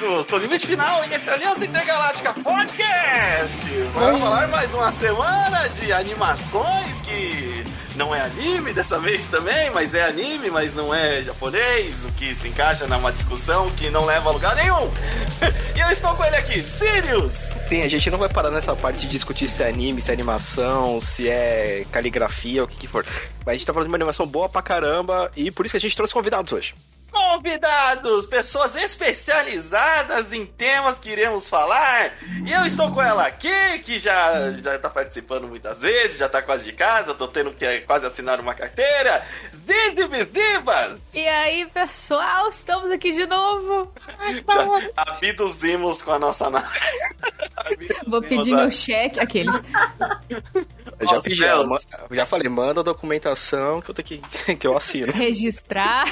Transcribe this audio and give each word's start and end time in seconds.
Estou 0.00 0.38
no 0.38 0.44
limite 0.44 0.64
final 0.64 1.04
e 1.04 1.12
esse 1.12 1.28
é 1.28 1.32
Aliança 1.32 1.64
Intergaláctica 1.64 2.32
Podcast! 2.32 3.56
Para 3.92 4.16
falar 4.16 4.46
mais 4.46 4.72
uma 4.72 4.92
semana 4.92 5.68
de 5.70 5.92
animações 5.92 7.00
que 7.02 7.64
não 7.96 8.14
é 8.14 8.20
anime 8.20 8.72
dessa 8.72 8.96
vez 9.02 9.24
também, 9.24 9.70
mas 9.70 9.96
é 9.96 10.04
anime, 10.04 10.50
mas 10.50 10.72
não 10.72 10.94
é 10.94 11.24
japonês, 11.24 11.96
o 12.04 12.12
que 12.12 12.32
se 12.32 12.46
encaixa 12.46 12.86
numa 12.86 13.10
discussão 13.10 13.68
que 13.70 13.90
não 13.90 14.04
leva 14.04 14.28
a 14.28 14.32
lugar 14.32 14.54
nenhum. 14.54 14.88
e 15.74 15.80
eu 15.80 15.90
estou 15.90 16.14
com 16.14 16.24
ele 16.24 16.36
aqui, 16.36 16.62
Sirius! 16.62 17.34
Tem, 17.68 17.82
a 17.82 17.88
gente 17.88 18.08
não 18.08 18.18
vai 18.18 18.28
parar 18.28 18.52
nessa 18.52 18.76
parte 18.76 19.00
de 19.00 19.08
discutir 19.08 19.48
se 19.48 19.64
é 19.64 19.68
anime, 19.68 20.00
se 20.00 20.12
é 20.12 20.14
animação, 20.14 21.00
se 21.00 21.28
é 21.28 21.84
caligrafia, 21.90 22.62
o 22.62 22.68
que, 22.68 22.76
que 22.76 22.86
for. 22.86 23.04
Mas 23.44 23.48
a 23.48 23.52
gente 23.54 23.66
tá 23.66 23.72
falando 23.72 23.88
de 23.88 23.92
uma 23.92 23.98
animação 23.98 24.28
boa 24.28 24.48
pra 24.48 24.62
caramba 24.62 25.28
e 25.34 25.50
por 25.50 25.66
isso 25.66 25.72
que 25.72 25.78
a 25.78 25.80
gente 25.80 25.96
trouxe 25.96 26.14
convidados 26.14 26.52
hoje 26.52 26.72
convidados, 27.10 28.26
pessoas 28.26 28.76
especializadas 28.76 30.32
em 30.32 30.46
temas 30.46 30.98
que 30.98 31.10
iremos 31.10 31.48
falar. 31.48 32.12
E 32.44 32.52
eu 32.52 32.64
estou 32.64 32.92
com 32.92 33.02
ela 33.02 33.26
aqui, 33.26 33.78
que 33.84 33.98
já, 33.98 34.52
já 34.52 34.78
tá 34.78 34.90
participando 34.90 35.48
muitas 35.48 35.80
vezes, 35.80 36.18
já 36.18 36.28
tá 36.28 36.42
quase 36.42 36.64
de 36.64 36.72
casa, 36.72 37.14
tô 37.14 37.28
tendo 37.28 37.52
que 37.52 37.80
quase 37.80 38.06
assinar 38.06 38.40
uma 38.40 38.54
carteira. 38.54 39.24
Zizibis 39.68 40.28
Divas! 40.32 40.98
E 41.12 41.28
aí, 41.28 41.66
pessoal, 41.66 42.48
estamos 42.48 42.90
aqui 42.90 43.12
de 43.12 43.26
novo. 43.26 43.92
Já 44.46 44.90
abduzimos 44.96 46.02
com 46.02 46.12
a 46.12 46.18
nossa 46.18 46.48
nave. 46.48 46.66
Vou 48.08 48.22
pedir 48.22 48.54
meu 48.54 48.70
cheque, 48.70 49.20
aqueles. 49.20 49.54
Eu 50.98 51.06
já 51.06 51.20
pedi, 51.20 51.36
já, 51.36 51.64
já 52.10 52.26
falei, 52.26 52.48
manda 52.48 52.80
a 52.80 52.82
documentação 52.82 53.82
que 53.82 53.90
eu 53.90 53.94
tenho 53.94 54.22
que, 54.22 54.56
que 54.56 54.66
eu 54.66 54.76
assino. 54.76 55.12
Registrar. 55.12 56.06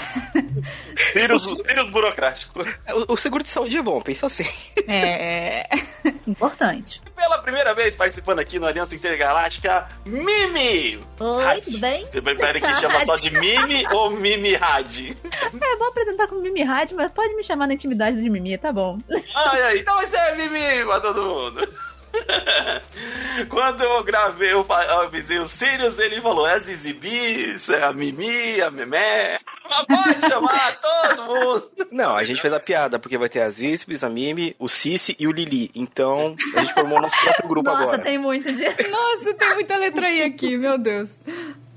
Vírus, 1.15 1.47
vírus 1.47 1.91
burocrático. 1.91 2.61
O, 2.61 3.15
o, 3.15 3.17
seguro 3.17 3.43
de 3.43 3.49
saúde 3.49 3.77
é 3.77 3.83
bom, 3.83 4.01
pensa 4.03 4.27
assim. 4.27 4.47
É. 4.87 5.67
Importante. 6.27 7.01
Pela 7.17 7.39
primeira 7.39 7.75
vez 7.75 7.97
participando 7.97 8.41
aqui 8.41 8.59
no 8.59 8.67
Aliança 8.67 8.95
Intergaláctica, 8.95 9.89
Mimi! 10.05 11.01
Oi, 11.19 11.45
Had. 11.45 11.61
tudo 11.63 11.79
bem? 11.79 12.05
Você 12.05 12.21
prefere 12.21 12.61
que 12.61 12.75
chama 12.75 13.05
só 13.05 13.15
de 13.15 13.31
Mimi 13.31 13.46
ou 13.93 14.11
Mimi 14.11 14.55
Had? 14.57 15.17
É, 15.33 15.77
vou 15.77 15.89
apresentar 15.89 16.27
como 16.27 16.41
Mimi 16.41 16.63
Had, 16.63 16.93
mas 16.95 17.11
pode 17.13 17.35
me 17.35 17.43
chamar 17.43 17.67
na 17.67 17.75
intimidade 17.75 18.21
de 18.21 18.31
Mimi, 18.31 18.57
tá 18.59 18.73
bom. 18.73 18.99
Ai, 19.35 19.63
ai, 19.63 19.79
então 19.79 19.97
você 20.01 20.17
é 20.17 20.37
Mimi 20.37 20.85
pra 20.85 21.01
todo 21.01 21.23
mundo. 21.23 21.69
Quando 23.49 23.83
eu 23.83 24.03
gravei, 24.03 24.53
eu 24.53 24.67
avisei 24.71 25.39
o 25.39 25.47
Sirius, 25.47 25.99
ele 25.99 26.21
falou: 26.21 26.47
é 26.47 26.55
a 26.55 26.59
Zizibi, 26.59 27.57
é 27.71 27.85
a 27.85 27.93
Mimi, 27.93 28.61
a 28.61 28.71
Memé. 28.71 29.39
Mas 29.69 29.87
pode 29.87 30.27
chamar 30.27 30.77
todo 30.77 31.23
mundo. 31.25 31.71
Não, 31.91 32.17
a 32.17 32.25
gente 32.25 32.41
fez 32.41 32.53
a 32.53 32.61
piada, 32.61 32.99
porque 32.99 33.19
vai 33.19 33.29
ter 33.29 33.41
a 33.41 33.51
Zizibis, 33.51 34.05
a 34.05 34.09
Mimi, 34.09 34.55
o 34.59 34.69
Cici 34.69 35.17
e 35.19 35.27
o 35.27 35.33
Lili. 35.33 35.71
Então, 35.75 36.37
a 36.55 36.61
gente 36.61 36.75
formou 36.75 37.01
nosso 37.01 37.21
próprio 37.23 37.49
grupo 37.49 37.69
Nossa, 37.69 37.83
agora. 37.83 37.99
Nossa, 37.99 38.09
tem 38.09 38.19
muito 38.19 38.53
de... 38.53 38.89
Nossa, 38.89 39.35
tem 39.35 39.55
muita 39.55 39.77
letra 39.77 40.07
aí 40.07 40.23
aqui, 40.23 40.57
meu 40.57 40.79
Deus. 40.79 41.19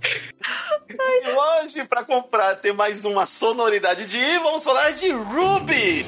E 0.91 1.29
hoje, 1.29 1.85
para 1.85 2.03
comprar, 2.03 2.55
ter 2.55 2.73
mais 2.73 3.05
uma 3.05 3.25
sonoridade 3.25 4.05
de 4.07 4.17
I, 4.17 4.39
vamos 4.39 4.63
falar 4.63 4.91
de 4.91 5.11
Ruby. 5.11 6.05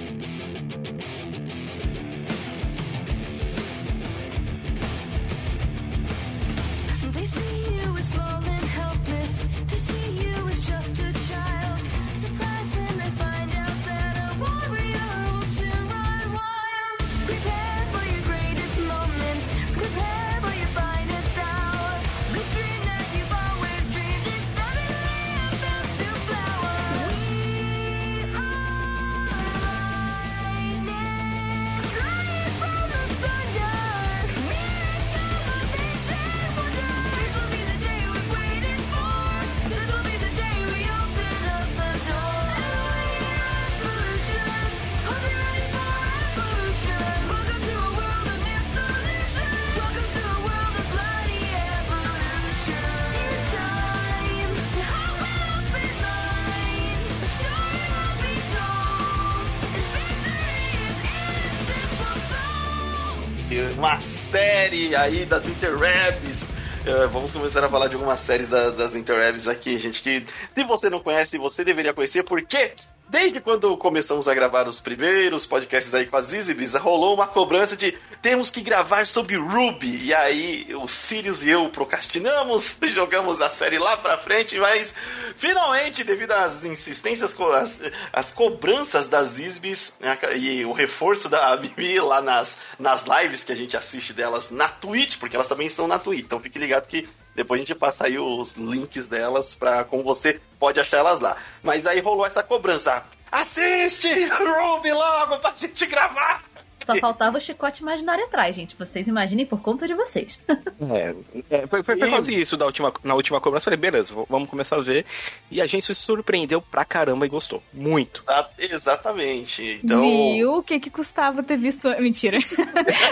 Série 64.72 64.96
aí 64.96 65.26
das 65.26 65.46
interwebs. 65.46 66.42
Uh, 66.42 67.08
vamos 67.12 67.32
começar 67.32 67.64
a 67.64 67.70
falar 67.70 67.88
de 67.88 67.96
algumas 67.96 68.20
séries 68.22 68.48
da, 68.48 68.72
das 68.72 68.96
interwebs 68.96 69.48
aqui, 69.48 69.78
gente, 69.78 70.02
que 70.02 70.26
se 70.50 70.64
você 70.64 70.90
não 70.90 71.00
conhece, 71.00 71.38
você 71.38 71.64
deveria 71.64 71.94
conhecer, 71.94 72.24
porque 72.24 72.72
Desde 73.12 73.42
quando 73.42 73.76
começamos 73.76 74.26
a 74.30 74.34
gravar 74.34 74.70
os 74.70 74.80
primeiros 74.80 75.46
podcasts 75.46 75.94
aí 75.94 76.06
com 76.06 76.16
as 76.16 76.32
Easybis, 76.32 76.76
rolou 76.76 77.14
uma 77.14 77.28
cobrança 77.28 77.76
de 77.76 77.92
temos 78.22 78.50
que 78.50 78.62
gravar 78.62 79.06
sobre 79.06 79.36
Ruby. 79.36 80.06
E 80.06 80.14
aí 80.14 80.74
o 80.74 80.88
Sirius 80.88 81.44
e 81.44 81.50
eu 81.50 81.68
procrastinamos, 81.68 82.78
jogamos 82.88 83.42
a 83.42 83.50
série 83.50 83.78
lá 83.78 83.98
pra 83.98 84.18
frente, 84.18 84.58
mas 84.58 84.96
finalmente, 85.36 86.06
devido 86.06 86.32
às 86.32 86.64
insistências, 86.64 87.36
as, 87.38 87.82
as 88.14 88.32
cobranças 88.32 89.10
das 89.10 89.42
Easybis 89.42 89.94
né, 90.00 90.18
e 90.38 90.64
o 90.64 90.72
reforço 90.72 91.28
da 91.28 91.58
Mimi 91.58 92.00
lá 92.00 92.22
nas, 92.22 92.56
nas 92.80 93.04
lives 93.04 93.44
que 93.44 93.52
a 93.52 93.58
gente 93.58 93.76
assiste 93.76 94.14
delas 94.14 94.50
na 94.50 94.70
Twitch, 94.70 95.18
porque 95.18 95.36
elas 95.36 95.50
também 95.50 95.68
estão 95.68 95.86
na 95.86 96.00
Twitch. 96.00 96.24
Então 96.24 96.40
fique 96.40 96.58
ligado 96.58 96.88
que 96.88 97.10
depois 97.36 97.60
a 97.60 97.64
gente 97.64 97.76
passa 97.76 98.06
aí 98.06 98.18
os 98.20 98.54
links 98.56 99.08
delas 99.08 99.56
para 99.56 99.84
como 99.84 100.04
você 100.04 100.40
pode 100.60 100.80
achar 100.80 100.98
elas 100.98 101.20
lá. 101.20 101.38
Mas 101.64 101.88
aí 101.88 102.00
rolou 102.00 102.26
essa 102.26 102.44
cobrança. 102.44 103.04
Assiste 103.32 104.26
Ruby 104.26 104.92
logo 104.92 105.38
pra 105.40 105.52
gente 105.52 105.86
gravar! 105.86 106.44
Só 106.86 106.96
faltava 106.98 107.38
o 107.38 107.42
chicote 107.42 107.82
imaginário 107.82 108.26
atrás, 108.26 108.56
gente. 108.56 108.76
Vocês 108.76 109.08
imaginem 109.08 109.46
por 109.46 109.62
conta 109.62 109.88
de 109.88 109.94
vocês. 109.94 110.40
É, 110.82 111.16
é 111.50 111.68
foi, 111.68 111.84
foi, 111.84 111.98
foi 111.98 112.10
quase 112.10 112.34
isso 112.34 112.58
da 112.58 112.66
última, 112.66 112.92
na 113.04 113.14
última 113.14 113.40
cobrança. 113.40 113.66
Falei, 113.66 113.80
beleza, 113.80 114.14
vamos 114.28 114.50
começar 114.50 114.78
a 114.78 114.82
ver. 114.82 115.06
E 115.50 115.62
a 115.62 115.68
gente 115.68 115.86
se 115.86 115.94
surpreendeu 115.94 116.62
pra 116.62 116.84
caramba 116.84 117.26
e 117.26 117.30
gostou. 117.30 117.62
Muito. 117.72 118.24
Ah, 118.28 118.50
exatamente. 118.58 119.80
Então... 119.84 120.02
Viu 120.02 120.54
o 120.56 120.64
que 120.64 120.80
que 120.80 120.90
custava 120.90 121.44
ter 121.44 121.58
visto... 121.58 121.88
Mentira. 122.00 122.40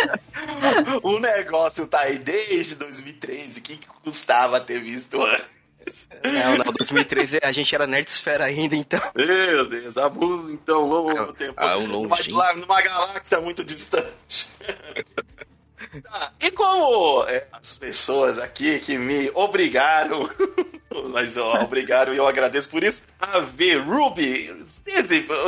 o 1.04 1.20
negócio 1.20 1.88
tá 1.88 2.02
aí 2.02 2.18
desde 2.18 2.76
2013. 2.76 3.60
O 3.60 3.64
que, 3.64 3.78
que 3.78 3.88
custava 4.04 4.60
ter 4.60 4.82
visto 4.82 5.22
antes? 5.22 5.59
Não, 6.24 6.58
não, 6.58 6.74
2013 6.74 7.40
a 7.44 7.52
gente 7.52 7.74
era 7.74 7.88
Nerdsfera 7.88 8.46
ainda, 8.46 8.76
então. 8.76 9.02
Meu 9.16 9.68
Deus, 9.68 9.98
abuso, 9.98 10.52
então, 10.52 10.88
vamos 10.90 11.16
no 11.16 11.34
tempo. 11.34 11.54
Ah, 11.58 11.78
um 11.78 11.88
numa, 11.88 12.18
numa 12.54 12.82
galáxia 12.82 13.40
muito 13.40 13.64
distante. 13.64 14.48
Tá, 16.04 16.34
e 16.40 16.52
como 16.52 17.24
é, 17.28 17.48
as 17.52 17.74
pessoas 17.74 18.38
aqui 18.38 18.78
que 18.80 18.96
me 18.96 19.32
obrigaram, 19.34 20.30
mas 21.12 21.36
ó, 21.36 21.64
obrigaram 21.64 22.14
e 22.14 22.18
eu 22.18 22.28
agradeço 22.28 22.70
por 22.70 22.84
isso, 22.84 23.02
a 23.20 23.40
ver 23.40 23.82
Ruby, 23.82 24.56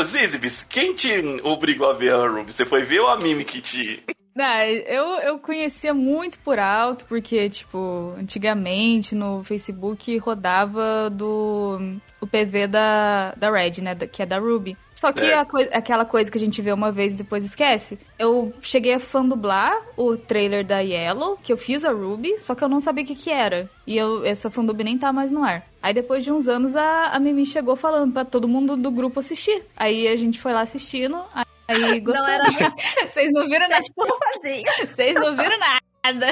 Zizibis, 0.03 0.63
quem 0.63 0.95
te 0.95 1.11
obrigou 1.43 1.89
a 1.89 1.93
ver 1.93 2.13
a 2.13 2.27
Ruby? 2.27 2.51
Você 2.51 2.65
foi 2.65 2.81
ver 2.81 3.01
ou 3.01 3.09
a 3.09 3.17
Mimi 3.17 3.45
que 3.45 3.61
te... 3.61 4.03
Não, 4.33 4.61
eu, 4.63 5.05
eu 5.19 5.39
conhecia 5.39 5.93
muito 5.93 6.39
por 6.39 6.57
alto, 6.57 7.05
porque, 7.05 7.49
tipo, 7.49 8.13
antigamente 8.17 9.13
no 9.13 9.43
Facebook 9.43 10.17
rodava 10.19 11.09
do 11.09 11.97
o 12.21 12.27
PV 12.27 12.67
da, 12.67 13.33
da 13.35 13.51
Red, 13.51 13.81
né? 13.81 13.93
Que 13.95 14.21
é 14.21 14.25
da 14.25 14.39
Ruby. 14.39 14.77
Só 14.93 15.11
que 15.11 15.25
é. 15.25 15.43
coi 15.43 15.67
aquela 15.73 16.05
coisa 16.05 16.31
que 16.31 16.37
a 16.37 16.41
gente 16.41 16.61
vê 16.61 16.71
uma 16.71 16.91
vez 16.91 17.13
e 17.13 17.17
depois 17.17 17.43
esquece. 17.43 17.99
Eu 18.17 18.53
cheguei 18.61 18.93
a 18.93 18.99
fandublar 18.99 19.73
o 19.97 20.15
trailer 20.15 20.65
da 20.65 20.79
Yellow, 20.79 21.37
que 21.41 21.51
eu 21.51 21.57
fiz 21.57 21.83
a 21.83 21.91
Ruby, 21.91 22.39
só 22.39 22.55
que 22.55 22.63
eu 22.63 22.69
não 22.69 22.79
sabia 22.79 23.03
o 23.03 23.07
que, 23.07 23.15
que 23.15 23.29
era. 23.29 23.69
E 23.85 23.97
eu, 23.97 24.23
essa 24.23 24.49
fandub 24.49 24.81
nem 24.83 24.97
tá 24.97 25.11
mais 25.11 25.31
no 25.31 25.43
ar. 25.43 25.67
Aí 25.81 25.93
depois 25.93 26.23
de 26.23 26.31
uns 26.31 26.47
anos 26.47 26.75
a, 26.75 27.07
a 27.07 27.19
Mimi 27.19 27.45
chegou 27.45 27.75
falando 27.75 28.13
para 28.13 28.23
todo 28.23 28.47
mundo 28.47 28.77
do 28.77 28.91
grupo 28.91 29.19
assistir. 29.19 29.63
Aí 29.75 30.07
a 30.07 30.15
gente 30.15 30.39
foi 30.39 30.53
lá 30.53 30.61
assistindo. 30.61 31.19
Aí 31.33 31.45
Aí 31.71 31.99
gostou. 31.99 32.25
Não 32.25 32.33
era... 32.33 32.43
Vocês 33.09 33.31
não 33.31 33.47
viram 33.47 33.69
nada. 33.69 33.83
Vocês 34.87 35.15
não 35.15 35.35
viram 35.35 35.57
nada. 35.59 36.27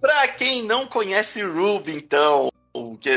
pra 0.00 0.28
quem 0.28 0.62
não 0.62 0.86
conhece 0.86 1.42
Ruby, 1.42 1.92
então, 1.92 2.50
o 2.72 2.96
que. 2.96 3.10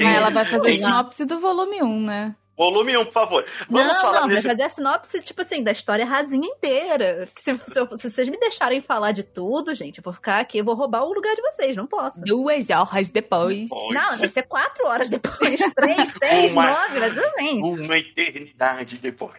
Ah, 0.00 0.12
ela 0.12 0.30
vai 0.30 0.44
fazer 0.44 0.72
sinopse 0.72 1.24
do 1.24 1.38
volume 1.38 1.82
1, 1.82 2.00
né? 2.00 2.36
Volume 2.56 2.96
1, 2.96 3.04
por 3.06 3.12
favor. 3.12 3.44
Vamos 3.68 3.94
não, 3.94 4.00
falar 4.00 4.20
não, 4.20 4.26
vai 4.26 4.36
desse... 4.36 4.48
fazer 4.48 4.62
a 4.62 4.68
sinopse, 4.68 5.20
tipo 5.20 5.40
assim, 5.40 5.62
da 5.62 5.72
história 5.72 6.04
rasinha 6.06 6.46
inteira. 6.48 7.28
Se, 7.34 7.58
se, 7.66 7.78
eu- 7.80 7.98
se 7.98 8.10
vocês 8.10 8.28
me 8.28 8.38
deixarem 8.38 8.80
falar 8.80 9.12
de 9.12 9.22
tudo, 9.24 9.74
gente, 9.74 9.98
eu 9.98 10.04
vou 10.04 10.12
ficar 10.12 10.38
aqui, 10.40 10.58
eu 10.58 10.64
vou 10.64 10.74
roubar 10.74 11.04
o 11.04 11.12
lugar 11.12 11.34
de 11.34 11.42
vocês, 11.42 11.76
não 11.76 11.86
posso. 11.86 12.20
Duas 12.24 12.70
horas 12.70 13.10
depois. 13.10 13.68
Não, 13.90 14.16
vai 14.16 14.28
ser 14.28 14.42
quatro 14.44 14.86
horas 14.86 15.08
depois, 15.08 15.60
três, 15.74 16.12
seis, 16.22 16.52
Uma- 16.52 16.70
nove, 16.70 17.00
vai 17.00 17.12
ser 17.12 17.24
assim. 17.26 17.62
Uma 17.62 17.98
eternidade 17.98 18.98
depois. 18.98 19.34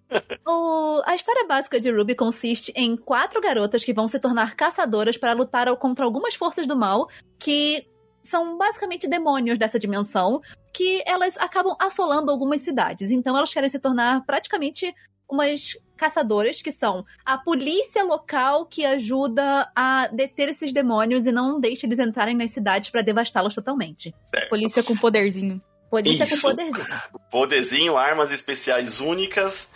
O- 0.47 1.01
a 1.05 1.15
história 1.15 1.45
básica 1.47 1.79
de 1.79 1.89
Ruby 1.91 2.15
consiste 2.15 2.71
em 2.75 2.95
quatro 2.97 3.39
garotas 3.41 3.83
que 3.85 3.93
vão 3.93 4.07
se 4.07 4.19
tornar 4.19 4.55
caçadoras 4.55 5.17
para 5.17 5.33
lutar 5.33 5.73
contra 5.77 6.05
algumas 6.05 6.35
forças 6.35 6.67
do 6.67 6.75
mal 6.75 7.07
que 7.39 7.87
são 8.25 8.57
basicamente 8.57 9.07
demônios 9.07 9.57
dessa 9.57 9.79
dimensão 9.79 10.41
que 10.73 11.01
elas 11.05 11.37
acabam 11.37 11.75
assolando 11.79 12.31
algumas 12.31 12.61
cidades. 12.61 13.11
Então 13.11 13.37
elas 13.37 13.53
querem 13.53 13.69
se 13.69 13.79
tornar 13.79 14.25
praticamente 14.25 14.93
umas 15.29 15.77
caçadoras 15.95 16.61
que 16.61 16.71
são 16.71 17.05
a 17.25 17.37
polícia 17.37 18.03
local 18.03 18.65
que 18.65 18.85
ajuda 18.85 19.71
a 19.75 20.07
deter 20.07 20.49
esses 20.49 20.73
demônios 20.73 21.25
e 21.25 21.31
não 21.31 21.59
deixa 21.59 21.87
eles 21.87 21.99
entrarem 21.99 22.35
nas 22.35 22.51
cidades 22.51 22.89
para 22.89 23.01
devastá-las 23.01 23.55
totalmente. 23.55 24.13
Certo. 24.23 24.49
Polícia 24.49 24.83
com 24.83 24.95
poderzinho. 24.97 25.61
Polícia 25.89 26.25
Isso. 26.25 26.41
com 26.41 26.49
poderzinho. 26.49 26.87
Poderzinho, 27.31 27.95
armas 27.95 28.31
especiais 28.31 28.99
únicas. 28.99 29.69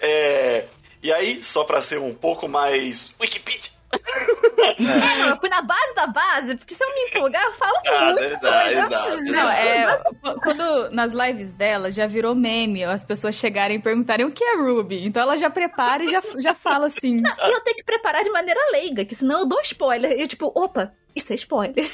É, 0.00 0.66
E 1.02 1.12
aí, 1.12 1.42
só 1.42 1.64
pra 1.64 1.80
ser 1.80 1.98
um 1.98 2.14
pouco 2.14 2.46
mais 2.46 3.14
Wikipedia. 3.20 3.70
Não, 4.78 5.28
eu 5.28 5.36
fui 5.38 5.48
na 5.48 5.62
base 5.62 5.94
da 5.94 6.06
base, 6.06 6.56
porque 6.56 6.74
se 6.74 6.82
eu 6.82 6.88
me 6.94 7.00
empolgar, 7.10 7.42
eu 7.44 7.52
falo 7.54 7.76
Ah, 7.86 8.04
muito. 8.06 8.22
exato, 8.22 8.68
exato. 8.70 9.24
Não, 9.32 9.50
é. 9.50 10.00
Quando 10.42 10.90
nas 10.90 11.12
lives 11.12 11.52
dela 11.52 11.90
já 11.90 12.06
virou 12.06 12.34
meme, 12.34 12.84
as 12.84 13.04
pessoas 13.04 13.34
chegarem 13.34 13.76
e 13.78 13.82
perguntarem 13.82 14.26
o 14.26 14.30
que 14.32 14.42
é 14.44 14.56
Ruby. 14.56 15.04
Então 15.06 15.22
ela 15.22 15.36
já 15.36 15.50
prepara 15.50 16.04
e 16.04 16.08
já, 16.08 16.20
já 16.38 16.54
fala 16.54 16.86
assim. 16.86 17.18
E 17.18 17.52
eu 17.52 17.60
tenho 17.60 17.76
que 17.76 17.84
preparar 17.84 18.22
de 18.22 18.30
maneira 18.30 18.60
leiga, 18.72 19.04
que 19.04 19.14
senão 19.14 19.40
eu 19.40 19.46
dou 19.46 19.60
spoiler. 19.62 20.12
E 20.18 20.22
eu, 20.22 20.28
tipo, 20.28 20.50
opa, 20.54 20.92
isso 21.14 21.32
é 21.32 21.36
spoiler. 21.36 21.86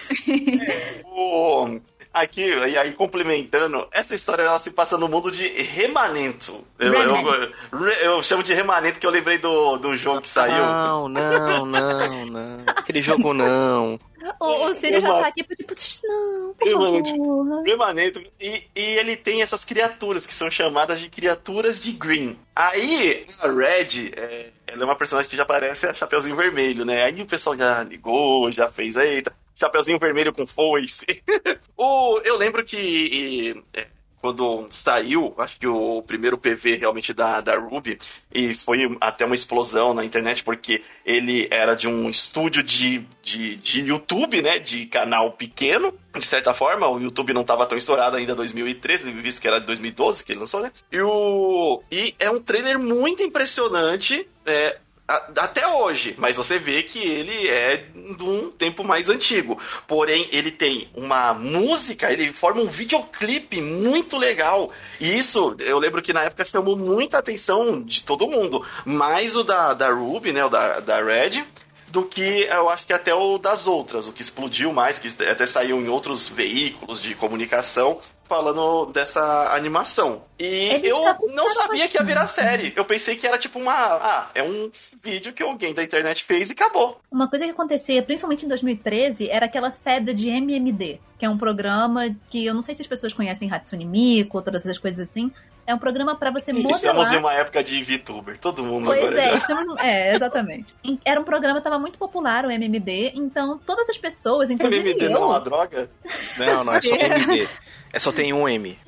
O- 1.04 1.80
Aqui, 2.16 2.42
e 2.46 2.78
aí 2.78 2.92
complementando, 2.92 3.86
essa 3.92 4.14
história 4.14 4.42
ela 4.42 4.58
se 4.58 4.70
passa 4.70 4.96
no 4.96 5.06
mundo 5.06 5.30
de 5.30 5.46
remanento. 5.48 6.64
Eu, 6.78 6.92
eu- 6.94 7.52
re- 7.78 7.98
eu 8.06 8.22
chamo 8.22 8.42
de 8.42 8.54
remanento 8.54 8.98
que 8.98 9.06
eu 9.06 9.10
lembrei 9.10 9.36
do, 9.36 9.76
do 9.76 9.94
jogo 9.96 10.22
que 10.22 10.28
saiu. 10.28 10.64
Não, 10.64 11.08
não, 11.10 11.66
não, 11.66 12.26
não. 12.26 12.56
Aquele 12.68 13.02
jogo 13.02 13.34
não. 13.34 13.98
O, 14.40 14.66
o 14.66 14.74
Círio 14.76 15.00
já 15.00 15.08
tá 15.08 15.26
aqui, 15.28 15.44
tipo, 15.44 15.74
não, 16.08 16.54
por 16.54 16.66
Eu 16.66 16.80
favor. 17.04 17.62
Remanento. 17.64 18.22
E, 18.40 18.64
e 18.74 18.80
ele 18.80 19.14
tem 19.14 19.42
essas 19.42 19.64
criaturas 19.64 20.24
que 20.26 20.32
são 20.34 20.50
chamadas 20.50 20.98
de 20.98 21.08
criaturas 21.10 21.78
de 21.78 21.92
Green. 21.92 22.36
Aí, 22.54 23.26
a 23.40 23.46
Red, 23.48 24.12
é, 24.16 24.50
ela 24.66 24.82
é 24.82 24.84
uma 24.84 24.96
personagem 24.96 25.30
que 25.30 25.36
já 25.36 25.44
parece 25.44 25.86
a 25.86 25.92
Chapeuzinho 25.94 26.34
Vermelho, 26.34 26.84
né? 26.84 27.04
Aí 27.04 27.20
o 27.20 27.26
pessoal 27.26 27.56
já 27.56 27.82
ligou, 27.84 28.50
já 28.50 28.68
fez, 28.70 28.96
eita, 28.96 29.32
Chapeuzinho 29.56 29.98
Vermelho 29.98 30.32
com 30.32 30.46
foice. 30.46 31.06
o, 31.76 32.20
eu 32.22 32.36
lembro 32.36 32.64
que 32.64 32.76
e, 32.76 33.62
é, 33.74 33.86
quando 34.26 34.66
saiu, 34.70 35.34
acho 35.38 35.58
que 35.58 35.68
o 35.68 36.02
primeiro 36.02 36.36
PV 36.36 36.76
realmente 36.76 37.12
da, 37.12 37.40
da 37.40 37.56
Ruby, 37.56 37.98
e 38.34 38.54
foi 38.54 38.80
até 39.00 39.24
uma 39.24 39.36
explosão 39.36 39.94
na 39.94 40.04
internet, 40.04 40.42
porque 40.42 40.82
ele 41.04 41.46
era 41.48 41.74
de 41.74 41.86
um 41.86 42.08
estúdio 42.08 42.62
de, 42.62 43.06
de, 43.22 43.56
de 43.56 43.80
YouTube, 43.82 44.42
né? 44.42 44.58
De 44.58 44.86
canal 44.86 45.32
pequeno. 45.32 45.94
De 46.12 46.26
certa 46.26 46.52
forma, 46.52 46.88
o 46.88 46.98
YouTube 46.98 47.34
não 47.34 47.42
estava 47.42 47.66
tão 47.66 47.78
estourado 47.78 48.16
ainda 48.16 48.32
em 48.32 48.36
2013, 48.36 49.12
visto 49.12 49.40
que 49.40 49.46
era 49.46 49.60
de 49.60 49.66
2012 49.66 50.24
que 50.24 50.32
ele 50.32 50.40
lançou, 50.40 50.60
né? 50.60 50.72
E, 50.90 51.00
o, 51.00 51.82
e 51.90 52.14
é 52.18 52.30
um 52.30 52.40
trailer 52.40 52.78
muito 52.78 53.22
impressionante. 53.22 54.28
É, 54.44 54.78
até 55.08 55.68
hoje, 55.68 56.14
mas 56.18 56.36
você 56.36 56.58
vê 56.58 56.82
que 56.82 56.98
ele 56.98 57.48
é 57.48 57.76
de 57.76 58.24
um 58.24 58.50
tempo 58.50 58.82
mais 58.82 59.08
antigo. 59.08 59.60
Porém, 59.86 60.28
ele 60.32 60.50
tem 60.50 60.88
uma 60.94 61.32
música, 61.32 62.12
ele 62.12 62.32
forma 62.32 62.62
um 62.62 62.66
videoclipe 62.66 63.60
muito 63.60 64.16
legal. 64.16 64.70
E 65.00 65.16
isso, 65.16 65.56
eu 65.60 65.78
lembro 65.78 66.02
que 66.02 66.12
na 66.12 66.24
época 66.24 66.44
chamou 66.44 66.76
muita 66.76 67.18
atenção 67.18 67.82
de 67.82 68.02
todo 68.02 68.28
mundo. 68.28 68.64
Mais 68.84 69.36
o 69.36 69.44
da, 69.44 69.74
da 69.74 69.90
Ruby, 69.90 70.32
né, 70.32 70.44
o 70.44 70.48
da, 70.48 70.80
da 70.80 71.02
Red, 71.02 71.44
do 71.88 72.02
que 72.02 72.48
eu 72.50 72.68
acho 72.68 72.86
que 72.86 72.92
até 72.92 73.14
o 73.14 73.38
das 73.38 73.66
outras, 73.66 74.08
o 74.08 74.12
que 74.12 74.22
explodiu 74.22 74.72
mais, 74.72 74.98
que 74.98 75.08
até 75.22 75.46
saiu 75.46 75.80
em 75.80 75.88
outros 75.88 76.28
veículos 76.28 77.00
de 77.00 77.14
comunicação. 77.14 78.00
Falando 78.26 78.86
dessa 78.86 79.54
animação. 79.54 80.22
E 80.38 80.44
Eles 80.44 80.90
eu 80.90 81.02
não 81.32 81.48
sabia 81.48 81.88
que 81.88 81.96
ia 81.96 82.02
virar 82.02 82.26
série. 82.28 82.72
Eu 82.74 82.84
pensei 82.84 83.16
que 83.16 83.26
era 83.26 83.38
tipo 83.38 83.58
uma. 83.58 83.72
Ah, 83.72 84.30
é 84.34 84.42
um 84.42 84.70
vídeo 85.02 85.32
que 85.32 85.42
alguém 85.42 85.72
da 85.72 85.82
internet 85.82 86.24
fez 86.24 86.50
e 86.50 86.52
acabou. 86.52 87.00
Uma 87.10 87.28
coisa 87.28 87.44
que 87.44 87.52
acontecia, 87.52 88.02
principalmente 88.02 88.44
em 88.44 88.48
2013, 88.48 89.30
era 89.30 89.46
aquela 89.46 89.70
febre 89.70 90.12
de 90.12 90.28
MMD, 90.28 91.00
que 91.18 91.24
é 91.24 91.30
um 91.30 91.38
programa 91.38 92.14
que 92.28 92.44
eu 92.44 92.52
não 92.52 92.62
sei 92.62 92.74
se 92.74 92.82
as 92.82 92.88
pessoas 92.88 93.14
conhecem 93.14 93.50
Hatsune 93.50 93.84
Miku, 93.84 94.42
todas 94.42 94.66
essas 94.66 94.78
coisas 94.78 95.08
assim. 95.08 95.30
É 95.66 95.74
um 95.74 95.78
programa 95.78 96.14
pra 96.14 96.30
você 96.30 96.52
Estamos 96.52 96.82
em 96.82 96.90
modelar. 96.92 97.18
uma 97.18 97.32
época 97.34 97.62
de 97.62 97.82
VTuber. 97.82 98.38
Todo 98.38 98.62
mundo 98.62 98.86
Pois 98.86 98.98
agora 98.98 99.20
é, 99.20 99.30
já. 99.30 99.36
estamos... 99.36 99.76
é, 99.80 100.14
exatamente. 100.14 100.74
Era 101.04 101.20
um 101.20 101.24
programa 101.24 101.58
que 101.58 101.64
tava 101.64 101.78
muito 101.78 101.98
popular, 101.98 102.44
o 102.44 102.50
MMD, 102.50 103.12
então 103.14 103.58
todas 103.58 103.88
as 103.88 103.98
pessoas, 103.98 104.48
inclusive 104.50 104.90
MMD 104.90 105.04
eu, 105.06 105.10
não 105.10 105.22
é 105.22 105.26
uma 105.26 105.40
droga? 105.40 105.90
Não, 106.38 106.62
não, 106.64 106.72
é 106.74 106.80
só 106.80 106.94
MD. 106.96 107.48
É 107.92 107.98
só 107.98 108.12
tem 108.12 108.32
um 108.32 108.48
M. 108.48 108.78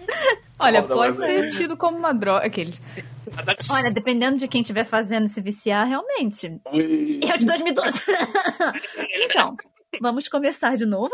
Olha, 0.59 0.83
pode 0.83 1.17
ser 1.19 1.47
é. 1.47 1.49
tido 1.49 1.77
como 1.77 1.97
uma 1.97 2.13
droga. 2.13 2.47
Aqueles. 2.47 2.81
Olha, 3.71 3.91
dependendo 3.91 4.37
de 4.39 4.47
quem 4.49 4.61
estiver 4.61 4.85
fazendo 4.85 5.29
se 5.29 5.41
viciar, 5.41 5.87
realmente. 5.87 6.61
Ui. 6.73 7.21
Eu 7.23 7.39
de 7.39 7.47
2012. 7.47 8.03
então, 9.31 9.57
vamos 10.01 10.29
começar 10.29 10.77
de 10.77 10.87
novo. 10.87 11.11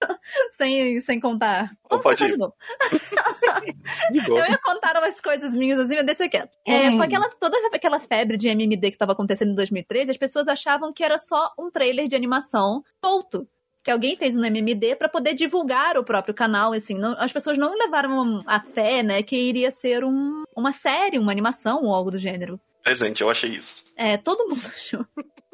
sem, 0.52 1.00
sem 1.00 1.18
contar. 1.20 1.70
Vamos 1.90 2.02
Pode 2.02 2.18
começar 2.18 2.26
ir. 2.26 2.32
de 2.32 2.36
novo. 2.38 2.54
Eu 4.28 4.36
ia 4.50 4.58
contar 4.58 4.96
umas 4.98 5.20
coisas 5.20 5.52
minhas 5.54 5.78
assim, 5.80 5.94
mas 5.96 6.06
deixa 6.06 6.28
quieto. 6.28 6.50
É, 6.66 6.90
Hum. 6.90 6.96
com 6.96 7.02
aquela, 7.02 7.28
toda 7.30 7.56
aquela 7.72 8.00
febre 8.00 8.36
de 8.36 8.48
MMD 8.48 8.90
que 8.90 8.98
tava 8.98 9.12
acontecendo 9.12 9.52
em 9.52 9.54
2013, 9.54 10.10
as 10.10 10.16
pessoas 10.16 10.48
achavam 10.48 10.92
que 10.92 11.02
era 11.02 11.18
só 11.18 11.52
um 11.58 11.70
trailer 11.70 12.06
de 12.08 12.16
animação 12.16 12.82
solto. 13.04 13.48
Que 13.82 13.90
alguém 13.90 14.16
fez 14.16 14.34
no 14.34 14.44
MMD 14.44 14.96
pra 14.96 15.08
poder 15.08 15.34
divulgar 15.34 15.96
o 15.96 16.04
próprio 16.04 16.34
canal, 16.34 16.72
assim. 16.72 16.94
não- 16.98 17.14
as 17.20 17.32
pessoas 17.32 17.56
não 17.56 17.72
levaram 17.78 18.42
a 18.46 18.60
fé, 18.60 19.02
né, 19.02 19.22
que 19.22 19.36
iria 19.36 19.70
ser 19.70 20.04
um- 20.04 20.42
uma 20.56 20.72
série, 20.72 21.18
uma 21.18 21.30
animação 21.30 21.84
ou 21.84 21.94
algo 21.94 22.10
do 22.10 22.18
gênero. 22.18 22.60
Presente, 22.82 23.22
eu 23.22 23.30
achei 23.30 23.50
isso. 23.50 23.84
É, 23.96 24.16
todo 24.16 24.48
mundo 24.48 24.60
achou. 24.66 25.06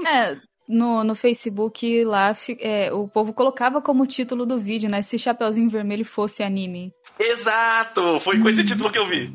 É, 0.07 0.37
no, 0.73 1.05
no 1.05 1.15
Facebook 1.15 2.05
lá, 2.05 2.35
é, 2.59 2.93
o 2.93 3.07
povo 3.07 3.33
colocava 3.33 3.83
como 3.83 4.07
título 4.07 4.47
do 4.47 4.59
vídeo, 4.59 4.89
né? 4.89 5.03
Se 5.03 5.19
Chapeuzinho 5.19 5.69
Vermelho 5.69 6.05
fosse 6.05 6.43
anime. 6.43 6.93
Exato! 7.19 8.19
Foi 8.19 8.41
com 8.41 8.49
esse 8.49 8.65
título 8.65 8.91
que 8.91 8.99
eu 8.99 9.07
vi. 9.07 9.35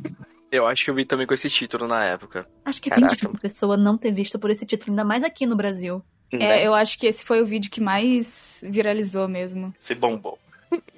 Eu 0.51 0.65
acho 0.65 0.83
que 0.83 0.89
eu 0.89 0.95
vi 0.95 1.05
também 1.05 1.27
com 1.27 1.33
esse 1.33 1.49
título 1.49 1.87
na 1.87 2.03
época. 2.03 2.47
Acho 2.65 2.81
que 2.81 2.89
é 2.89 2.95
bem 2.95 3.01
Caraca. 3.01 3.15
difícil 3.15 3.37
a 3.37 3.41
pessoa 3.41 3.77
não 3.77 3.97
ter 3.97 4.11
visto 4.11 4.39
por 4.39 4.49
esse 4.49 4.65
título, 4.65 4.91
ainda 4.91 5.03
mais 5.03 5.23
aqui 5.23 5.45
no 5.45 5.55
Brasil. 5.55 6.01
Né? 6.33 6.61
É, 6.61 6.67
eu 6.67 6.73
acho 6.73 6.97
que 6.97 7.05
esse 7.05 7.23
foi 7.23 7.41
o 7.41 7.45
vídeo 7.45 7.69
que 7.69 7.79
mais 7.79 8.61
viralizou 8.63 9.27
mesmo. 9.27 9.73
Esse 9.81 9.93
bombom. 9.93 10.37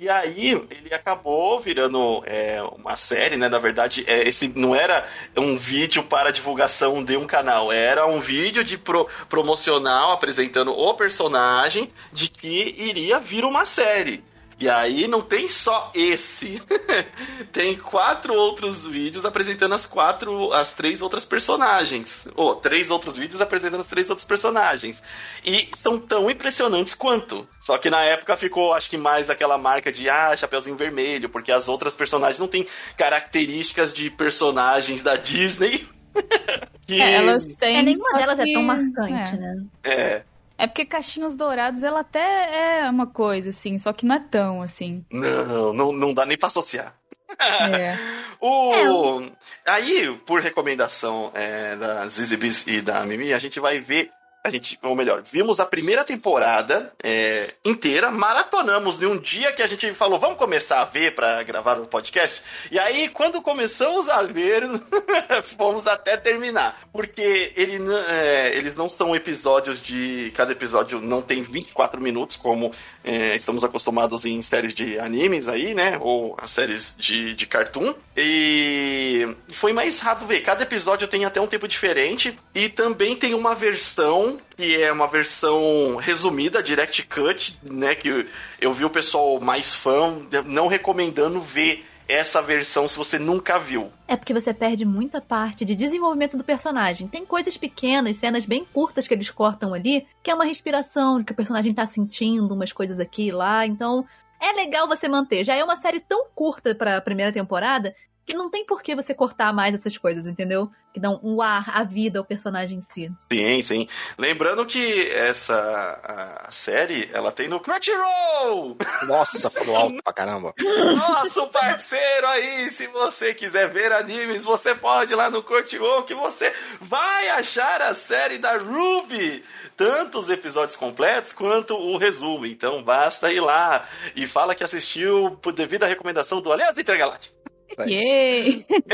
E 0.01 0.07
aí, 0.07 0.51
ele 0.71 0.93
acabou 0.93 1.59
virando 1.59 2.23
é, 2.25 2.63
uma 2.77 2.95
série, 2.95 3.35
né? 3.35 3.49
Na 3.49 3.59
verdade, 3.59 4.05
é, 4.07 4.25
esse 4.25 4.47
não 4.47 4.73
era 4.73 5.05
um 5.35 5.57
vídeo 5.57 6.01
para 6.03 6.31
divulgação 6.31 7.03
de 7.03 7.17
um 7.17 7.27
canal, 7.27 7.69
era 7.69 8.07
um 8.07 8.21
vídeo 8.21 8.63
de 8.63 8.77
pro- 8.77 9.09
promocional 9.27 10.13
apresentando 10.13 10.71
o 10.71 10.93
personagem 10.93 11.91
de 12.13 12.29
que 12.29 12.75
iria 12.77 13.19
vir 13.19 13.43
uma 13.43 13.65
série. 13.65 14.23
E 14.59 14.67
aí 14.67 15.07
não 15.07 15.21
tem 15.21 15.47
só 15.47 15.89
esse. 15.95 16.61
tem 17.51 17.77
quatro 17.77 18.33
outros 18.33 18.85
vídeos 18.85 19.23
apresentando 19.23 19.73
as 19.73 19.85
quatro, 19.85 20.51
as 20.51 20.73
três 20.73 21.01
outras 21.01 21.23
personagens. 21.23 22.27
Ou 22.35 22.55
três 22.57 22.91
outros 22.91 23.15
vídeos 23.17 23.39
apresentando 23.39 23.79
as 23.79 23.87
três 23.87 24.09
outros 24.09 24.27
personagens. 24.27 25.01
E 25.45 25.69
são 25.73 25.97
tão 25.97 26.29
impressionantes 26.29 26.93
quanto. 26.93 27.47
Só 27.61 27.77
que 27.77 27.89
na 27.89 28.03
época 28.03 28.35
ficou, 28.35 28.73
acho 28.73 28.89
que 28.89 28.97
mais 28.97 29.29
aquela 29.29 29.57
marca 29.57 29.93
de 29.93 30.09
ah, 30.09 30.35
Chapeuzinho 30.35 30.75
Vermelho, 30.75 31.29
porque 31.29 31.53
as 31.53 31.69
outras 31.69 31.95
personagens 31.95 32.39
não 32.39 32.47
têm 32.47 32.67
características 32.97 33.93
de 33.93 34.09
personagens 34.09 35.01
da 35.01 35.15
Disney. 35.15 35.87
que 36.85 37.01
É, 37.01 37.13
elas 37.15 37.45
têm. 37.45 37.77
É, 37.77 37.81
nenhuma 37.81 38.17
delas 38.17 38.35
que- 38.39 38.49
é 38.49 38.53
tão 38.53 38.63
marcante, 38.63 39.35
é. 39.35 39.37
né? 39.37 39.63
é. 39.83 40.23
É 40.59 40.67
porque 40.67 40.85
Caixinhos 40.85 41.37
Dourados, 41.37 41.83
ela 41.83 42.01
até 42.01 42.81
é 42.81 42.89
uma 42.89 43.07
coisa, 43.07 43.49
assim, 43.49 43.77
só 43.77 43.93
que 43.93 44.05
não 44.05 44.15
é 44.15 44.19
tão, 44.19 44.61
assim. 44.61 45.05
Não, 45.09 45.73
não, 45.73 45.91
não 45.93 46.13
dá 46.13 46.25
nem 46.25 46.37
pra 46.37 46.47
associar. 46.47 46.93
É. 47.39 47.95
O... 48.41 49.21
Aí, 49.65 50.17
por 50.25 50.41
recomendação 50.41 51.31
é, 51.33 51.75
da 51.75 52.07
Zizi 52.07 52.35
Bis 52.35 52.65
e 52.67 52.81
da 52.81 53.05
Mimi, 53.05 53.31
a 53.33 53.39
gente 53.39 53.59
vai 53.59 53.79
ver 53.79 54.09
a 54.41 54.49
gente, 54.49 54.79
ou 54.81 54.95
melhor, 54.95 55.21
vimos 55.21 55.59
a 55.59 55.65
primeira 55.65 56.05
temporada 56.05 56.93
é, 57.03 57.55
inteira, 57.63 58.09
maratonamos 58.09 59.01
em 59.01 59.05
um 59.05 59.17
dia 59.17 59.51
que 59.51 59.61
a 59.61 59.67
gente 59.67 59.93
falou, 59.93 60.17
vamos 60.17 60.37
começar 60.37 60.81
a 60.81 60.85
ver 60.85 61.13
para 61.13 61.43
gravar 61.43 61.77
o 61.77 61.85
podcast. 61.85 62.41
E 62.71 62.79
aí, 62.79 63.09
quando 63.09 63.41
começamos 63.41 64.07
a 64.07 64.23
ver, 64.23 64.63
fomos 65.57 65.87
até 65.87 66.15
terminar. 66.15 66.81
Porque 66.93 67.51
ele, 67.55 67.79
é, 68.07 68.57
eles 68.57 68.75
não 68.75 68.87
são 68.87 69.13
episódios 69.13 69.81
de. 69.81 70.31
Cada 70.35 70.53
episódio 70.53 71.01
não 71.01 71.21
tem 71.21 71.43
24 71.43 71.99
minutos, 71.99 72.37
como 72.37 72.71
é, 73.03 73.35
estamos 73.35 73.63
acostumados 73.63 74.25
em 74.25 74.41
séries 74.41 74.73
de 74.73 74.97
animes 74.99 75.49
aí, 75.49 75.73
né? 75.73 75.97
Ou 75.99 76.35
as 76.37 76.49
séries 76.49 76.95
de, 76.97 77.35
de 77.35 77.45
cartoon. 77.45 77.93
E 78.15 79.27
foi 79.51 79.73
mais 79.73 79.99
rápido 79.99 80.27
ver. 80.27 80.41
Cada 80.41 80.63
episódio 80.63 81.07
tem 81.09 81.25
até 81.25 81.41
um 81.41 81.47
tempo 81.47 81.67
diferente. 81.67 82.39
E 82.55 82.69
também 82.69 83.15
tem 83.15 83.33
uma 83.33 83.53
versão 83.53 84.28
que 84.55 84.81
é 84.81 84.91
uma 84.91 85.07
versão 85.07 85.95
resumida, 85.95 86.61
direct 86.61 87.03
cut, 87.03 87.57
né? 87.63 87.95
Que 87.95 88.27
eu 88.59 88.73
vi 88.73 88.85
o 88.85 88.89
pessoal 88.89 89.39
mais 89.39 89.73
fã 89.73 90.17
não 90.45 90.67
recomendando 90.67 91.39
ver 91.41 91.85
essa 92.07 92.41
versão 92.41 92.87
se 92.87 92.97
você 92.97 93.19
nunca 93.19 93.59
viu. 93.59 93.91
É 94.07 94.15
porque 94.15 94.33
você 94.33 94.51
perde 94.51 94.83
muita 94.83 95.21
parte 95.21 95.63
de 95.63 95.75
desenvolvimento 95.75 96.35
do 96.35 96.43
personagem. 96.43 97.07
Tem 97.07 97.23
coisas 97.23 97.55
pequenas, 97.55 98.17
cenas 98.17 98.47
bem 98.47 98.65
curtas 98.65 99.07
que 99.07 99.13
eles 99.13 99.29
cortam 99.29 99.75
ali, 99.75 100.07
que 100.23 100.31
é 100.31 100.33
uma 100.33 100.43
respiração, 100.43 101.23
que 101.23 101.31
o 101.31 101.35
personagem 101.35 101.71
tá 101.71 101.85
sentindo 101.85 102.51
umas 102.51 102.73
coisas 102.73 102.99
aqui 102.99 103.27
e 103.27 103.31
lá. 103.31 103.63
Então, 103.65 104.03
é 104.41 104.51
legal 104.53 104.87
você 104.87 105.07
manter. 105.07 105.43
Já 105.43 105.53
é 105.55 105.63
uma 105.63 105.75
série 105.75 105.99
tão 105.99 106.25
curta 106.33 106.73
para 106.73 106.97
a 106.97 107.01
primeira 107.01 107.31
temporada 107.31 107.93
que 108.29 108.37
não 108.37 108.49
tem 108.49 108.63
por 108.63 108.83
que 108.83 108.95
você 108.95 109.11
cortar 109.11 109.51
mais 109.51 109.73
essas 109.73 109.97
coisas, 109.97 110.27
entendeu? 110.27 110.69
Que 110.93 110.99
dão 110.99 111.19
um 111.23 111.41
ar, 111.41 111.65
a 111.67 111.83
vida 111.83 112.19
ao 112.19 112.25
personagem 112.25 112.77
em 112.77 112.81
si. 112.81 113.11
Sim, 113.31 113.61
sim. 113.61 113.87
Lembrando 114.17 114.65
que 114.67 115.09
essa 115.09 116.45
a 116.47 116.51
série, 116.51 117.09
ela 117.11 117.31
tem 117.31 117.47
no 117.47 117.59
Crunchyroll! 117.59 118.77
Nossa, 119.07 119.49
falou 119.49 119.75
alto 119.75 120.03
pra 120.03 120.13
caramba. 120.13 120.53
Nosso 120.59 121.47
parceiro 121.47 122.27
aí, 122.27 122.69
se 122.71 122.85
você 122.87 123.33
quiser 123.33 123.67
ver 123.69 123.91
animes, 123.91 124.45
você 124.45 124.75
pode 124.75 125.13
ir 125.13 125.15
lá 125.15 125.29
no 125.29 125.41
Crunchyroll 125.41 126.03
que 126.03 126.13
você 126.13 126.53
vai 126.79 127.29
achar 127.29 127.81
a 127.81 127.95
série 127.95 128.37
da 128.37 128.57
Ruby! 128.57 129.43
Tanto 129.75 130.19
os 130.19 130.29
episódios 130.29 130.75
completos 130.75 131.31
quanto 131.31 131.73
o 131.73 131.97
resumo. 131.97 132.45
Então 132.45 132.83
basta 132.83 133.31
ir 133.31 133.39
lá 133.39 133.87
e 134.15 134.27
fala 134.27 134.53
que 134.53 134.63
assistiu 134.63 135.39
devido 135.55 135.83
à 135.83 135.87
recomendação 135.87 136.41
do 136.41 136.51
Aliás 136.51 136.77
Intergaláctico. 136.77 137.38
Yay! 137.87 138.65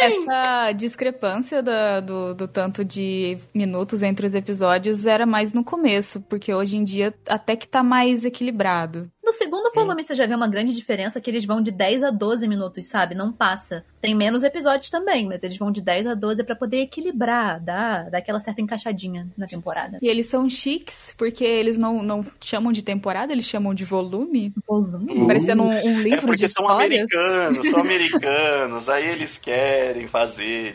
Essa 0.00 0.72
discrepância 0.72 1.62
da, 1.62 2.00
do, 2.00 2.34
do 2.34 2.48
tanto 2.48 2.84
de 2.84 3.36
minutos 3.54 4.02
entre 4.02 4.26
os 4.26 4.34
episódios 4.34 5.06
era 5.06 5.26
mais 5.26 5.52
no 5.52 5.64
começo, 5.64 6.20
porque 6.22 6.52
hoje 6.52 6.76
em 6.76 6.84
dia 6.84 7.14
até 7.28 7.56
que 7.56 7.66
tá 7.66 7.82
mais 7.82 8.24
equilibrado. 8.24 9.10
No 9.28 9.32
segundo 9.34 9.70
volume, 9.74 10.02
você 10.02 10.14
já 10.14 10.24
vê 10.24 10.34
uma 10.34 10.48
grande 10.48 10.74
diferença 10.74 11.20
que 11.20 11.28
eles 11.28 11.44
vão 11.44 11.60
de 11.60 11.70
10 11.70 12.02
a 12.02 12.10
12 12.10 12.48
minutos, 12.48 12.86
sabe? 12.86 13.14
Não 13.14 13.30
passa. 13.30 13.84
Tem 14.00 14.14
menos 14.14 14.42
episódios 14.42 14.88
também, 14.88 15.26
mas 15.26 15.42
eles 15.42 15.58
vão 15.58 15.70
de 15.70 15.82
10 15.82 16.06
a 16.06 16.14
12 16.14 16.44
para 16.44 16.56
poder 16.56 16.78
equilibrar, 16.78 17.62
dar, 17.62 18.08
dar 18.08 18.18
aquela 18.18 18.40
certa 18.40 18.62
encaixadinha 18.62 19.28
na 19.36 19.46
temporada. 19.46 19.98
E 20.00 20.08
eles 20.08 20.28
são 20.28 20.48
chiques, 20.48 21.14
porque 21.18 21.44
eles 21.44 21.76
não, 21.76 22.02
não 22.02 22.24
chamam 22.40 22.72
de 22.72 22.82
temporada, 22.82 23.30
eles 23.30 23.44
chamam 23.44 23.74
de 23.74 23.84
volume. 23.84 24.50
Volume? 24.66 25.26
Parecendo 25.26 25.62
um, 25.62 25.68
um 25.68 26.00
livro 26.00 26.20
é 26.20 26.26
porque 26.26 26.46
de 26.46 26.48
são 26.48 26.64
histórias. 26.64 27.12
americanos, 27.12 27.68
são 27.68 27.80
americanos, 27.84 28.88
aí 28.88 29.08
eles 29.08 29.36
querem 29.36 30.08
fazer. 30.08 30.74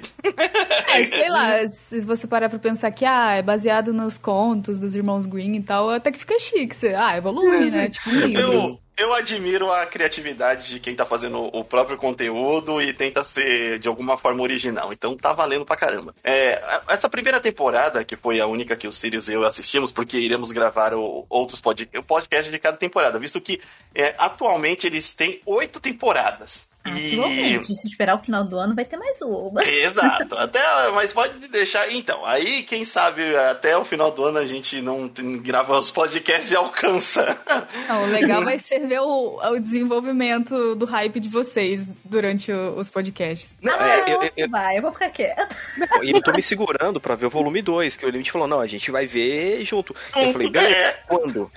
É, 0.90 1.06
sei 1.06 1.28
lá, 1.28 1.68
se 1.70 2.02
você 2.02 2.28
parar 2.28 2.50
pra 2.50 2.60
pensar 2.60 2.92
que 2.92 3.04
ah, 3.04 3.34
é 3.34 3.42
baseado 3.42 3.92
nos 3.92 4.16
contos 4.16 4.80
dos 4.80 4.96
irmãos 4.96 5.26
Green 5.26 5.56
e 5.56 5.64
tal, 5.64 5.90
até 5.90 6.12
que 6.12 6.20
fica 6.20 6.38
chique. 6.38 6.76
Você, 6.76 6.94
ah, 6.94 7.16
é 7.16 7.22
volume, 7.22 7.72
né? 7.72 7.90
Tipo 7.90 8.12
um 8.12 8.20
livro. 8.20 8.43
Eu, 8.44 8.80
eu 8.96 9.14
admiro 9.14 9.72
a 9.72 9.86
criatividade 9.86 10.70
de 10.70 10.80
quem 10.80 10.96
tá 10.96 11.06
fazendo 11.06 11.50
o 11.52 11.64
próprio 11.64 11.98
conteúdo 11.98 12.82
e 12.82 12.94
tenta 12.94 13.24
ser 13.24 13.80
de 13.80 13.88
alguma 13.88 14.18
forma 14.18 14.42
original. 14.44 14.94
Então 14.94 15.18
tá 15.18 15.34
valendo 15.34 15.66
pra 15.66 15.76
caramba. 15.76 16.14
É, 16.24 16.62
essa 16.88 17.10
primeira 17.10 17.40
temporada, 17.40 18.04
que 18.04 18.16
foi 18.16 18.40
a 18.40 18.48
única 18.48 18.76
que 18.76 18.88
o 18.88 18.92
Sirius 18.92 19.28
e 19.30 19.34
eu 19.34 19.44
assistimos, 19.44 19.92
porque 19.92 20.18
iremos 20.18 20.52
gravar 20.52 20.94
o, 20.94 21.26
outros 21.30 21.60
pod, 21.60 21.90
o 21.96 22.04
podcast 22.04 22.52
de 22.52 22.60
cada 22.60 22.78
temporada, 22.78 23.20
visto 23.20 23.42
que 23.42 23.62
é, 23.96 24.14
atualmente 24.18 24.86
eles 24.86 25.14
têm 25.14 25.42
oito 25.46 25.80
temporadas. 25.80 26.68
E... 26.86 27.14
Atualmente, 27.14 27.76
se 27.76 27.88
esperar 27.88 28.16
o 28.16 28.20
final 28.20 28.44
do 28.44 28.58
ano, 28.58 28.76
vai 28.76 28.84
ter 28.84 28.98
mais 28.98 29.22
uma. 29.22 29.64
Exato. 29.66 30.36
Até, 30.36 30.62
mas 30.92 31.14
pode 31.14 31.48
deixar. 31.48 31.90
Então, 31.92 32.26
aí, 32.26 32.64
quem 32.64 32.84
sabe, 32.84 33.36
até 33.38 33.78
o 33.78 33.86
final 33.86 34.12
do 34.12 34.24
ano 34.26 34.38
a 34.38 34.46
gente 34.46 34.82
não 34.82 35.08
grava 35.42 35.78
os 35.80 35.90
podcasts 35.90 36.52
e 36.52 36.56
alcança. 36.56 37.38
Não, 37.88 38.04
o 38.04 38.08
legal 38.08 38.44
vai 38.44 38.58
ser 38.58 38.80
ver 38.88 39.00
o, 39.00 39.40
o 39.42 39.60
desenvolvimento 39.60 40.76
do 40.76 40.86
hype 40.86 41.20
de 41.20 41.30
vocês 41.30 41.90
durante 42.04 42.52
o- 42.52 42.76
os 42.78 42.90
podcasts. 42.90 43.56
Não, 43.62 43.74
ah, 43.74 43.90
é, 43.90 44.14
eu, 44.14 44.32
eu, 44.38 44.50
vai, 44.50 44.78
eu 44.78 44.82
vou 44.82 44.92
ficar 44.92 45.10
quieta. 45.10 45.48
não, 45.78 46.04
e 46.04 46.12
eu 46.12 46.22
tô 46.22 46.32
me 46.32 46.42
segurando 46.42 47.00
pra 47.00 47.16
ver 47.16 47.28
o 47.28 47.30
volume 47.30 47.62
2, 47.62 47.96
que 47.98 48.06
o 48.06 48.10
Limite 48.10 48.32
falou, 48.32 48.48
não, 48.48 48.60
a 48.60 48.68
gente 48.68 48.92
vai 48.92 49.06
ver 49.06 49.64
junto. 49.64 49.96
Eu 50.16 50.32
falei, 50.32 50.50
beleza, 50.52 50.96
quando? 51.08 51.52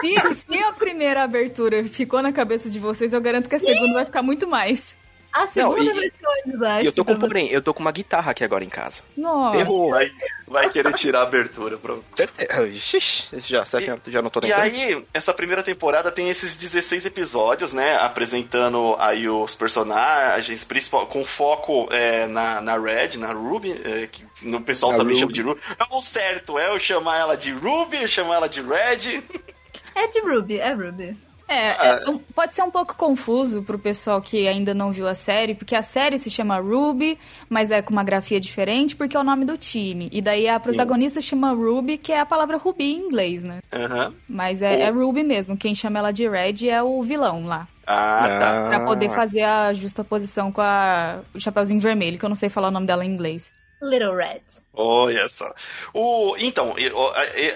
Se, 0.00 0.34
se 0.34 0.58
a 0.58 0.72
primeira 0.72 1.22
abertura 1.22 1.82
ficou 1.84 2.22
na 2.22 2.32
cabeça 2.32 2.68
de 2.70 2.78
vocês, 2.78 3.12
eu 3.12 3.20
garanto 3.20 3.48
que 3.48 3.56
a 3.56 3.60
segunda 3.60 3.94
vai 3.94 4.04
ficar 4.04 4.22
muito 4.24 4.46
mais. 4.48 4.96
A 5.32 5.48
segunda 5.48 5.82
e- 5.82 5.92
vai 5.92 5.94
ser 6.04 6.12
um 6.46 6.50
desastre. 6.52 6.84
E 6.84 6.86
eu 6.86 6.92
tô 6.92 7.04
com, 7.04 7.16
porém, 7.18 7.48
eu 7.48 7.60
tô 7.60 7.74
com 7.74 7.80
uma 7.80 7.90
guitarra 7.90 8.30
aqui 8.30 8.44
agora 8.44 8.62
em 8.62 8.68
casa. 8.68 9.02
Nossa. 9.16 9.58
Errou. 9.58 9.90
Vai, 9.90 10.08
vai 10.46 10.70
querer 10.70 10.92
tirar 10.92 11.20
a 11.20 11.22
abertura, 11.24 11.76
pronto. 11.76 12.04
Certeza. 12.14 12.70
Xixi, 12.78 13.24
já, 13.40 13.64
você 13.66 13.80
já, 13.84 13.98
já 14.06 14.22
não 14.22 14.30
tô 14.30 14.38
E 14.38 14.42
tentando? 14.42 14.60
aí, 14.62 15.04
essa 15.12 15.34
primeira 15.34 15.60
temporada 15.64 16.12
tem 16.12 16.28
esses 16.28 16.54
16 16.54 17.04
episódios, 17.06 17.72
né? 17.72 17.96
Apresentando 17.96 18.94
aí 18.96 19.28
os 19.28 19.56
personagens, 19.56 20.62
principal, 20.64 21.04
com 21.08 21.24
foco 21.24 21.88
é, 21.90 22.28
na, 22.28 22.60
na 22.60 22.78
Red, 22.78 23.16
na 23.18 23.32
Ruby, 23.32 23.72
é, 23.72 24.06
que 24.06 24.24
o 24.46 24.60
pessoal 24.60 24.92
Na 24.92 24.98
também 24.98 25.20
Ruby. 25.20 25.20
chama 25.20 25.32
de 25.32 25.42
Ruby. 25.42 25.60
É 25.80 25.94
o 25.96 26.00
certo, 26.00 26.56
é 26.60 26.68
eu 26.72 26.78
chamar 26.78 27.18
ela 27.18 27.36
de 27.36 27.50
Ruby, 27.50 28.02
eu 28.02 28.06
chamar 28.06 28.36
ela 28.36 28.48
de 28.48 28.60
Red. 28.62 29.20
É 29.96 30.06
de 30.06 30.20
Ruby, 30.20 30.60
é 30.60 30.72
Ruby. 30.72 31.16
É, 31.46 32.04
é, 32.06 32.10
um- 32.10 32.18
pode 32.18 32.54
ser 32.54 32.62
um 32.62 32.70
pouco 32.70 32.94
confuso 32.96 33.62
pro 33.62 33.78
pessoal 33.78 34.20
que 34.22 34.48
ainda 34.48 34.72
não 34.72 34.90
viu 34.90 35.06
a 35.06 35.14
série, 35.14 35.54
porque 35.54 35.74
a 35.76 35.82
série 35.82 36.18
se 36.18 36.30
chama 36.30 36.58
Ruby, 36.58 37.18
mas 37.50 37.70
é 37.70 37.82
com 37.82 37.92
uma 37.92 38.02
grafia 38.02 38.40
diferente 38.40 38.96
porque 38.96 39.16
é 39.16 39.20
o 39.20 39.24
nome 39.24 39.44
do 39.44 39.56
time. 39.58 40.08
E 40.10 40.22
daí 40.22 40.48
a 40.48 40.58
protagonista 40.58 41.20
chama 41.20 41.52
Ruby, 41.52 41.98
que 41.98 42.12
é 42.12 42.20
a 42.20 42.26
palavra 42.26 42.56
rubi 42.56 42.84
em 42.94 42.98
inglês, 43.06 43.42
né? 43.42 43.58
Aham. 43.72 44.14
Mas 44.28 44.62
é, 44.62 44.80
é 44.82 44.90
Ruby 44.90 45.22
mesmo. 45.22 45.56
Quem 45.56 45.74
chama 45.74 45.98
ela 45.98 46.12
de 46.12 46.26
Red 46.28 46.68
é 46.68 46.82
o 46.82 47.02
vilão 47.02 47.44
lá. 47.44 47.68
Ah, 47.86 48.38
tá. 48.40 48.64
Pra 48.68 48.80
poder 48.80 49.10
fazer 49.10 49.42
a 49.42 49.72
justa 49.74 50.02
posição 50.02 50.50
com 50.50 50.62
a, 50.62 51.20
o 51.34 51.38
Chapeuzinho 51.40 51.78
Vermelho, 51.80 52.18
que 52.18 52.24
eu 52.24 52.28
não 52.30 52.36
sei 52.36 52.48
falar 52.48 52.68
o 52.68 52.70
nome 52.70 52.86
dela 52.86 53.04
em 53.04 53.10
inglês. 53.12 53.52
Little 53.82 54.14
Red. 54.14 54.42
Olha 54.72 55.28
só. 55.28 55.52
O, 55.92 56.36
então, 56.38 56.74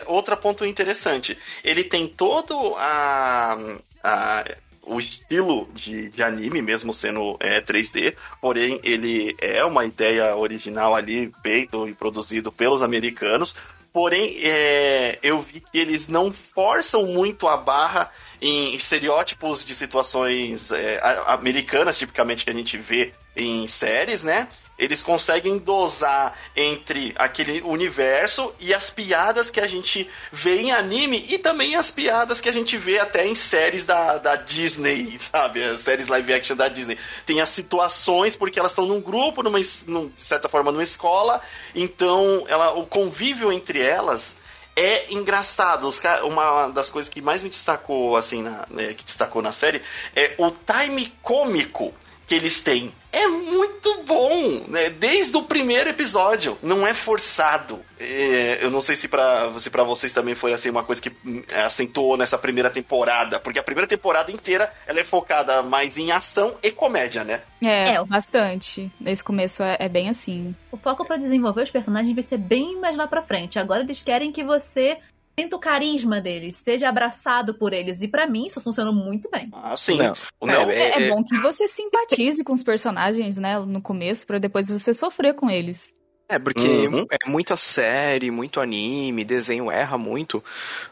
outro 0.06 0.36
ponto 0.36 0.64
interessante. 0.66 1.38
Ele 1.64 1.84
tem 1.84 2.06
todo 2.08 2.74
a, 2.76 3.56
a- 4.02 4.44
o 4.82 4.98
estilo 4.98 5.68
de, 5.74 6.08
de 6.10 6.22
anime, 6.22 6.62
mesmo 6.62 6.92
sendo 6.92 7.36
é, 7.40 7.60
3D, 7.60 8.14
porém 8.40 8.80
ele 8.82 9.36
é 9.40 9.62
uma 9.64 9.84
ideia 9.84 10.34
original 10.36 10.94
ali, 10.94 11.30
feito 11.42 11.86
e 11.88 11.94
produzido 11.94 12.50
pelos 12.50 12.80
americanos. 12.82 13.54
Porém, 13.92 14.38
é, 14.42 15.18
eu 15.22 15.40
vi 15.40 15.60
que 15.60 15.78
eles 15.78 16.08
não 16.08 16.32
forçam 16.32 17.06
muito 17.06 17.48
a 17.48 17.56
barra 17.56 18.10
em 18.40 18.74
estereótipos 18.74 19.64
de 19.64 19.74
situações 19.74 20.70
é, 20.70 21.00
americanas, 21.26 21.98
tipicamente 21.98 22.44
que 22.44 22.50
a 22.50 22.54
gente 22.54 22.76
vê 22.78 23.12
em 23.34 23.66
séries, 23.66 24.22
né? 24.22 24.48
Eles 24.78 25.02
conseguem 25.02 25.58
dosar 25.58 26.38
entre 26.54 27.12
aquele 27.16 27.60
universo 27.62 28.54
e 28.60 28.72
as 28.72 28.90
piadas 28.90 29.50
que 29.50 29.60
a 29.60 29.66
gente 29.66 30.08
vê 30.30 30.60
em 30.60 30.70
anime 30.72 31.26
e 31.28 31.36
também 31.36 31.74
as 31.74 31.90
piadas 31.90 32.40
que 32.40 32.48
a 32.48 32.52
gente 32.52 32.76
vê 32.78 32.98
até 32.98 33.26
em 33.26 33.34
séries 33.34 33.84
da, 33.84 34.18
da 34.18 34.36
Disney, 34.36 35.18
sabe? 35.20 35.64
As 35.64 35.80
séries 35.80 36.06
live 36.06 36.32
action 36.32 36.56
da 36.56 36.68
Disney. 36.68 36.96
Tem 37.26 37.40
as 37.40 37.48
situações 37.48 38.36
porque 38.36 38.58
elas 38.58 38.70
estão 38.70 38.86
num 38.86 39.00
grupo, 39.00 39.42
numa, 39.42 39.58
num- 39.86 40.08
de 40.08 40.20
certa 40.20 40.48
forma, 40.48 40.70
numa 40.70 40.82
escola, 40.82 41.42
então 41.74 42.44
ela, 42.48 42.72
o 42.74 42.86
convívio 42.86 43.52
entre 43.52 43.80
elas 43.80 44.36
é 44.76 45.12
engraçado. 45.12 45.90
Uma 46.22 46.68
das 46.68 46.88
coisas 46.88 47.10
que 47.10 47.20
mais 47.20 47.42
me 47.42 47.48
destacou, 47.48 48.16
assim, 48.16 48.42
na, 48.42 48.64
né, 48.70 48.94
que 48.94 49.04
destacou 49.04 49.42
na 49.42 49.50
série, 49.50 49.82
é 50.14 50.36
o 50.38 50.52
time 50.52 51.12
cômico 51.20 51.92
que 52.28 52.34
eles 52.36 52.62
têm 52.62 52.92
é 53.12 53.26
muito 53.26 54.02
bom, 54.04 54.64
né? 54.68 54.90
Desde 54.90 55.36
o 55.36 55.42
primeiro 55.42 55.90
episódio, 55.90 56.58
não 56.62 56.86
é 56.86 56.92
forçado. 56.92 57.80
É, 57.98 58.64
eu 58.64 58.70
não 58.70 58.80
sei 58.80 58.94
se 58.94 59.08
para 59.08 59.58
se 59.58 59.70
pra 59.70 59.82
vocês 59.82 60.12
também 60.12 60.34
foi 60.34 60.52
assim 60.52 60.70
uma 60.70 60.84
coisa 60.84 61.00
que 61.00 61.10
hum, 61.24 61.42
acentuou 61.64 62.16
nessa 62.16 62.38
primeira 62.38 62.70
temporada, 62.70 63.40
porque 63.40 63.58
a 63.58 63.62
primeira 63.62 63.88
temporada 63.88 64.30
inteira 64.30 64.72
ela 64.86 65.00
é 65.00 65.04
focada 65.04 65.62
mais 65.62 65.96
em 65.96 66.12
ação 66.12 66.54
e 66.62 66.70
comédia, 66.70 67.24
né? 67.24 67.42
É, 67.62 67.94
é. 67.94 68.04
bastante. 68.04 68.90
Nesse 69.00 69.24
começo 69.24 69.62
é, 69.62 69.76
é 69.80 69.88
bem 69.88 70.08
assim. 70.08 70.54
O 70.70 70.76
foco 70.76 71.04
para 71.04 71.16
desenvolver 71.16 71.62
os 71.62 71.70
personagens 71.70 72.14
vai 72.14 72.22
ser 72.22 72.38
bem 72.38 72.78
mais 72.78 72.96
lá 72.96 73.06
pra 73.06 73.22
frente. 73.22 73.58
Agora 73.58 73.82
eles 73.82 74.02
querem 74.02 74.30
que 74.30 74.44
você 74.44 74.98
sinta 75.38 75.56
o 75.56 75.58
carisma 75.60 76.20
deles, 76.20 76.56
seja 76.56 76.88
abraçado 76.88 77.54
por 77.54 77.72
eles. 77.72 78.02
E 78.02 78.08
para 78.08 78.26
mim 78.26 78.46
isso 78.46 78.60
funcionou 78.60 78.92
muito 78.92 79.30
bem. 79.30 79.48
Ah, 79.52 79.76
sim. 79.76 79.96
Não. 79.96 80.12
Não, 80.42 80.70
é, 80.70 80.76
é, 80.76 81.02
é, 81.04 81.08
bom 81.10 81.22
que 81.22 81.38
você 81.38 81.68
simpatize 81.68 82.42
com 82.42 82.52
os 82.52 82.62
personagens, 82.62 83.38
né, 83.38 83.58
no 83.58 83.80
começo, 83.80 84.26
para 84.26 84.38
depois 84.38 84.68
você 84.68 84.92
sofrer 84.92 85.34
com 85.34 85.48
eles. 85.48 85.94
É, 86.28 86.38
porque 86.38 86.86
uhum. 86.88 87.06
é 87.10 87.26
muita 87.26 87.56
série, 87.56 88.30
muito 88.30 88.60
anime, 88.60 89.24
desenho 89.24 89.70
erra 89.70 89.96
muito 89.96 90.44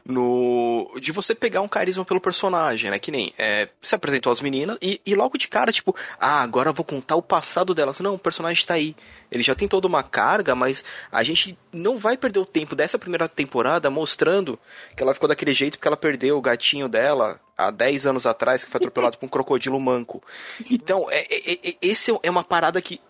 no. 0.02 0.90
de 0.98 1.12
você 1.12 1.34
pegar 1.34 1.60
um 1.60 1.68
carisma 1.68 2.06
pelo 2.06 2.20
personagem, 2.20 2.90
né? 2.90 2.98
Que 2.98 3.10
nem 3.10 3.34
é, 3.36 3.68
você 3.80 3.94
apresentou 3.94 4.32
as 4.32 4.40
meninas 4.40 4.78
e, 4.80 4.98
e 5.04 5.14
logo 5.14 5.36
de 5.36 5.46
cara, 5.46 5.70
tipo, 5.70 5.94
ah, 6.18 6.40
agora 6.40 6.70
eu 6.70 6.74
vou 6.74 6.84
contar 6.84 7.16
o 7.16 7.22
passado 7.22 7.74
delas. 7.74 8.00
Não, 8.00 8.14
o 8.14 8.18
personagem 8.18 8.64
tá 8.64 8.74
aí. 8.74 8.96
Ele 9.30 9.42
já 9.42 9.54
tem 9.54 9.68
toda 9.68 9.86
uma 9.86 10.02
carga, 10.02 10.54
mas 10.54 10.82
a 11.12 11.22
gente 11.22 11.58
não 11.70 11.98
vai 11.98 12.16
perder 12.16 12.38
o 12.38 12.46
tempo 12.46 12.74
dessa 12.74 12.98
primeira 12.98 13.28
temporada 13.28 13.90
mostrando 13.90 14.58
que 14.96 15.02
ela 15.02 15.12
ficou 15.12 15.28
daquele 15.28 15.52
jeito 15.52 15.76
porque 15.76 15.88
ela 15.88 15.98
perdeu 15.98 16.38
o 16.38 16.40
gatinho 16.40 16.88
dela 16.88 17.38
há 17.56 17.70
10 17.70 18.06
anos 18.06 18.26
atrás, 18.26 18.64
que 18.64 18.70
foi 18.70 18.78
atropelado 18.78 19.18
por 19.18 19.26
um 19.26 19.28
crocodilo 19.28 19.78
manco. 19.78 20.22
Então, 20.70 21.10
é, 21.10 21.26
é, 21.30 21.70
é, 21.70 21.76
esse 21.82 22.10
é 22.22 22.30
uma 22.30 22.44
parada 22.44 22.80
que 22.80 23.00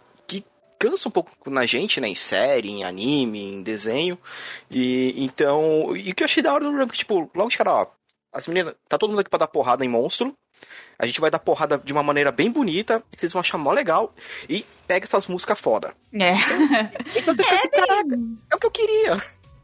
cansa 0.78 1.08
um 1.08 1.12
pouco 1.12 1.50
na 1.50 1.66
gente, 1.66 2.00
né? 2.00 2.08
Em 2.08 2.14
série, 2.14 2.70
em 2.70 2.84
anime, 2.84 3.54
em 3.54 3.62
desenho. 3.62 4.18
E 4.70 5.14
então. 5.16 5.96
E 5.96 6.10
o 6.10 6.14
que 6.14 6.22
eu 6.22 6.26
achei 6.26 6.42
da 6.42 6.52
hora 6.52 6.64
do 6.64 6.76
Ramp, 6.76 6.92
tipo, 6.92 7.30
logo 7.34 7.50
de 7.50 7.58
cara, 7.58 7.72
ó. 7.72 7.86
As 8.32 8.46
meninas, 8.46 8.74
tá 8.88 8.98
todo 8.98 9.10
mundo 9.10 9.20
aqui 9.20 9.30
pra 9.30 9.38
dar 9.38 9.48
porrada 9.48 9.84
em 9.84 9.88
monstro. 9.88 10.36
A 10.98 11.06
gente 11.06 11.20
vai 11.20 11.30
dar 11.30 11.38
porrada 11.38 11.78
de 11.78 11.92
uma 11.92 12.02
maneira 12.02 12.32
bem 12.32 12.50
bonita, 12.50 13.02
vocês 13.14 13.32
vão 13.32 13.40
achar 13.40 13.58
mó 13.58 13.72
legal. 13.72 14.14
E 14.48 14.64
pega 14.86 15.04
essas 15.04 15.26
músicas 15.26 15.60
foda. 15.60 15.94
É. 16.12 16.34
Então, 16.34 16.58
então 17.16 17.34
você 17.34 17.42
é, 17.54 17.58
fica 17.58 17.84
assim, 17.84 18.38
é 18.50 18.56
o 18.56 18.58
que 18.58 18.66
eu 18.66 18.70
queria. 18.70 19.16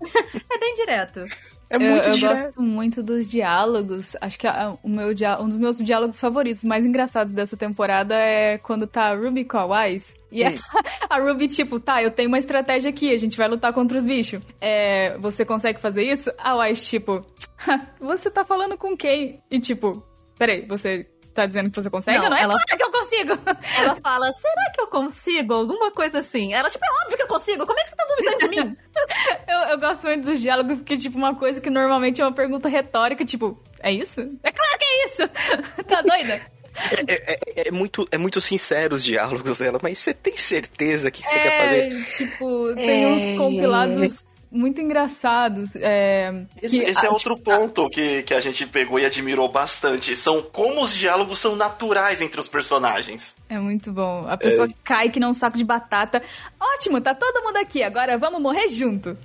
É 0.51 0.59
bem 0.59 0.75
direto. 0.75 1.25
É 1.73 1.79
muito 1.79 2.07
eu, 2.07 2.15
eu 2.17 2.21
gosto 2.21 2.63
muito 2.63 3.03
dos 3.03 3.31
diálogos. 3.31 4.15
Acho 4.21 4.39
que 4.39 4.47
a, 4.47 4.77
o 4.83 4.89
meu, 4.91 5.09
um 5.41 5.49
dos 5.49 5.59
meus 5.59 5.79
diálogos 5.79 6.21
favoritos, 6.21 6.65
mais 6.65 6.85
engraçados 6.85 7.33
dessa 7.33 7.57
temporada 7.57 8.15
é 8.15 8.59
quando 8.59 8.87
tá 8.87 9.05
a 9.05 9.15
Ruby 9.15 9.47
com 9.47 9.57
a 9.57 9.65
Wise. 9.65 10.15
E 10.31 10.45
a, 10.45 10.53
a, 11.09 11.19
Ruby, 11.19 11.49
tipo, 11.49 11.81
tá, 11.81 12.03
eu 12.03 12.11
tenho 12.11 12.29
uma 12.29 12.39
estratégia 12.39 12.91
aqui, 12.91 13.11
a 13.11 13.19
gente 13.19 13.39
vai 13.39 13.49
lutar 13.49 13.73
contra 13.73 13.97
os 13.97 14.05
bichos. 14.05 14.43
É, 14.61 15.17
você 15.17 15.47
consegue 15.47 15.81
fazer 15.81 16.03
isso? 16.05 16.31
A 16.37 16.55
Wise, 16.57 16.85
tipo, 16.85 17.25
você 17.99 18.31
tá 18.31 18.45
falando 18.45 18.77
com 18.77 18.95
quem? 18.95 19.41
E 19.51 19.59
tipo, 19.59 20.03
peraí, 20.39 20.67
você 20.67 21.09
tá 21.33 21.47
dizendo 21.47 21.71
que 21.71 21.81
você 21.81 21.91
consegue? 21.91 22.19
Não, 22.19 22.31
não 22.31 22.37
é 22.37 22.43
ela... 22.43 22.55
claro 22.55 22.79
que 22.79 22.85
eu 22.85 22.91
consigo! 22.91 23.39
Ela 23.79 23.97
fala, 24.01 24.33
será 24.33 24.71
que 24.75 24.81
eu 24.81 24.87
consigo? 24.87 25.55
Alguma 25.55 25.91
coisa 25.91 26.19
assim. 26.21 26.53
Ela, 26.53 26.69
tipo, 26.71 26.85
é 26.85 27.05
óbvio 27.05 27.17
que 27.17 27.23
eu 27.23 27.27
consigo. 27.27 27.67
Como 27.67 27.79
é 27.79 27.83
que 27.83 27.91
você 27.91 27.97
tá 27.97 28.05
duvidando 28.09 28.39
de 28.39 28.49
mim? 28.49 28.77
eu, 29.49 29.59
eu 29.71 29.79
gosto 29.79 30.07
muito 30.07 30.25
dos 30.25 30.41
diálogos, 30.41 30.79
porque, 30.79 30.97
tipo, 30.97 31.17
uma 31.17 31.35
coisa 31.35 31.61
que 31.61 31.71
normalmente 31.71 32.21
é 32.21 32.25
uma 32.25 32.33
pergunta 32.33 32.69
retórica, 32.69 33.25
tipo, 33.25 33.61
é 33.81 33.93
isso? 33.93 34.21
É 34.43 34.53
claro 34.53 34.79
que 34.79 34.85
é 34.85 35.07
isso! 35.07 35.29
tá 35.89 36.03
doida? 36.03 36.43
É, 36.75 37.13
é, 37.13 37.37
é, 37.57 37.69
é, 37.69 37.71
muito, 37.71 38.09
é 38.11 38.17
muito 38.17 38.41
sincero 38.41 38.95
os 38.95 39.05
diálogos 39.05 39.59
dela, 39.59 39.79
mas 39.83 39.99
você 39.99 40.15
tem 40.15 40.37
certeza 40.37 41.11
que 41.11 41.23
você 41.23 41.39
quer 41.39 41.65
fazer 41.65 41.93
isso? 41.93 42.17
Tipo, 42.19 42.75
tem 42.75 43.07
uns 43.07 43.23
é. 43.23 43.37
compilados 43.37 44.25
muito 44.53 44.81
engraçados. 44.81 45.75
É, 45.77 46.45
esse, 46.61 46.79
que, 46.79 46.85
esse 46.85 47.07
é 47.07 47.11
outro 47.11 47.35
tipo, 47.37 47.51
ponto 47.51 47.89
que, 47.89 48.23
que 48.23 48.35
a 48.35 48.41
gente 48.41 48.67
pegou 48.67 48.99
e 48.99 49.07
admirou 49.07 49.51
bastante. 49.51 50.15
São 50.15 50.43
como 50.43 50.83
os 50.83 50.95
diálogos 50.95 51.39
são 51.39 51.57
naturais 51.57 52.21
entre 52.21 52.39
os 52.39 52.49
personagens. 52.49 53.35
É 53.49 53.59
muito 53.59 53.91
bom. 53.91 54.27
A 54.29 54.37
pessoa 54.37 54.69
é... 54.69 54.75
cai 54.85 55.09
que 55.09 55.19
não 55.19 55.31
um 55.31 55.35
saco 55.35 55.57
de 55.57 55.65
batata. 55.65 56.23
Ótimo, 56.61 57.01
tá 57.01 57.15
todo 57.15 57.43
mundo 57.43 57.57
aqui. 57.57 57.83
Agora 57.83 58.19
vamos 58.19 58.41
morrer 58.41 58.69
junto. 58.69 59.17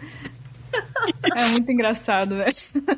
É 1.35 1.45
muito 1.49 1.71
engraçado, 1.71 2.35
velho. 2.37 2.55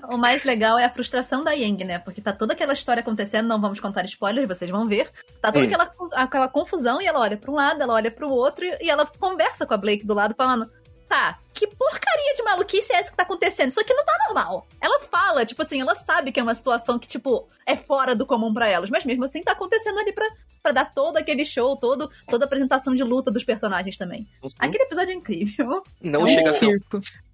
O 0.10 0.18
mais 0.18 0.44
legal 0.44 0.78
é 0.78 0.86
a 0.86 0.90
frustração 0.90 1.44
da 1.44 1.52
Yang, 1.52 1.84
né? 1.86 2.00
Porque 2.00 2.22
tá 2.22 2.34
toda 2.34 2.54
aquela 2.54 2.74
história 2.74 3.02
acontecendo, 3.02 3.48
não 3.48 3.62
vamos 3.62 3.80
contar 3.80 4.06
spoilers, 4.06 4.48
vocês 4.48 4.70
vão 4.70 4.88
ver. 4.88 5.10
Tá 5.42 5.52
toda 5.52 5.66
aquela, 5.66 5.92
aquela 6.14 6.48
confusão 6.48 7.02
e 7.02 7.06
ela 7.06 7.20
olha 7.20 7.38
pra 7.38 7.52
um 7.52 7.56
lado, 7.56 7.82
ela 7.82 7.94
olha 7.94 8.12
pro 8.12 8.30
outro 8.30 8.66
e 8.66 8.90
ela 8.90 9.06
conversa 9.06 9.66
com 9.66 9.74
a 9.74 9.78
Blake 9.78 10.06
do 10.06 10.14
lado, 10.14 10.36
falando: 10.36 10.70
tá, 11.10 11.40
que 11.54 11.68
porcaria 11.68 12.34
de 12.36 12.44
maluquice 12.44 12.94
é 12.94 12.98
essa 12.98 13.10
que 13.12 13.18
tá 13.18 13.24
acontecendo? 13.24 13.70
Isso 13.70 13.82
aqui 13.82 13.94
não 13.94 14.06
tá 14.06 14.16
normal. 14.28 14.68
Ela 14.80 15.00
fala, 15.02 15.46
tipo 15.46 15.62
assim, 15.62 15.82
ela 15.82 15.96
sabe 15.96 16.32
que 16.32 16.40
é 16.40 16.44
uma 16.44 16.56
situação 16.56 17.00
que, 17.00 17.08
tipo, 17.08 17.50
é 17.66 17.76
fora 17.76 18.16
do 18.16 18.26
comum 18.26 18.54
para 18.54 18.70
elas, 18.70 18.90
mas 18.90 19.04
mesmo 19.04 19.26
assim 19.26 19.42
tá 19.42 19.54
acontecendo 19.54 20.00
ali 20.00 20.14
pra, 20.14 20.30
pra 20.62 20.72
dar 20.72 20.94
todo 20.94 21.18
aquele 21.18 21.44
show, 21.44 21.76
todo, 21.76 22.10
toda 22.30 22.46
a 22.46 22.48
apresentação 22.48 22.94
de 22.94 23.04
luta 23.04 23.32
dos 23.32 23.44
personagens 23.44 23.98
também. 23.98 24.28
Uhum. 24.42 24.52
Aquele 24.60 24.84
episódio 24.84 25.12
é 25.12 25.16
incrível. 25.16 25.84
Não, 26.00 26.28
é 26.28 26.36
chega 26.36 26.52
a 26.52 26.54
ser, 26.54 26.82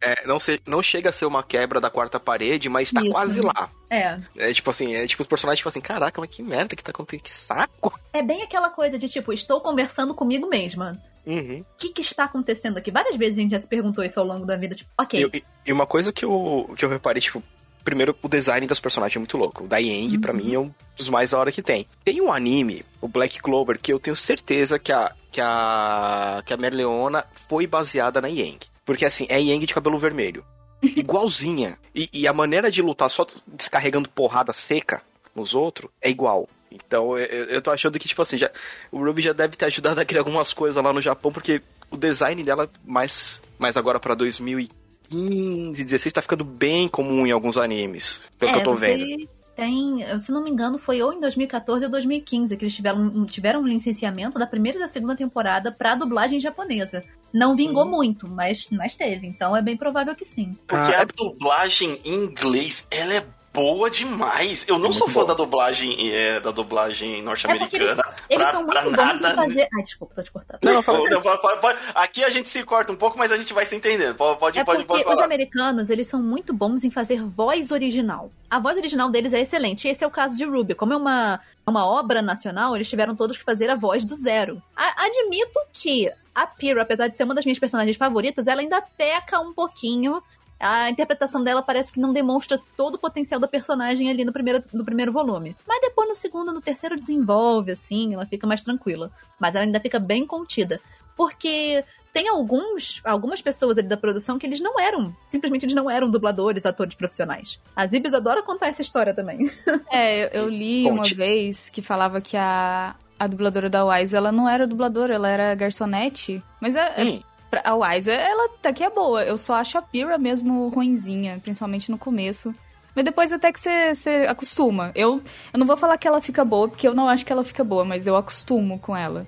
é, 0.01 0.25
não, 0.25 0.39
se, 0.39 0.61
não 0.65 0.81
chega 0.81 1.09
a 1.09 1.13
ser 1.13 1.25
uma 1.25 1.43
quebra 1.43 1.81
da 1.81 1.89
quarta 1.89 2.19
parede, 2.19 2.69
mas 2.69 2.91
tá 2.91 3.03
Isso. 3.03 3.11
quase 3.11 3.41
lá. 3.41 3.69
É. 3.89 4.19
É 4.37 4.53
tipo 4.53 4.69
assim, 4.69 4.95
é 4.95 5.05
tipo 5.05 5.21
os 5.21 5.27
personagens, 5.27 5.59
tipo 5.59 5.69
assim, 5.69 5.81
caraca, 5.81 6.21
mas 6.21 6.29
que 6.29 6.41
merda 6.41 6.75
que 6.75 6.83
tá 6.83 6.91
acontecendo, 6.91 7.23
que 7.23 7.31
saco. 7.31 7.99
É 8.13 8.23
bem 8.23 8.41
aquela 8.41 8.69
coisa 8.69 8.97
de, 8.97 9.09
tipo, 9.09 9.33
estou 9.33 9.59
conversando 9.59 10.15
comigo 10.15 10.47
mesma. 10.47 10.99
O 11.25 11.31
uhum. 11.31 11.65
que, 11.77 11.89
que 11.89 12.01
está 12.01 12.25
acontecendo 12.25 12.77
aqui? 12.77 12.91
Várias 12.91 13.15
vezes 13.15 13.39
a 13.39 13.41
gente 13.41 13.51
já 13.51 13.59
se 13.59 13.67
perguntou 13.67 14.03
isso 14.03 14.19
ao 14.19 14.25
longo 14.25 14.45
da 14.45 14.55
vida, 14.55 14.75
tipo, 14.75 14.89
ok. 14.97 15.29
E, 15.33 15.43
e 15.65 15.73
uma 15.73 15.87
coisa 15.87 16.13
que 16.13 16.23
eu, 16.23 16.71
que 16.77 16.85
eu 16.85 16.89
reparei, 16.89 17.21
tipo, 17.21 17.41
primeiro, 17.83 18.15
o 18.21 18.27
design 18.27 18.65
dos 18.67 18.79
personagens 18.79 19.15
é 19.15 19.19
muito 19.19 19.37
louco. 19.37 19.63
O 19.63 19.67
da 19.67 19.77
Yang, 19.77 20.15
uhum. 20.15 20.21
pra 20.21 20.33
mim, 20.33 20.53
é 20.53 20.59
um 20.59 20.71
dos 20.97 21.07
mais 21.07 21.31
da 21.31 21.39
hora 21.39 21.51
que 21.51 21.61
tem. 21.61 21.87
Tem 22.03 22.21
um 22.21 22.31
anime, 22.31 22.83
o 22.99 23.07
Black 23.07 23.39
Clover, 23.39 23.79
que 23.79 23.93
eu 23.93 23.99
tenho 23.99 24.15
certeza 24.15 24.79
que 24.79 24.91
a, 24.91 25.13
que 25.31 25.39
a, 25.41 26.43
que 26.45 26.53
a 26.53 26.57
Merleona 26.57 27.25
foi 27.47 27.67
baseada 27.67 28.19
na 28.19 28.27
Yang. 28.27 28.59
Porque, 28.83 29.05
assim, 29.05 29.25
é 29.29 29.39
Yang 29.39 29.67
de 29.67 29.73
cabelo 29.73 29.97
vermelho. 29.97 30.43
Igualzinha. 30.81 31.77
E, 31.93 32.09
e, 32.11 32.27
a 32.27 32.33
maneira 32.33 32.69
de 32.69 32.81
lutar 32.81 33.09
só 33.09 33.25
descarregando 33.47 34.09
porrada 34.09 34.51
seca 34.51 35.01
nos 35.33 35.53
outros 35.53 35.89
é 36.01 36.09
igual. 36.09 36.49
Então 36.85 37.17
eu, 37.17 37.45
eu 37.45 37.61
tô 37.61 37.71
achando 37.71 37.97
que, 37.99 38.07
tipo 38.07 38.21
assim, 38.21 38.37
já, 38.37 38.51
o 38.91 39.03
Ruby 39.03 39.21
já 39.21 39.33
deve 39.33 39.55
ter 39.55 39.65
ajudado 39.65 39.99
a 39.99 40.05
criar 40.05 40.21
algumas 40.21 40.53
coisas 40.53 40.81
lá 40.81 40.91
no 40.91 41.01
Japão, 41.01 41.31
porque 41.31 41.61
o 41.89 41.97
design 41.97 42.43
dela, 42.43 42.69
mais, 42.83 43.41
mais 43.57 43.77
agora 43.77 43.99
pra 43.99 44.15
2015, 44.15 45.83
16, 45.83 46.13
tá 46.13 46.21
ficando 46.21 46.43
bem 46.43 46.87
comum 46.87 47.25
em 47.25 47.31
alguns 47.31 47.57
animes, 47.57 48.21
pelo 48.37 48.51
é, 48.51 48.53
que 48.53 48.59
eu 48.59 48.63
tô 48.63 48.73
vendo. 48.73 49.27
Tem, 49.55 50.05
se 50.21 50.33
não 50.33 50.43
me 50.43 50.51
engano, 50.51 50.77
foi 50.77 51.01
ou 51.01 51.13
em 51.13 51.21
2014 51.21 51.85
ou 51.85 51.91
2015 51.91 52.57
que 52.57 52.65
eles 52.65 52.75
tiveram, 52.75 53.25
tiveram 53.25 53.61
um 53.61 53.67
licenciamento 53.67 54.37
da 54.37 54.45
primeira 54.45 54.77
e 54.77 54.81
da 54.81 54.89
segunda 54.89 55.15
temporada 55.15 55.71
pra 55.71 55.95
dublagem 55.95 56.41
japonesa. 56.41 57.05
Não 57.33 57.55
vingou 57.55 57.85
hum. 57.85 57.89
muito, 57.89 58.27
mas, 58.27 58.67
mas 58.69 58.97
teve. 58.97 59.27
Então 59.27 59.55
é 59.55 59.61
bem 59.61 59.77
provável 59.77 60.13
que 60.13 60.25
sim. 60.25 60.51
Porque 60.67 60.91
ah, 60.91 61.01
a 61.01 61.05
dublagem 61.05 62.01
em 62.03 62.25
inglês, 62.25 62.85
ela 62.91 63.13
é 63.13 63.25
boa 63.55 63.89
demais. 63.89 64.65
Eu 64.67 64.77
não 64.77 64.89
é 64.89 64.93
sou 64.93 65.09
fã 65.09 65.25
da 65.25 65.33
dublagem, 65.33 66.11
é, 66.11 66.39
da 66.39 66.51
dublagem 66.51 67.21
norte-americana. 67.23 67.83
É 67.83 67.85
eles, 67.85 68.05
eles 68.29 68.49
são 68.49 68.63
muito 68.63 68.83
bons 68.83 68.91
nada... 68.91 69.31
em 69.31 69.35
fazer. 69.35 69.69
Ai, 69.73 69.83
desculpa, 69.83 70.13
tô 70.15 70.23
te 70.23 70.31
cortando. 70.31 70.59
Não, 70.61 70.73
não, 70.73 71.21
pode, 71.21 71.61
pode, 71.61 71.79
aqui 71.95 72.23
a 72.23 72.29
gente 72.29 72.49
se 72.49 72.61
corta 72.63 72.91
um 72.91 72.95
pouco, 72.95 73.17
mas 73.17 73.31
a 73.31 73.37
gente 73.37 73.53
vai 73.53 73.65
se 73.65 73.75
entendendo. 73.75 74.15
Pode, 74.15 74.37
pode, 74.37 74.59
é 74.59 74.63
pode, 74.63 74.83
porque 74.83 75.03
pode 75.03 75.17
os 75.17 75.23
americanos, 75.23 75.89
eles 75.89 76.07
são 76.07 76.21
muito 76.21 76.53
bons 76.53 76.83
em 76.83 76.91
fazer 76.91 77.23
voz 77.23 77.71
original. 77.71 78.29
A 78.49 78.59
voz 78.59 78.77
original 78.77 79.09
deles 79.09 79.33
é 79.33 79.39
excelente. 79.39 79.87
E 79.87 79.91
esse 79.91 80.03
é 80.03 80.07
o 80.07 80.11
caso 80.11 80.35
de 80.35 80.43
Ruby. 80.43 80.75
Como 80.75 80.93
é 80.93 80.97
uma, 80.97 81.39
uma 81.65 81.87
obra 81.87 82.21
nacional, 82.21 82.75
eles 82.75 82.89
tiveram 82.89 83.15
todos 83.15 83.37
que 83.37 83.43
fazer 83.43 83.69
a 83.69 83.75
voz 83.75 84.03
do 84.03 84.15
zero. 84.15 84.61
A, 84.75 85.05
admito 85.05 85.59
que 85.73 86.11
a 86.33 86.45
Pyro, 86.45 86.81
apesar 86.81 87.07
de 87.07 87.15
ser 87.15 87.23
uma 87.23 87.33
das 87.33 87.45
minhas 87.45 87.59
personagens 87.59 87.95
favoritas, 87.95 88.45
ela 88.45 88.59
ainda 88.59 88.81
peca 88.81 89.39
um 89.39 89.53
pouquinho 89.53 90.21
a 90.59 90.89
interpretação 90.89 91.43
dela 91.43 91.61
parece 91.61 91.91
que 91.91 91.99
não 91.99 92.13
demonstra 92.13 92.59
todo 92.77 92.95
o 92.95 92.99
potencial 92.99 93.39
da 93.39 93.47
personagem 93.47 94.09
ali 94.09 94.23
no 94.23 94.31
primeiro, 94.31 94.63
no 94.73 94.85
primeiro 94.85 95.11
volume. 95.11 95.55
Mas 95.67 95.81
depois 95.81 96.07
no 96.07 96.15
segundo, 96.15 96.53
no 96.53 96.61
terceiro 96.61 96.95
desenvolve, 96.95 97.71
assim, 97.71 98.13
ela 98.13 98.25
fica 98.25 98.47
mais 98.47 98.61
tranquila. 98.61 99.11
Mas 99.39 99.55
ela 99.55 99.65
ainda 99.65 99.79
fica 99.79 99.99
bem 99.99 100.25
contida. 100.25 100.79
Porque 101.15 101.83
tem 102.11 102.29
alguns, 102.29 103.01
algumas 103.03 103.41
pessoas 103.41 103.77
ali 103.77 103.87
da 103.87 103.97
produção 103.97 104.39
que 104.39 104.45
eles 104.45 104.59
não 104.59 104.79
eram, 104.79 105.15
simplesmente 105.27 105.65
eles 105.65 105.75
não 105.75 105.89
eram 105.89 106.09
dubladores, 106.09 106.65
atores 106.65 106.95
profissionais. 106.95 107.59
A 107.75 107.85
Zibes 107.87 108.13
adora 108.13 108.43
contar 108.43 108.67
essa 108.67 108.81
história 108.81 109.13
também. 109.13 109.39
É, 109.91 110.25
eu, 110.25 110.43
eu 110.43 110.49
li 110.49 110.83
Conte. 110.83 111.13
uma 111.13 111.25
vez 111.25 111.69
que 111.69 111.81
falava 111.81 112.19
que 112.19 112.35
a, 112.35 112.95
a 113.19 113.27
dubladora 113.27 113.69
da 113.69 113.85
Wise, 113.85 114.15
ela 114.15 114.31
não 114.31 114.47
era 114.47 114.67
dubladora, 114.67 115.13
ela 115.13 115.29
era 115.29 115.55
garçonete. 115.55 116.43
Mas 116.59 116.75
é, 116.75 117.03
hum 117.03 117.21
a 117.63 117.75
Wise, 117.75 118.09
ela 118.09 118.45
até 118.45 118.73
que 118.73 118.83
é 118.83 118.89
boa. 118.89 119.23
Eu 119.23 119.37
só 119.37 119.55
acho 119.55 119.77
a 119.77 119.81
Pyrrha 119.81 120.17
mesmo 120.17 120.69
ruinzinha, 120.69 121.39
principalmente 121.41 121.91
no 121.91 121.97
começo. 121.97 122.53
Mas 122.95 123.03
depois 123.03 123.31
até 123.33 123.51
que 123.51 123.59
você, 123.59 123.93
você 123.93 124.25
acostuma. 124.27 124.91
Eu, 124.95 125.21
eu 125.53 125.59
não 125.59 125.67
vou 125.67 125.75
falar 125.75 125.97
que 125.97 126.07
ela 126.07 126.21
fica 126.21 126.45
boa, 126.45 126.67
porque 126.67 126.87
eu 126.87 126.93
não 126.93 127.09
acho 127.09 127.25
que 127.25 127.33
ela 127.33 127.43
fica 127.43 127.63
boa, 127.63 127.83
mas 127.83 128.07
eu 128.07 128.15
acostumo 128.15 128.79
com 128.79 128.95
ela. 128.95 129.27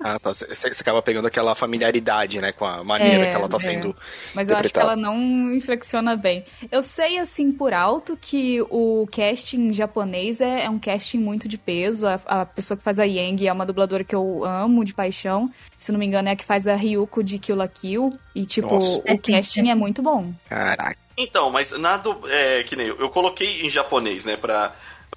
Ah, 0.00 0.18
tá. 0.18 0.34
Você 0.34 0.68
acaba 0.68 1.00
pegando 1.00 1.26
aquela 1.26 1.54
familiaridade, 1.54 2.38
né, 2.40 2.52
com 2.52 2.66
a 2.66 2.84
maneira 2.84 3.24
É, 3.24 3.30
que 3.30 3.36
ela 3.36 3.48
tá 3.48 3.56
é. 3.56 3.60
sendo 3.60 3.96
Mas 4.34 4.50
eu 4.50 4.56
acho 4.56 4.72
que 4.72 4.78
ela 4.78 4.96
não 4.96 5.52
inflexiona 5.54 6.14
bem. 6.16 6.44
Eu 6.70 6.82
sei, 6.82 7.18
assim, 7.18 7.50
por 7.50 7.72
alto, 7.72 8.18
que 8.20 8.60
o 8.70 9.06
casting 9.10 9.72
japonês 9.72 10.40
é, 10.40 10.64
é 10.64 10.70
um 10.70 10.78
casting 10.78 11.18
muito 11.18 11.48
de 11.48 11.56
peso. 11.56 12.06
A, 12.06 12.20
a 12.26 12.46
pessoa 12.46 12.76
que 12.76 12.82
faz 12.82 12.98
a 12.98 13.04
Yang 13.04 13.46
é 13.46 13.52
uma 13.52 13.64
dubladora 13.64 14.04
que 14.04 14.14
eu 14.14 14.44
amo 14.44 14.84
de 14.84 14.92
paixão. 14.92 15.48
Se 15.78 15.90
não 15.92 15.98
me 15.98 16.06
engano, 16.06 16.28
é 16.28 16.32
a 16.32 16.36
que 16.36 16.44
faz 16.44 16.66
a 16.66 16.74
Ryuko 16.74 17.22
de 17.24 17.38
Kill 17.38 17.56
la 17.56 17.68
Kill. 17.68 18.12
E, 18.34 18.44
tipo, 18.44 18.74
Nossa. 18.74 18.98
o 18.98 19.02
É 19.06 19.16
sim, 19.16 19.32
casting 19.32 19.60
é 19.60 19.64
sim. 19.64 19.70
é 19.70 19.74
muito 19.74 20.02
bom. 20.02 20.32
Caraca. 20.48 20.96
Então, 21.16 21.50
mas 21.50 21.70
nada. 21.70 22.10
É, 22.26 22.62
que 22.64 22.74
nem 22.76 22.88
eu, 22.88 22.98
eu 22.98 23.08
coloquei 23.08 23.64
em 23.64 23.70
japonês, 23.70 24.24
né, 24.24 24.36
pra, 24.36 24.74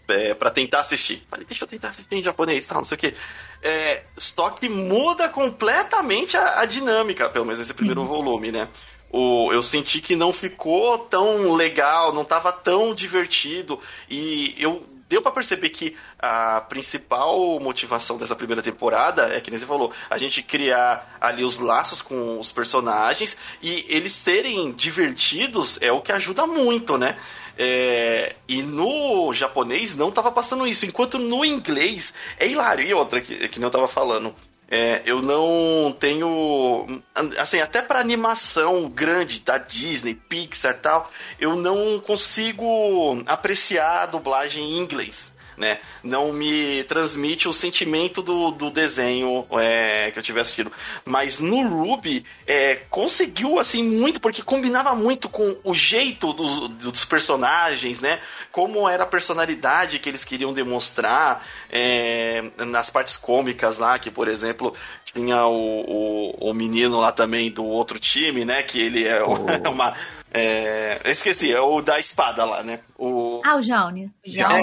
é, 0.08 0.34
pra 0.34 0.50
tentar 0.50 0.82
assistir. 0.82 1.26
Falei, 1.30 1.46
deixa 1.46 1.64
eu 1.64 1.68
tentar 1.68 1.90
assistir 1.90 2.16
em 2.16 2.24
japonês 2.24 2.66
tal, 2.66 2.78
não 2.78 2.86
sei 2.86 2.96
o 2.96 3.00
quê. 3.00 3.14
É, 3.62 4.04
só 4.18 4.50
que 4.50 4.70
muda 4.70 5.30
completamente 5.30 6.38
a, 6.38 6.62
a 6.62 6.66
dinâmica, 6.66 7.30
pelo 7.30 7.46
menos 7.46 7.60
nesse 7.60 7.74
primeiro 7.74 8.06
volume, 8.06 8.52
né? 8.52 8.68
O, 9.10 9.52
eu 9.54 9.64
senti 9.64 10.02
que 10.02 10.16
não 10.16 10.34
ficou 10.34 11.00
tão 11.00 11.54
legal, 11.54 12.14
não 12.14 12.26
tava 12.26 12.52
tão 12.52 12.94
divertido. 12.94 13.80
E 14.10 14.54
eu 14.58 14.86
deu 15.10 15.22
pra 15.22 15.32
perceber 15.32 15.70
que 15.70 15.96
a 16.20 16.62
principal 16.62 17.60
motivação 17.60 18.18
dessa 18.18 18.36
primeira 18.36 18.62
temporada 18.62 19.34
é 19.34 19.40
que 19.40 19.50
nem 19.50 19.58
você 19.58 19.66
falou, 19.66 19.92
a 20.10 20.18
gente 20.18 20.44
criar 20.44 21.18
ali 21.22 21.44
os 21.44 21.60
laços 21.60 22.02
com 22.02 22.40
os 22.40 22.52
personagens 22.52 23.38
e 23.62 23.86
eles 23.88 24.12
serem 24.12 24.72
divertidos 24.74 25.78
é 25.82 25.92
o 25.92 26.02
que 26.02 26.12
ajuda 26.12 26.46
muito, 26.46 26.98
né? 26.98 27.18
É, 27.58 28.36
e 28.48 28.62
no 28.62 29.34
japonês 29.34 29.96
não 29.96 30.12
tava 30.12 30.32
passando 30.32 30.68
isso, 30.68 30.86
enquanto 30.86 31.18
no 31.18 31.44
inglês 31.44 32.14
é 32.40 32.48
hilário. 32.48 32.86
E 32.86 32.94
outra 32.94 33.20
que, 33.20 33.48
que 33.48 33.62
eu 33.62 33.72
tava 33.72 33.88
falando. 33.88 34.34
É, 34.70 35.02
eu 35.06 35.22
não 35.22 35.96
tenho. 35.98 37.02
Assim, 37.38 37.60
até 37.62 37.82
pra 37.82 38.02
animação 38.02 38.90
grande 38.90 39.40
da 39.40 39.58
Disney, 39.58 40.14
Pixar 40.14 40.78
tal, 40.82 41.10
eu 41.40 41.56
não 41.56 42.00
consigo 42.00 43.24
apreciar 43.26 44.04
a 44.04 44.06
dublagem 44.06 44.62
em 44.62 44.78
inglês. 44.78 45.34
Né? 45.58 45.80
Não 46.04 46.32
me 46.32 46.84
transmite 46.84 47.48
o 47.48 47.54
sentimento 47.54 48.22
do, 48.22 48.52
do 48.52 48.70
desenho 48.70 49.44
é, 49.54 50.12
que 50.12 50.20
eu 50.20 50.24
tivesse 50.24 50.50
assistido. 50.50 50.72
Mas 51.04 51.40
no 51.40 51.68
Ruby 51.68 52.24
é, 52.46 52.76
conseguiu 52.92 53.58
assim 53.58 53.82
muito, 53.82 54.22
porque 54.22 54.44
combinava 54.44 54.94
muito 54.94 55.28
com 55.28 55.58
o 55.64 55.74
jeito 55.74 56.32
do- 56.32 56.68
dos 56.68 57.04
personagens, 57.06 58.00
né? 58.00 58.20
Como 58.52 58.88
era 58.88 59.04
a 59.04 59.08
personalidade 59.08 59.98
que 59.98 60.08
eles 60.08 60.24
queriam 60.24 60.54
demonstrar 60.54 61.44
é, 61.72 62.44
nas 62.60 62.92
partes 62.92 63.18
cômicas 63.18 63.80
lá, 63.80 63.98
que 63.98 64.12
por 64.12 64.28
exemplo 64.28 64.76
tinha 65.06 65.46
o, 65.48 66.36
o, 66.40 66.50
o 66.52 66.54
menino 66.54 67.00
lá 67.00 67.12
também 67.12 67.50
do 67.50 67.66
outro 67.66 67.98
time, 67.98 68.46
né? 68.46 68.62
Que 68.62 68.80
ele 68.80 69.08
é 69.08 69.24
uma. 69.68 69.96
É, 70.38 71.02
eu 71.04 71.12
esqueci, 71.12 71.52
é 71.52 71.60
o 71.60 71.82
da 71.82 72.00
espada 72.00 72.46
lá, 72.46 72.64
né? 72.64 72.80
O, 72.98 73.42
Ah, 73.44 73.58
o 73.58 73.62
Jaune. 73.62 74.12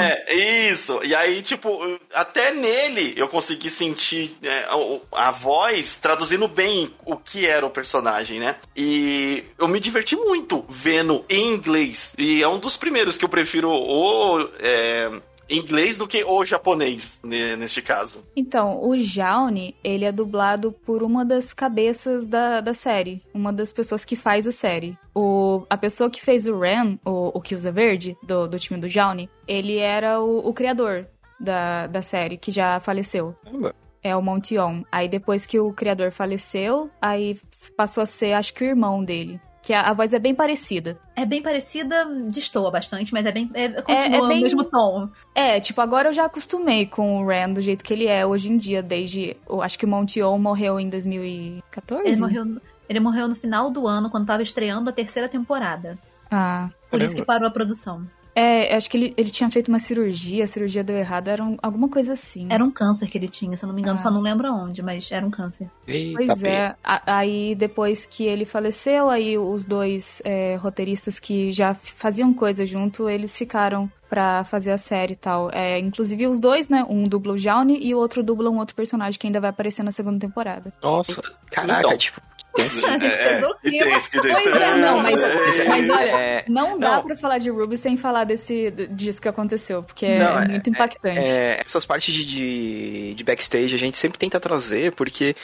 É, 0.02 0.34
isso. 0.68 1.00
E 1.02 1.14
aí, 1.14 1.42
tipo, 1.42 1.98
até 2.12 2.52
nele 2.52 3.14
eu 3.16 3.28
consegui 3.28 3.68
sentir 3.68 4.36
é, 4.42 4.66
a, 5.12 5.28
a 5.28 5.30
voz 5.30 5.96
traduzindo 5.96 6.46
bem 6.48 6.94
o 7.04 7.16
que 7.16 7.46
era 7.46 7.64
o 7.66 7.70
personagem, 7.70 8.40
né? 8.40 8.56
E 8.76 9.44
eu 9.58 9.68
me 9.68 9.80
diverti 9.80 10.16
muito 10.16 10.64
vendo 10.68 11.24
em 11.28 11.52
inglês. 11.52 12.14
E 12.18 12.42
é 12.42 12.48
um 12.48 12.58
dos 12.58 12.76
primeiros 12.76 13.18
que 13.18 13.24
eu 13.24 13.28
prefiro 13.28 13.70
o 13.70 14.48
é, 14.60 15.10
inglês 15.48 15.96
do 15.96 16.06
que 16.08 16.24
o 16.24 16.44
japonês, 16.44 17.20
ne- 17.22 17.56
neste 17.56 17.82
caso. 17.82 18.24
Então, 18.34 18.82
o 18.82 18.96
Jaune, 18.98 19.74
ele 19.84 20.04
é 20.04 20.12
dublado 20.12 20.72
por 20.72 21.02
uma 21.02 21.24
das 21.24 21.52
cabeças 21.52 22.26
da, 22.26 22.60
da 22.60 22.72
série. 22.74 23.22
Uma 23.32 23.52
das 23.52 23.72
pessoas 23.72 24.04
que 24.04 24.16
faz 24.16 24.46
a 24.46 24.52
série. 24.52 24.96
O, 25.14 25.64
a 25.68 25.76
pessoa 25.76 26.08
que 26.10 26.20
fez 26.22 26.46
o 26.46 26.58
Ren, 26.58 26.98
o, 27.04 27.30
o 27.36 27.40
que 27.40 27.54
usa 27.54 27.70
verde, 27.70 28.16
do, 28.22 28.46
do 28.46 28.58
time 28.58 28.80
do 28.80 28.88
Jaune, 28.88 29.28
ele 29.46 29.78
era 29.78 30.20
o, 30.20 30.38
o 30.48 30.52
criador 30.52 31.06
da, 31.38 31.86
da 31.86 32.02
série, 32.02 32.36
que 32.36 32.50
já 32.50 32.80
faleceu. 32.80 33.34
Caramba. 33.44 33.74
É 34.02 34.14
o 34.14 34.20
Montion. 34.20 34.82
Aí 34.92 35.08
depois 35.08 35.46
que 35.46 35.58
o 35.58 35.72
criador 35.72 36.10
faleceu, 36.10 36.90
aí 37.00 37.38
passou 37.74 38.02
a 38.02 38.06
ser, 38.06 38.34
acho 38.34 38.52
que 38.52 38.62
o 38.62 38.66
irmão 38.66 39.02
dele. 39.02 39.40
Que 39.64 39.72
a, 39.72 39.80
a 39.82 39.92
voz 39.94 40.12
é 40.12 40.18
bem 40.18 40.34
parecida. 40.34 40.98
É 41.16 41.24
bem 41.24 41.40
parecida, 41.42 42.04
destoa 42.28 42.70
bastante, 42.70 43.12
mas 43.14 43.24
é 43.24 43.32
bem. 43.32 43.50
É, 43.54 43.68
continua 43.80 44.04
é 44.04 44.10
bem- 44.10 44.20
no 44.20 44.42
mesmo 44.42 44.64
tom. 44.64 45.08
É, 45.34 45.58
tipo, 45.58 45.80
agora 45.80 46.10
eu 46.10 46.12
já 46.12 46.26
acostumei 46.26 46.84
com 46.86 47.22
o 47.22 47.26
Ren 47.26 47.52
do 47.54 47.60
jeito 47.62 47.82
que 47.82 47.94
ele 47.94 48.06
é 48.06 48.26
hoje 48.26 48.52
em 48.52 48.56
dia, 48.58 48.82
desde. 48.82 49.36
Eu 49.48 49.62
acho 49.62 49.78
que 49.78 49.86
o 49.86 49.88
Montion 49.88 50.36
morreu 50.38 50.78
em 50.78 50.88
2014. 50.90 52.06
Ele 52.06 52.16
morreu, 52.20 52.44
no- 52.44 52.60
ele 52.88 53.00
morreu 53.00 53.26
no 53.28 53.34
final 53.34 53.70
do 53.70 53.86
ano, 53.86 54.10
quando 54.10 54.26
tava 54.26 54.42
estreando 54.42 54.90
a 54.90 54.92
terceira 54.92 55.28
temporada. 55.28 55.98
Ah. 56.30 56.68
Por 56.90 57.02
isso 57.02 57.14
que 57.14 57.22
Caramba. 57.22 57.26
parou 57.40 57.48
a 57.48 57.50
produção. 57.50 58.06
É, 58.34 58.74
acho 58.76 58.90
que 58.90 58.96
ele, 58.96 59.14
ele 59.16 59.30
tinha 59.30 59.48
feito 59.50 59.68
uma 59.68 59.78
cirurgia, 59.78 60.42
a 60.44 60.46
cirurgia 60.46 60.82
deu 60.82 60.96
errado, 60.96 61.28
era 61.28 61.42
um- 61.44 61.56
alguma 61.62 61.88
coisa 61.88 62.14
assim. 62.14 62.48
Era 62.50 62.64
um 62.64 62.70
câncer 62.70 63.06
que 63.08 63.16
ele 63.16 63.28
tinha, 63.28 63.56
se 63.56 63.64
eu 63.64 63.68
não 63.68 63.74
me 63.74 63.80
engano, 63.80 63.96
Ah. 63.98 64.02
só 64.02 64.10
não 64.10 64.20
lembro 64.20 64.46
aonde, 64.48 64.82
mas 64.82 65.10
era 65.12 65.24
um 65.24 65.30
câncer. 65.30 65.70
Eita, 65.86 66.16
Pois 66.26 66.40
pega. 66.42 66.48
é, 66.48 66.76
a- 66.82 67.02
aí 67.18 67.54
depois 67.54 68.06
que 68.06 68.24
ele 68.24 68.44
faleceu, 68.44 69.08
aí 69.10 69.38
os 69.38 69.66
dois 69.66 70.20
é, 70.24 70.56
roteiristas 70.56 71.18
que 71.20 71.52
já 71.52 71.74
faziam 71.74 72.34
coisa 72.34 72.66
junto, 72.66 73.08
eles 73.08 73.36
ficaram 73.36 73.90
pra 74.10 74.44
fazer 74.44 74.70
a 74.70 74.78
série 74.78 75.12
e 75.14 75.16
tal. 75.16 75.50
É, 75.52 75.78
inclusive 75.78 76.26
os 76.26 76.38
dois, 76.40 76.68
né? 76.68 76.84
Um 76.88 77.08
dubla 77.08 77.32
o 77.34 77.38
Jaune 77.38 77.78
e 77.80 77.94
o 77.94 77.98
outro 77.98 78.22
dubla 78.22 78.48
um 78.50 78.58
outro 78.58 78.74
personagem 78.74 79.18
que 79.18 79.26
ainda 79.26 79.40
vai 79.40 79.50
aparecer 79.50 79.82
na 79.82 79.90
segunda 79.90 80.18
temporada. 80.18 80.72
Nossa, 80.82 81.20
caraca, 81.50 81.80
Então. 81.86 81.98
tipo. 81.98 82.20
Tem- 82.54 82.64
A 82.88 82.98
gente 82.98 83.16
pesou 83.16 83.50
o 83.50 83.54
que 83.56 83.70
clima. 83.70 83.84
tem, 83.84 84.00
que 84.00 84.20
tem. 84.20 84.32
Pois 84.32 84.56
é, 84.56 84.74
não, 84.76 84.98
mas, 85.00 85.22
É, 85.22 85.68
mas 85.68 85.90
olha, 85.90 86.10
é, 86.10 86.44
não 86.48 86.78
dá 86.78 86.96
não. 86.96 87.04
pra 87.04 87.16
falar 87.16 87.38
de 87.38 87.50
Ruby 87.50 87.76
sem 87.76 87.96
falar 87.96 88.24
desse, 88.24 88.70
disso 88.90 89.20
que 89.20 89.28
aconteceu, 89.28 89.82
porque 89.82 90.06
é, 90.06 90.18
Não, 90.18 90.38
é- 90.40 90.48
muito 90.48 90.70
impactante. 90.70 91.18
É, 91.18 91.60
essas 91.60 91.84
partes 91.84 92.14
de, 92.14 92.24
de, 92.24 93.14
de 93.14 93.24
backstage 93.24 93.74
a 93.74 93.78
gente 93.78 93.96
sempre 93.96 94.18
tenta 94.18 94.38
trazer, 94.40 94.92
porque 94.92 95.34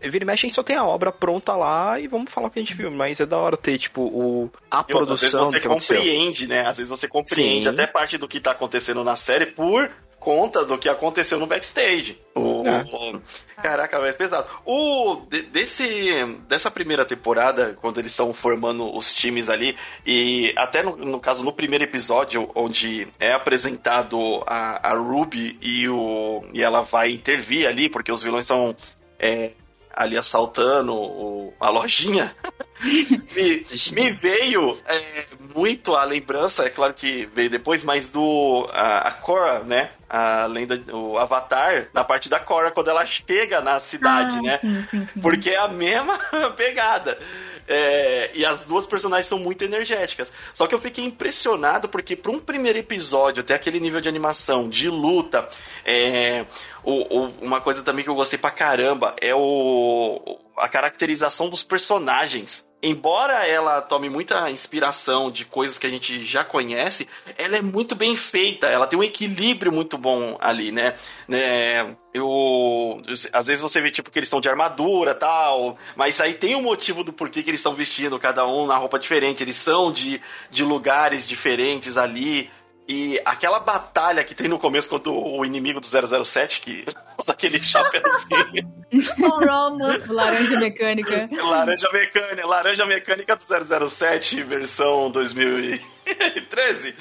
vira 0.00 0.24
e 0.24 0.26
mexe 0.26 0.46
a 0.46 0.48
gente 0.48 0.54
só 0.54 0.62
tem 0.62 0.76
a 0.76 0.84
obra 0.84 1.10
pronta 1.12 1.54
lá 1.56 1.98
e 2.00 2.06
vamos 2.06 2.30
falar 2.32 2.48
o 2.48 2.50
que 2.50 2.58
a 2.58 2.62
gente 2.62 2.74
viu. 2.74 2.90
Mas 2.90 3.20
é 3.20 3.26
da 3.26 3.36
hora 3.36 3.56
ter, 3.56 3.76
tipo, 3.78 4.02
o, 4.02 4.50
a 4.70 4.84
E 4.88 4.94
outra, 4.94 5.14
às 5.14 5.20
vezes 5.20 5.32
produção 5.32 5.44
você 5.52 5.60
que 5.60 5.66
aconteceu. 5.66 5.96
compreende, 5.96 6.46
né? 6.46 6.60
Às 6.66 6.76
vezes 6.76 6.90
você 6.90 7.08
compreende 7.08 7.62
Sim. 7.64 7.68
até 7.68 7.86
parte 7.86 8.16
do 8.16 8.28
que 8.28 8.40
tá 8.40 8.52
acontecendo 8.52 9.02
na 9.04 9.16
série 9.16 9.46
por 9.46 9.90
conta 10.20 10.64
do 10.64 10.78
que 10.78 10.88
aconteceu 10.88 11.38
no 11.40 11.46
backstage. 11.46 12.20
O, 12.34 12.62
É. 12.64 12.82
o- 12.84 13.20
caraca, 13.60 13.96
é 14.06 14.12
pesado. 14.12 14.46
O 14.64 15.22
de- 15.28 15.42
desse 15.42 16.24
dessa 16.46 16.70
primeira 16.70 17.04
temporada, 17.04 17.76
quando 17.80 17.98
eles 17.98 18.12
estão 18.12 18.32
formando 18.32 18.94
os 18.96 19.12
times 19.12 19.48
ali 19.48 19.74
e 20.06 20.52
até 20.56 20.82
no, 20.82 20.94
no 20.96 21.18
caso 21.18 21.42
no 21.42 21.52
primeiro 21.52 21.82
episódio 21.84 22.50
onde 22.54 23.08
é 23.18 23.32
apresentado 23.32 24.44
a, 24.46 24.90
a 24.90 24.94
Ruby 24.94 25.58
e 25.60 25.88
o 25.88 26.44
e 26.52 26.62
ela 26.62 26.82
vai 26.82 27.10
intervir 27.10 27.66
ali 27.66 27.88
porque 27.88 28.12
os 28.12 28.22
vilões 28.22 28.44
estão 28.44 28.76
é, 29.18 29.52
ali 29.94 30.16
assaltando 30.16 30.94
o- 30.94 31.54
a 31.60 31.68
lojinha. 31.68 32.34
me, 33.34 33.66
me 33.92 34.10
veio 34.12 34.78
é, 34.86 35.26
muito 35.54 35.94
a 35.94 36.04
lembrança, 36.04 36.64
é 36.64 36.70
claro 36.70 36.94
que 36.94 37.26
veio 37.34 37.50
depois, 37.50 37.84
mas 37.84 38.08
do 38.08 38.68
a, 38.72 39.08
a 39.08 39.10
Korra, 39.12 39.60
né? 39.60 39.90
A 40.08 40.46
lenda, 40.46 40.80
o 40.92 41.16
Avatar, 41.18 41.86
na 41.94 42.02
parte 42.02 42.28
da 42.28 42.40
Korra, 42.40 42.70
quando 42.70 42.88
ela 42.88 43.04
chega 43.06 43.60
na 43.60 43.78
cidade, 43.78 44.38
Ah, 44.38 44.42
né? 44.42 44.58
Sim, 44.60 44.84
sim, 44.90 45.08
sim. 45.12 45.20
Porque 45.20 45.50
é 45.50 45.58
a 45.58 45.68
mesma 45.68 46.18
pegada. 46.56 47.16
É, 47.72 48.30
e 48.34 48.44
as 48.44 48.64
duas 48.64 48.84
personagens 48.84 49.26
são 49.26 49.38
muito 49.38 49.62
energéticas. 49.62 50.32
Só 50.52 50.66
que 50.66 50.74
eu 50.74 50.80
fiquei 50.80 51.04
impressionado 51.04 51.88
porque, 51.88 52.16
para 52.16 52.32
um 52.32 52.40
primeiro 52.40 52.76
episódio, 52.78 53.42
até 53.42 53.54
aquele 53.54 53.78
nível 53.78 54.00
de 54.00 54.08
animação, 54.08 54.68
de 54.68 54.90
luta, 54.90 55.48
é, 55.84 56.44
o- 56.82 57.20
o- 57.20 57.28
uma 57.40 57.60
coisa 57.60 57.84
também 57.84 58.02
que 58.02 58.10
eu 58.10 58.14
gostei 58.16 58.38
pra 58.38 58.50
caramba 58.50 59.14
é 59.20 59.32
o, 59.34 60.40
a 60.56 60.68
caracterização 60.68 61.48
dos 61.48 61.62
personagens. 61.62 62.68
Embora 62.82 63.46
ela 63.46 63.82
tome 63.82 64.08
muita 64.08 64.50
inspiração 64.50 65.30
de 65.30 65.44
coisas 65.44 65.78
que 65.78 65.86
a 65.86 65.90
gente 65.90 66.24
já 66.24 66.42
conhece, 66.42 67.06
ela 67.36 67.58
é 67.58 67.62
muito 67.62 67.94
bem 67.94 68.16
feita, 68.16 68.66
ela 68.68 68.86
tem 68.86 68.98
um 68.98 69.04
equilíbrio 69.04 69.70
muito 69.70 69.98
bom 69.98 70.38
ali, 70.40 70.72
né? 70.72 70.94
né? 71.28 71.94
Eu, 72.14 73.02
às 73.32 73.46
vezes 73.46 73.60
você 73.60 73.82
vê 73.82 73.90
tipo 73.90 74.10
que 74.10 74.18
eles 74.18 74.28
estão 74.28 74.40
de 74.40 74.48
armadura 74.48 75.14
tal, 75.14 75.76
mas 75.94 76.20
aí 76.22 76.32
tem 76.32 76.56
um 76.56 76.62
motivo 76.62 77.04
do 77.04 77.12
porquê 77.12 77.42
que 77.42 77.50
eles 77.50 77.60
estão 77.60 77.74
vestindo 77.74 78.18
cada 78.18 78.46
um 78.46 78.66
na 78.66 78.76
roupa 78.78 78.98
diferente, 78.98 79.42
eles 79.42 79.56
são 79.56 79.92
de, 79.92 80.20
de 80.50 80.64
lugares 80.64 81.28
diferentes 81.28 81.98
ali. 81.98 82.50
E 82.92 83.22
aquela 83.24 83.60
batalha 83.60 84.24
que 84.24 84.34
tem 84.34 84.48
no 84.48 84.58
começo 84.58 84.88
contra 84.88 85.12
o 85.12 85.44
inimigo 85.44 85.78
do 85.78 85.86
007, 85.86 86.60
que 86.60 86.84
usa 87.16 87.30
aquele 87.30 87.62
chapéuzinho. 87.62 88.80
O 89.22 89.28
Roman. 89.28 90.00
Laranja 90.08 90.58
mecânica. 90.58 91.28
laranja 91.30 91.88
mecânica, 91.92 92.44
laranja 92.44 92.84
mecânica 92.84 93.36
do 93.36 93.88
007, 93.88 94.42
versão 94.42 95.08
2013. 95.12 96.96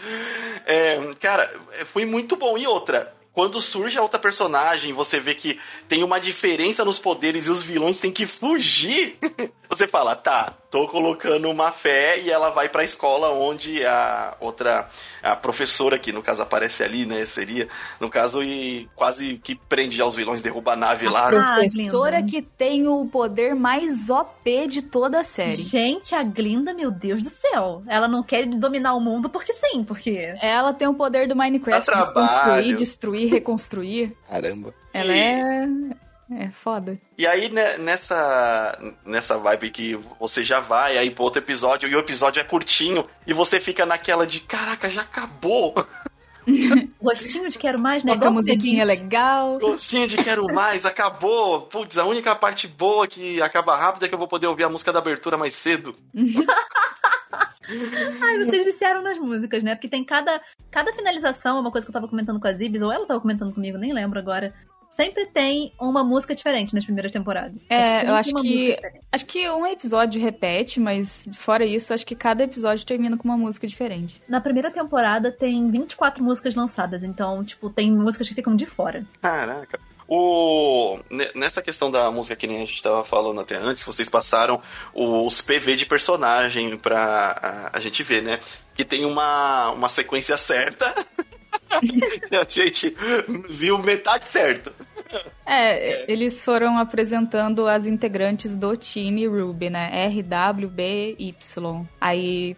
É, 0.67 0.99
cara, 1.19 1.52
foi 1.86 2.06
muito 2.06 2.36
bom. 2.36 2.56
E 2.60 2.67
outra, 2.67 3.12
quando 3.34 3.62
surge 3.62 3.97
a 3.97 4.02
outra 4.04 4.19
personagem, 4.19 4.93
você 4.93 5.19
vê 5.19 5.34
que 5.34 5.60
tem 5.88 6.04
uma 6.04 6.19
diferença 6.19 6.86
nos 6.86 6.99
poderes 6.99 7.47
e 7.47 7.49
os 7.49 7.63
vilões 7.63 7.97
têm 7.97 8.12
que 8.12 8.28
fugir. 8.28 9.17
Você 9.69 9.88
fala, 9.88 10.15
tá, 10.15 10.58
tô 10.69 10.88
colocando 10.88 11.49
uma 11.49 11.71
fé 11.71 12.19
e 12.19 12.29
ela 12.29 12.51
vai 12.51 12.69
pra 12.69 12.84
escola 12.84 13.32
onde 13.32 13.84
a 13.86 14.36
outra, 14.39 14.88
a 15.23 15.36
professora, 15.36 15.97
que 15.97 16.12
no 16.12 16.21
caso 16.21 16.41
aparece 16.43 16.84
ali, 16.84 17.05
né, 17.05 17.25
seria, 17.25 17.67
no 17.99 18.10
caso, 18.10 18.43
e 18.43 18.88
quase 18.95 19.38
que 19.38 19.55
prende 19.55 19.99
aos 20.01 20.15
vilões, 20.15 20.41
derruba 20.41 20.73
a 20.73 20.75
nave 20.75 21.08
lá. 21.10 21.27
Ah, 21.29 21.55
Professora 21.55 22.17
Glinda. 22.21 22.32
que 22.32 22.41
tem 22.41 22.88
o 22.88 23.05
poder 23.08 23.55
mais 23.55 24.10
OP 24.10 24.67
de 24.67 24.82
toda 24.82 25.19
a 25.21 25.23
série. 25.23 25.55
Gente, 25.55 26.13
a 26.13 26.21
Glinda, 26.23 26.73
meu 26.73 26.91
Deus 26.91 27.23
do 27.23 27.29
céu. 27.29 27.82
Ela 27.88 28.08
não 28.08 28.21
quer 28.21 28.45
dominar 28.45 28.93
o 28.93 28.99
mundo 28.99 29.29
porque 29.29 29.53
sim, 29.53 29.84
porque. 29.84 30.36
Ela 30.41 30.71
tem 30.73 30.88
o 30.88 30.93
poder 30.93 31.27
do 31.27 31.36
Minecraft 31.36 31.89
de 31.91 32.13
construir, 32.13 32.75
destruir, 32.75 33.29
reconstruir. 33.32 34.15
Caramba. 34.27 34.73
Ela 34.93 35.13
E- 35.15 35.19
é. 35.19 36.09
É 36.32 36.50
foda. 36.50 37.00
E 37.18 37.26
aí, 37.26 37.50
né, 37.50 37.78
nessa, 37.78 38.78
nessa 39.04 39.38
vibe 39.38 39.72
que 39.72 39.96
você 40.20 40.44
já 40.44 40.60
vai 40.60 40.98
aí 40.98 41.10
pro 41.10 41.24
outro 41.24 41.42
episódio, 41.42 41.89
e 41.89 41.96
o 41.96 42.00
episódio 42.00 42.39
é 42.39 42.44
curtinho, 42.44 43.06
e 43.26 43.34
você 43.34 43.60
fica 43.60 43.86
naquela 43.86 44.28
de, 44.28 44.39
caraca, 44.39 44.89
já 44.89 45.02
acabou. 45.02 45.74
Gostinho 47.02 47.50
de 47.50 47.58
quero 47.58 47.80
mais, 47.80 48.04
né? 48.04 48.12
Coloca 48.12 48.28
a 48.28 48.30
Igual 48.30 48.34
musiquinha 48.34 48.86
P20. 48.86 48.88
legal. 48.88 49.60
Gostinho 49.60 50.08
de 50.08 50.18
quero 50.18 50.46
mais, 50.54 50.86
acabou. 50.86 51.62
Putz, 51.63 51.98
a 51.98 52.06
única 52.06 52.36
parte 52.36 52.68
boa 52.68 53.08
que 53.08 53.42
acaba 53.42 53.76
rápido 53.76 54.06
é 54.06 54.08
que 54.08 54.13
eu 54.13 54.20
vou 54.20 54.28
poder 54.28 54.48
ouvir 54.48 54.63
a 54.63 54.70
música 54.70 54.92
da 54.92 55.00
abertura 55.00 55.38
mais 55.38 55.54
cedo. 55.54 55.96
Ai, 58.22 58.44
vocês 58.44 58.63
viciaram 58.63 59.04
nas 59.04 59.20
músicas, 59.20 59.63
né? 59.63 59.76
Porque 59.76 59.88
tem 59.88 60.04
cada, 60.04 60.42
cada 60.72 60.92
finalização, 60.94 61.60
uma 61.60 61.72
coisa 61.72 61.86
que 61.86 61.92
eu 61.92 61.94
tava 61.94 62.08
comentando 62.08 62.39
com 62.39 62.48
a 62.48 62.54
Zibs, 62.54 62.82
ou 62.82 62.92
ela 62.92 63.06
tava 63.06 63.22
comentando 63.22 63.54
comigo, 63.54 63.78
nem 63.78 63.94
lembro 63.94 64.18
agora. 64.18 64.54
Sempre 64.89 65.28
tem 65.28 65.71
uma 65.80 66.04
música 66.04 66.34
diferente 66.34 66.73
nas 66.73 66.84
primeiras 66.84 67.12
temporadas. 67.12 67.56
É, 67.69 67.97
sempre 67.99 68.10
eu 68.12 68.15
acho 68.15 68.34
que-. 68.36 68.78
Acho 69.12 69.25
que 69.25 69.49
um 69.49 69.65
episódio 69.67 70.21
repete, 70.21 70.80
mas 70.80 71.30
fora 71.36 71.63
isso, 71.65 71.93
acho 71.93 72.06
que 72.06 72.15
cada 72.15 72.43
episódio 72.43 72.86
termina 72.86 73.15
com 73.17 73.23
uma 73.28 73.38
música 73.38 73.67
diferente. 73.67 74.21
Na 74.28 74.41
primeira 74.41 74.71
temporada 74.71 75.32
tem 75.32 75.69
24 75.69 76.23
músicas 76.23 76.56
lançadas, 76.56 77.04
então, 77.04 77.43
tipo, 77.43 77.69
tem 77.69 77.91
músicas 77.91 78.28
que 78.28 78.34
ficam 78.36 78.56
de 78.56 78.65
fora. 78.65 79.06
Caraca. 79.21 79.80
O... 80.08 80.97
ne- 81.10 81.32
Nessa 81.36 81.62
questão 81.62 81.91
da 81.91 82.10
música 82.10 82.36
que 82.36 82.47
nem 82.47 82.58
a 82.63 82.65
gente 82.65 82.82
tava 82.82 83.04
falando 83.06 83.39
até 83.41 83.56
antes, 83.56 83.84
vocês 83.84 84.10
passaram 84.10 84.60
os 84.91 85.39
PV 85.39 85.75
de 85.75 85.86
personagem 85.86 86.75
pra 86.78 87.69
a, 87.71 87.78
a 87.78 87.80
gente 87.80 88.02
ver, 88.02 88.23
né? 88.23 88.39
Que 88.73 88.84
tem 88.84 89.06
uma, 89.06 89.69
uma 89.69 89.88
sequência 89.88 90.36
certa. 90.36 90.93
a 92.32 92.46
gente 92.48 92.96
viu 93.50 93.78
metade 93.78 94.26
certa. 94.26 94.74
É, 95.46 96.12
eles 96.12 96.44
foram 96.44 96.78
apresentando 96.78 97.68
as 97.68 97.88
integrantes 97.88 98.56
do 98.56 98.76
time 98.78 99.26
Ruby, 99.26 99.70
né? 99.70 99.90
R, 100.06 100.22
W, 100.22 100.70
B, 100.70 101.16
Y. 101.18 101.88
Aí, 102.00 102.56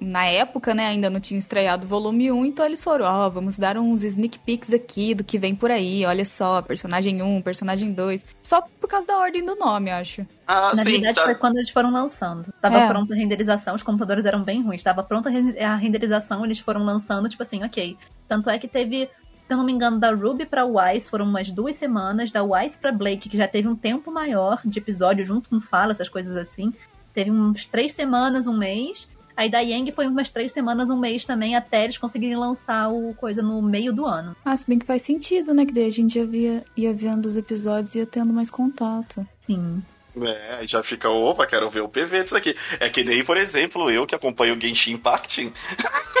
na 0.00 0.24
época, 0.26 0.74
né, 0.74 0.86
ainda 0.86 1.08
não 1.08 1.20
tinha 1.20 1.38
estreado 1.38 1.86
o 1.86 1.88
volume 1.88 2.32
1, 2.32 2.46
então 2.46 2.66
eles 2.66 2.82
foram, 2.82 3.04
ó, 3.04 3.28
vamos 3.28 3.56
dar 3.56 3.78
uns 3.78 4.02
sneak 4.02 4.38
peeks 4.40 4.72
aqui 4.72 5.14
do 5.14 5.22
que 5.22 5.38
vem 5.38 5.54
por 5.54 5.70
aí, 5.70 6.04
olha 6.04 6.24
só, 6.24 6.60
personagem 6.62 7.22
1, 7.22 7.42
personagem 7.42 7.92
2. 7.92 8.26
Só 8.42 8.60
por 8.60 8.88
causa 8.88 9.06
da 9.06 9.18
ordem 9.18 9.44
do 9.44 9.54
nome, 9.54 9.90
acho. 9.90 10.26
Ah, 10.46 10.72
Na 10.74 10.82
sim, 10.82 10.92
verdade, 10.92 11.14
tá. 11.16 11.24
foi 11.24 11.34
quando 11.36 11.58
eles 11.58 11.70
foram 11.70 11.92
lançando. 11.92 12.52
Tava 12.60 12.78
É. 12.78 12.88
pronta 12.88 13.14
a 13.14 13.16
renderização, 13.16 13.74
os 13.76 13.82
computadores 13.82 14.24
eram 14.26 14.42
bem 14.42 14.62
ruins. 14.62 14.82
Tava 14.82 15.02
pronta 15.02 15.28
a 15.28 15.76
renderização, 15.76 16.44
eles 16.44 16.58
foram 16.58 16.84
lançando, 16.84 17.28
tipo 17.28 17.42
assim, 17.42 17.62
ok. 17.62 17.96
Tanto 18.26 18.50
é 18.50 18.58
que 18.58 18.66
teve, 18.66 19.06
se 19.06 19.10
eu 19.52 19.56
não 19.56 19.64
me 19.64 19.72
engano, 19.72 19.98
da 20.00 20.10
Ruby 20.12 20.44
pra 20.46 20.64
Wise 20.66 21.08
foram 21.08 21.24
umas 21.26 21.50
duas 21.50 21.76
semanas, 21.76 22.30
da 22.30 22.42
Wise 22.42 22.78
pra 22.78 22.90
Blake, 22.90 23.28
que 23.28 23.36
já 23.36 23.46
teve 23.46 23.68
um 23.68 23.76
tempo 23.76 24.10
maior 24.10 24.60
de 24.64 24.78
episódio 24.78 25.24
junto 25.24 25.48
com 25.48 25.60
Fala, 25.60 25.92
essas 25.92 26.08
coisas 26.08 26.34
assim. 26.36 26.72
Teve 27.14 27.30
uns 27.30 27.64
três 27.66 27.92
semanas, 27.92 28.46
um 28.46 28.56
mês. 28.56 29.06
Aí 29.38 29.48
da 29.48 29.60
Yang 29.60 29.92
foi 29.92 30.08
umas 30.08 30.30
três 30.30 30.50
semanas, 30.50 30.90
um 30.90 30.98
mês 30.98 31.24
também, 31.24 31.54
até 31.54 31.84
eles 31.84 31.96
conseguirem 31.96 32.36
lançar 32.36 32.88
o 32.88 33.14
coisa 33.14 33.40
no 33.40 33.62
meio 33.62 33.92
do 33.92 34.04
ano. 34.04 34.34
Ah, 34.44 34.56
se 34.56 34.66
bem 34.66 34.80
que 34.80 34.84
faz 34.84 35.02
sentido, 35.02 35.54
né, 35.54 35.64
que 35.64 35.72
daí 35.72 35.86
a 35.86 35.90
gente 35.90 36.18
ia, 36.18 36.26
via, 36.26 36.64
ia 36.76 36.92
vendo 36.92 37.26
os 37.26 37.36
episódios 37.36 37.94
e 37.94 38.00
ia 38.00 38.06
tendo 38.06 38.34
mais 38.34 38.50
contato. 38.50 39.24
Sim. 39.38 39.80
É, 40.26 40.66
já 40.66 40.82
fica, 40.82 41.08
opa, 41.08 41.46
quero 41.46 41.68
ver 41.68 41.80
o 41.80 41.88
PV 41.88 42.24
disso 42.24 42.36
aqui. 42.36 42.56
É 42.80 42.88
que 42.88 43.04
nem, 43.04 43.24
por 43.24 43.36
exemplo, 43.36 43.90
eu 43.90 44.06
que 44.06 44.14
acompanho 44.14 44.56
o 44.56 44.60
Genshin 44.60 44.92
Impact, 44.92 45.52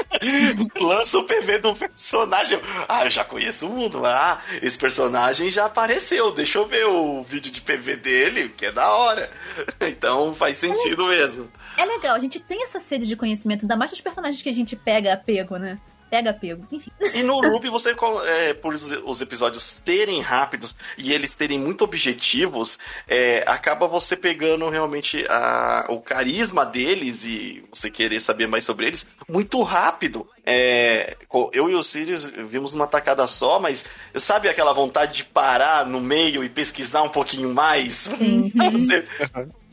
lanço 0.80 1.20
o 1.20 1.24
PV 1.24 1.58
do 1.58 1.74
personagem. 1.74 2.60
Ah, 2.88 3.04
eu 3.04 3.10
já 3.10 3.24
conheço 3.24 3.66
o 3.66 3.70
mundo. 3.70 4.04
Ah, 4.04 4.42
esse 4.62 4.78
personagem 4.78 5.50
já 5.50 5.66
apareceu. 5.66 6.32
Deixa 6.32 6.58
eu 6.58 6.66
ver 6.66 6.86
o 6.86 7.22
vídeo 7.22 7.52
de 7.52 7.60
PV 7.60 7.96
dele, 7.96 8.48
que 8.50 8.66
é 8.66 8.72
da 8.72 8.90
hora. 8.90 9.30
Então 9.80 10.34
faz 10.34 10.56
sentido 10.56 11.06
mesmo. 11.06 11.50
É 11.76 11.84
legal, 11.84 12.14
a 12.14 12.18
gente 12.18 12.40
tem 12.40 12.62
essa 12.62 12.78
sede 12.78 13.06
de 13.06 13.16
conhecimento, 13.16 13.62
ainda 13.62 13.76
mais 13.76 13.90
dos 13.90 14.00
personagens 14.00 14.42
que 14.42 14.48
a 14.48 14.54
gente 14.54 14.76
pega 14.76 15.14
apego, 15.14 15.56
né? 15.56 15.78
Pega 16.10 16.30
apego, 16.30 16.66
enfim. 16.72 16.90
E 17.14 17.22
no 17.22 17.38
Ruby, 17.40 17.68
você, 17.68 17.94
é, 18.26 18.54
por 18.54 18.72
os, 18.74 18.90
os 19.04 19.20
episódios 19.20 19.78
terem 19.84 20.20
rápidos 20.20 20.74
e 20.96 21.12
eles 21.12 21.34
terem 21.34 21.58
muito 21.58 21.84
objetivos, 21.84 22.78
é, 23.06 23.44
acaba 23.46 23.86
você 23.86 24.16
pegando 24.16 24.68
realmente 24.70 25.24
a- 25.28 25.86
o 25.90 26.00
carisma 26.00 26.64
deles 26.64 27.24
e 27.26 27.62
você 27.72 27.90
querer 27.90 28.20
saber 28.20 28.46
mais 28.46 28.64
sobre 28.64 28.86
eles 28.86 29.06
muito 29.28 29.62
rápido. 29.62 30.26
É, 30.44 31.16
eu 31.52 31.68
e 31.68 31.74
o 31.74 31.82
Sirius 31.82 32.26
vimos 32.26 32.72
uma 32.72 32.86
tacada 32.86 33.26
só, 33.26 33.60
mas 33.60 33.84
sabe 34.16 34.48
aquela 34.48 34.72
vontade 34.72 35.12
de 35.18 35.24
parar 35.24 35.84
no 35.84 36.00
meio 36.00 36.42
e 36.42 36.48
pesquisar 36.48 37.02
um 37.02 37.08
pouquinho 37.10 37.52
mais? 37.52 38.08
Pra 38.56 38.70
você, 38.70 39.06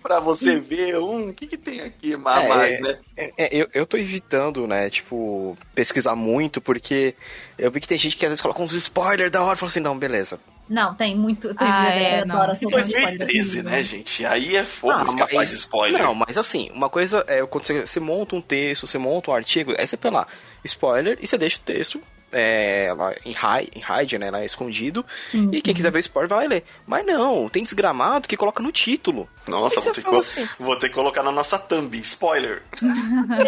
pra 0.05 0.19
você 0.19 0.59
ver, 0.59 0.99
um, 0.99 1.29
o 1.29 1.33
que, 1.33 1.47
que 1.47 1.57
tem 1.57 1.81
aqui 1.81 2.13
a 2.13 2.17
É, 2.39 2.47
mais, 2.47 2.79
né? 2.79 2.99
É, 3.17 3.33
é, 3.35 3.49
eu, 3.51 3.67
eu 3.73 3.87
tô 3.87 3.97
evitando, 3.97 4.67
né, 4.67 4.87
tipo, 4.87 5.57
pesquisar 5.73 6.15
muito, 6.15 6.61
porque 6.61 7.15
eu 7.57 7.71
vi 7.71 7.79
que 7.79 7.87
tem 7.87 7.97
gente 7.97 8.15
que 8.15 8.23
às 8.23 8.29
vezes 8.29 8.41
coloca 8.41 8.61
uns 8.61 8.73
spoilers 8.73 9.31
da 9.31 9.43
hora 9.43 9.55
e 9.55 9.57
fala 9.57 9.69
assim, 9.71 9.79
não, 9.79 9.97
beleza. 9.97 10.39
Não, 10.69 10.93
tem 10.93 11.15
muito. 11.15 11.47
Tem 11.55 11.67
Ah, 11.67 11.89
é, 11.89 12.23
não. 12.25 12.35
adora 12.35 12.53
spoiler 12.53 12.87
2013, 12.87 13.49
assim, 13.49 13.61
né, 13.63 13.83
gente? 13.83 14.25
Aí 14.25 14.55
é 14.55 14.63
fogo 14.63 14.93
Ah, 14.93 15.03
escapar 15.07 15.33
mas- 15.35 15.49
de 15.49 15.55
spoiler. 15.55 16.01
Não, 16.03 16.13
mas 16.13 16.37
assim, 16.37 16.69
uma 16.71 16.89
coisa 16.89 17.23
é 17.27 17.43
quando 17.47 17.63
você, 17.63 17.81
você 17.81 17.99
monta 17.99 18.35
um 18.35 18.41
texto, 18.41 18.85
você 18.85 18.97
monta 18.99 19.31
um 19.31 19.33
artigo, 19.33 19.73
aí 19.77 19.87
você 19.87 19.97
põe 19.97 20.11
lá, 20.11 20.27
spoiler, 20.63 21.17
e 21.19 21.27
você 21.27 21.35
deixa 21.37 21.57
o 21.57 21.61
texto 21.61 21.99
é, 22.37 22.93
lá 22.93 23.13
em 23.23 23.31
hide, 23.31 23.71
em 23.73 23.81
hide, 23.81 24.17
né, 24.17 24.29
lá 24.29 24.43
escondido, 24.43 25.05
Sim, 25.31 25.49
e 25.53 25.61
quem 25.61 25.73
quiser 25.73 25.89
ver 25.89 25.99
spoiler 25.99 26.27
vai 26.27 26.39
lá 26.39 26.45
e 26.45 26.47
ler. 26.49 26.63
Mas 26.85 27.05
não, 27.05 27.47
tem 27.47 27.63
desgramado 27.63 28.27
que 28.27 28.35
coloca 28.35 28.61
no 28.61 28.73
título. 28.73 29.29
Nossa, 29.47 29.79
vou 29.79 29.93
você 29.93 30.01
ter, 30.01 30.09
que, 30.09 30.15
assim, 30.15 30.49
vou 30.59 30.77
ter 30.77 30.89
que 30.89 30.95
colocar 30.95 31.23
na 31.23 31.31
nossa 31.31 31.57
thumb. 31.57 31.95
Spoiler. 31.99 32.61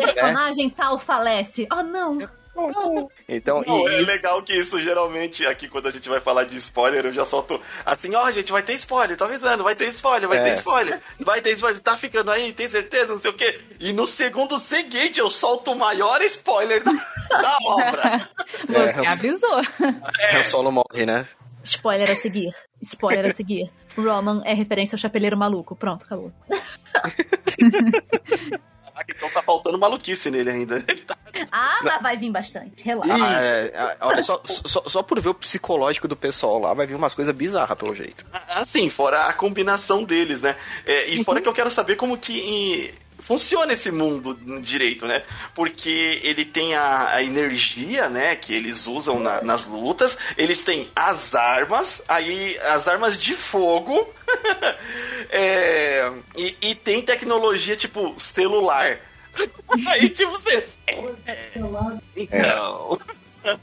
Personagem 0.06 0.70
tal 0.70 0.98
falece. 0.98 1.68
Oh, 1.70 1.84
não. 1.84 2.18
Então, 3.30 3.62
Não, 3.66 3.88
e, 3.90 3.96
é 3.96 4.00
legal 4.02 4.42
que 4.42 4.54
isso 4.56 4.80
geralmente, 4.82 5.46
aqui 5.46 5.68
quando 5.68 5.88
a 5.88 5.92
gente 5.92 6.08
vai 6.10 6.20
falar 6.20 6.46
de 6.46 6.58
spoiler, 6.58 7.06
eu 7.06 7.14
já 7.14 7.24
solto 7.26 7.62
assim, 7.86 8.16
ó, 8.16 8.30
gente, 8.32 8.52
vai 8.52 8.64
ter 8.64 8.74
spoiler, 8.74 9.16
tô 9.18 9.26
avisando, 9.26 9.64
vai 9.64 9.76
ter 9.76 9.86
spoiler, 9.90 10.28
vai 10.28 10.38
É. 10.40 10.44
ter 10.44 10.54
spoiler, 10.58 11.00
vai 11.20 11.42
ter 11.42 11.52
spoiler, 11.52 11.80
tá 11.82 11.96
ficando 11.98 12.32
aí, 12.32 12.52
tem 12.54 12.68
certeza, 12.68 13.14
não 13.14 13.20
sei 13.20 13.32
o 13.32 13.34
quê. 13.36 13.60
E 13.80 13.94
no 13.94 14.06
segundo 14.06 14.58
seguinte 14.58 15.20
eu 15.20 15.30
solto 15.30 15.72
o 15.72 15.78
maior 15.78 16.22
spoiler 16.24 16.84
da, 16.84 16.92
da 17.30 17.58
obra. 17.66 18.30
Você 18.68 19.00
É, 19.00 19.08
avisou. 19.08 19.62
Han 20.34 20.44
Solo 20.44 20.72
morre, 20.72 21.06
né? 21.06 21.26
Spoiler 21.64 22.10
a 22.10 22.16
seguir. 22.16 22.50
Spoiler 22.82 23.26
a 23.26 23.34
seguir. 23.34 23.70
Roman 23.98 24.42
é 24.46 24.54
referência 24.54 24.96
ao 24.96 25.00
chapeleiro 25.00 25.36
maluco. 25.38 25.76
Pronto, 25.76 26.06
acabou. 26.06 26.32
Caraca, 28.84 29.14
então 29.16 29.30
tá 29.30 29.42
faltando 29.44 29.78
maluquice 29.78 30.32
nele 30.32 30.50
ainda. 30.50 30.84
Ele 30.88 31.02
tá- 31.02 31.18
Ah, 31.60 31.80
mas 31.84 32.02
vai 32.02 32.18
vir 32.18 32.30
bastante. 32.32 32.84
Relaxa. 32.84 33.14
Ah, 33.14 33.42
é, 33.44 33.72
é, 33.74 33.98
olha, 34.02 34.22
só, 34.24 34.42
só, 34.46 34.84
só 34.88 35.02
por 35.02 35.20
ver 35.20 35.30
o 35.30 35.34
psicológico 35.34 36.08
do 36.08 36.16
pessoal 36.16 36.60
lá, 36.60 36.74
vai 36.74 36.86
vir 36.86 36.96
umas 36.96 37.14
coisas 37.16 37.34
bizarras, 37.36 37.78
pelo 37.78 37.96
jeito. 37.96 38.26
Assim, 38.50 38.90
fora 38.90 39.26
a 39.26 39.34
combinação 39.34 40.04
deles, 40.04 40.42
né? 40.42 40.56
É, 40.86 41.08
e 41.10 41.24
fora 41.24 41.42
que 41.42 41.48
eu 41.50 41.54
quero 41.54 41.72
saber 41.72 41.96
como 41.96 42.18
que 42.18 42.94
funciona 43.20 43.74
esse 43.74 43.92
mundo 43.92 44.36
direito, 44.62 45.06
né? 45.08 45.24
Porque 45.56 46.22
ele 46.24 46.46
tem 46.46 46.76
a, 46.76 47.10
a 47.16 47.24
energia, 47.24 48.08
né? 48.08 48.36
Que 48.36 48.54
eles 48.54 48.86
usam 48.88 49.20
na- 49.20 49.42
nas 49.42 49.66
lutas. 49.66 50.18
Eles 50.38 50.62
têm 50.62 50.90
as 50.96 51.34
armas, 51.34 52.02
aí 52.08 52.58
as 52.60 52.88
armas 52.88 53.18
de 53.18 53.34
fogo. 53.34 54.08
É, 55.30 56.12
e, 56.36 56.56
e 56.62 56.76
tem 56.76 57.02
tecnologia 57.02 57.76
tipo 57.76 58.14
celular. 58.18 59.00
Aí, 59.88 60.10
tipo, 60.10 60.32
você. 60.32 60.68
Então. 62.16 63.00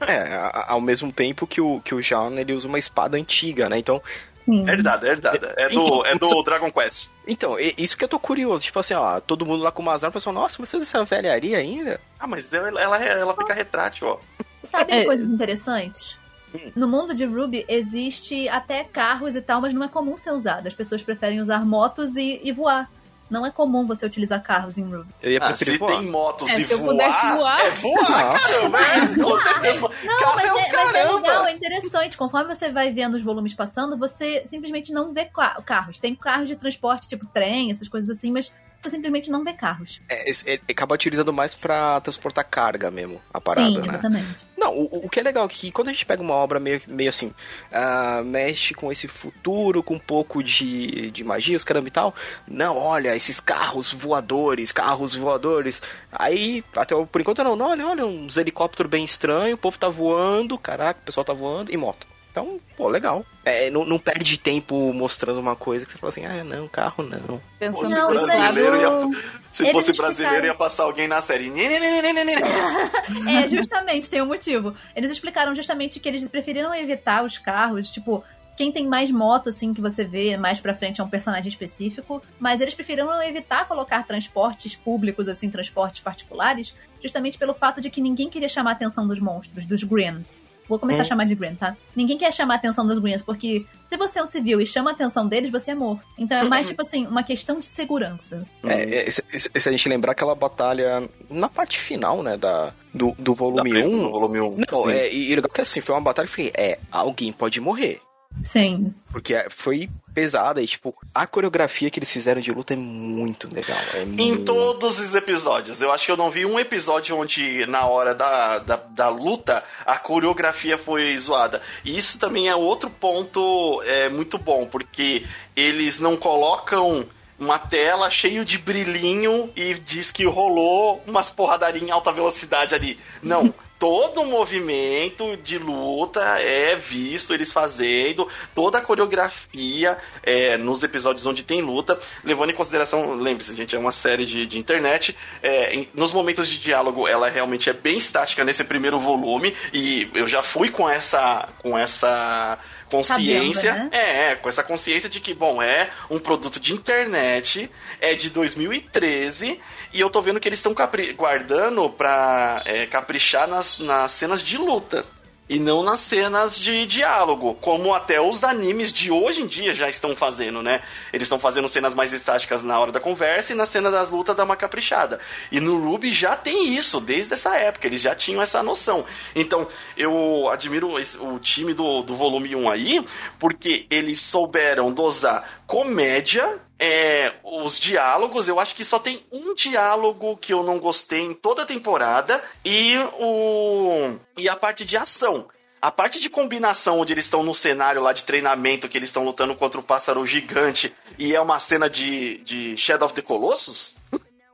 É, 0.06 0.16
a- 0.36 0.66
ao 0.68 0.80
mesmo 0.80 1.12
tempo 1.12 1.46
que 1.46 1.60
o, 1.60 1.80
que 1.80 1.94
o 1.94 2.00
Jean, 2.00 2.32
ele 2.40 2.52
usa 2.54 2.66
uma 2.68 2.78
espada 2.78 3.16
antiga, 3.18 3.68
né? 3.68 3.78
Então, 3.78 4.00
Sim. 4.46 4.60
É 4.62 4.66
verdade, 4.66 5.06
é 5.06 5.08
verdade. 5.08 5.38
É 5.56 5.68
do, 5.70 6.04
é 6.04 6.14
do 6.18 6.42
Dragon 6.42 6.70
Quest. 6.70 7.08
então, 7.26 7.56
isso 7.58 7.96
que 7.96 8.04
eu 8.04 8.08
tô 8.08 8.18
curioso. 8.18 8.62
Tipo 8.64 8.78
assim, 8.80 8.92
ó, 8.92 9.18
todo 9.18 9.46
mundo 9.46 9.62
lá 9.64 9.72
com 9.72 9.80
umas 9.80 10.04
armas, 10.04 10.12
pessoal, 10.14 10.34
nossa, 10.34 10.56
mas 10.60 10.68
você 10.68 10.76
usa 10.76 10.84
essa 10.84 11.02
velharia 11.04 11.56
ainda? 11.56 11.98
Ah, 12.20 12.26
mas 12.26 12.52
ela, 12.52 12.68
ela, 12.80 12.98
ela 13.02 13.34
fica 13.34 13.54
retrátil, 13.54 14.06
ó. 14.08 14.18
Sabe 14.62 14.92
É. 14.92 15.04
coisas 15.06 15.28
interessantes? 15.30 16.18
Hum. 16.54 16.70
No 16.76 16.86
mundo 16.86 17.14
de 17.14 17.24
Ruby 17.24 17.64
existe 17.68 18.46
até 18.50 18.84
carros 18.84 19.34
e 19.34 19.40
tal, 19.40 19.62
mas 19.62 19.72
não 19.72 19.82
é 19.84 19.88
comum 19.88 20.14
ser 20.16 20.32
usado. 20.32 20.66
As 20.66 20.74
pessoas 20.74 21.02
preferem 21.02 21.40
usar 21.40 21.64
motos 21.64 22.14
e, 22.16 22.38
e 22.44 22.52
voar. 22.52 22.90
Não 23.30 23.44
é 23.44 23.50
comum 23.50 23.86
você 23.86 24.04
utilizar 24.04 24.42
carros 24.42 24.76
em 24.76 24.84
Ruby. 24.84 25.08
Eu 25.22 25.32
ia 25.32 25.38
Ah, 25.38 25.46
preferir 25.46 25.74
se 25.74 25.78
voar. 25.78 25.98
tem 25.98 26.10
motos 26.10 26.50
É, 26.50 26.60
e 26.60 26.64
se 26.64 26.72
eu 26.72 26.78
voar, 26.78 26.90
pudesse 26.90 27.26
voar. 27.32 27.60
É 27.60 27.70
voar, 27.70 28.38
caramba! 28.40 28.78
É, 28.80 29.22
com 29.22 29.38
certeza. 29.38 29.80
Não, 29.80 29.88
Carro 30.20 30.36
mas 30.36 30.44
é 30.44 30.72
mas 30.72 30.94
é 30.94 31.04
legal, 31.10 31.46
é 31.46 31.52
interessante. 31.52 32.16
Conforme 32.18 32.54
você 32.54 32.70
vai 32.70 32.92
vendo 32.92 33.14
os 33.14 33.22
volumes 33.22 33.54
passando, 33.54 33.96
você 33.96 34.44
simplesmente 34.46 34.92
não 34.92 35.12
vê 35.12 35.24
ca- 35.24 35.60
carros. 35.64 35.98
Tem 35.98 36.14
carros 36.14 36.48
de 36.48 36.56
transporte, 36.56 37.08
tipo 37.08 37.26
trem, 37.26 37.70
essas 37.70 37.88
coisas 37.88 38.10
assim, 38.10 38.30
mas 38.30 38.52
você 38.84 38.90
simplesmente 38.90 39.30
não 39.30 39.42
vê 39.42 39.52
carros. 39.52 40.00
É, 40.08 40.30
ele 40.46 40.60
acaba 40.70 40.94
utilizando 40.94 41.32
mais 41.32 41.54
pra 41.54 42.00
transportar 42.00 42.44
carga 42.44 42.90
mesmo, 42.90 43.20
a 43.32 43.40
parada, 43.40 43.68
Sim, 43.68 43.78
né? 43.78 43.88
exatamente. 43.88 44.46
Não, 44.56 44.72
o, 44.72 45.06
o 45.06 45.08
que 45.08 45.20
é 45.20 45.22
legal 45.22 45.46
é 45.46 45.48
que 45.48 45.72
quando 45.72 45.88
a 45.88 45.92
gente 45.92 46.06
pega 46.06 46.22
uma 46.22 46.34
obra 46.34 46.60
meio, 46.60 46.80
meio 46.86 47.08
assim, 47.08 47.32
ah, 47.72 48.22
mexe 48.24 48.74
com 48.74 48.92
esse 48.92 49.08
futuro, 49.08 49.82
com 49.82 49.94
um 49.94 49.98
pouco 49.98 50.42
de, 50.42 51.10
de 51.10 51.24
magia, 51.24 51.56
os 51.56 51.64
caramba 51.64 51.88
e 51.88 51.90
tal. 51.90 52.14
Não, 52.46 52.76
olha, 52.76 53.16
esses 53.16 53.40
carros 53.40 53.92
voadores, 53.92 54.72
carros 54.72 55.14
voadores. 55.14 55.80
Aí, 56.12 56.62
até 56.76 56.94
por 56.94 57.20
enquanto 57.20 57.42
não, 57.42 57.56
não, 57.56 57.70
olha, 57.70 57.86
olha, 57.86 58.06
uns 58.06 58.36
helicópteros 58.36 58.90
bem 58.90 59.04
estranhos, 59.04 59.54
o 59.54 59.58
povo 59.58 59.78
tá 59.78 59.88
voando, 59.88 60.58
caraca, 60.58 61.00
o 61.00 61.04
pessoal 61.04 61.24
tá 61.24 61.32
voando, 61.32 61.72
e 61.72 61.76
moto. 61.76 62.13
Então, 62.34 62.58
pô, 62.76 62.88
legal. 62.88 63.24
É, 63.44 63.70
não, 63.70 63.84
não 63.84 63.96
perde 63.96 64.36
tempo 64.38 64.92
mostrando 64.92 65.38
uma 65.38 65.54
coisa 65.54 65.86
que 65.86 65.92
você 65.92 65.98
fala 65.98 66.08
assim, 66.10 66.26
ah, 66.26 66.42
não, 66.42 66.66
carro 66.66 67.04
não. 67.04 67.40
Pensando 67.60 67.90
Não, 67.90 68.08
brasileiro 68.10 68.76
ia- 68.76 69.20
Se 69.52 69.62
Eles 69.62 69.72
fosse 69.72 69.90
explicaram. 69.92 70.16
brasileiro, 70.16 70.46
ia 70.48 70.54
passar 70.56 70.82
alguém 70.82 71.06
na 71.06 71.20
série. 71.20 71.48
Nê, 71.48 71.68
nê, 71.78 72.24
nê. 72.24 72.34
É, 72.34 73.48
justamente, 73.48 74.10
tem 74.10 74.20
um 74.20 74.26
motivo. 74.26 74.74
Eles 74.96 75.12
explicaram 75.12 75.54
justamente 75.54 76.00
que 76.00 76.08
eles 76.08 76.26
preferiram 76.28 76.74
evitar 76.74 77.24
os 77.24 77.38
carros, 77.38 77.88
tipo, 77.88 78.24
quem 78.56 78.72
tem 78.72 78.84
mais 78.88 79.12
moto, 79.12 79.50
assim, 79.50 79.72
que 79.72 79.80
você 79.80 80.04
vê 80.04 80.36
mais 80.36 80.58
pra 80.58 80.74
frente 80.74 81.00
é 81.00 81.04
um 81.04 81.08
personagem 81.08 81.48
específico, 81.48 82.20
mas 82.40 82.60
eles 82.60 82.74
preferiram 82.74 83.22
evitar 83.22 83.68
colocar 83.68 84.04
transportes 84.04 84.74
públicos, 84.74 85.28
assim, 85.28 85.48
transportes 85.48 86.00
particulares, 86.00 86.74
justamente 87.00 87.38
pelo 87.38 87.54
fato 87.54 87.80
de 87.80 87.90
que 87.90 88.00
ninguém 88.00 88.28
queria 88.28 88.48
chamar 88.48 88.70
a 88.70 88.72
atenção 88.72 89.06
dos 89.06 89.20
monstros, 89.20 89.64
dos 89.66 89.84
Greens. 89.84 90.42
Vou 90.68 90.78
começar 90.78 91.02
a 91.02 91.04
Hum. 91.04 91.08
chamar 91.08 91.24
de 91.26 91.34
Green, 91.34 91.54
tá? 91.54 91.76
Ninguém 91.94 92.16
quer 92.18 92.32
chamar 92.32 92.54
a 92.54 92.56
atenção 92.56 92.86
dos 92.86 92.98
Greens, 92.98 93.22
porque 93.22 93.66
se 93.86 93.96
você 93.96 94.18
é 94.18 94.22
um 94.22 94.26
civil 94.26 94.60
e 94.60 94.66
chama 94.66 94.90
a 94.90 94.94
atenção 94.94 95.26
deles, 95.28 95.50
você 95.50 95.72
é 95.72 95.74
morto. 95.74 96.06
Então 96.18 96.38
é 96.38 96.44
mais, 96.44 96.68
tipo 96.68 96.80
assim, 96.82 97.06
uma 97.06 97.22
questão 97.22 97.58
de 97.58 97.66
segurança. 97.66 98.46
É, 98.64 99.06
é, 99.06 99.10
se, 99.10 99.22
se- 99.60 99.68
a 99.68 99.72
gente 99.72 99.88
lembrar 99.88 100.12
aquela 100.12 100.34
batalha 100.34 101.08
na 101.28 101.48
parte 101.48 101.78
final, 101.78 102.22
né, 102.22 102.36
da, 102.36 102.72
do, 102.92 103.14
do 103.18 103.34
volume 103.34 103.72
Da- 103.72 103.86
1, 103.86 104.02
no 104.02 104.10
volume 104.10 104.40
1. 104.40 104.56
Não, 104.70 104.88
é, 104.90 105.12
e 105.12 105.30
e 105.32 105.34
legal 105.36 105.50
que 105.50 105.60
assim, 105.60 105.80
foi 105.80 105.94
uma 105.94 106.00
batalha 106.00 106.26
que 106.28 106.34
foi, 106.34 106.52
é, 106.56 106.78
alguém 106.90 107.32
pode 107.32 107.60
morrer. 107.60 108.00
Sim. 108.44 108.94
Porque 109.10 109.34
é, 109.34 109.48
foi 109.48 109.88
pesada 110.14 110.60
e, 110.62 110.66
tipo, 110.66 110.94
a 111.14 111.26
coreografia 111.26 111.90
que 111.90 111.98
eles 111.98 112.12
fizeram 112.12 112.40
de 112.40 112.52
luta 112.52 112.74
é 112.74 112.76
muito 112.76 113.52
legal. 113.52 113.78
É 113.94 114.02
Em 114.02 114.06
muito... 114.06 114.44
todos 114.44 115.00
os 115.00 115.14
episódios. 115.14 115.80
Eu 115.80 115.90
acho 115.90 116.04
que 116.04 116.12
eu 116.12 116.16
não 116.16 116.30
vi 116.30 116.44
um 116.44 116.58
episódio 116.58 117.16
onde, 117.16 117.66
na 117.66 117.86
hora 117.86 118.14
da, 118.14 118.58
da, 118.58 118.76
da 118.76 119.08
luta, 119.08 119.64
a 119.84 119.96
coreografia 119.96 120.76
foi 120.76 121.16
zoada. 121.16 121.62
E 121.84 121.96
isso 121.96 122.18
também 122.18 122.48
é 122.48 122.54
outro 122.54 122.90
ponto 122.90 123.82
é, 123.86 124.10
muito 124.10 124.36
bom, 124.36 124.66
porque 124.66 125.24
eles 125.56 125.98
não 125.98 126.14
colocam 126.14 127.06
uma 127.38 127.58
tela 127.58 128.10
cheio 128.10 128.44
de 128.44 128.58
brilhinho 128.58 129.50
e 129.56 129.74
diz 129.74 130.10
que 130.10 130.24
rolou 130.24 131.02
umas 131.06 131.30
porradaria 131.30 131.82
em 131.82 131.90
alta 131.90 132.12
velocidade 132.12 132.74
ali. 132.74 132.98
Não. 133.22 133.52
Todo 133.78 134.22
o 134.22 134.26
movimento 134.26 135.36
de 135.38 135.58
luta 135.58 136.20
é 136.40 136.74
visto 136.76 137.34
eles 137.34 137.52
fazendo, 137.52 138.26
toda 138.54 138.78
a 138.78 138.80
coreografia 138.80 139.98
é, 140.22 140.56
nos 140.56 140.82
episódios 140.82 141.26
onde 141.26 141.42
tem 141.42 141.60
luta, 141.60 141.98
levando 142.22 142.50
em 142.50 142.54
consideração, 142.54 143.14
lembre-se, 143.16 143.54
gente, 143.54 143.74
é 143.76 143.78
uma 143.78 143.92
série 143.92 144.24
de, 144.24 144.46
de 144.46 144.58
internet, 144.58 145.14
é, 145.42 145.74
em- 145.74 145.88
nos 145.92 146.12
momentos 146.12 146.48
de 146.48 146.58
diálogo 146.58 147.06
ela 147.08 147.28
realmente 147.28 147.68
é 147.68 147.72
bem 147.72 147.98
estática 147.98 148.44
nesse 148.44 148.64
primeiro 148.64 148.98
volume, 148.98 149.54
e 149.72 150.08
eu 150.14 150.26
já 150.26 150.42
fui 150.42 150.70
com 150.70 150.88
essa, 150.88 151.48
com 151.58 151.76
essa 151.76 152.58
consciência, 152.90 153.72
Sabendo, 153.72 153.90
né? 153.90 153.98
é, 153.98 154.32
é, 154.32 154.36
com 154.36 154.48
essa 154.48 154.62
consciência 154.62 155.10
de 155.10 155.18
que, 155.18 155.34
bom, 155.34 155.60
é 155.60 155.90
um 156.08 156.18
produto 156.18 156.60
de 156.60 156.72
internet, 156.72 157.68
é 158.00 158.14
de 158.14 158.30
2013, 158.30 159.60
e 159.94 160.00
eu 160.00 160.10
tô 160.10 160.20
vendo 160.20 160.40
que 160.40 160.48
eles 160.48 160.58
estão 160.58 160.74
guardando 161.16 161.88
pra 161.88 162.62
é, 162.66 162.84
caprichar 162.84 163.46
nas, 163.46 163.78
nas 163.78 164.10
cenas 164.10 164.42
de 164.42 164.58
luta. 164.58 165.06
E 165.46 165.58
não 165.58 165.82
nas 165.82 166.00
cenas 166.00 166.58
de 166.58 166.86
diálogo, 166.86 167.54
como 167.60 167.92
até 167.92 168.18
os 168.18 168.42
animes 168.42 168.90
de 168.90 169.10
hoje 169.10 169.42
em 169.42 169.46
dia 169.46 169.74
já 169.74 169.90
estão 169.90 170.16
fazendo, 170.16 170.62
né? 170.62 170.82
Eles 171.12 171.26
estão 171.26 171.38
fazendo 171.38 171.68
cenas 171.68 171.94
mais 171.94 172.14
estáticas 172.14 172.62
na 172.62 172.80
hora 172.80 172.90
da 172.90 172.98
conversa 172.98 173.52
e 173.52 173.54
na 173.54 173.66
cena 173.66 173.90
das 173.90 174.08
lutas 174.08 174.34
dá 174.34 174.42
uma 174.42 174.56
caprichada. 174.56 175.20
E 175.52 175.60
no 175.60 175.78
Ruby 175.78 176.10
já 176.10 176.34
tem 176.34 176.74
isso, 176.74 176.98
desde 176.98 177.34
essa 177.34 177.54
época, 177.56 177.86
eles 177.86 178.00
já 178.00 178.14
tinham 178.14 178.40
essa 178.40 178.62
noção. 178.62 179.04
Então, 179.34 179.68
eu 179.98 180.48
admiro 180.48 180.94
o 181.20 181.38
time 181.38 181.74
do, 181.74 182.02
do 182.02 182.16
volume 182.16 182.56
1 182.56 182.70
aí, 182.70 183.04
porque 183.38 183.86
eles 183.90 184.20
souberam 184.20 184.90
dosar 184.90 185.62
comédia 185.66 186.60
é, 186.78 187.34
os 187.42 187.78
diálogos, 187.78 188.48
eu 188.48 188.58
acho 188.58 188.74
que 188.74 188.84
só 188.84 188.98
tem 188.98 189.24
um 189.32 189.54
diálogo 189.54 190.36
que 190.36 190.52
eu 190.52 190.62
não 190.62 190.78
gostei 190.78 191.20
em 191.20 191.34
toda 191.34 191.62
a 191.62 191.66
temporada 191.66 192.42
e 192.64 192.96
o 193.18 194.16
e 194.36 194.48
a 194.48 194.56
parte 194.56 194.84
de 194.84 194.96
ação. 194.96 195.46
A 195.80 195.90
parte 195.90 196.18
de 196.18 196.30
combinação 196.30 197.00
onde 197.00 197.12
eles 197.12 197.26
estão 197.26 197.42
no 197.42 197.52
cenário 197.52 198.00
lá 198.00 198.12
de 198.14 198.24
treinamento, 198.24 198.88
que 198.88 198.96
eles 198.96 199.10
estão 199.10 199.24
lutando 199.24 199.54
contra 199.54 199.78
o 199.78 199.82
pássaro 199.82 200.26
gigante 200.26 200.94
e 201.18 201.34
é 201.34 201.40
uma 201.40 201.58
cena 201.58 201.90
de, 201.90 202.38
de 202.38 202.76
Shadow 202.76 203.06
of 203.06 203.14
the 203.14 203.20
Colossus, 203.20 203.94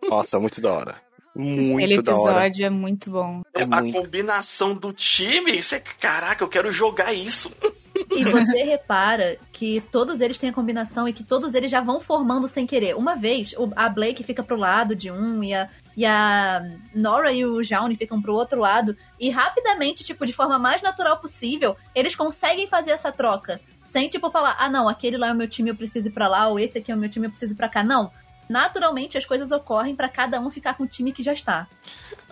Nossa, 0.09 0.39
muito 0.39 0.61
da 0.61 0.73
hora. 0.73 1.03
Muito 1.35 1.85
Aquele 1.85 2.03
da 2.03 2.17
hora. 2.17 2.33
episódio 2.33 2.67
é 2.67 2.71
muito 2.71 3.11
bom. 3.11 3.43
É 3.55 3.63
a 3.63 3.67
muito. 3.67 3.97
combinação 3.97 4.75
do 4.75 4.93
time, 4.93 5.63
você, 5.63 5.79
caraca, 5.81 6.43
eu 6.43 6.49
quero 6.49 6.73
jogar 6.73 7.13
isso. 7.13 7.55
E 8.21 8.25
você 8.25 8.65
repara 8.65 9.39
que 9.53 9.81
todos 9.93 10.21
eles 10.21 10.37
têm 10.37 10.51
a 10.51 10.53
combinação 10.53 11.07
e 11.07 11.13
que 11.13 11.23
todos 11.23 11.55
eles 11.55 11.71
já 11.71 11.81
vão 11.81 12.01
formando 12.01 12.49
sem 12.49 12.67
querer. 12.67 12.97
Uma 12.97 13.15
vez, 13.15 13.55
a 13.77 13.89
Blake 13.89 14.25
fica 14.25 14.43
pro 14.43 14.57
lado 14.57 14.97
de 14.97 15.11
um 15.13 15.45
e 15.45 15.55
a, 15.55 15.69
e 15.97 16.05
a 16.05 16.61
Nora 16.95 17.33
e 17.33 17.47
o 17.47 17.63
Jaune 17.63 17.97
ficam 17.97 18.21
pro 18.21 18.35
outro 18.35 18.59
lado. 18.61 18.97
E 19.19 19.31
rapidamente, 19.31 20.03
tipo, 20.03 20.27
de 20.27 20.33
forma 20.33 20.59
mais 20.59 20.83
natural 20.83 21.19
possível, 21.19 21.77
eles 21.95 22.17
conseguem 22.17 22.67
fazer 22.67 22.91
essa 22.91 23.13
troca. 23.13 23.61
Sem, 23.83 24.09
tipo, 24.09 24.31
falar, 24.31 24.57
ah, 24.59 24.69
não, 24.69 24.89
aquele 24.89 25.17
lá 25.17 25.29
é 25.29 25.33
o 25.33 25.37
meu 25.37 25.49
time, 25.49 25.71
eu 25.71 25.77
preciso 25.77 26.09
ir 26.09 26.13
pra 26.13 26.27
lá, 26.29 26.49
ou 26.49 26.59
esse 26.59 26.79
aqui 26.79 26.91
é 26.91 26.95
o 26.95 26.99
meu 26.99 27.09
time, 27.09 27.27
eu 27.27 27.31
preciso 27.31 27.53
ir 27.55 27.57
pra 27.57 27.69
cá. 27.69 27.83
Não. 27.85 28.11
Naturalmente, 28.49 29.17
as 29.17 29.25
coisas 29.25 29.53
ocorrem 29.53 29.95
pra 29.95 30.09
cada 30.09 30.41
um 30.41 30.51
ficar 30.51 30.75
com 30.75 30.83
o 30.83 30.87
time 30.89 31.13
que 31.13 31.23
já 31.23 31.33
está. 31.33 31.69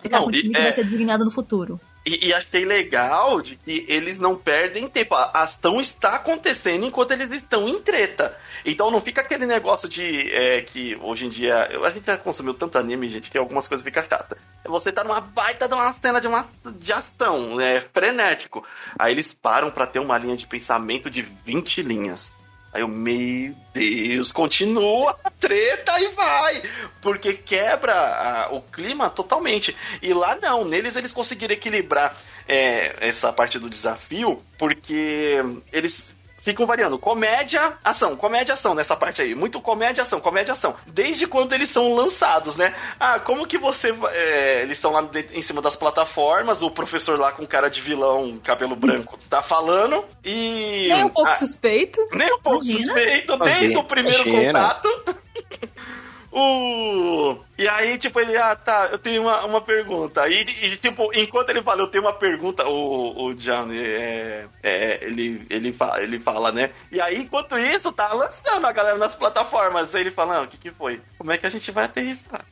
Ficar 0.02 0.18
Não, 0.18 0.24
com 0.24 0.30
o 0.30 0.32
time 0.32 0.52
que 0.52 0.58
é- 0.58 0.62
vai 0.64 0.72
ser 0.72 0.82
designado 0.84 1.24
no 1.24 1.30
futuro. 1.30 1.80
E, 2.08 2.28
e 2.28 2.32
achei 2.32 2.64
legal 2.64 3.42
de 3.42 3.56
que 3.56 3.84
eles 3.86 4.18
não 4.18 4.34
perdem 4.34 4.88
tempo. 4.88 5.14
A 5.14 5.42
ação 5.42 5.78
está 5.78 6.16
acontecendo 6.16 6.86
enquanto 6.86 7.12
eles 7.12 7.30
estão 7.30 7.68
em 7.68 7.82
treta. 7.82 8.34
Então 8.64 8.90
não 8.90 9.02
fica 9.02 9.20
aquele 9.20 9.44
negócio 9.44 9.86
de 9.86 10.32
é, 10.32 10.62
que 10.62 10.96
hoje 11.02 11.26
em 11.26 11.28
dia. 11.28 11.68
A 11.84 11.90
gente 11.90 12.06
já 12.06 12.16
consumiu 12.16 12.54
tanto 12.54 12.78
anime, 12.78 13.10
gente, 13.10 13.30
que 13.30 13.36
algumas 13.36 13.68
coisas 13.68 13.84
ficam 13.84 14.02
chatas. 14.02 14.38
Você 14.64 14.90
tá 14.90 15.04
numa 15.04 15.20
baita 15.20 15.68
de 15.68 15.74
uma 15.74 15.92
cena 15.92 16.18
de, 16.18 16.26
uma, 16.26 16.46
de 16.78 16.92
ação, 16.92 17.60
é 17.60 17.82
frenético. 17.92 18.66
Aí 18.98 19.12
eles 19.12 19.34
param 19.34 19.70
pra 19.70 19.86
ter 19.86 19.98
uma 19.98 20.16
linha 20.16 20.36
de 20.36 20.46
pensamento 20.46 21.10
de 21.10 21.22
20 21.22 21.82
linhas. 21.82 22.34
Aí 22.72 22.82
eu, 22.82 22.88
meu 22.88 23.54
Deus, 23.72 24.32
continua 24.32 25.18
a 25.24 25.30
treta 25.40 26.00
e 26.00 26.08
vai! 26.08 26.62
Porque 27.00 27.32
quebra 27.32 27.94
ah, 27.94 28.48
o 28.52 28.60
clima 28.60 29.08
totalmente. 29.08 29.76
E 30.02 30.12
lá 30.12 30.36
não, 30.36 30.64
neles 30.64 30.96
eles 30.96 31.12
conseguiram 31.12 31.54
equilibrar 31.54 32.16
é, 32.46 32.96
essa 33.00 33.32
parte 33.32 33.58
do 33.58 33.70
desafio, 33.70 34.42
porque 34.58 35.36
eles 35.72 36.12
ficam 36.52 36.66
variando 36.66 36.98
comédia, 36.98 37.74
ação, 37.84 38.16
comédia, 38.16 38.54
ação 38.54 38.74
nessa 38.74 38.96
parte 38.96 39.22
aí. 39.22 39.34
Muito 39.34 39.60
comédia, 39.60 40.02
ação, 40.02 40.20
comédia, 40.20 40.52
ação. 40.52 40.74
Desde 40.86 41.26
quando 41.26 41.52
eles 41.52 41.68
são 41.68 41.94
lançados, 41.94 42.56
né? 42.56 42.74
Ah, 42.98 43.18
como 43.20 43.46
que 43.46 43.58
você. 43.58 43.94
é, 44.12 44.62
eles 44.62 44.76
estão 44.78 44.92
lá 44.92 45.02
de- 45.02 45.28
em 45.32 45.42
cima 45.42 45.60
das 45.62 45.76
plataformas, 45.76 46.62
o 46.62 46.70
professor 46.70 47.18
lá 47.18 47.32
com 47.32 47.46
cara 47.46 47.68
de 47.68 47.80
vilão, 47.80 48.38
cabelo 48.42 48.74
branco, 48.76 49.18
tá 49.28 49.42
falando. 49.42 50.04
E. 50.24 50.88
Nem 50.88 51.04
um 51.04 51.08
pouco 51.08 51.28
ah, 51.28 51.32
suspeito. 51.32 52.00
nem 52.12 52.32
um 52.32 52.38
pouco 52.40 52.64
Imagina. 52.64 52.92
suspeito, 52.94 53.38
desde 53.38 53.58
Imagina, 53.64 53.80
o 53.80 53.84
primeiro 53.84 54.28
imagina. 54.28 54.52
contato. 54.74 55.16
O... 56.30 57.38
E 57.56 57.66
aí, 57.66 57.96
tipo, 57.98 58.20
ele, 58.20 58.36
ah, 58.36 58.54
tá, 58.54 58.88
eu 58.92 58.98
tenho 58.98 59.22
uma, 59.22 59.44
uma 59.46 59.60
pergunta. 59.60 60.28
E, 60.28 60.42
e, 60.42 60.76
tipo, 60.76 61.10
enquanto 61.14 61.50
ele 61.50 61.62
fala, 61.62 61.80
eu 61.82 61.88
tenho 61.88 62.04
uma 62.04 62.12
pergunta, 62.12 62.66
o, 62.68 63.26
o 63.26 63.34
Johnny, 63.34 63.78
é, 63.78 64.46
é, 64.62 65.04
ele, 65.04 65.46
ele, 65.48 65.72
fala, 65.72 66.02
ele 66.02 66.20
fala, 66.20 66.52
né? 66.52 66.70
E 66.92 67.00
aí, 67.00 67.18
enquanto 67.18 67.58
isso, 67.58 67.90
tá 67.92 68.12
lançando 68.12 68.66
a 68.66 68.72
galera 68.72 68.98
nas 68.98 69.14
plataformas. 69.14 69.94
Aí 69.94 70.02
ele 70.02 70.10
fala, 70.10 70.42
o 70.42 70.48
que 70.48 70.58
que 70.58 70.70
foi? 70.70 71.00
Como 71.16 71.32
é 71.32 71.38
que 71.38 71.46
a 71.46 71.50
gente 71.50 71.70
vai 71.72 71.84
aterrissar? 71.84 72.44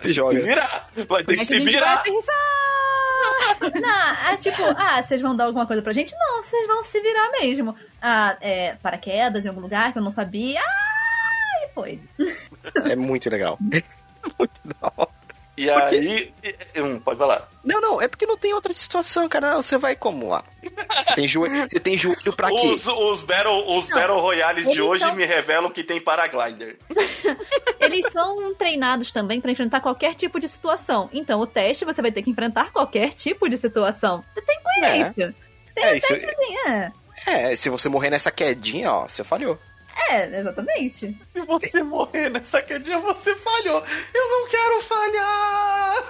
Se 0.00 0.12
joga. 0.12 0.40
Se 0.40 0.44
virar. 0.44 0.88
Vai 1.08 1.24
ter 1.24 1.24
Como 1.24 1.24
que 1.26 1.32
é 1.32 1.36
que 1.36 1.40
a 1.40 1.44
se 1.44 1.60
virar. 1.64 1.94
aterrissar? 1.94 2.34
Não, 3.80 4.32
é 4.32 4.36
tipo, 4.36 4.62
ah, 4.76 5.02
vocês 5.02 5.20
vão 5.20 5.36
dar 5.36 5.44
alguma 5.44 5.66
coisa 5.66 5.82
pra 5.82 5.92
gente? 5.92 6.12
Não, 6.18 6.42
vocês 6.42 6.66
vão 6.66 6.82
se 6.82 7.00
virar 7.00 7.30
mesmo. 7.30 7.76
Ah, 8.00 8.36
é, 8.40 8.74
paraquedas 8.82 9.44
em 9.44 9.48
algum 9.48 9.60
lugar 9.60 9.92
que 9.92 9.98
eu 9.98 10.02
não 10.02 10.10
sabia. 10.10 10.60
Ah, 10.60 11.01
foi. 11.74 12.00
É 12.88 12.96
muito 12.96 13.28
legal. 13.30 13.58
muito 13.60 14.60
da 14.64 14.92
hora. 14.96 15.10
E 15.54 15.68
aí. 15.68 16.32
e- 16.42 16.80
Hum, 16.80 16.98
pode 16.98 17.18
falar. 17.18 17.46
Não, 17.62 17.78
não, 17.80 18.00
é 18.00 18.08
porque 18.08 18.24
não 18.24 18.38
tem 18.38 18.54
outra 18.54 18.72
situação, 18.72 19.28
cara. 19.28 19.52
Não, 19.52 19.62
Você 19.62 19.76
vai 19.76 19.94
como 19.94 20.28
lá? 20.30 20.42
Você 20.96 21.14
tem 21.14 21.28
joelho, 21.28 21.68
você 21.68 21.78
tem 21.78 21.94
joelho 21.96 22.32
pra 22.34 22.48
quê? 22.48 22.66
Os, 22.68 22.86
os, 22.86 23.22
battle, 23.22 23.76
os 23.76 23.86
Não, 23.90 23.96
battle 23.98 24.18
Royales 24.20 24.66
de 24.68 24.80
hoje 24.80 25.04
são- 25.04 25.14
me 25.14 25.26
revelam 25.26 25.70
que 25.70 25.84
tem 25.84 26.00
paraglider. 26.00 26.78
Eles 27.78 28.10
são 28.12 28.54
treinados 28.54 29.12
também 29.12 29.40
pra 29.40 29.50
enfrentar 29.52 29.80
qualquer 29.80 30.14
tipo 30.14 30.40
de 30.40 30.48
situação. 30.48 31.10
Então, 31.12 31.38
o 31.40 31.46
teste 31.46 31.84
você 31.84 32.00
vai 32.00 32.10
ter 32.10 32.22
que 32.22 32.30
enfrentar 32.30 32.72
qualquer 32.72 33.12
tipo 33.12 33.48
de 33.48 33.58
situação. 33.58 34.24
Você 34.34 34.42
tem 34.42 34.58
coerência. 34.62 35.34
É, 35.76 35.96
isso, 35.96 36.14
Assim, 36.14 36.56
é. 36.68 36.92
é, 37.26 37.56
se 37.56 37.68
você 37.68 37.88
morrer 37.88 38.08
nessa 38.10 38.30
quedinha, 38.30 38.90
ó, 38.92 39.06
você 39.08 39.22
falhou. 39.22 39.58
É, 40.08 40.40
exatamente. 40.40 41.16
Se 41.32 41.40
você 41.42 41.82
morrer 41.82 42.28
nessa 42.30 42.60
quedinha, 42.62 42.98
você 42.98 43.34
falhou. 43.36 43.82
Eu 44.14 44.28
não 44.28 44.48
quero 44.48 44.82
falhar! 44.82 46.04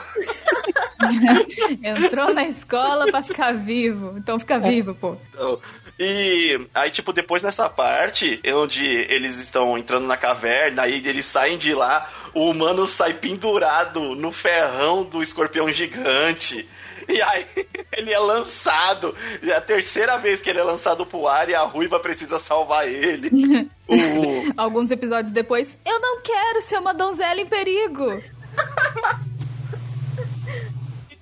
Entrou 1.83 2.35
na 2.35 2.45
escola 2.45 3.07
pra 3.07 3.23
ficar 3.23 3.53
vivo. 3.55 4.15
Então 4.17 4.39
fica 4.39 4.59
vivo, 4.59 4.95
pô. 4.95 5.17
Então, 5.31 5.61
E 5.99 6.59
aí, 6.75 6.91
tipo, 6.91 7.13
depois 7.13 7.43
nessa 7.43 7.69
parte, 7.69 8.41
onde 8.47 8.85
eles 8.85 9.39
estão 9.41 9.77
entrando 9.77 10.07
na 10.07 10.17
caverna, 10.17 10.83
aí 10.83 11.07
eles 11.07 11.27
saem 11.27 11.59
de 11.59 11.75
lá, 11.75 12.11
o 12.35 12.51
humano 12.51 12.87
sai 12.87 13.15
pendurado 13.15 14.15
no 14.15 14.33
ferrão 14.33 15.05
do 15.05 15.23
escorpião 15.23 15.71
gigante. 15.71 16.69
E 17.09 17.21
aí 17.23 17.47
ele 17.93 18.13
é 18.13 18.19
lançado. 18.19 19.15
É 19.43 19.53
a 19.53 19.61
terceira 19.61 20.17
vez 20.19 20.41
que 20.41 20.51
ele 20.51 20.59
é 20.59 20.63
lançado 20.63 21.05
pro 21.07 21.27
ar 21.27 21.49
e 21.49 21.55
a 21.55 21.63
ruiva 21.63 21.99
precisa 22.01 22.39
salvar 22.39 22.87
ele. 22.89 23.31
O- 23.89 24.53
Alguns 24.57 24.91
episódios 24.91 25.31
depois, 25.33 25.79
eu 25.85 26.01
não 26.01 26.21
quero 26.23 26.63
ser 26.63 26.79
uma 26.79 26.95
donzela 26.95 27.41
em 27.41 27.47
perigo. 27.47 28.23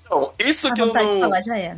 Então, 0.05 0.33
isso 0.39 0.69
A 0.69 0.73
que 0.75 0.81
eu 0.83 0.87
não. 0.87 1.21
falar 1.21 1.41
já 1.43 1.57
é. 1.59 1.77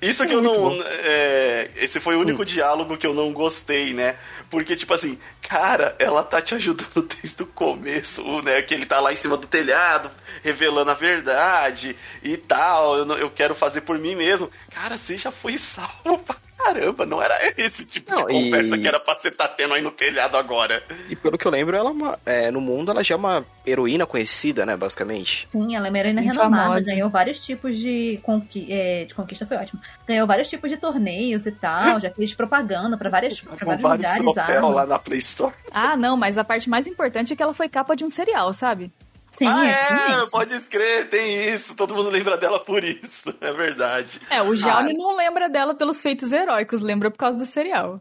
Isso 0.00 0.24
que 0.26 0.32
eu 0.34 0.40
não. 0.40 0.80
é, 0.84 1.70
esse 1.76 1.98
foi 1.98 2.14
o 2.16 2.20
único 2.20 2.44
diálogo 2.44 2.96
que 2.96 3.06
eu 3.06 3.12
não 3.14 3.32
gostei, 3.32 3.92
né? 3.92 4.16
Porque, 4.50 4.74
tipo 4.76 4.94
assim, 4.94 5.18
cara, 5.42 5.94
ela 5.98 6.22
tá 6.22 6.40
te 6.40 6.54
ajudando 6.54 7.06
desde 7.20 7.42
o 7.42 7.46
começo, 7.46 8.22
né? 8.42 8.62
Que 8.62 8.74
ele 8.74 8.86
tá 8.86 9.00
lá 9.00 9.12
em 9.12 9.16
cima 9.16 9.36
do 9.36 9.46
telhado, 9.46 10.10
revelando 10.42 10.90
a 10.90 10.94
verdade 10.94 11.96
e 12.22 12.36
tal. 12.36 12.96
Eu, 12.96 13.04
não- 13.04 13.16
eu 13.16 13.30
quero 13.30 13.54
fazer 13.54 13.82
por 13.82 13.98
mim 13.98 14.14
mesmo. 14.14 14.50
Cara, 14.70 14.96
você 14.96 15.16
já 15.16 15.30
foi 15.30 15.56
salvo 15.58 16.18
pra 16.18 16.36
caramba. 16.58 17.06
Não 17.06 17.22
era 17.22 17.38
esse 17.56 17.84
tipo 17.84 18.10
Não, 18.10 18.26
de 18.26 18.32
conversa 18.32 18.76
e- 18.76 18.80
que 18.80 18.88
era 18.88 18.98
pra 18.98 19.18
você 19.18 19.30
tá 19.30 19.46
tendo 19.46 19.74
aí 19.74 19.82
no 19.82 19.90
telhado 19.90 20.36
agora. 20.36 20.82
E 21.08 21.14
pelo 21.16 21.38
que 21.38 21.46
eu 21.46 21.50
lembro, 21.52 21.76
ela 21.76 21.88
é 21.90 21.92
uma, 21.92 22.18
é, 22.26 22.50
no 22.50 22.60
mundo 22.60 22.90
ela 22.90 23.04
já 23.04 23.14
é 23.14 23.16
uma 23.18 23.46
heroína 23.66 24.06
conhecida, 24.06 24.64
né, 24.66 24.76
basicamente. 24.76 25.46
Sim, 25.48 25.76
ela 25.76 25.86
é 25.86 25.90
uma 25.90 25.98
heroína 25.98 26.20
renomada, 26.20 26.64
famosa. 26.64 26.90
ganhou 26.90 27.08
vários 27.10 27.44
tipos 27.44 27.78
de, 27.78 28.18
conqui 28.22 28.66
é, 28.70 29.04
de 29.04 29.14
conquista, 29.14 29.46
foi 29.46 29.56
ótimo. 29.56 29.80
Ganhou 30.06 30.26
vários 30.26 30.48
tipos 30.48 30.70
de 30.70 30.76
torneios 30.78 31.46
e 31.46 31.52
tal, 31.52 32.00
já 32.00 32.10
fez 32.10 32.34
propaganda 32.34 32.96
pra, 32.96 33.08
várias, 33.10 33.40
pra 33.40 33.76
vários 33.76 33.82
lugares. 33.82 34.24
Arma. 34.44 34.68
lá 34.68 34.86
na 34.86 34.98
Play 34.98 35.18
Store. 35.18 35.54
Ah, 35.72 35.96
não, 35.96 36.16
mas 36.16 36.38
a 36.38 36.44
parte 36.44 36.68
mais 36.68 36.86
importante 36.86 37.32
é 37.32 37.36
que 37.36 37.42
ela 37.42 37.54
foi 37.54 37.68
capa 37.68 37.94
de 37.96 38.04
um 38.04 38.10
serial, 38.10 38.52
sabe? 38.52 38.92
Sim, 39.30 39.46
ah, 39.46 39.66
é, 39.66 39.92
exatamente. 39.92 40.30
pode 40.30 40.54
escrever, 40.54 41.08
tem 41.10 41.52
isso. 41.52 41.74
Todo 41.74 41.94
mundo 41.94 42.08
lembra 42.08 42.36
dela 42.38 42.58
por 42.60 42.82
isso. 42.82 43.34
É 43.40 43.52
verdade. 43.52 44.20
É, 44.30 44.40
o 44.42 44.54
Jaune 44.56 44.92
Ah. 44.92 44.98
não 44.98 45.14
lembra 45.14 45.48
dela 45.50 45.74
pelos 45.74 46.00
feitos 46.00 46.32
heróicos, 46.32 46.80
lembra 46.80 47.10
por 47.10 47.18
causa 47.18 47.36
do 47.36 47.44
serial. 47.44 48.00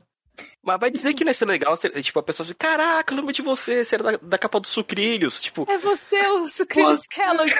Mas 0.63 0.79
vai 0.79 0.91
dizer 0.91 1.13
que 1.13 1.23
não 1.23 1.29
ia 1.31 1.33
ser 1.33 1.45
legal, 1.45 1.75
se- 1.77 1.89
tipo, 2.01 2.19
a 2.19 2.23
pessoa 2.23 2.45
assim, 2.45 2.55
caraca, 2.57 3.13
eu 3.13 3.17
lembro 3.17 3.33
de 3.33 3.41
você, 3.41 3.83
você 3.83 3.95
era 3.95 4.03
da, 4.03 4.11
da 4.21 4.37
capa 4.37 4.59
dos 4.59 4.69
sucrilhos, 4.69 5.41
tipo... 5.41 5.65
É 5.69 5.77
você, 5.77 6.19
o 6.27 6.45
Sucrilhos 6.47 7.01
Kellogg. 7.07 7.51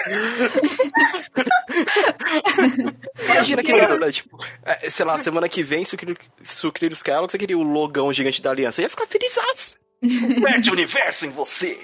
Imagina 3.24 3.62
que 3.62 3.72
né? 3.72 4.12
Tipo, 4.12 4.38
é, 4.64 4.90
sei 4.90 5.04
lá, 5.04 5.18
semana 5.18 5.48
que 5.48 5.62
vem, 5.62 5.84
sucrilhos, 5.84 6.18
sucrilhos 6.42 7.02
Kellogg, 7.02 7.30
você 7.32 7.38
queria 7.38 7.58
o 7.58 7.62
logão 7.62 8.12
gigante 8.12 8.42
da 8.42 8.50
aliança, 8.50 8.82
ia 8.82 8.90
ficar 8.90 9.06
felizaço. 9.06 9.76
Perde 10.42 10.70
o 10.70 10.72
universo 10.72 11.26
em 11.26 11.30
você. 11.30 11.78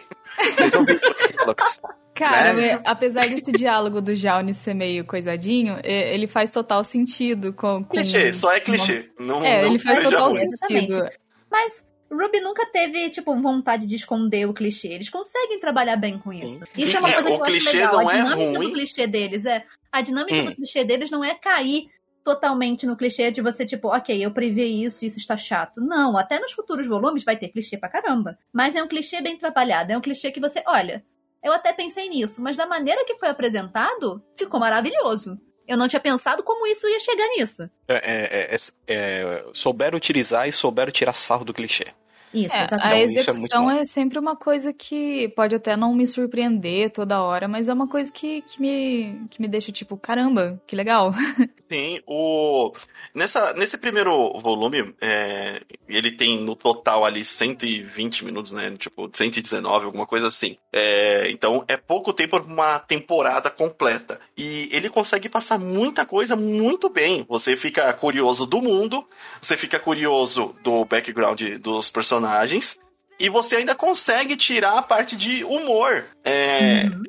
Vocês 0.57 0.73
vão 0.73 0.85
ver 0.85 1.01
Kellogg's. 1.01 1.81
Cara, 2.15 2.53
Né? 2.53 2.81
apesar 2.85 3.29
desse 3.29 3.51
diálogo 3.53 4.01
do 4.01 4.15
Jaune 4.15 4.55
ser 4.55 4.73
meio 4.75 5.05
coisadinho, 5.05 5.79
ele 5.83 6.27
faz 6.27 6.51
total 6.51 6.85
sentido 6.85 7.53
com... 7.53 7.83
com 7.83 7.97
Clichê, 7.97 8.33
só 8.33 8.53
é 8.53 8.61
clichê. 8.61 9.11
Não, 9.19 9.45
É, 9.45 9.63
não 9.63 9.69
ele 9.71 9.79
faz 9.79 10.01
total 10.03 10.31
ruim. 10.31 10.49
sentido. 10.57 11.09
Mas 11.51 11.85
Ruby 12.11 12.41
nunca 12.41 12.65
teve, 12.67 13.11
tipo, 13.11 13.35
vontade 13.41 13.87
de 13.87 13.97
esconder 13.97 14.47
o 14.49 14.55
clichê. 14.55 14.89
Eles 14.89 15.11
conseguem 15.11 15.59
trabalhar 15.59 15.97
bem 15.97 16.17
com 16.19 16.33
isso. 16.33 16.59
Sim. 16.59 16.65
Isso 16.77 16.97
é 16.97 17.01
uma 17.01 17.11
É, 17.11 17.15
coisa 17.15 17.29
o 17.31 17.33
que 17.43 17.51
eu 17.51 17.57
acho 17.57 17.73
legal. 17.73 17.93
não 17.95 18.09
a 18.09 18.13
é 18.15 18.23
dinâmica 18.23 18.59
ruim. 18.59 18.69
do 18.69 18.73
clichê 18.75 19.07
deles 19.09 19.45
é. 19.47 19.65
A 19.91 20.01
dinâmica 20.01 20.37
Hum. 20.37 20.45
do 20.45 20.55
clichê 20.55 20.85
deles 20.85 21.11
não 21.11 21.25
é 21.25 21.35
cair 21.35 21.89
totalmente 22.23 22.87
no 22.87 22.97
clichê 22.97 23.31
de 23.31 23.43
você, 23.43 23.67
tipo, 23.67 23.89
ok, 23.89 24.25
eu 24.25 24.31
previ 24.31 24.85
isso, 24.85 25.05
isso 25.05 25.19
está 25.19 25.37
chato. 25.37 25.81
Não, 25.81 26.17
até 26.17 26.39
nos 26.39 26.53
futuros 26.53 26.87
volumes 26.87 27.23
vai 27.25 27.37
ter 27.37 27.49
clichê 27.49 27.77
pra 27.77 27.89
caramba. 27.89 28.39
Mas 28.53 28.75
é 28.77 28.83
um 28.83 28.89
clichê 28.89 29.21
bem 29.21 29.37
trabalhado. 29.37 29.93
É 29.93 29.99
um 29.99 30.01
clichê 30.01 30.31
que 30.31 30.41
você, 30.41 30.63
olha, 30.67 31.05
eu 31.45 31.53
até 31.53 31.75
pensei 31.75 32.09
nisso, 32.09 32.41
mas 32.43 32.57
da 32.57 32.67
maneira 32.67 33.05
que 33.05 33.17
foi 33.17 33.29
apresentado, 33.29 34.25
ficou 34.35 34.59
maravilhoso. 34.59 35.39
Eu 35.69 35.77
não 35.77 35.87
tinha 35.87 36.01
pensado 36.01 36.43
como 36.43 36.67
isso 36.67 36.89
ia 36.89 36.99
chegar 36.99 37.29
nisso. 37.29 37.71
É, 37.87 37.95
é, 37.95 38.55
é, 38.55 38.57
é, 38.87 39.47
souberam 39.53 39.97
utilizar 39.97 40.49
e 40.49 40.53
souberam 40.53 40.91
tirar 40.91 41.13
sarro 41.13 41.45
do 41.45 41.55
clichê. 41.55 41.87
Isso, 42.35 42.55
É, 42.55 42.65
exatamente. 42.65 42.93
a 42.93 43.05
isso 43.05 43.19
é 43.19 43.21
execução 43.23 43.65
bom. 43.65 43.71
é, 43.71 43.85
sempre 43.85 44.19
uma 44.19 44.37
coisa 44.37 44.73
que 44.73 45.29
pode 45.37 45.55
até 45.55 45.77
não 45.77 45.95
me 45.95 46.07
surpreender 46.07 46.91
toda 46.91 47.23
hora, 47.23 47.47
mas 47.49 47.69
é 47.69 47.73
uma 47.73 47.89
coisa 47.89 48.13
que, 48.13 48.43
que, 48.43 48.61
me, 48.61 49.27
que 49.31 49.41
me 49.41 49.49
deixa 49.49 49.71
tipo, 49.73 49.97
caramba, 49.97 50.61
que 50.67 50.75
legal. 50.77 51.13
Sim, 51.71 52.01
o... 52.07 52.73
Nessa, 53.15 53.53
nesse 53.55 53.79
primeiro 53.79 54.39
volume, 54.41 54.95
é, 55.01 55.63
ele 55.89 56.13
tem 56.13 56.41
no 56.43 56.55
total 56.55 57.05
ali 57.05 57.25
120 57.25 58.25
minutos, 58.25 58.53
né? 58.53 58.75
Tipo, 58.79 59.09
119, 59.13 59.87
alguma 59.87 60.07
coisa 60.07 60.27
assim. 60.29 60.57
É, 60.73 61.31
então 61.31 61.65
é 61.69 61.77
pouco 61.77 62.13
tempo 62.13 62.41
pra 62.41 62.53
uma 62.53 62.79
temporada 62.81 63.51
completa. 63.51 64.21
E 64.37 64.69
ele 64.73 64.91
consegue 64.91 65.29
passar 65.29 65.59
muita 65.59 66.05
coisa 66.05 66.37
muito 66.37 66.89
bem. 66.89 67.25
Você 67.29 67.57
fica 67.57 67.93
curioso 67.95 68.47
do 68.47 68.61
mundo, 68.61 69.07
você 69.41 69.57
fica 69.57 69.79
curioso 69.79 70.55
do 70.63 70.85
background 70.85 71.41
dos 71.61 71.91
personagens. 71.91 72.24
E 73.19 73.29
você 73.29 73.57
ainda 73.57 73.75
consegue 73.75 74.37
tirar 74.37 74.79
a 74.79 74.83
parte 74.83 75.17
de 75.17 75.45
humor. 75.45 76.05
É, 76.25 76.85
Uhum. 76.85 77.03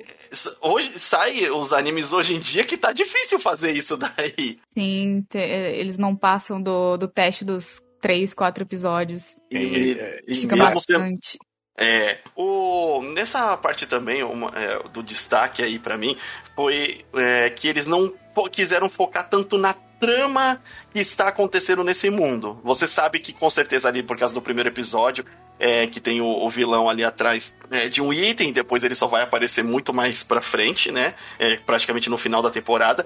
Hoje 0.61 0.99
sai 0.99 1.49
os 1.49 1.71
animes 1.71 2.11
hoje 2.11 2.35
em 2.35 2.39
dia 2.39 2.65
que 2.65 2.75
tá 2.77 2.91
difícil 2.91 3.39
fazer 3.39 3.71
isso 3.71 3.95
daí. 3.97 4.59
Sim, 4.77 5.25
te- 5.29 5.37
eles 5.37 5.97
não 5.97 6.13
passam 6.15 6.61
do, 6.61 6.97
do 6.97 7.07
teste 7.07 7.45
dos 7.45 7.81
três, 8.01 8.33
quatro 8.33 8.63
episódios. 8.63 9.35
E, 9.49 9.97
e 10.27 10.35
Fica 10.35 10.57
bastante. 10.57 11.37
é, 11.79 12.19
o, 12.35 13.01
nessa 13.13 13.55
parte 13.55 13.85
também, 13.87 14.23
uma, 14.23 14.51
é, 14.55 14.83
do 14.89 15.01
destaque 15.01 15.63
aí 15.63 15.79
pra 15.79 15.97
mim, 15.97 16.17
foi 16.53 17.05
é, 17.13 17.49
que 17.49 17.67
eles 17.69 17.85
não 17.85 18.13
fo- 18.33 18.49
quiseram 18.49 18.89
focar 18.89 19.29
tanto 19.29 19.57
na 19.57 19.73
trama 20.05 20.61
que 20.93 20.99
está 20.99 21.27
acontecendo 21.27 21.83
nesse 21.83 22.09
mundo. 22.09 22.59
Você 22.63 22.85
sabe 22.87 23.19
que 23.19 23.33
com 23.33 23.49
certeza 23.49 23.87
ali, 23.87 24.03
por 24.03 24.17
causa 24.17 24.33
do 24.33 24.41
primeiro 24.41 24.69
episódio, 24.69 25.25
é, 25.59 25.87
que 25.87 25.99
tem 25.99 26.19
o, 26.21 26.25
o 26.27 26.49
vilão 26.49 26.89
ali 26.89 27.03
atrás 27.03 27.55
é, 27.71 27.87
de 27.87 28.01
um 28.01 28.11
item, 28.13 28.51
depois 28.51 28.83
ele 28.83 28.93
só 28.95 29.07
vai 29.07 29.23
aparecer 29.23 29.63
muito 29.63 29.93
mais 29.93 30.21
pra 30.23 30.41
frente, 30.41 30.91
né? 30.91 31.15
É, 31.39 31.57
praticamente 31.57 32.09
no 32.09 32.17
final 32.17 32.41
da 32.41 32.49
temporada. 32.49 33.05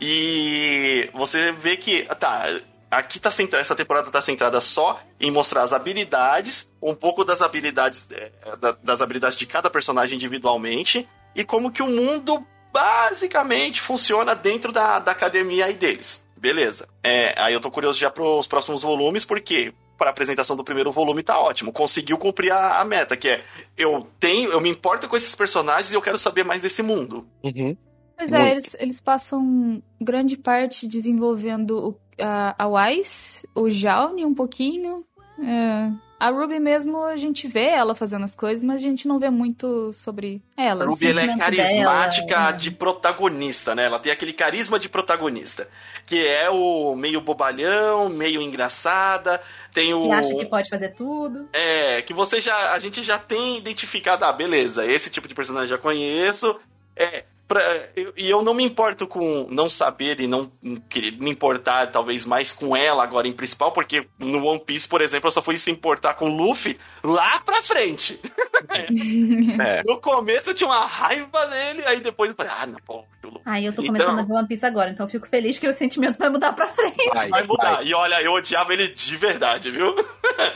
E 0.00 1.08
você 1.12 1.52
vê 1.52 1.76
que, 1.76 2.04
tá, 2.18 2.46
aqui 2.90 3.20
tá 3.20 3.30
centrada, 3.30 3.60
essa 3.60 3.76
temporada 3.76 4.10
tá 4.10 4.20
centrada 4.22 4.60
só 4.60 5.00
em 5.20 5.30
mostrar 5.30 5.62
as 5.62 5.72
habilidades, 5.72 6.68
um 6.82 6.94
pouco 6.94 7.24
das 7.24 7.40
habilidades 7.42 8.08
é, 8.10 8.32
da- 8.56 8.76
das 8.82 9.00
habilidades 9.02 9.36
de 9.36 9.46
cada 9.46 9.68
personagem 9.70 10.16
individualmente 10.16 11.06
e 11.36 11.44
como 11.44 11.70
que 11.70 11.82
o 11.82 11.86
mundo 11.86 12.44
basicamente 12.72 13.80
funciona 13.80 14.34
dentro 14.34 14.72
da, 14.72 14.98
da 14.98 15.12
academia 15.12 15.66
aí 15.66 15.74
deles. 15.74 16.24
Beleza. 16.40 16.88
É, 17.04 17.34
aí 17.40 17.52
eu 17.52 17.60
tô 17.60 17.70
curioso 17.70 17.98
já 17.98 18.10
pros 18.10 18.46
próximos 18.46 18.82
volumes, 18.82 19.26
porque 19.26 19.74
para 19.98 20.08
apresentação 20.08 20.56
do 20.56 20.64
primeiro 20.64 20.90
volume 20.90 21.22
tá 21.22 21.38
ótimo. 21.38 21.70
Conseguiu 21.70 22.16
cumprir 22.16 22.50
a, 22.50 22.80
a, 22.80 22.84
meta, 22.84 23.14
que 23.14 23.28
é 23.28 23.44
eu 23.76 24.08
tenho, 24.18 24.50
eu 24.50 24.60
me 24.60 24.70
importo 24.70 25.06
com 25.06 25.16
esses 25.16 25.34
personagens 25.34 25.92
e 25.92 25.96
eu 25.96 26.00
quero 26.00 26.16
saber 26.16 26.42
mais 26.42 26.62
desse 26.62 26.82
mundo. 26.82 27.26
Uhum. 27.44 27.76
Pois 28.16 28.32
é, 28.32 28.50
eles, 28.50 28.76
eles 28.80 29.00
passam 29.00 29.82
grande 30.00 30.38
parte 30.38 30.88
desenvolvendo 30.88 31.88
o, 31.88 32.00
a, 32.18 32.64
a 32.64 32.68
Wise, 32.68 33.46
o 33.54 33.68
Jaune 33.68 34.24
um 34.24 34.34
pouquinho. 34.34 35.04
É. 35.38 36.09
A 36.20 36.28
Ruby 36.28 36.60
mesmo, 36.60 37.02
a 37.02 37.16
gente 37.16 37.48
vê 37.48 37.64
ela 37.68 37.94
fazendo 37.94 38.26
as 38.26 38.36
coisas, 38.36 38.62
mas 38.62 38.76
a 38.76 38.82
gente 38.82 39.08
não 39.08 39.18
vê 39.18 39.30
muito 39.30 39.90
sobre 39.94 40.42
ela. 40.54 40.84
A 40.84 40.86
Ruby 40.86 41.06
ela 41.06 41.22
é 41.22 41.38
carismática 41.38 42.26
dela, 42.26 42.52
de 42.52 42.70
protagonista, 42.70 43.74
né? 43.74 43.86
Ela 43.86 43.98
tem 43.98 44.12
aquele 44.12 44.34
carisma 44.34 44.78
de 44.78 44.86
protagonista. 44.86 45.66
Que 46.04 46.22
é 46.22 46.50
o 46.50 46.94
meio 46.94 47.22
bobalhão, 47.22 48.10
meio 48.10 48.42
engraçada. 48.42 49.40
Tem 49.72 49.94
o. 49.94 50.02
Que 50.02 50.12
acha 50.12 50.34
que 50.34 50.44
pode 50.44 50.68
fazer 50.68 50.90
tudo. 50.90 51.48
É, 51.54 52.02
que 52.02 52.12
você 52.12 52.38
já. 52.38 52.74
A 52.74 52.78
gente 52.78 53.02
já 53.02 53.18
tem 53.18 53.56
identificado, 53.56 54.22
ah, 54.26 54.32
beleza, 54.32 54.84
esse 54.84 55.08
tipo 55.08 55.26
de 55.26 55.34
personagem 55.34 55.70
já 55.70 55.78
conheço. 55.78 56.54
É, 56.94 57.24
Pra, 57.50 57.60
eu, 57.96 58.12
e 58.16 58.30
eu 58.30 58.42
não 58.42 58.54
me 58.54 58.62
importo 58.62 59.08
com 59.08 59.48
não 59.50 59.68
saber 59.68 60.20
e 60.20 60.28
não 60.28 60.52
querer 60.88 61.18
me 61.18 61.28
importar 61.28 61.90
talvez 61.90 62.24
mais 62.24 62.52
com 62.52 62.76
ela 62.76 63.02
agora 63.02 63.26
em 63.26 63.32
principal, 63.32 63.72
porque 63.72 64.06
no 64.20 64.46
One 64.46 64.60
Piece, 64.60 64.88
por 64.88 65.02
exemplo, 65.02 65.26
eu 65.26 65.32
só 65.32 65.42
fui 65.42 65.56
se 65.56 65.68
importar 65.68 66.14
com 66.14 66.26
o 66.26 66.36
Luffy 66.36 66.78
lá 67.02 67.40
pra 67.40 67.60
frente. 67.60 68.20
é. 68.70 69.82
No 69.82 70.00
começo 70.00 70.50
eu 70.50 70.54
tinha 70.54 70.68
uma 70.68 70.86
raiva 70.86 71.44
dele, 71.48 71.82
aí 71.86 71.98
depois 71.98 72.30
eu 72.30 72.36
falei, 72.36 72.52
ah, 72.56 72.66
não, 72.66 72.78
pô, 72.86 73.04
Aí 73.44 73.66
eu 73.66 73.72
tô 73.72 73.82
começando 73.82 74.12
então, 74.12 74.20
a 74.20 74.22
ver 74.22 74.32
One 74.32 74.46
Piece 74.46 74.64
agora, 74.64 74.90
então 74.90 75.06
eu 75.06 75.10
fico 75.10 75.26
feliz 75.26 75.58
que 75.58 75.66
o 75.66 75.72
sentimento 75.72 76.20
vai 76.20 76.30
mudar 76.30 76.52
pra 76.52 76.68
frente. 76.68 77.10
Vai, 77.12 77.28
vai 77.30 77.42
mudar. 77.42 77.76
Vai. 77.78 77.86
E 77.86 77.94
olha, 77.94 78.22
eu 78.22 78.30
odiava 78.30 78.72
ele 78.72 78.94
de 78.94 79.16
verdade, 79.16 79.72
viu? 79.72 79.92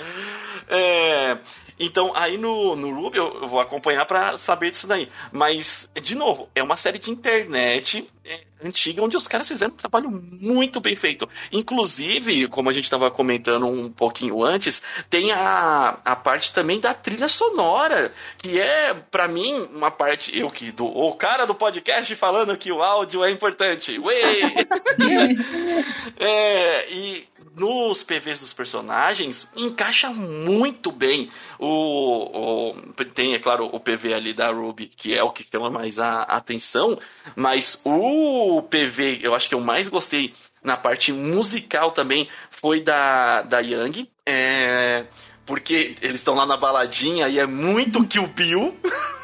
é. 0.71 1.39
Então, 1.79 2.13
aí 2.15 2.37
no, 2.37 2.77
no 2.77 2.95
Ruby 2.95 3.19
eu, 3.19 3.43
eu 3.43 3.49
vou 3.49 3.61
acompanhar 3.61 4.07
para 4.07 4.37
saber 4.37 4.71
disso 4.71 4.87
daí. 4.87 5.09
Mas, 5.33 5.89
de 6.01 6.15
novo, 6.15 6.49
é 6.55 6.63
uma 6.63 6.77
série 6.77 6.99
de 6.99 7.11
internet 7.11 8.07
é, 8.25 8.41
antiga 8.65 9.03
onde 9.03 9.17
os 9.17 9.29
caras 9.29 9.49
fizeram 9.49 9.75
um 9.75 9.77
trabalho 9.77 10.11
muito 10.11 10.81
bem 10.81 10.97
feito. 10.97 11.29
Inclusive, 11.53 12.49
como 12.49 12.71
a 12.71 12.73
gente 12.73 12.85
estava 12.85 13.11
comentando 13.11 13.67
um 13.67 13.91
pouquinho 13.91 14.43
antes, 14.43 14.83
tem 15.11 15.33
a, 15.33 15.99
a 16.05 16.17
parte 16.17 16.53
também 16.53 16.81
da 16.81 16.95
trilha 16.95 17.29
sonora, 17.29 18.13
que 18.39 18.61
é, 18.61 18.95
para 18.95 19.29
mim, 19.29 19.69
uma 19.75 19.91
parte. 19.91 20.37
Eu 20.37 20.49
que 20.51 20.73
do 20.73 20.87
o 20.87 21.15
cara 21.15 21.45
do 21.45 21.55
podcast 21.55 22.15
falando 22.17 22.57
que 22.57 22.73
o 22.73 22.83
áudio 22.83 23.25
é 23.25 23.31
importante. 23.31 23.99
Ué! 23.99 24.15
é, 26.19 26.93
e 26.93 27.29
nos 27.57 28.03
PVs 28.03 28.41
dos 28.41 28.53
personagens 28.53 29.49
encaixa 29.57 30.11
muito 30.11 30.91
bem. 30.91 31.31
O, 31.59 32.71
o, 32.71 32.95
tem, 33.15 33.35
é 33.35 33.39
claro, 33.39 33.67
o 33.73 33.81
PV 33.81 34.15
ali 34.15 34.33
da 34.33 34.51
Ruby, 34.51 34.87
que 34.87 35.15
é 35.15 35.23
o 35.23 35.31
que 35.31 35.45
chama 35.45 35.71
mais 35.71 35.99
a, 35.99 36.23
atenção, 36.23 36.99
mas 37.37 37.81
o 37.85 38.63
PV, 38.63 39.21
eu 39.23 39.35
acho 39.35 39.49
que 39.49 39.55
eu 39.55 39.61
mais 39.61 39.89
gostei 39.89 40.35
na 40.63 40.77
parte 40.77 41.13
musical 41.13 41.91
também 41.91 42.29
foi 42.51 42.81
da, 42.81 43.43
da 43.43 43.61
Yang. 43.61 44.09
É, 44.27 45.05
porque 45.47 45.95
eles 46.01 46.21
estão 46.21 46.35
lá 46.35 46.47
na 46.47 46.57
baladinha 46.57 47.29
e 47.29 47.39
é 47.39 47.47
muito 47.47 48.05
Kill 48.07 48.27
Bill. 48.29 48.77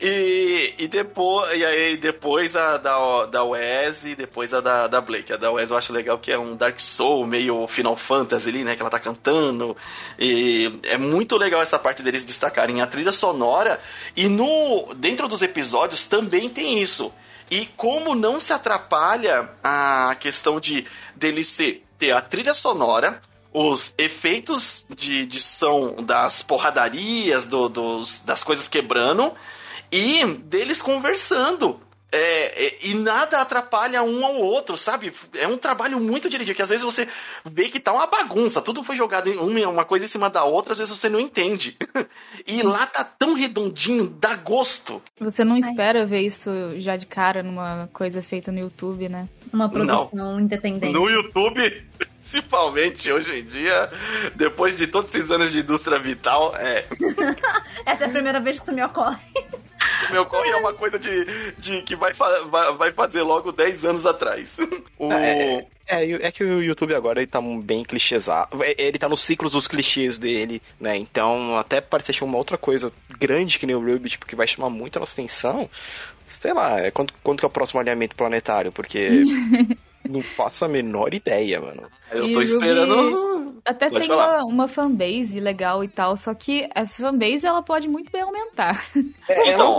e, 0.00 0.74
e 0.78 0.88
depois, 0.88 1.58
e 1.58 1.64
aí 1.64 1.96
depois 1.96 2.56
a 2.56 2.78
da, 2.78 3.26
da 3.26 3.44
Wes 3.44 4.06
e 4.06 4.14
depois 4.14 4.52
a 4.54 4.60
da, 4.60 4.86
da 4.86 5.00
Blake. 5.00 5.32
A 5.32 5.36
da 5.36 5.50
Wes 5.50 5.70
eu 5.70 5.76
acho 5.76 5.92
legal 5.92 6.18
que 6.18 6.32
é 6.32 6.38
um 6.38 6.56
Dark 6.56 6.80
Soul, 6.80 7.26
meio 7.26 7.66
Final 7.66 7.96
Fantasy 7.96 8.48
ali, 8.48 8.64
né? 8.64 8.74
Que 8.74 8.82
ela 8.82 8.90
tá 8.90 9.00
cantando. 9.00 9.76
E 10.18 10.80
é 10.84 10.96
muito 10.96 11.36
legal 11.36 11.60
essa 11.60 11.78
parte 11.78 12.02
deles 12.02 12.24
destacarem 12.24 12.80
a 12.80 12.86
trilha 12.86 13.12
sonora. 13.12 13.80
E 14.16 14.28
no 14.28 14.94
dentro 14.94 15.28
dos 15.28 15.42
episódios 15.42 16.06
também 16.06 16.48
tem 16.48 16.80
isso. 16.80 17.12
E 17.50 17.66
como 17.76 18.14
não 18.14 18.40
se 18.40 18.52
atrapalha 18.52 19.48
a 19.62 20.16
questão 20.18 20.58
de 20.58 20.84
dele 21.14 21.44
ser, 21.44 21.84
ter 21.96 22.10
a 22.10 22.20
trilha 22.20 22.52
sonora, 22.52 23.20
os 23.58 23.94
efeitos 23.96 24.84
de, 24.94 25.24
de 25.24 25.40
som 25.40 26.02
das 26.02 26.42
porradarias, 26.42 27.46
do, 27.46 27.70
dos, 27.70 28.18
das 28.18 28.44
coisas 28.44 28.68
quebrando 28.68 29.32
e 29.90 30.26
deles 30.26 30.82
conversando. 30.82 31.80
É, 32.12 32.66
é, 32.66 32.78
e 32.82 32.94
nada 32.94 33.40
atrapalha 33.40 34.02
um 34.02 34.24
ao 34.24 34.36
outro, 34.36 34.76
sabe? 34.76 35.12
É 35.34 35.48
um 35.48 35.58
trabalho 35.58 35.98
muito 35.98 36.30
dirigido, 36.30 36.54
que 36.56 36.62
às 36.62 36.68
vezes 36.68 36.84
você 36.84 37.08
vê 37.44 37.68
que 37.68 37.80
tá 37.80 37.92
uma 37.92 38.06
bagunça, 38.06 38.62
tudo 38.62 38.84
foi 38.84 38.96
jogado 38.96 39.28
em 39.28 39.36
uma, 39.36 39.68
uma 39.68 39.84
coisa 39.84 40.04
em 40.04 40.08
cima 40.08 40.30
da 40.30 40.44
outra, 40.44 40.72
às 40.72 40.78
vezes 40.78 40.96
você 40.96 41.08
não 41.08 41.18
entende. 41.18 41.76
e 42.46 42.62
lá 42.62 42.86
tá 42.86 43.02
tão 43.02 43.34
redondinho, 43.34 44.06
dá 44.06 44.36
gosto. 44.36 45.02
Você 45.20 45.44
não 45.44 45.56
espera 45.56 46.00
Ai. 46.00 46.06
ver 46.06 46.20
isso 46.20 46.50
já 46.78 46.96
de 46.96 47.06
cara 47.06 47.42
numa 47.42 47.88
coisa 47.92 48.22
feita 48.22 48.52
no 48.52 48.60
YouTube, 48.60 49.08
né? 49.08 49.28
Uma 49.52 49.68
produção 49.68 50.10
não. 50.12 50.40
independente. 50.40 50.92
No 50.92 51.08
YouTube, 51.08 51.84
principalmente 51.98 53.10
hoje 53.10 53.40
em 53.40 53.44
dia, 53.44 53.90
depois 54.34 54.76
de 54.76 54.86
todos 54.86 55.14
esses 55.14 55.30
anos 55.30 55.52
de 55.52 55.60
indústria 55.60 55.98
vital, 55.98 56.54
é. 56.56 56.86
Essa 57.84 58.04
é 58.04 58.06
a 58.06 58.10
primeira 58.10 58.40
vez 58.40 58.58
que 58.58 58.62
isso 58.62 58.74
me 58.74 58.84
ocorre. 58.84 59.18
Meu 60.10 60.26
corre 60.26 60.50
é 60.50 60.56
uma 60.56 60.72
coisa 60.72 60.98
de, 60.98 61.24
de 61.58 61.82
que 61.82 61.96
vai, 61.96 62.12
vai, 62.12 62.76
vai 62.76 62.92
fazer 62.92 63.22
logo 63.22 63.52
10 63.52 63.84
anos 63.84 64.06
atrás. 64.06 64.56
O... 64.98 65.12
É, 65.12 65.66
é, 65.86 66.10
é, 66.10 66.32
que 66.32 66.42
o 66.42 66.62
YouTube 66.62 66.94
agora 66.94 67.20
ele 67.20 67.26
tá 67.26 67.38
bem 67.62 67.84
clichêsado. 67.84 68.62
É, 68.64 68.74
ele 68.78 68.98
tá 68.98 69.10
nos 69.10 69.20
ciclos 69.20 69.52
dos 69.52 69.68
clichês 69.68 70.18
dele, 70.18 70.62
né? 70.80 70.96
Então, 70.96 71.58
até 71.58 71.82
parece 71.82 72.14
ser 72.14 72.24
uma 72.24 72.38
outra 72.38 72.56
coisa 72.56 72.90
grande 73.18 73.58
que 73.58 73.66
nem 73.66 73.76
o 73.76 73.80
Ruby, 73.80 74.08
tipo, 74.08 74.24
que 74.24 74.34
vai 74.34 74.46
chamar 74.46 74.70
muito 74.70 74.96
a 74.96 75.00
nossa 75.00 75.12
atenção. 75.12 75.68
Sei 76.24 76.54
lá, 76.54 76.80
é 76.80 76.90
quando, 76.90 77.12
quando 77.22 77.40
que 77.40 77.44
é 77.44 77.48
o 77.48 77.50
próximo 77.50 77.78
alinhamento 77.78 78.16
planetário? 78.16 78.72
Porque 78.72 79.06
não 80.08 80.22
faço 80.22 80.64
a 80.64 80.68
menor 80.68 81.12
ideia, 81.12 81.60
mano. 81.60 81.82
Eu 82.10 82.32
tô 82.32 82.40
esperando. 82.40 83.35
Até 83.66 83.90
pode 83.90 84.06
tem 84.06 84.16
uma, 84.16 84.44
uma, 84.44 84.68
fanbase 84.68 85.40
legal 85.40 85.82
e 85.82 85.88
tal, 85.88 86.16
só 86.16 86.32
que 86.34 86.68
essa 86.74 87.02
fanbase 87.02 87.46
ela 87.46 87.62
pode 87.62 87.88
muito 87.88 88.10
bem 88.10 88.22
aumentar. 88.22 88.80
É, 89.28 89.50
então, 89.52 89.78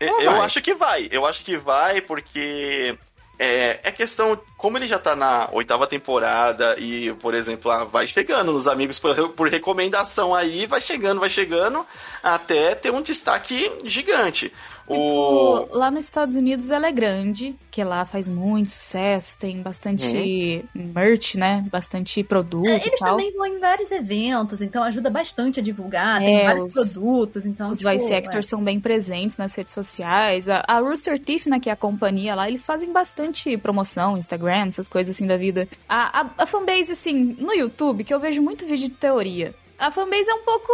eu, 0.00 0.20
eu 0.20 0.42
acho 0.42 0.62
que 0.62 0.74
vai. 0.74 1.08
Eu 1.10 1.26
acho 1.26 1.44
que 1.44 1.56
vai 1.56 2.00
porque 2.00 2.96
é, 3.38 3.80
é 3.82 3.92
questão, 3.92 4.40
como 4.58 4.76
ele 4.76 4.88
já 4.88 4.98
tá 4.98 5.14
na 5.14 5.48
oitava 5.52 5.86
temporada 5.86 6.76
e, 6.80 7.12
por 7.14 7.32
exemplo, 7.32 7.70
ah, 7.70 7.84
vai 7.84 8.08
chegando 8.08 8.52
nos 8.52 8.66
amigos 8.66 8.98
por, 8.98 9.28
por 9.30 9.48
recomendação 9.48 10.34
aí, 10.34 10.66
vai 10.66 10.80
chegando, 10.80 11.20
vai 11.20 11.30
chegando, 11.30 11.86
até 12.20 12.74
ter 12.74 12.90
um 12.90 13.00
destaque 13.00 13.70
gigante. 13.84 14.52
O... 14.88 15.60
Tipo, 15.60 15.76
lá 15.76 15.90
nos 15.90 16.06
Estados 16.06 16.34
Unidos 16.34 16.70
ela 16.70 16.86
é 16.86 16.92
grande, 16.92 17.54
que 17.70 17.84
lá 17.84 18.06
faz 18.06 18.26
muito 18.26 18.70
sucesso, 18.70 19.36
tem 19.38 19.60
bastante 19.60 20.64
uhum. 20.74 20.92
merch, 20.94 21.34
né? 21.34 21.62
Bastante 21.70 22.24
produto. 22.24 22.66
É, 22.66 22.86
eles 22.86 22.98
também 22.98 23.30
vão 23.34 23.46
em 23.46 23.58
vários 23.58 23.90
eventos, 23.90 24.62
então 24.62 24.82
ajuda 24.82 25.10
bastante 25.10 25.60
a 25.60 25.62
divulgar, 25.62 26.22
é, 26.22 26.24
tem 26.24 26.44
vários 26.46 26.74
os, 26.74 26.94
produtos. 26.94 27.44
Então, 27.44 27.68
os 27.68 27.78
tipo, 27.78 27.90
voice 27.90 28.14
actors 28.14 28.46
é. 28.46 28.48
são 28.48 28.64
bem 28.64 28.80
presentes 28.80 29.36
nas 29.36 29.54
redes 29.54 29.74
sociais. 29.74 30.48
A, 30.48 30.64
a 30.66 30.78
Rooster 30.78 31.20
Teeth, 31.20 31.46
né, 31.46 31.60
que 31.60 31.68
é 31.68 31.72
a 31.72 31.76
companhia 31.76 32.34
lá, 32.34 32.48
eles 32.48 32.64
fazem 32.64 32.90
bastante 32.90 33.58
promoção, 33.58 34.16
Instagram, 34.16 34.47
essas 34.50 34.88
coisas 34.88 35.14
assim 35.16 35.26
da 35.26 35.36
vida. 35.36 35.68
A, 35.88 36.20
a, 36.20 36.30
a 36.38 36.46
fanbase, 36.46 36.92
assim, 36.92 37.36
no 37.38 37.52
YouTube, 37.52 38.04
que 38.04 38.12
eu 38.12 38.20
vejo 38.20 38.42
muito 38.42 38.66
vídeo 38.66 38.88
de 38.88 38.94
teoria. 38.94 39.54
A 39.78 39.90
fanbase 39.90 40.28
é 40.28 40.34
um 40.34 40.42
pouco 40.44 40.72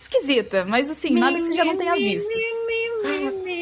esquisita, 0.00 0.64
mas 0.64 0.90
assim, 0.90 1.10
nada 1.10 1.38
que 1.38 1.44
você 1.44 1.54
já 1.54 1.64
não 1.64 1.76
tenha 1.76 1.94
visto. 1.94 2.30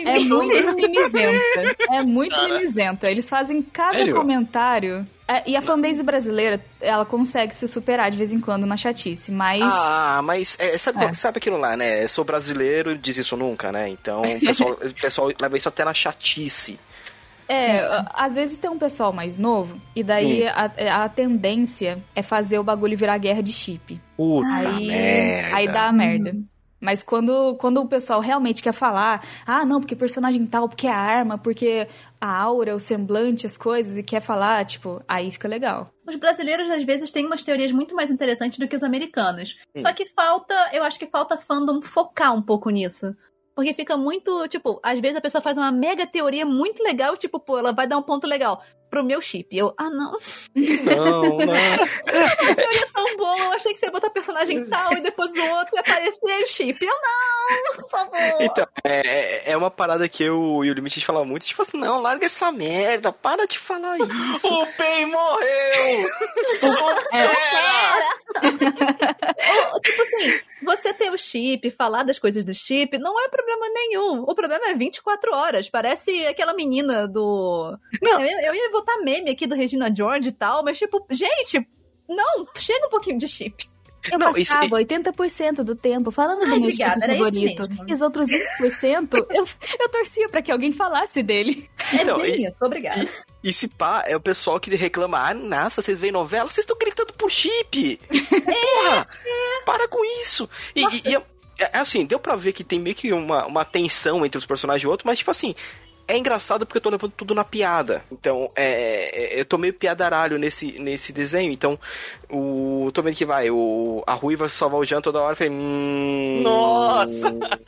É 0.07 0.19
muito 0.25 0.75
mimizenta. 0.75 1.77
É 1.91 2.03
muito 2.03 2.43
mimizenta. 2.43 3.11
Eles 3.11 3.29
fazem 3.29 3.63
cada 3.63 3.99
Sério? 3.99 4.15
comentário. 4.15 5.07
É, 5.29 5.49
e 5.49 5.57
a 5.57 5.63
fanbase 5.63 6.03
brasileira, 6.03 6.61
ela 6.81 7.05
consegue 7.05 7.55
se 7.55 7.69
superar 7.69 8.11
de 8.11 8.17
vez 8.17 8.33
em 8.33 8.41
quando 8.41 8.67
na 8.67 8.77
chatice, 8.77 9.31
mas. 9.31 9.63
Ah, 9.63 10.21
mas 10.25 10.57
é, 10.59 10.77
sabe, 10.77 11.05
é. 11.05 11.13
sabe 11.15 11.39
aquilo 11.39 11.57
lá, 11.57 11.77
né? 11.77 12.07
Sou 12.09 12.25
brasileiro, 12.25 12.99
diz 12.99 13.17
isso 13.17 13.37
nunca, 13.37 13.71
né? 13.71 13.89
Então 13.89 14.23
o 14.27 14.41
pessoal, 14.41 14.73
o 14.73 14.95
pessoal 14.95 15.33
leva 15.41 15.57
isso 15.57 15.69
até 15.69 15.85
na 15.85 15.95
chatice. 15.95 16.81
É, 17.53 18.05
às 18.15 18.35
vezes 18.35 18.59
tem 18.59 18.71
um 18.71 18.79
pessoal 18.79 19.13
mais 19.13 19.37
novo, 19.37 19.81
e 19.97 20.05
daí 20.05 20.45
hum. 20.45 20.53
a, 20.55 21.05
a, 21.05 21.09
tendência 21.09 21.99
é 22.15 22.23
fazer 22.23 22.61
o 22.61 22.63
bagulho 22.63 22.97
virar 22.97 23.19
guerra 23.19 23.43
de 23.43 23.53
chip. 23.53 24.01
Puta 24.17 24.47
aí, 24.47 24.87
merda. 24.87 25.57
aí 25.57 25.67
dá 25.67 25.89
a 25.89 25.93
merda. 25.93 26.37
Mas 26.81 27.03
quando, 27.03 27.57
quando 27.57 27.81
o 27.81 27.89
pessoal 27.89 28.21
realmente 28.21 28.63
quer 28.63 28.73
falar, 28.73 29.23
ah, 29.45 29.67
não, 29.67 29.81
porque 29.81 29.95
personagem 29.95 30.47
tal, 30.47 30.69
porque 30.69 30.87
a 30.87 30.97
arma, 30.97 31.37
porque 31.37 31.87
a 32.21 32.41
aura, 32.41 32.75
o 32.75 32.81
semblante, 32.81 33.47
as 33.47 33.59
coisas, 33.59 33.99
e 33.99 34.03
quer 34.03 34.23
falar, 34.23 34.65
tipo, 34.65 35.03
aí 35.07 35.31
fica 35.31 35.47
legal. 35.47 35.93
Os 36.07 36.17
brasileiros, 36.17 36.71
às 36.71 36.85
vezes, 36.85 37.11
têm 37.11 37.27
umas 37.27 37.43
teorias 37.43 37.71
muito 37.71 37.95
mais 37.95 38.11
interessantes 38.11 38.59
do 38.59 38.67
que 38.67 38.77
os 38.77 38.83
americanos. 38.83 39.59
Sim. 39.77 39.83
Só 39.83 39.93
que 39.93 40.07
falta, 40.07 40.55
eu 40.73 40.83
acho 40.83 40.99
que 40.99 41.07
falta 41.07 41.37
fandom 41.37 41.83
focar 41.83 42.35
um 42.35 42.41
pouco 42.43 42.71
nisso. 42.71 43.15
Porque 43.61 43.75
fica 43.75 43.95
muito, 43.95 44.49
tipo, 44.49 44.81
às 44.83 44.99
vezes 45.01 45.19
a 45.19 45.21
pessoa 45.21 45.43
faz 45.43 45.59
uma 45.59 45.71
mega 45.71 46.07
teoria 46.07 46.47
muito 46.47 46.83
legal, 46.83 47.15
tipo, 47.15 47.39
pô, 47.39 47.59
ela 47.59 47.73
vai 47.73 47.87
dar 47.87 47.99
um 47.99 48.03
ponto 48.03 48.27
legal 48.27 48.63
pro 48.89 49.05
meu 49.05 49.21
chip. 49.21 49.55
Eu, 49.55 49.75
ah, 49.77 49.91
não. 49.91 50.17
Não, 50.55 51.37
não. 51.37 51.53
a 52.51 52.55
teoria 52.55 52.81
é 52.81 52.87
tão 52.87 53.17
boa 53.19 53.59
você 53.59 53.91
botar 53.91 54.09
personagem 54.35 54.65
tal 54.67 54.93
e 54.93 55.01
depois 55.03 55.33
do 55.33 55.43
outro 55.45 55.75
e 55.75 55.79
aparecer 55.79 56.47
chip. 56.47 56.85
Eu 56.85 56.95
não, 56.95 57.77
por 57.77 57.91
favor. 57.91 58.19
Então, 58.41 58.67
é, 58.85 59.53
é 59.53 59.57
uma 59.57 59.71
parada 59.71 60.09
que 60.09 60.23
eu 60.23 60.65
e 60.65 60.71
o 60.71 60.75
Limite 60.75 60.95
a 60.95 60.99
gente 61.01 61.07
falava 61.07 61.25
muito, 61.25 61.47
tipo 61.47 61.63
assim, 61.63 61.79
não, 61.79 62.01
larga 62.01 62.27
essa 62.27 62.53
merda, 62.53 63.13
para 63.13 63.47
de 63.47 63.59
falar 63.59 63.97
isso. 63.99 64.47
O 64.47 64.67
Pen 64.75 65.07
morreu! 65.07 66.11
Ou, 69.73 69.81
tipo 69.81 70.03
assim, 70.03 70.41
você 70.63 70.93
ter 70.95 71.11
o 71.11 71.19
chip, 71.19 71.71
falar 71.73 72.03
das 72.05 72.19
coisas 72.19 72.45
do 72.45 72.55
chip, 72.55 72.97
não 72.99 73.19
é 73.21 73.29
problema 73.29 73.67
nenhum. 73.73 74.23
O 74.23 74.35
problema 74.35 74.67
é 74.71 74.75
24 74.75 75.35
horas. 75.35 75.69
Parece 75.69 76.27
aquela 76.27 76.55
menina 76.55 77.07
do. 77.09 77.77
Eu, 78.01 78.21
ia- 78.21 78.47
eu 78.49 78.55
ia 78.55 78.71
botar 78.71 78.99
meme 78.99 79.31
aqui 79.31 79.47
do 79.47 79.55
Regina 79.55 79.93
George 79.95 80.29
e 80.29 80.33
tal, 80.33 80.63
mas 80.65 80.79
tipo, 80.79 81.05
gente, 81.11 81.67
não, 82.09 82.47
chega 82.57 82.87
um 82.87 82.91
pouquinho 82.91 83.19
de 83.19 83.29
chip. 83.29 83.69
Eu 84.11 84.19
Não, 84.19 84.31
isso- 84.37 84.53
passava 84.55 84.77
80% 84.77 85.63
do 85.65 85.75
tempo 85.75 86.11
falando 86.11 86.39
do 86.41 86.45
Ai, 86.45 86.51
meu 86.51 86.59
obrigada, 86.69 87.01
tipo 87.01 87.13
favorito. 87.13 87.69
E 87.87 87.93
os 87.93 88.01
outros 88.01 88.29
20% 88.29 89.09
eu, 89.31 89.45
eu 89.81 89.89
torcia 89.91 90.29
pra 90.29 90.41
que 90.41 90.51
alguém 90.53 90.73
falasse 90.73 91.23
dele. 91.23 91.69
É 91.93 92.05
Não, 92.05 92.19
bem 92.21 92.43
e- 92.43 92.47
isso, 92.47 92.57
obrigada. 92.63 93.07
E 93.43 93.53
se 93.53 93.69
pá, 93.69 94.05
é 94.07 94.17
o 94.17 94.21
pessoal 94.21 94.59
que 94.61 94.75
reclama, 94.75 95.19
ah, 95.19 95.35
nossa, 95.35 95.83
vocês 95.83 95.99
veem 95.99 96.13
novela, 96.13 96.49
vocês 96.49 96.65
estão 96.65 96.77
gritando 96.79 97.13
por 97.15 97.31
chip. 97.31 98.01
Porra, 98.45 99.07
para 99.65 99.89
com 99.89 100.05
isso. 100.21 100.49
E, 100.75 100.83
e- 100.83 101.03
e 101.11 101.15
é, 101.17 101.23
é 101.59 101.79
assim, 101.79 102.05
deu 102.07 102.19
pra 102.19 102.37
ver 102.37 102.53
que 102.53 102.65
tem 102.65 102.79
meio 102.79 102.97
que 102.97 103.13
uma, 103.13 103.47
uma 103.47 103.65
tensão 103.65 104.25
entre 104.25 104.39
os 104.39 104.47
personagens 104.47 104.83
e 104.85 104.87
o 104.87 104.91
outro, 104.91 105.07
mas 105.07 105.19
tipo 105.19 105.31
assim, 105.31 105.55
é 106.09 106.17
engraçado 106.19 106.67
porque 106.67 106.79
eu 106.79 106.83
tô 106.83 106.91
levando 106.91 107.13
tudo 107.17 107.35
na 107.35 107.45
piada. 107.45 108.03
Então, 108.11 108.51
é, 108.57 109.37
é- 109.37 109.41
eu 109.41 109.45
tô 109.45 109.57
meio 109.57 109.73
piadaralho 109.73 110.39
nesse, 110.39 110.73
nesse 110.81 111.13
desenho. 111.13 111.53
Então, 111.53 111.79
o. 112.33 112.91
Tô 112.93 113.03
vendo 113.03 113.17
que 113.17 113.25
vai, 113.25 113.51
o, 113.51 114.03
a 114.07 114.15
Rui 114.15 114.37
vai 114.37 114.49
salvar 114.49 114.81
o 114.81 114.85
Jean 114.85 115.01
toda 115.01 115.21
hora. 115.21 115.33
Eu 115.33 115.37
falei, 115.37 115.53
hum. 115.53 116.41
Nossa! 116.43 117.31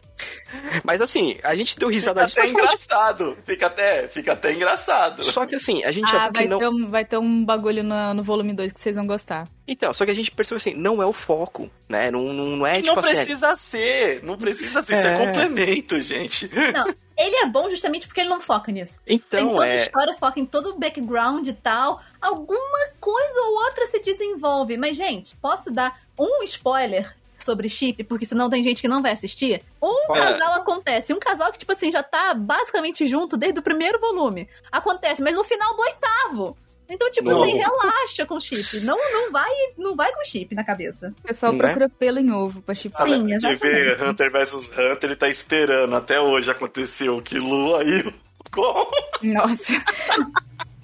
Mas 0.85 1.01
assim, 1.01 1.39
a 1.43 1.55
gente 1.55 1.79
deu 1.79 1.89
Fica 1.89 1.95
risada 1.99 2.25
disso. 2.27 2.39
até 2.39 2.49
engraçado. 2.49 3.37
Fica 3.47 3.67
até, 3.67 4.09
fica 4.09 4.33
até 4.33 4.53
engraçado. 4.53 5.23
Só 5.25 5.47
que 5.47 5.55
assim, 5.55 5.83
a 5.83 5.91
gente 5.91 6.15
Ah, 6.15 6.31
vai, 6.33 6.43
que 6.45 6.49
não. 6.49 6.59
ter 6.59 6.69
um, 6.69 6.91
vai 6.91 7.05
ter 7.05 7.19
um 7.19 7.45
bagulho 7.45 7.83
no, 7.83 8.15
no 8.15 8.23
volume 8.23 8.53
2 8.53 8.73
que 8.73 8.81
vocês 8.81 8.95
vão 8.97 9.07
gostar. 9.07 9.49
Então, 9.67 9.93
só 9.95 10.05
que 10.05 10.11
a 10.11 10.15
gente 10.15 10.31
percebeu 10.31 10.59
assim, 10.59 10.75
não 10.75 11.03
é 11.03 11.07
o 11.07 11.13
foco, 11.13 11.71
né? 11.89 12.11
Não, 12.11 12.21
não, 12.33 12.45
não 12.57 12.67
é 12.67 12.79
E 12.79 12.83
tipo 12.83 12.95
não 12.95 13.03
assim. 13.03 13.15
precisa 13.15 13.57
ser. 13.57 14.23
Não 14.23 14.37
precisa 14.37 14.83
ser. 14.83 14.99
Isso 14.99 15.07
é 15.07 15.15
É. 15.15 15.27
complemento, 15.27 16.01
gente. 16.01 16.51
Não, 16.75 16.87
ele 17.17 17.37
é 17.37 17.47
bom 17.47 17.69
justamente 17.71 18.07
porque 18.07 18.21
ele 18.21 18.29
não 18.31 18.41
foca 18.41 18.73
nisso. 18.73 18.99
Tem 19.05 19.17
Então, 19.17 19.51
toda 19.51 19.65
a 19.65 19.69
é. 19.69 19.77
história, 19.77 20.17
foca 20.19 20.41
em 20.41 20.47
todo 20.47 20.71
o 20.71 20.79
background 20.79 21.47
e 21.47 21.53
tal. 21.53 22.01
Alguma 22.21 22.79
coisa 23.01 23.41
ou 23.43 23.65
outra 23.65 23.87
se 23.87 24.01
desenvolve. 24.01 24.43
Mas, 24.78 24.96
gente, 24.96 25.34
posso 25.36 25.70
dar 25.70 25.98
um 26.18 26.42
spoiler 26.44 27.14
sobre 27.38 27.68
chip? 27.68 28.05
Porque 28.05 28.24
senão 28.24 28.48
tem 28.48 28.62
gente 28.62 28.80
que 28.80 28.88
não 28.88 29.03
vai 29.03 29.12
assistir. 29.12 29.62
Um 29.82 30.14
É. 30.14 30.18
casal 30.20 30.53
acontece. 30.55 31.12
Um 31.12 31.18
casal 31.18 31.50
que, 31.53 31.59
tipo 31.59 31.72
assim, 31.72 31.90
já 31.90 32.03
tá 32.03 32.34
basicamente 32.34 33.07
junto 33.07 33.36
desde 33.36 33.59
o 33.59 33.62
primeiro 33.62 33.98
volume. 34.00 34.48
Acontece, 34.70 35.20
mas 35.22 35.34
no 35.34 35.42
final 35.44 35.74
do 35.76 35.82
oitavo. 35.82 36.57
Então, 36.88 37.11
tipo 37.11 37.30
Não. 37.30 37.42
assim, 37.42 37.55
relaxa 37.55 38.26
com 38.26 38.38
chip. 38.38 38.80
Não, 38.84 38.96
não, 38.96 39.32
vai, 39.32 39.50
não 39.78 39.96
vai 39.96 40.12
com 40.12 40.22
chip 40.24 40.55
na 40.55 40.62
cabeça. 40.62 41.14
O 41.20 41.26
pessoal 41.26 41.53
Né? 41.53 41.59
procura 41.59 41.88
pelo 41.88 42.18
em 42.18 42.30
ovo 42.30 42.61
pra 42.61 42.74
chipar. 42.74 43.09
Sim, 43.09 43.26
de 43.26 43.34
exatamente. 43.34 43.61
ver 43.62 44.03
Hunter 44.03 44.30
vs 44.30 44.55
Hunter, 44.68 44.98
ele 45.05 45.16
tá 45.16 45.28
esperando. 45.28 45.94
Até 45.96 46.20
hoje 46.20 46.50
aconteceu 46.50 47.22
que 47.22 47.38
Lu 47.38 47.74
aí. 47.76 48.05
Como? 48.53 48.90
Nossa. 49.22 49.72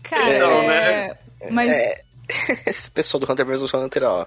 Cara, 0.02 0.38
Não, 0.38 0.62
é... 0.70 1.18
Mas 1.50 1.70
É, 1.70 2.00
Esse 2.66 2.90
pessoal 2.90 3.20
do 3.20 3.30
Hunter 3.30 3.46
vs 3.46 3.72
Hunter, 3.72 4.02
ó. 4.04 4.26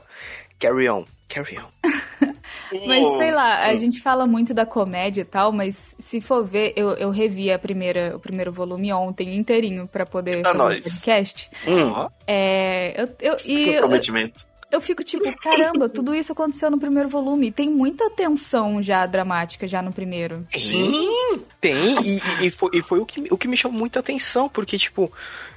Carry 0.60 0.90
on, 0.90 1.06
carry 1.28 1.58
on. 1.58 1.68
Mas 2.88 3.18
sei 3.18 3.32
lá, 3.32 3.66
a 3.66 3.76
gente 3.76 4.00
fala 4.02 4.26
muito 4.26 4.54
da 4.54 4.66
comédia 4.66 5.22
e 5.22 5.26
tal, 5.26 5.52
mas 5.52 5.94
se 6.00 6.22
for 6.22 6.44
ver, 6.44 6.74
eu, 6.76 6.92
eu 6.92 7.10
revi 7.10 7.52
a 7.52 7.60
primeira, 7.60 8.16
o 8.16 8.20
primeiro 8.20 8.52
volume 8.52 8.94
ontem 8.94 9.36
inteirinho 9.36 9.88
pra 9.88 10.06
poder 10.06 10.42
fazer 10.42 10.56
o 10.56 10.58
nóis. 10.58 10.86
podcast. 10.86 11.50
Hum, 11.68 12.08
É, 12.26 13.02
eu, 13.02 13.10
eu, 13.20 13.38
e 13.46 13.70
eu, 13.70 13.82
comprometimento. 13.82 14.46
Eu 14.72 14.82
fico 14.82 15.04
tipo, 15.04 15.24
caramba, 15.38 15.88
tudo 15.90 16.16
isso 16.16 16.32
aconteceu 16.32 16.72
no 16.72 16.80
primeiro 16.80 17.10
volume. 17.10 17.48
E 17.48 17.52
tem 17.52 17.70
muita 17.70 18.10
tensão 18.10 18.82
já 18.82 19.06
dramática 19.06 19.68
já 19.68 19.82
no 19.82 19.92
primeiro. 19.92 20.48
Sim! 20.58 21.42
Tem, 21.60 21.76
e, 22.02 22.18
e- 22.18 22.48
e 22.48 22.52
foi, 22.52 22.70
e 22.74 22.82
foi 22.82 23.00
o, 23.00 23.06
que, 23.06 23.28
o 23.32 23.38
que 23.38 23.48
me 23.48 23.58
chamou 23.58 23.78
muita 23.78 24.00
atenção, 24.00 24.48
porque, 24.50 24.78
tipo, 24.78 25.12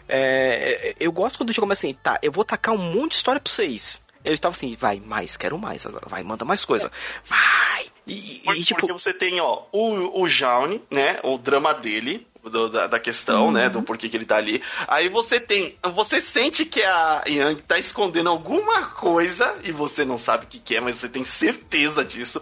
é, 0.09 0.95
eu 1.01 1.11
gosto 1.12 1.39
quando 1.39 1.53
chega 1.53 1.73
assim, 1.73 1.95
tá, 1.95 2.19
eu 2.23 2.31
vou 2.33 2.45
tacar 2.45 2.75
um 2.75 2.79
monte 2.93 3.11
de 3.12 3.17
história 3.17 3.41
pra 3.41 3.51
vocês. 3.53 4.01
Ele 4.25 4.39
tava 4.39 4.55
assim, 4.55 4.75
vai, 4.79 5.01
mais, 5.01 5.37
quero 5.37 5.59
mais 5.59 5.85
agora, 5.85 6.07
vai, 6.09 6.23
manda 6.23 6.45
mais 6.45 6.65
coisa. 6.65 6.91
Vai! 7.27 7.87
E, 8.07 8.41
Por- 8.45 8.57
e, 8.57 8.65
tipo, 8.65 8.81
porque 8.81 8.93
você 8.93 9.12
tem, 9.12 9.39
ó, 9.41 9.62
o, 9.73 10.23
o 10.23 10.29
Jaune, 10.29 10.83
né? 10.91 11.19
O 11.23 11.37
drama 11.39 11.73
dele. 11.75 12.27
Do- 12.51 12.69
da, 12.69 12.87
da 12.87 12.99
questão, 12.99 13.51
né? 13.51 13.69
Do 13.69 13.83
porquê 13.83 14.09
que 14.09 14.17
ele 14.17 14.25
tá 14.27 14.37
ali. 14.37 14.63
Aí 14.89 15.09
você 15.09 15.39
tem. 15.41 15.77
Você 15.95 16.21
sente 16.21 16.65
que 16.65 16.83
a 16.83 17.23
Yang 17.27 17.63
tá 17.63 17.79
escondendo 17.79 18.29
alguma 18.31 18.87
coisa 18.87 19.55
e 19.63 19.73
você 19.73 20.05
não 20.05 20.17
sabe 20.17 20.45
o 20.45 20.49
que, 20.49 20.59
que 20.59 20.77
é, 20.77 20.81
mas 20.81 20.97
você 20.97 21.09
tem 21.09 21.25
certeza 21.25 22.05
disso. 22.05 22.41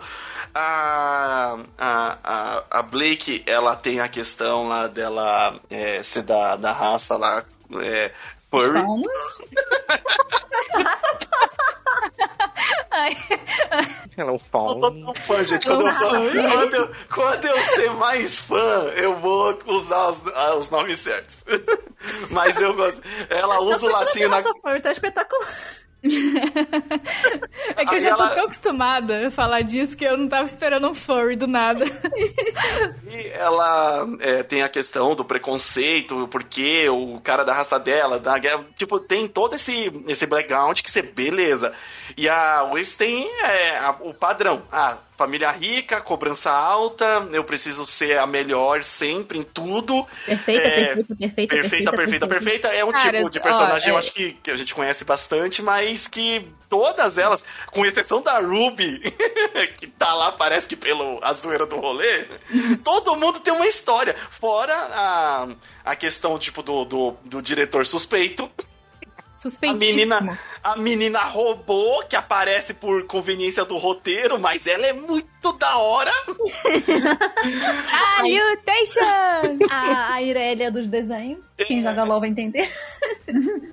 A, 0.55 1.57
a, 1.79 2.19
a, 2.23 2.65
a 2.79 2.83
Blake, 2.83 3.43
ela 3.47 3.75
tem 3.75 4.01
a 4.01 4.09
questão 4.09 4.69
lá 4.69 4.87
dela 4.87 5.59
é, 5.71 6.03
ser 6.03 6.23
da, 6.23 6.57
da 6.57 6.73
raça 6.73 7.17
lá. 7.17 7.45
É, 7.81 8.13
furry. 8.51 8.83
Vamos. 8.83 9.09
Ela 14.17 14.31
é 14.31 14.33
um 14.33 14.35
Eu 14.35 14.41
pau. 14.51 14.81
tô 14.81 14.91
tão 14.93 15.15
fã, 15.15 15.43
gente. 15.45 15.67
Quando 15.67 15.87
eu, 15.87 15.93
sou- 15.95 16.11
quando, 16.11 16.75
eu, 16.75 16.91
quando 17.13 17.45
eu 17.47 17.57
ser 17.57 17.91
mais 17.93 18.39
fã, 18.39 18.91
eu 18.97 19.17
vou 19.19 19.59
usar 19.67 20.11
os, 20.11 20.21
os 20.59 20.71
nomes 20.71 20.99
certos. 20.99 21.45
Mas 22.31 22.61
eu 22.61 22.75
gosto. 22.75 23.01
Ela 23.31 23.61
usa 23.61 23.87
o 23.87 23.91
lacinho 23.91 24.29
na. 24.29 24.41
Nossa, 24.43 24.53
foi, 24.61 24.81
tá 24.81 24.93
espetacular. 24.93 25.49
é 27.77 27.85
que 27.85 27.91
eu 27.91 27.93
Aí 27.93 28.01
já 28.01 28.17
tô 28.17 28.23
ela- 28.25 28.35
tão 28.35 28.45
acostumada 28.45 29.29
a 29.29 29.31
falar 29.31 29.63
disso 29.63 29.97
que 29.97 30.05
eu 30.05 30.17
não 30.17 30.29
tava 30.29 30.45
esperando 30.45 30.89
um 30.89 30.95
furry 30.95 31.37
do 31.37 31.47
nada. 31.47 31.85
E 33.11 33.27
ela 33.29 34.07
é, 34.21 34.43
tem 34.43 34.63
a 34.63 34.69
questão 34.69 35.15
do 35.15 35.25
preconceito, 35.25 36.27
porque 36.29 36.89
o 36.89 37.21
cara 37.21 37.45
da 37.45 37.53
raça 37.53 37.79
dela, 37.79 38.19
da 38.19 38.39
guerra, 38.39 38.65
tipo, 38.77 38.99
tem 38.99 39.29
todo 39.29 39.55
esse, 39.55 39.93
esse 40.09 40.27
background 40.27 40.81
que 40.81 40.91
você, 40.91 41.03
beleza. 41.03 41.73
E 42.17 42.29
a 42.29 42.63
West 42.65 42.97
tem 42.97 43.29
é, 43.43 43.77
a- 43.79 43.97
o 44.01 44.15
padrão. 44.15 44.63
Ah, 44.73 44.99
família 45.23 45.53
rica, 45.53 46.01
cobrança 46.01 46.51
alta, 46.51 47.29
eu 47.33 47.45
preciso 47.45 47.87
ser 47.87 48.19
a 48.19 48.27
melhor 48.27 48.83
sempre 48.83 49.39
em 49.39 49.45
tudo. 49.45 50.05
Perfeita, 50.27 50.67
É, 50.67 50.87
perfeita, 50.97 51.15
perfeita, 51.17 51.55
Perfeita, 51.55 51.91
perfeita, 51.93 52.27
perfeita. 52.27 52.69
É 52.69 52.85
um 52.85 52.91
Cara, 52.91 53.19
tipo 53.19 53.31
de 53.31 53.39
ó, 53.39 53.43
personagem, 53.43 53.89
eu 53.91 53.95
é- 53.95 53.99
acho 53.99 54.13
que, 54.13 54.33
que 54.43 54.51
a 54.51 54.57
gente 54.57 54.75
conhece 54.75 55.05
bastante, 55.05 55.63
mas 55.63 56.09
que 56.09 56.49
todas 56.69 57.19
elas, 57.19 57.45
com 57.71 57.87
exceção 57.87 58.21
da 58.21 58.41
Ruby, 58.41 59.01
que 59.79 59.87
tá 59.87 60.13
lá, 60.13 60.33
parece 60.33 60.67
que 60.67 60.75
pelo 60.75 61.21
a 61.23 61.33
zoeira 61.33 61.67
do 61.67 61.77
rolê, 61.77 62.25
todo 62.83 63.15
mundo 63.15 63.39
tem 63.39 63.55
uma 63.55 63.67
história. 63.69 64.17
Fora 64.31 64.75
a, 64.75 65.49
a 65.85 65.95
questão, 65.95 66.37
tipo, 66.37 66.63
do, 66.65 66.85
do, 66.85 67.17
do 67.25 67.41
diretor 67.41 67.87
suspeito. 67.87 68.51
A 69.43 69.51
Suspeitíssimo. 69.51 69.91
menina, 69.97 70.39
a 70.63 70.77
menina 70.77 71.21
robô 71.25 72.05
que 72.09 72.15
aparece 72.15 72.73
por 72.73 73.05
conveniência 73.07 73.65
do 73.65 73.77
roteiro, 73.77 74.39
mas 74.39 74.67
ela 74.69 74.87
é 74.87 74.93
muito 74.93 75.53
da 75.55 75.79
hora. 75.79 76.13
Salutation! 78.17 79.59
A, 79.71 80.15
a 80.15 80.23
Irélia 80.23 80.71
dos 80.71 80.87
desenhos. 80.87 81.41
Quem 81.67 81.81
É. 81.81 81.83
joga 81.83 82.05
LOL 82.05 82.21
vai 82.21 82.29
entender. 82.29 82.71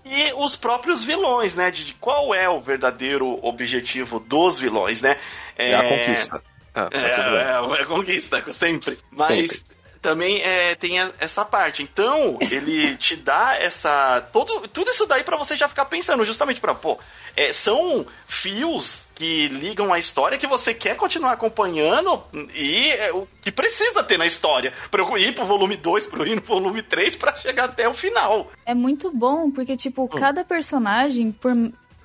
E 0.05 0.33
os 0.35 0.55
próprios 0.55 1.03
vilões, 1.03 1.55
né? 1.55 1.69
De 1.71 1.93
qual 1.95 2.33
é 2.33 2.49
o 2.49 2.59
verdadeiro 2.59 3.39
objetivo 3.45 4.19
dos 4.19 4.59
vilões, 4.59 5.01
né? 5.01 5.17
É 5.55 5.75
a 5.75 5.83
conquista. 5.87 6.41
Ah, 6.73 6.89
É, 6.91 7.09
tá 7.09 7.67
é, 7.77 7.81
é 7.81 7.85
conquista, 7.85 8.51
sempre. 8.51 8.99
Mas 9.11 9.65
também 10.01 10.41
é, 10.41 10.75
tem 10.75 10.99
a- 10.99 11.11
essa 11.19 11.43
parte. 11.43 11.83
Então, 11.83 12.37
ele 12.49 12.95
te 12.97 13.15
dá 13.15 13.55
essa. 13.59 14.21
Todo, 14.31 14.67
tudo 14.67 14.89
isso 14.91 15.05
daí 15.05 15.23
pra 15.23 15.37
você 15.37 15.55
já 15.57 15.67
ficar 15.67 15.85
pensando, 15.85 16.23
justamente 16.23 16.61
pra, 16.61 16.73
pô, 16.73 16.97
é, 17.35 17.51
são 17.51 18.05
fios 18.25 19.07
que 19.15 19.47
ligam 19.49 19.91
a 19.91 19.99
história 19.99 20.37
que 20.37 20.47
você 20.47 20.73
quer 20.73 20.95
continuar 20.95 21.33
acompanhando 21.33 22.21
e 22.55 22.89
é, 22.91 23.11
o 23.11 23.27
que 23.41 23.51
precisa 23.51 24.03
ter 24.03 24.17
na 24.17 24.25
história. 24.25 24.73
Pra 24.89 25.01
eu 25.03 25.17
ir 25.17 25.35
pro 25.35 25.43
volume 25.45 25.75
2, 25.75 26.05
pra 26.07 26.19
eu 26.19 26.27
ir 26.27 26.35
no 26.35 26.41
volume 26.41 26.81
3 26.81 27.15
pra 27.15 27.35
chegar 27.35 27.65
até 27.65 27.87
o 27.87 27.93
final. 27.93 28.49
É 28.65 28.73
muito 28.73 29.11
bom, 29.11 29.51
porque, 29.51 29.75
tipo, 29.75 30.07
cada 30.07 30.43
personagem, 30.45 31.31
por, 31.31 31.51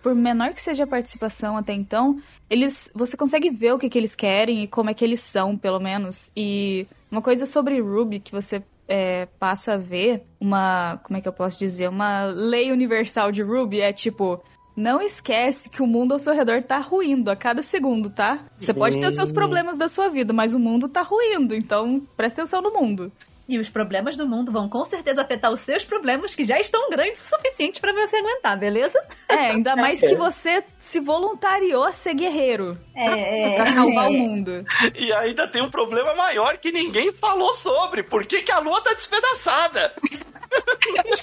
por 0.02 0.14
menor 0.14 0.52
que 0.52 0.60
seja 0.60 0.84
a 0.84 0.86
participação 0.88 1.56
até 1.56 1.72
então, 1.72 2.20
eles. 2.50 2.90
Você 2.94 3.16
consegue 3.16 3.50
ver 3.50 3.72
o 3.72 3.78
que, 3.78 3.88
que 3.88 3.96
eles 3.98 4.14
querem 4.14 4.62
e 4.64 4.68
como 4.68 4.90
é 4.90 4.94
que 4.94 5.04
eles 5.04 5.20
são, 5.20 5.56
pelo 5.56 5.78
menos. 5.80 6.30
E 6.36 6.86
uma 7.14 7.22
coisa 7.22 7.46
sobre 7.46 7.80
Ruby 7.80 8.18
que 8.18 8.32
você 8.32 8.60
é, 8.88 9.26
passa 9.38 9.74
a 9.74 9.76
ver, 9.76 10.24
uma. 10.40 11.00
Como 11.04 11.16
é 11.16 11.20
que 11.20 11.28
eu 11.28 11.32
posso 11.32 11.58
dizer? 11.58 11.88
Uma 11.88 12.24
lei 12.24 12.72
universal 12.72 13.30
de 13.30 13.40
Ruby 13.40 13.80
é 13.80 13.92
tipo. 13.92 14.42
não 14.76 15.00
esquece 15.00 15.70
que 15.70 15.80
o 15.80 15.86
mundo 15.86 16.12
ao 16.12 16.18
seu 16.18 16.34
redor 16.34 16.62
tá 16.64 16.78
ruindo 16.78 17.30
a 17.30 17.36
cada 17.36 17.62
segundo, 17.62 18.10
tá? 18.10 18.44
Você 18.58 18.74
pode 18.74 18.98
ter 18.98 19.06
os 19.06 19.14
seus 19.14 19.30
problemas 19.30 19.78
da 19.78 19.86
sua 19.86 20.08
vida, 20.08 20.32
mas 20.32 20.52
o 20.54 20.58
mundo 20.58 20.88
tá 20.88 21.02
ruindo, 21.02 21.54
então 21.54 22.02
presta 22.16 22.42
atenção 22.42 22.60
no 22.60 22.72
mundo. 22.72 23.12
E 23.46 23.58
os 23.58 23.68
problemas 23.68 24.16
do 24.16 24.26
mundo 24.26 24.50
vão 24.50 24.68
com 24.70 24.84
certeza 24.86 25.20
afetar 25.20 25.52
os 25.52 25.60
seus 25.60 25.84
problemas, 25.84 26.34
que 26.34 26.44
já 26.44 26.58
estão 26.58 26.88
grandes 26.88 27.24
o 27.26 27.36
suficiente 27.36 27.78
pra 27.78 27.92
você 27.92 28.16
aguentar, 28.16 28.58
beleza? 28.58 28.98
É, 29.28 29.34
ainda 29.50 29.76
mais 29.76 30.00
que 30.00 30.14
você 30.14 30.64
se 30.80 30.98
voluntariou 30.98 31.84
a 31.84 31.92
ser 31.92 32.14
guerreiro 32.14 32.78
É, 32.94 33.56
pra 33.56 33.66
salvar 33.66 34.08
o 34.08 34.12
mundo. 34.16 34.64
E 34.94 35.12
ainda 35.12 35.46
tem 35.46 35.60
um 35.62 35.70
problema 35.70 36.14
maior 36.14 36.56
que 36.56 36.72
ninguém 36.72 37.12
falou 37.12 37.52
sobre. 37.54 38.02
Por 38.02 38.24
que, 38.24 38.40
que 38.42 38.50
a 38.52 38.60
lua 38.60 38.80
tá 38.80 38.94
despedaçada? 38.94 39.92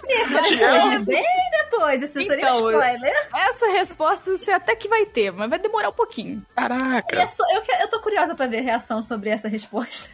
É 0.07 0.99
Bem 0.99 1.23
depois, 1.63 2.03
isso 2.03 2.13
seria 2.13 2.35
Então, 2.49 2.65
um 2.65 2.69
spoiler. 2.71 3.29
Essa 3.35 3.65
resposta 3.71 4.37
você 4.37 4.51
até 4.51 4.75
que 4.75 4.87
vai 4.87 5.05
ter, 5.07 5.31
mas 5.31 5.49
vai 5.49 5.57
demorar 5.57 5.89
um 5.89 5.93
pouquinho. 5.93 6.45
É 6.55 6.61
Caraca. 6.61 7.27
só- 7.27 7.43
eu, 7.51 7.63
eu 7.79 7.87
tô 7.87 7.99
curiosa 7.99 8.35
pra 8.35 8.45
ver 8.47 8.59
a 8.59 8.63
reação 8.63 9.01
sobre 9.01 9.29
essa 9.31 9.47
resposta. 9.47 10.07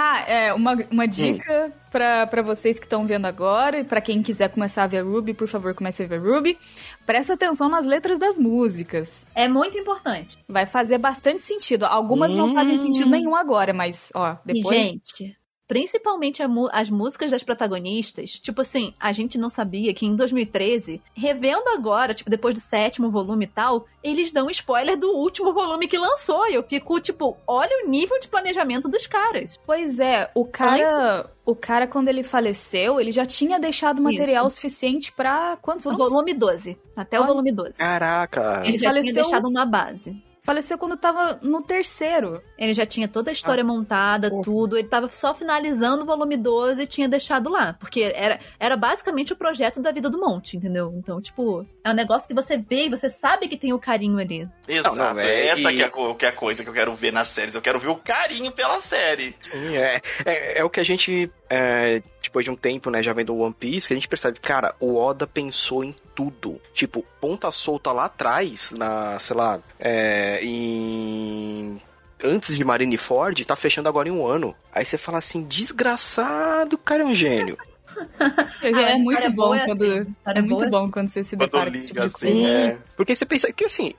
Ah, 0.00 0.20
é, 0.28 0.54
uma, 0.54 0.76
uma 0.92 1.08
dica 1.08 1.72
pra, 1.90 2.24
pra 2.24 2.40
vocês 2.40 2.78
que 2.78 2.86
estão 2.86 3.04
vendo 3.04 3.26
agora, 3.26 3.80
e 3.80 3.84
pra 3.84 4.00
quem 4.00 4.22
quiser 4.22 4.48
começar 4.48 4.84
a 4.84 4.86
ver 4.86 5.00
Ruby, 5.00 5.34
por 5.34 5.48
favor, 5.48 5.74
comece 5.74 6.04
a 6.04 6.06
ver 6.06 6.20
Ruby. 6.20 6.56
Presta 7.04 7.34
atenção 7.34 7.68
nas 7.68 7.84
letras 7.84 8.16
das 8.16 8.38
músicas. 8.38 9.26
É 9.34 9.48
muito 9.48 9.76
importante. 9.76 10.38
Vai 10.48 10.66
fazer 10.66 10.98
bastante 10.98 11.42
sentido. 11.42 11.84
Algumas 11.84 12.32
não 12.32 12.54
fazem 12.54 12.78
sentido 12.78 13.10
nenhum 13.10 13.34
agora, 13.34 13.72
mas, 13.72 14.12
ó, 14.14 14.36
depois. 14.44 14.86
Gente, 14.86 15.36
principalmente 15.68 16.42
as 16.72 16.88
músicas 16.90 17.30
das 17.30 17.44
protagonistas, 17.44 18.30
tipo 18.40 18.62
assim, 18.62 18.94
a 18.98 19.12
gente 19.12 19.36
não 19.38 19.50
sabia 19.50 19.92
que 19.92 20.06
em 20.06 20.16
2013, 20.16 21.00
revendo 21.14 21.68
agora, 21.68 22.14
tipo, 22.14 22.30
depois 22.30 22.54
do 22.54 22.60
sétimo 22.60 23.10
volume 23.10 23.44
e 23.44 23.48
tal, 23.48 23.86
eles 24.02 24.32
dão 24.32 24.48
spoiler 24.50 24.96
do 24.98 25.10
último 25.12 25.52
volume 25.52 25.86
que 25.86 25.98
lançou. 25.98 26.48
E 26.48 26.54
eu 26.54 26.62
fico, 26.62 26.98
tipo, 27.00 27.36
olha 27.46 27.84
o 27.84 27.88
nível 27.90 28.18
de 28.18 28.26
planejamento 28.28 28.88
dos 28.88 29.06
caras. 29.06 29.58
Pois 29.66 29.98
é, 30.00 30.30
o 30.34 30.44
cara. 30.44 31.30
O 31.44 31.54
cara, 31.56 31.86
quando 31.86 32.08
ele 32.08 32.22
faleceu, 32.22 33.00
ele 33.00 33.10
já 33.10 33.24
tinha 33.24 33.58
deixado 33.58 34.02
material 34.02 34.48
suficiente 34.50 35.10
pra. 35.12 35.56
Quantos 35.62 35.86
O 35.86 35.90
volumes? 35.90 36.10
volume 36.10 36.34
12. 36.34 36.78
Até 36.94 37.18
o 37.18 37.26
volume 37.26 37.52
12. 37.52 37.78
Caraca. 37.78 38.62
Ele 38.66 38.76
já 38.76 38.88
faleceu- 38.88 39.12
tinha 39.12 39.22
deixado 39.24 39.48
uma 39.48 39.64
base. 39.64 40.22
Faleceu 40.48 40.78
quando 40.78 40.96
tava 40.96 41.38
no 41.42 41.60
terceiro. 41.60 42.42
Ele 42.56 42.72
já 42.72 42.86
tinha 42.86 43.06
toda 43.06 43.30
a 43.30 43.34
história 43.34 43.62
montada, 43.62 44.30
tudo. 44.42 44.78
Ele 44.78 44.88
tava 44.88 45.06
só 45.10 45.34
finalizando 45.34 46.04
o 46.04 46.06
volume 46.06 46.38
12 46.38 46.84
e 46.84 46.86
tinha 46.86 47.06
deixado 47.06 47.50
lá. 47.50 47.74
Porque 47.74 48.10
era, 48.14 48.40
era 48.58 48.74
basicamente 48.74 49.30
o 49.30 49.36
projeto 49.36 49.78
da 49.82 49.92
vida 49.92 50.08
do 50.08 50.18
Monte, 50.18 50.56
entendeu? 50.56 50.90
Então, 50.96 51.20
tipo, 51.20 51.66
é 51.84 51.90
um 51.90 51.94
negócio 51.94 52.26
que 52.26 52.32
você 52.32 52.56
vê 52.56 52.86
e 52.86 52.88
você 52.88 53.10
sabe 53.10 53.46
que 53.46 53.58
tem 53.58 53.74
o 53.74 53.78
carinho 53.78 54.18
ali. 54.18 54.48
Exato. 54.66 54.96
Não, 54.96 55.12
não, 55.12 55.20
é 55.20 55.48
essa 55.48 55.70
e- 55.70 55.76
que, 55.76 55.82
é 55.82 55.84
a, 55.84 56.14
que 56.14 56.24
é 56.24 56.28
a 56.30 56.32
coisa 56.32 56.62
que 56.64 56.70
eu 56.70 56.74
quero 56.74 56.94
ver 56.94 57.12
nas 57.12 57.28
séries. 57.28 57.54
Eu 57.54 57.60
quero 57.60 57.78
ver 57.78 57.88
o 57.88 57.96
carinho 57.96 58.50
pela 58.50 58.80
série. 58.80 59.36
Sim, 59.42 59.76
é, 59.76 60.00
é, 60.24 60.60
é 60.60 60.64
o 60.64 60.70
que 60.70 60.80
a 60.80 60.82
gente, 60.82 61.30
é, 61.50 62.02
depois 62.22 62.44
de 62.44 62.50
um 62.50 62.56
tempo, 62.56 62.90
né, 62.90 63.02
já 63.02 63.12
vendo 63.12 63.34
o 63.34 63.40
One 63.40 63.54
Piece, 63.58 63.88
que 63.88 63.94
a 63.94 63.96
gente 63.96 64.08
percebe, 64.08 64.38
cara, 64.38 64.74
o 64.78 64.96
Oda 64.96 65.26
pensou 65.26 65.82
em 65.82 65.94
tudo. 66.14 66.60
Tipo, 66.74 67.04
ponta 67.20 67.50
solta 67.50 67.92
lá 67.92 68.04
atrás, 68.04 68.72
na, 68.72 69.18
sei 69.18 69.36
lá, 69.36 69.60
é, 69.78 70.40
em... 70.42 71.80
Antes 72.22 72.56
de 72.56 72.64
Marineford, 72.64 73.44
tá 73.44 73.54
fechando 73.54 73.88
agora 73.88 74.08
em 74.08 74.12
um 74.12 74.26
ano. 74.26 74.54
Aí 74.72 74.84
você 74.84 74.98
fala 74.98 75.18
assim, 75.18 75.44
desgraçado, 75.44 76.76
cara 76.76 77.04
é 77.04 77.06
um 77.06 77.14
gênio. 77.14 77.56
é 78.60 78.92
a 78.92 78.98
muito 78.98 79.12
história 79.12 79.30
bom 79.30 79.36
boa 79.36 79.56
é 79.56 79.66
quando. 79.66 79.82
assim, 79.82 80.10
é 80.26 80.40
muito 80.42 80.64
é 80.64 80.68
bom 80.68 80.90
quando 80.90 81.08
você 81.08 81.22
se 81.22 81.36
Quando 81.36 81.46
depara 81.46 81.70
com 81.70 81.78
esse 81.78 81.86
tipo 81.88 82.00
de 82.00 82.10
coisa. 82.12 82.26
assim, 82.28 82.46
é. 82.46 82.78
Porque 82.96 83.14
você 83.14 83.24
pensa 83.24 83.52
que, 83.52 83.64
assim, 83.64 83.94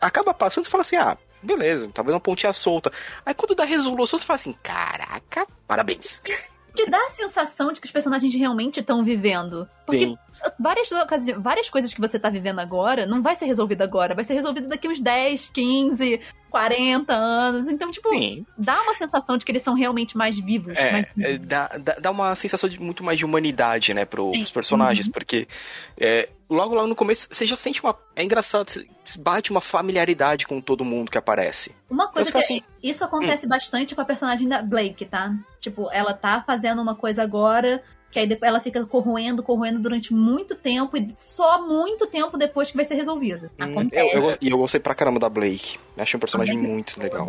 acaba 0.00 0.34
passando 0.34 0.66
e 0.66 0.68
fala 0.68 0.82
assim, 0.82 0.96
ah, 0.96 1.16
beleza, 1.42 1.88
talvez 1.94 2.14
uma 2.14 2.20
pontinha 2.20 2.52
solta. 2.52 2.92
Aí 3.24 3.32
quando 3.32 3.54
dá 3.54 3.64
resolução, 3.64 4.18
você 4.18 4.24
fala 4.24 4.36
assim, 4.36 4.54
caraca, 4.60 5.46
parabéns. 5.66 6.20
Te 6.74 6.88
dá 6.90 6.98
a 7.06 7.10
sensação 7.10 7.72
de 7.72 7.80
que 7.80 7.86
os 7.86 7.92
personagens 7.92 8.34
realmente 8.34 8.80
estão 8.80 9.04
vivendo. 9.04 9.68
Porque 9.84 10.06
Sim. 10.06 10.18
várias, 10.58 10.88
várias 11.38 11.68
coisas 11.68 11.92
que 11.92 12.00
você 12.00 12.18
tá 12.18 12.30
vivendo 12.30 12.60
agora 12.60 13.06
não 13.06 13.22
vai 13.22 13.34
ser 13.34 13.46
resolvida 13.46 13.84
agora. 13.84 14.14
Vai 14.14 14.24
ser 14.24 14.34
resolvida 14.34 14.68
daqui 14.68 14.88
uns 14.88 15.00
10, 15.00 15.50
15, 15.50 16.20
40 16.50 17.12
anos. 17.12 17.68
Então, 17.68 17.90
tipo, 17.90 18.08
Sim. 18.10 18.46
dá 18.56 18.80
uma 18.82 18.94
sensação 18.94 19.36
de 19.36 19.44
que 19.44 19.52
eles 19.52 19.62
são 19.62 19.74
realmente 19.74 20.16
mais 20.16 20.38
vivos. 20.38 20.78
É, 20.78 20.92
mais 20.92 21.06
é, 21.18 21.38
dá, 21.38 21.68
dá, 21.78 21.94
dá 22.00 22.10
uma 22.10 22.34
sensação 22.34 22.68
de 22.68 22.80
muito 22.80 23.02
mais 23.04 23.18
de 23.18 23.24
humanidade, 23.24 23.92
né, 23.92 24.04
pro, 24.04 24.30
Sim. 24.32 24.40
pros 24.40 24.52
personagens, 24.52 25.06
Uhum. 25.06 25.12
porque 25.12 25.48
é, 25.98 26.28
logo 26.52 26.74
lá 26.74 26.86
no 26.86 26.94
começo 26.94 27.28
você 27.30 27.46
já 27.46 27.56
sente 27.56 27.82
uma. 27.82 27.96
É 28.14 28.22
engraçado, 28.22 28.70
você 28.70 29.18
bate 29.18 29.50
uma 29.50 29.60
familiaridade 29.60 30.46
com 30.46 30.60
todo 30.60 30.84
mundo 30.84 31.10
que 31.10 31.18
aparece. 31.18 31.74
Uma 31.90 32.08
coisa 32.08 32.30
Então, 32.30 32.40
que 32.40 32.44
assim, 32.44 32.62
isso 32.82 33.04
acontece 33.04 33.46
bastante 33.46 33.94
com 33.94 34.00
a 34.00 34.04
personagem 34.04 34.48
da 34.48 34.62
Blake, 34.62 35.04
tá? 35.04 35.34
Tipo, 35.58 35.88
ela 35.92 36.12
tá 36.14 36.42
fazendo 36.46 36.80
uma 36.82 36.94
coisa 36.94 37.22
agora, 37.22 37.82
que 38.10 38.18
aí 38.18 38.26
depois 38.26 38.48
ela 38.50 38.60
fica 38.60 38.84
corroendo, 38.84 39.42
corroendo 39.42 39.80
durante 39.80 40.12
muito 40.12 40.54
tempo 40.54 40.96
e 40.96 41.14
só 41.16 41.66
muito 41.66 42.06
tempo 42.06 42.36
depois 42.36 42.70
que 42.70 42.76
vai 42.76 42.84
ser 42.84 42.94
resolvido. 42.94 43.50
Hum, 43.58 43.64
Acontece. 43.64 44.14
eu, 44.16 44.30
eu, 44.30 44.38
e 44.40 44.48
eu 44.50 44.58
gostei 44.58 44.80
pra 44.80 44.94
caramba 44.94 45.18
da 45.18 45.28
Blake. 45.28 45.78
Achei 45.96 46.16
um 46.16 46.20
personagem 46.20 46.56
muito 46.56 47.00
legal. 47.00 47.26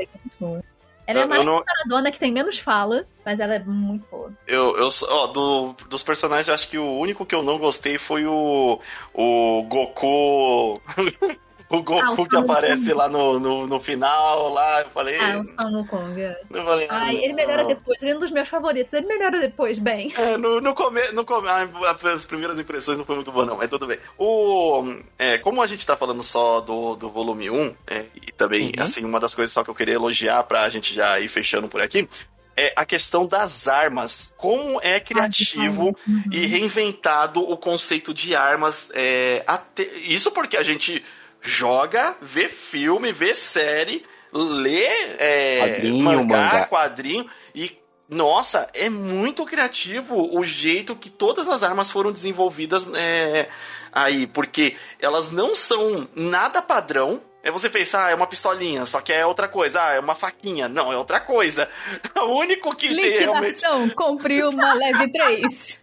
Ela 1.06 1.20
é 1.20 1.24
Eu- 1.24 1.28
mais 1.28 1.42
eu 1.42 1.46
não- 1.52 1.64
paradona 1.64 2.12
que 2.12 2.20
tem 2.20 2.32
menos 2.32 2.60
fala, 2.60 3.06
mas 3.26 3.40
ela 3.40 3.56
é 3.56 3.60
muito 3.60 4.06
boa. 4.10 4.32
Eu, 4.48 4.78
eu, 4.78 4.90
ó, 5.10 5.28
do, 5.28 5.76
dos 5.90 6.02
personagens, 6.04 6.50
acho 6.50 6.70
que 6.70 6.78
o 6.78 6.98
único 6.98 7.26
que 7.26 7.36
eu 7.36 7.44
não 7.44 7.58
gostei 7.58 7.98
foi 7.98 8.26
o, 8.26 8.80
o 9.14 9.64
Goku. 9.64 10.82
o 11.74 11.84
Goku 11.84 12.24
Ah, 12.24 12.28
que 12.30 12.38
aparece 12.38 12.82
Wukong. 12.82 12.94
lá 12.94 13.10
no, 13.10 13.40
no, 13.40 13.68
no 13.68 13.80
final, 13.80 14.50
lá, 14.54 14.82
eu 14.82 14.90
falei. 14.90 15.18
Ah, 15.20 15.40
o 15.40 15.44
Son 15.46 15.78
Wukong. 15.78 16.22
é. 16.22 16.42
eu 16.52 16.64
falei 16.64 16.88
ah, 16.90 17.04
Ai, 17.06 17.16
ele 17.18 17.34
melhora 17.34 17.62
não. 17.64 17.68
depois. 17.68 18.02
Ele 18.02 18.12
é 18.12 18.16
um 18.16 18.20
dos 18.20 18.32
meus 18.32 18.48
favoritos. 18.48 18.94
Ele 18.94 19.08
melhora 19.08 19.40
depois, 19.40 19.80
bem. 19.80 20.14
É, 20.18 20.38
no, 20.38 20.62
no 20.62 20.74
come, 20.74 21.02
no 21.12 21.26
come, 21.26 21.48
ah, 21.50 21.68
as 22.14 22.26
primeiras 22.26 22.58
impressões 22.60 22.98
não 22.98 23.06
foi 23.06 23.16
muito 23.16 23.32
boa, 23.32 23.46
não, 23.46 23.58
mas 23.58 23.70
tudo 23.70 23.88
bem. 23.88 23.98
O, 24.18 24.84
é, 25.18 25.38
como 25.40 25.62
a 25.62 25.68
gente 25.68 25.86
tá 25.86 25.96
falando 25.98 26.22
só 26.24 26.62
do, 26.62 26.96
do 26.96 27.10
volume 27.10 27.50
1, 27.50 27.76
é, 27.88 28.06
e 28.16 28.32
também, 28.32 28.68
Uhum. 28.68 28.84
assim, 28.84 29.04
uma 29.04 29.20
das 29.20 29.34
coisas 29.36 29.52
só 29.54 29.64
que 29.64 29.70
eu 29.70 29.76
queria 29.76 29.96
elogiar 29.96 30.44
pra 30.44 30.70
gente 30.70 30.94
já 30.94 31.20
ir 31.20 31.28
fechando 31.28 31.68
por 31.68 31.82
aqui, 31.82 32.08
é 32.56 32.72
a 32.76 32.86
questão 32.86 33.26
das 33.26 33.68
armas. 33.68 34.32
Como 34.38 34.80
é 34.84 35.00
criativo 35.00 35.96
Uhum. 36.08 36.24
e 36.32 36.46
reinventado 36.46 37.42
o 37.42 37.58
conceito 37.58 38.14
de 38.14 38.36
armas. 38.36 38.92
é, 38.94 39.44
até- 39.48 39.84
isso 40.06 40.32
porque 40.32 40.56
a 40.56 40.62
gente 40.64 41.04
joga, 41.44 42.16
vê 42.22 42.48
filme, 42.50 43.12
vê 43.12 43.36
série, 43.36 44.04
lê 44.32 44.88
é, 45.20 45.60
Quadrinho, 45.60 46.04
mangá, 46.04 46.22
mangá. 46.22 46.68
quadrinho 46.68 47.30
e 47.54 47.78
nossa, 48.10 48.70
é 48.74 48.90
muito 48.90 49.46
criativo 49.46 50.38
o 50.38 50.46
jeito 50.46 50.96
que 50.96 51.10
todas 51.10 51.48
as 51.48 51.64
armas 51.64 51.90
foram 51.90 52.12
desenvolvidas 52.12 52.90
é, 52.94 53.50
aí, 53.92 54.28
porque 54.28 54.76
elas 55.00 55.32
não 55.32 55.56
são 55.56 56.08
nada 56.16 56.62
padrão. 56.62 57.22
É 57.42 57.52
você 57.52 57.70
pensar, 57.70 58.06
ah, 58.06 58.12
é 58.12 58.16
uma 58.16 58.28
pistolinha, 58.28 58.86
só 58.86 59.02
que 59.02 59.12
é 59.12 59.26
outra 59.26 59.50
coisa. 59.50 59.82
Ah, 59.84 59.94
é 59.94 60.00
uma 60.00 60.16
faquinha. 60.16 60.70
Não, 60.70 60.94
é 60.94 60.98
outra 60.98 61.20
coisa. 61.20 61.70
O 62.16 62.40
único 62.40 62.74
que 62.74 62.88
tem 62.88 63.18
realmente. 63.18 63.48
Liquidação, 63.48 63.90
compre 63.90 64.44
uma 64.44 64.74
leve 64.74 65.12
3. 65.12 65.83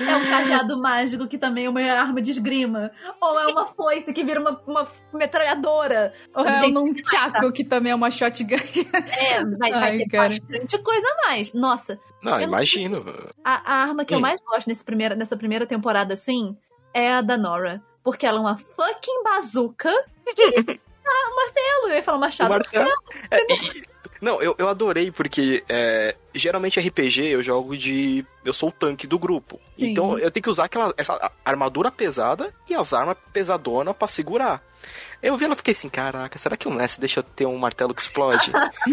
É 0.00 0.16
um 0.16 0.24
cajado 0.26 0.78
mágico 0.80 1.26
que 1.26 1.38
também 1.38 1.66
é 1.66 1.68
uma 1.70 1.80
arma 1.82 2.20
de 2.20 2.30
esgrima. 2.30 2.90
Ou 3.20 3.38
é 3.40 3.46
uma 3.46 3.66
foice 3.66 4.12
que 4.12 4.22
vira 4.24 4.40
uma, 4.40 4.60
uma 4.66 4.86
metralhadora. 5.12 6.12
Ou 6.34 6.44
é 6.46 6.58
Gente, 6.58 6.76
um 6.78 6.86
Chaco, 7.08 7.50
que 7.52 7.64
também 7.64 7.92
é 7.92 7.94
uma 7.94 8.10
shotgun. 8.10 8.56
É, 8.56 9.44
vai, 9.58 9.70
vai 9.70 9.72
Ai, 9.72 9.98
ter 9.98 10.06
cara. 10.08 10.28
bastante 10.28 10.78
coisa 10.78 11.06
a 11.08 11.28
mais. 11.28 11.52
Nossa, 11.52 11.98
Não, 12.22 12.34
Eu- 12.40 12.48
imagino. 12.48 13.00
a, 13.44 13.72
a 13.72 13.82
arma 13.84 14.04
que 14.04 14.12
eu 14.14 14.18
Hum. 14.18 14.22
mais 14.22 14.40
gosto 14.40 14.66
nesse 14.68 14.84
primeira, 14.84 15.14
nessa 15.14 15.36
primeira 15.36 15.66
temporada, 15.66 16.14
assim, 16.14 16.56
é 16.92 17.12
a 17.14 17.20
da 17.20 17.36
Nora. 17.36 17.82
Porque 18.04 18.24
ela 18.26 18.38
é 18.38 18.40
uma 18.40 18.56
fucking 18.58 19.22
bazuca. 19.24 19.90
ah, 19.90 20.30
um 21.32 21.36
martelo. 21.36 21.88
Eu 21.88 21.94
ia 21.94 22.02
falar 22.02 22.18
O 22.18 22.20
machado. 22.20 22.50
martelo. 22.50 22.88
É, 23.30 23.38
não, 24.20 24.40
eu, 24.40 24.54
eu 24.58 24.68
adorei 24.68 25.10
porque 25.10 25.62
é, 25.68 26.14
geralmente 26.34 26.80
RPG 26.80 27.26
eu 27.26 27.42
jogo 27.42 27.76
de. 27.76 28.24
Eu 28.44 28.52
sou 28.52 28.68
o 28.68 28.72
tanque 28.72 29.06
do 29.06 29.18
grupo. 29.18 29.60
Sim. 29.72 29.90
Então 29.90 30.18
eu 30.18 30.30
tenho 30.30 30.42
que 30.42 30.50
usar 30.50 30.64
aquela 30.64 30.92
essa 30.96 31.30
armadura 31.44 31.90
pesada 31.90 32.52
e 32.68 32.74
as 32.74 32.92
armas 32.92 33.16
pesadonas 33.32 33.96
pra 33.96 34.08
segurar. 34.08 34.62
Eu 35.22 35.36
vi 35.36 35.46
ela 35.46 35.54
e 35.54 35.56
fiquei 35.56 35.72
assim, 35.72 35.88
caraca, 35.88 36.38
será 36.38 36.56
que 36.56 36.68
o 36.68 36.70
Messi 36.70 37.00
deixa 37.00 37.20
eu 37.20 37.24
ter 37.24 37.46
um 37.46 37.56
martelo 37.56 37.94
que 37.94 38.02
explode? 38.02 38.52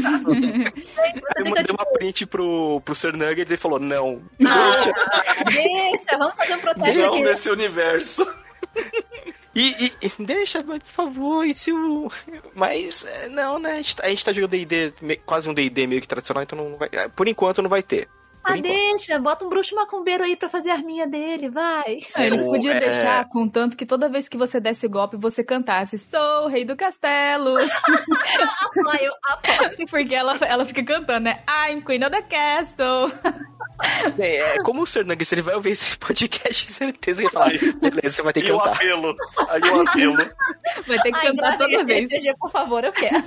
Eu 1.36 1.46
mandei 1.46 1.66
uma 1.70 1.86
print 1.86 2.26
pro, 2.26 2.82
pro 2.82 2.96
Sir 2.96 3.16
Nuggets 3.16 3.50
e 3.50 3.54
ele 3.54 3.58
falou, 3.58 3.80
não. 3.80 4.22
ah, 4.48 5.44
deixa, 5.46 6.18
vamos 6.18 6.36
fazer 6.36 6.56
um 6.56 6.60
protesto 6.60 7.02
Não 7.02 7.14
aqui. 7.14 7.24
nesse 7.24 7.50
universo. 7.50 8.26
E, 9.56 9.92
e- 10.02 10.12
deixa, 10.24 10.64
mas, 10.64 10.80
por 10.82 10.90
favor, 10.92 11.46
e 11.46 11.54
se 11.54 11.72
o. 11.72 12.12
Mas, 12.56 13.06
é, 13.06 13.30
não, 13.30 13.60
né? 13.60 13.74
A 13.74 13.78
gente, 13.78 13.96
tá- 13.96 14.06
a 14.06 14.10
gente 14.10 14.26
tá 14.26 14.32
jogando 14.34 14.52
DD, 14.52 14.94
quase 15.26 15.48
um 15.50 15.54
DD 15.54 15.86
meio 15.86 16.02
que 16.02 16.08
tradicional, 16.08 16.42
então 16.44 16.58
não 16.58 16.78
vai. 16.78 16.90
é, 16.92 17.08
Por 17.08 17.28
enquanto 17.28 17.62
não 17.62 17.70
vai 17.70 17.84
ter. 17.84 18.08
Ah, 18.44 18.58
deixa, 18.58 19.18
bota 19.20 19.46
um 19.46 19.50
bruxo 19.50 19.74
macumbeiro 19.76 20.24
aí 20.24 20.36
pra 20.36 20.50
fazer 20.50 20.70
a 20.70 20.74
arminha 20.74 21.08
dele, 21.08 21.50
vai. 21.50 22.00
Ele 22.18 22.42
o- 22.42 22.52
podia 22.52 22.74
é- 22.74 22.80
deixar, 22.80 23.28
contanto 23.30 23.78
que 23.78 23.86
toda 23.86 24.10
vez 24.10 24.28
que 24.28 24.38
você 24.38 24.60
desse 24.60 24.88
golpe, 24.88 25.16
você 25.16 25.44
cantasse 25.44 25.98
Sou 25.98 26.46
o 26.46 26.48
rei 26.48 26.66
do 26.66 26.76
castelo. 26.76 27.56
Apoio, 28.62 29.14
apoio. 29.28 29.88
Porque 29.90 30.14
ela, 30.16 30.38
ela 30.42 30.66
fica 30.66 30.84
cantando, 30.84 31.22
né? 31.22 31.40
I'm 31.70 31.82
queen 31.82 32.04
of 32.04 32.12
the 32.12 32.22
castle. 32.22 33.12
É, 34.20 34.38
é, 34.58 34.64
como 34.64 34.84
o 34.84 34.86
Sr. 34.88 35.04
Nuggets, 35.04 35.32
ele 35.34 35.42
vai 35.42 35.56
ouvir 35.56 35.72
esse 35.72 35.98
podcast, 35.98 36.72
certeza 36.72 37.22
que 37.22 37.28
ele 37.28 37.34
vai 37.50 37.60
falar, 37.60 37.76
beleza, 37.82 38.12
você 38.12 38.22
vai 38.22 38.32
ter 38.32 38.42
que 38.44 38.50
E 38.50 38.52
o 38.52 38.58
cantar. 38.60 38.76
apelo. 38.76 39.16
Aí 39.50 39.62
o 39.62 39.82
apelo. 39.82 40.18
Vai 40.88 41.00
ter 41.02 41.12
que 41.12 41.18
Ai, 41.18 41.28
cantar 41.28 41.58
toda 41.58 41.84
vez. 41.84 42.08
RPG, 42.10 42.36
por 42.40 42.52
favor, 42.52 42.84
eu 42.84 42.92
quero. 42.94 43.24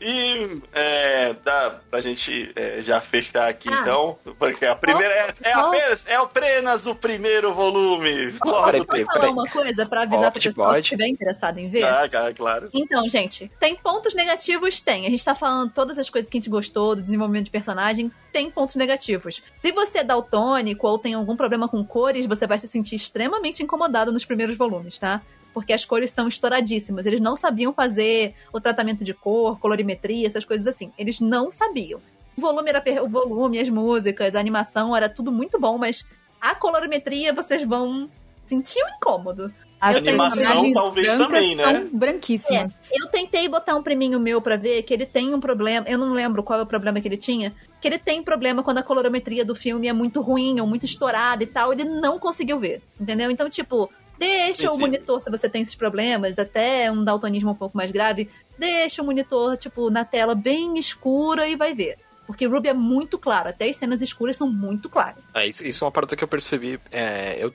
E 0.00 0.62
é, 0.72 1.34
dá 1.44 1.80
pra 1.90 2.00
gente 2.00 2.52
é, 2.56 2.82
já 2.82 2.93
fechar 3.00 3.48
aqui, 3.48 3.68
Ah. 3.70 3.78
então. 3.80 4.18
Porque 4.38 4.64
a 4.64 4.74
primeira 4.76 5.12
é, 5.14 5.34
é, 5.42 5.52
apenas, 5.52 6.06
é 6.06 6.14
apenas 6.16 6.86
o 6.86 6.94
primeiro 6.94 7.52
volume. 7.52 8.32
Peraí, 8.32 8.38
Posso 8.38 8.86
peraí, 8.86 9.04
só 9.04 9.06
falar 9.06 9.20
peraí. 9.20 9.30
uma 9.32 9.48
coisa 9.48 9.86
pra 9.86 10.02
avisar 10.02 10.32
pessoal 10.32 10.68
pode. 10.70 10.74
que 10.82 10.86
estiver 10.94 11.06
interessado 11.08 11.58
em 11.58 11.68
ver? 11.68 11.84
Ah, 11.84 12.08
cara, 12.08 12.32
claro. 12.34 12.68
Então, 12.72 13.08
gente, 13.08 13.50
tem 13.60 13.74
pontos 13.76 14.14
negativos? 14.14 14.80
Tem. 14.80 15.06
A 15.06 15.10
gente 15.10 15.24
tá 15.24 15.34
falando 15.34 15.70
todas 15.72 15.98
as 15.98 16.08
coisas 16.10 16.28
que 16.30 16.36
a 16.36 16.40
gente 16.40 16.50
gostou 16.50 16.94
do 16.96 17.02
desenvolvimento 17.02 17.44
de 17.46 17.50
personagem, 17.50 18.10
tem 18.32 18.50
pontos 18.50 18.74
negativos. 18.76 19.42
Se 19.54 19.72
você 19.72 19.98
é 19.98 20.04
daltônico 20.04 20.86
ou 20.86 20.98
tem 20.98 21.14
algum 21.14 21.36
problema 21.36 21.68
com 21.68 21.84
cores, 21.84 22.26
você 22.26 22.46
vai 22.46 22.58
se 22.58 22.66
sentir 22.68 22.96
extremamente 22.96 23.62
incomodado 23.62 24.12
nos 24.12 24.24
primeiros 24.24 24.56
volumes, 24.56 24.98
tá? 24.98 25.20
Porque 25.52 25.72
as 25.72 25.84
cores 25.84 26.10
são 26.10 26.26
estouradíssimas. 26.26 27.06
Eles 27.06 27.20
não 27.20 27.36
sabiam 27.36 27.72
fazer 27.72 28.34
o 28.52 28.60
tratamento 28.60 29.04
de 29.04 29.14
cor, 29.14 29.60
colorimetria, 29.60 30.26
essas 30.26 30.44
coisas 30.44 30.66
assim. 30.66 30.92
Eles 30.98 31.20
não 31.20 31.48
sabiam. 31.48 32.00
O 32.36 32.40
volume 32.40 32.68
era 32.70 32.80
per- 32.80 33.02
o 33.02 33.08
volume, 33.08 33.58
as 33.60 33.68
músicas, 33.68 34.34
a 34.34 34.40
animação 34.40 34.94
era 34.96 35.08
tudo 35.08 35.30
muito 35.30 35.58
bom, 35.58 35.78
mas 35.78 36.04
a 36.40 36.54
colorimetria 36.54 37.32
vocês 37.32 37.62
vão 37.62 38.08
sentir 38.44 38.82
um 38.84 38.96
incômodo. 38.96 39.52
As 39.80 39.96
animação, 39.98 40.70
talvez, 40.72 41.08
brancas 41.08 41.26
também, 41.26 41.54
né? 41.54 41.64
são 41.64 41.88
branquíssimas. 41.98 42.74
Eu 42.98 43.08
tentei 43.08 43.46
botar 43.48 43.76
um 43.76 43.82
priminho 43.82 44.18
meu 44.18 44.40
pra 44.40 44.56
ver 44.56 44.82
que 44.82 44.94
ele 44.94 45.04
tem 45.04 45.34
um 45.34 45.40
problema. 45.40 45.86
Eu 45.86 45.98
não 45.98 46.14
lembro 46.14 46.42
qual 46.42 46.58
é 46.58 46.62
o 46.62 46.66
problema 46.66 47.02
que 47.02 47.08
ele 47.08 47.18
tinha. 47.18 47.52
Que 47.82 47.88
ele 47.88 47.98
tem 47.98 48.22
problema 48.22 48.62
quando 48.62 48.78
a 48.78 48.82
colorimetria 48.82 49.44
do 49.44 49.54
filme 49.54 49.86
é 49.86 49.92
muito 49.92 50.22
ruim 50.22 50.58
ou 50.58 50.66
muito 50.66 50.86
estourada 50.86 51.42
e 51.42 51.46
tal. 51.46 51.70
Ele 51.70 51.84
não 51.84 52.18
conseguiu 52.18 52.58
ver. 52.58 52.80
Entendeu? 52.98 53.30
Então, 53.30 53.46
tipo, 53.50 53.90
deixa 54.18 54.70
o 54.70 54.74
Sim. 54.74 54.80
monitor, 54.80 55.20
se 55.20 55.30
você 55.30 55.50
tem 55.50 55.60
esses 55.60 55.74
problemas, 55.74 56.38
até 56.38 56.90
um 56.90 57.04
daltonismo 57.04 57.50
um 57.50 57.54
pouco 57.54 57.76
mais 57.76 57.90
grave, 57.90 58.30
deixa 58.58 59.02
o 59.02 59.04
monitor, 59.04 59.58
tipo, 59.58 59.90
na 59.90 60.04
tela 60.04 60.34
bem 60.34 60.78
escura 60.78 61.46
e 61.46 61.56
vai 61.56 61.74
ver. 61.74 61.98
Porque 62.26 62.46
Ruby 62.46 62.68
é 62.68 62.74
muito 62.74 63.18
claro, 63.18 63.48
até 63.48 63.68
as 63.68 63.76
cenas 63.76 64.00
escuras 64.00 64.36
são 64.36 64.48
muito 64.48 64.88
claras. 64.88 65.22
É, 65.34 65.46
isso, 65.46 65.66
isso 65.66 65.84
é 65.84 65.86
uma 65.86 65.92
parada 65.92 66.16
que 66.16 66.24
eu 66.24 66.28
percebi. 66.28 66.80
É, 66.90 67.36
eu, 67.38 67.52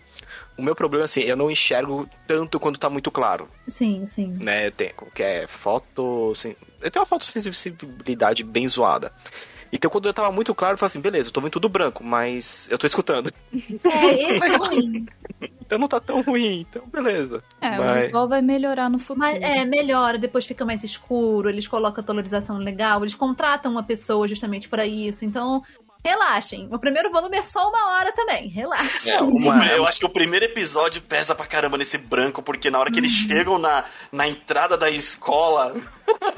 o 0.58 0.62
meu 0.62 0.76
problema, 0.76 1.06
assim, 1.06 1.22
eu 1.22 1.36
não 1.36 1.50
enxergo 1.50 2.08
tanto 2.28 2.60
quando 2.60 2.78
tá 2.78 2.90
muito 2.90 3.10
claro, 3.10 3.50
Sim, 3.68 4.06
sim. 4.08 4.28
né? 4.40 4.70
Tem, 4.72 4.92
que 5.14 5.24
é 5.24 5.48
foto... 5.48 6.32
Assim, 6.36 6.56
eu 6.82 6.92
tenho 6.92 7.02
uma 7.02 7.08
fotossensibilidade 7.08 8.44
bem 8.44 8.68
zoada. 8.68 9.12
Então, 9.72 9.90
quando 9.92 10.08
eu 10.08 10.14
tava 10.14 10.32
muito 10.32 10.54
claro, 10.56 10.74
eu 10.74 10.78
falei 10.78 10.90
assim, 10.90 11.02
beleza, 11.02 11.30
eu 11.30 11.34
tô 11.34 11.42
vendo 11.42 11.52
tudo 11.52 11.70
branco, 11.70 12.04
mas 12.04 12.68
eu 12.72 12.78
tô 12.78 12.88
escutando. 12.88 13.32
É, 13.54 14.14
esse 14.14 14.44
é 14.46 14.58
ruim. 14.58 15.06
Então 15.62 15.78
não 15.78 15.88
tá 15.88 16.00
tão 16.00 16.22
ruim, 16.22 16.62
então 16.68 16.84
beleza. 16.88 17.44
É, 17.62 17.80
o 17.80 17.84
Mas- 17.86 18.06
visual 18.06 18.28
vai 18.28 18.42
melhorar 18.42 18.90
no 18.90 18.98
futuro. 18.98 19.20
Mas 19.20 19.40
é, 19.40 19.64
melhora, 19.66 20.18
depois 20.18 20.46
fica 20.46 20.66
mais 20.66 20.84
escuro, 20.84 21.48
eles 21.48 21.68
colocam 21.68 22.04
a 22.04 22.06
colorização 22.08 22.58
legal, 22.58 23.02
eles 23.04 23.14
contratam 23.14 23.72
uma 23.72 23.84
pessoa 23.84 24.28
justamente 24.28 24.68
para 24.68 24.88
isso. 24.88 25.24
Então, 25.24 25.62
relaxem. 26.04 26.68
O 26.72 26.80
primeiro 26.80 27.12
volume 27.12 27.38
é 27.38 27.42
só 27.42 27.68
uma 27.70 27.92
hora 27.98 28.12
também, 28.14 28.48
relaxem. 28.48 29.14
É, 29.14 29.20
Uma- 29.22 29.68
eu 29.68 29.86
acho 29.86 30.00
que 30.00 30.06
o 30.06 30.10
primeiro 30.10 30.46
episódio 30.46 31.02
pesa 31.02 31.36
pra 31.36 31.46
caramba 31.46 31.78
nesse 31.78 31.98
branco, 31.98 32.42
porque 32.42 32.70
na 32.70 32.80
hora 32.80 32.92
que 32.92 33.00
eles 33.00 33.12
chegam 33.12 33.58
na, 33.58 33.86
na 34.12 34.28
entrada 34.28 34.78
da 34.78 34.90
escola. 34.90 35.76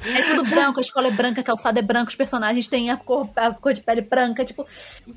É 0.04 0.24
tudo 0.24 0.44
branco, 0.50 0.80
a 0.80 0.82
escola 0.82 1.08
é 1.08 1.12
branca, 1.12 1.42
a 1.42 1.44
calçada 1.44 1.80
é 1.80 1.82
branca, 1.82 2.10
os 2.10 2.16
personagens 2.16 2.68
têm 2.68 2.90
a 2.90 2.98
cor, 2.98 3.30
a 3.36 3.52
cor 3.54 3.74
de 3.74 3.82
pele 3.82 4.02
branca, 4.02 4.44
tipo. 4.44 4.66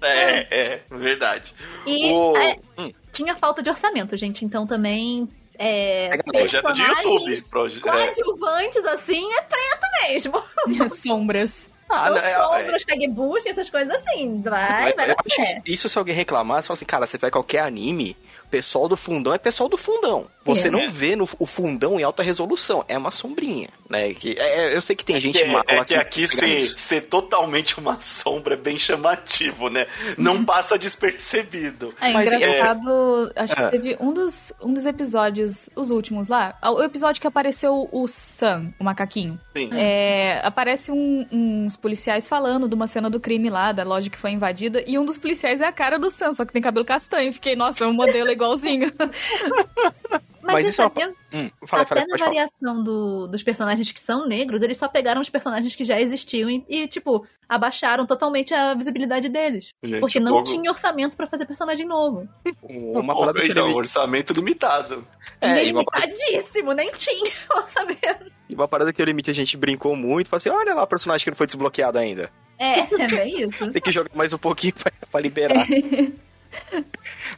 É, 0.02 0.74
é, 0.74 0.82
verdade. 0.90 1.52
E 1.86 2.12
O- 2.12 2.36
é, 2.36 2.56
Hum. 2.78 2.92
tinha 3.12 3.34
falta 3.36 3.62
de 3.62 3.70
orçamento, 3.70 4.16
gente. 4.16 4.44
Então 4.44 4.66
também. 4.66 5.28
É, 5.56 6.16
no 6.16 6.32
Projeto 6.32 6.72
de 6.72 6.82
YouTube. 6.82 7.42
Proje- 7.48 7.78
é, 7.78 7.80
Coadjuvantes, 7.82 8.84
assim, 8.86 9.24
é 9.34 9.40
preto 9.42 9.86
mesmo. 10.02 10.88
Sombras. 10.90 11.72
Ah, 11.94 12.10
Os 12.12 12.22
é- 12.22 12.30
é- 12.32 12.34
sombras, 12.34 12.84
peguebush, 12.84 13.46
essas 13.46 13.70
coisas 13.70 13.92
assim. 13.94 14.40
Vai, 14.42 14.92
vai 14.94 15.14
isso, 15.26 15.62
isso 15.66 15.88
se 15.88 15.98
alguém 15.98 16.14
reclamar, 16.14 16.60
você 16.62 16.66
fala 16.68 16.76
assim, 16.76 16.84
cara, 16.84 17.06
você 17.06 17.18
pega 17.18 17.30
qualquer 17.32 17.60
anime, 17.60 18.16
pessoal 18.54 18.88
do 18.88 18.96
fundão 18.96 19.34
é 19.34 19.38
pessoal 19.38 19.68
do 19.68 19.76
fundão. 19.76 20.26
Você 20.44 20.68
É. 20.68 20.70
não 20.70 20.88
vê 20.90 21.16
no, 21.16 21.28
o 21.40 21.46
fundão 21.46 21.98
em 21.98 22.04
alta 22.04 22.22
resolução, 22.22 22.84
é 22.86 22.96
uma 22.96 23.10
sombrinha, 23.10 23.68
né? 23.90 24.12
Que, 24.14 24.36
é, 24.38 24.76
eu 24.76 24.80
sei 24.82 24.94
que 24.94 25.04
tem 25.04 25.18
gente 25.18 25.38
que 25.38 25.44
é, 25.44 25.48
mala 25.48 25.64
é 25.66 25.84
que 25.84 25.94
aqui 25.96 26.26
ser, 26.28 26.62
ser 26.78 27.00
totalmente 27.02 27.78
uma 27.78 28.00
sombra 28.00 28.54
é 28.54 28.56
bem 28.56 28.76
chamativo, 28.78 29.68
né? 29.68 29.86
Não 30.16 30.44
passa 30.44 30.78
despercebido. 30.78 31.94
É 32.00 32.12
Mas 32.12 32.32
é- 32.32 32.36
engraçado, 32.36 33.32
acho 33.34 33.56
que 33.56 33.70
teve 33.70 33.96
um 33.98 34.12
dos, 34.12 34.52
um 34.62 34.72
dos 34.72 34.86
episódios, 34.86 35.70
os 35.74 35.90
últimos 35.90 36.28
lá, 36.28 36.56
o 36.62 36.82
episódio 36.82 37.20
que 37.20 37.26
apareceu 37.26 37.88
o 37.90 38.06
Sam, 38.06 38.72
o 38.78 38.84
macaquinho. 38.84 39.40
Sim. 39.56 39.70
É, 39.72 40.40
aparece 40.44 40.92
um- 40.92 41.26
uns 41.32 41.76
policiais 41.76 42.28
falando 42.28 42.68
de 42.68 42.74
uma 42.74 42.86
cena 42.86 43.08
do 43.10 43.18
crime 43.18 43.48
lá, 43.50 43.72
da 43.72 43.82
loja 43.82 44.10
que 44.10 44.18
foi 44.18 44.30
invadida, 44.30 44.84
e 44.86 44.98
um 44.98 45.04
dos 45.04 45.18
policiais 45.18 45.60
é 45.60 45.66
a 45.66 45.72
cara 45.72 45.98
do 45.98 46.10
Sam, 46.10 46.32
só 46.34 46.44
que 46.44 46.52
tem 46.52 46.62
cabelo 46.62 46.84
castanho. 46.84 47.32
Fiquei, 47.32 47.56
nossa, 47.56 47.84
é 47.84 47.86
um 47.86 47.92
modelo 47.94 48.28
igualzinho. 48.44 48.92
Mas, 50.46 50.56
Mas 50.56 50.68
isso 50.68 50.82
é 50.82 50.84
uma- 50.84 50.90
sabia? 50.90 51.14
Hum, 51.32 51.50
fala, 51.66 51.82
Até 51.84 51.94
fala, 51.94 52.06
na 52.06 52.16
variação 52.18 52.82
do- 52.82 53.26
dos 53.26 53.42
personagens 53.42 53.90
que 53.90 53.98
são 53.98 54.26
negros, 54.26 54.60
eles 54.60 54.76
só 54.76 54.86
pegaram 54.86 55.22
os 55.22 55.30
personagens 55.30 55.74
que 55.74 55.84
já 55.84 55.98
existiam 55.98 56.50
e, 56.50 56.62
e, 56.68 56.86
tipo, 56.86 57.26
abaixaram 57.48 58.04
totalmente 58.04 58.52
a 58.52 58.74
visibilidade 58.74 59.30
deles. 59.30 59.72
Gente, 59.82 60.00
porque 60.00 60.20
não 60.20 60.32
povo- 60.34 60.44
tinha 60.44 60.70
orçamento 60.70 61.16
pra 61.16 61.26
fazer 61.26 61.46
personagem 61.46 61.86
novo. 61.86 62.28
Uma 62.62 63.16
parada 63.18 63.40
que 63.40 63.52
então, 63.52 63.64
ele... 63.68 63.74
orçamento 63.74 64.34
limitado. 64.34 65.06
É, 65.40 65.64
e 65.64 65.72
uma, 65.72 65.82
parada- 65.82 66.12
Limitadíssimo, 66.12 66.72
nem 66.72 66.90
tinha 66.92 67.32
orçamento. 67.56 68.30
e 68.46 68.54
uma 68.54 68.68
parada 68.68 68.92
que 68.92 69.00
eu 69.00 69.06
limite 69.06 69.30
a 69.30 69.34
gente 69.34 69.56
brincou 69.56 69.96
muito, 69.96 70.28
falou 70.28 70.36
assim, 70.36 70.50
olha 70.50 70.74
lá 70.74 70.82
o 70.82 70.86
personagem 70.86 71.24
que 71.24 71.30
não 71.30 71.36
foi 71.38 71.46
desbloqueado 71.46 71.98
ainda. 71.98 72.30
É, 72.58 72.80
é 72.80 73.06
bem 73.08 73.40
isso. 73.48 73.72
Tem 73.72 73.80
que 73.80 73.90
jogar 73.90 74.10
mais 74.14 74.34
um 74.34 74.38
pouquinho 74.38 74.74
pra, 74.74 74.92
pra 75.10 75.20
liberar. 75.22 75.66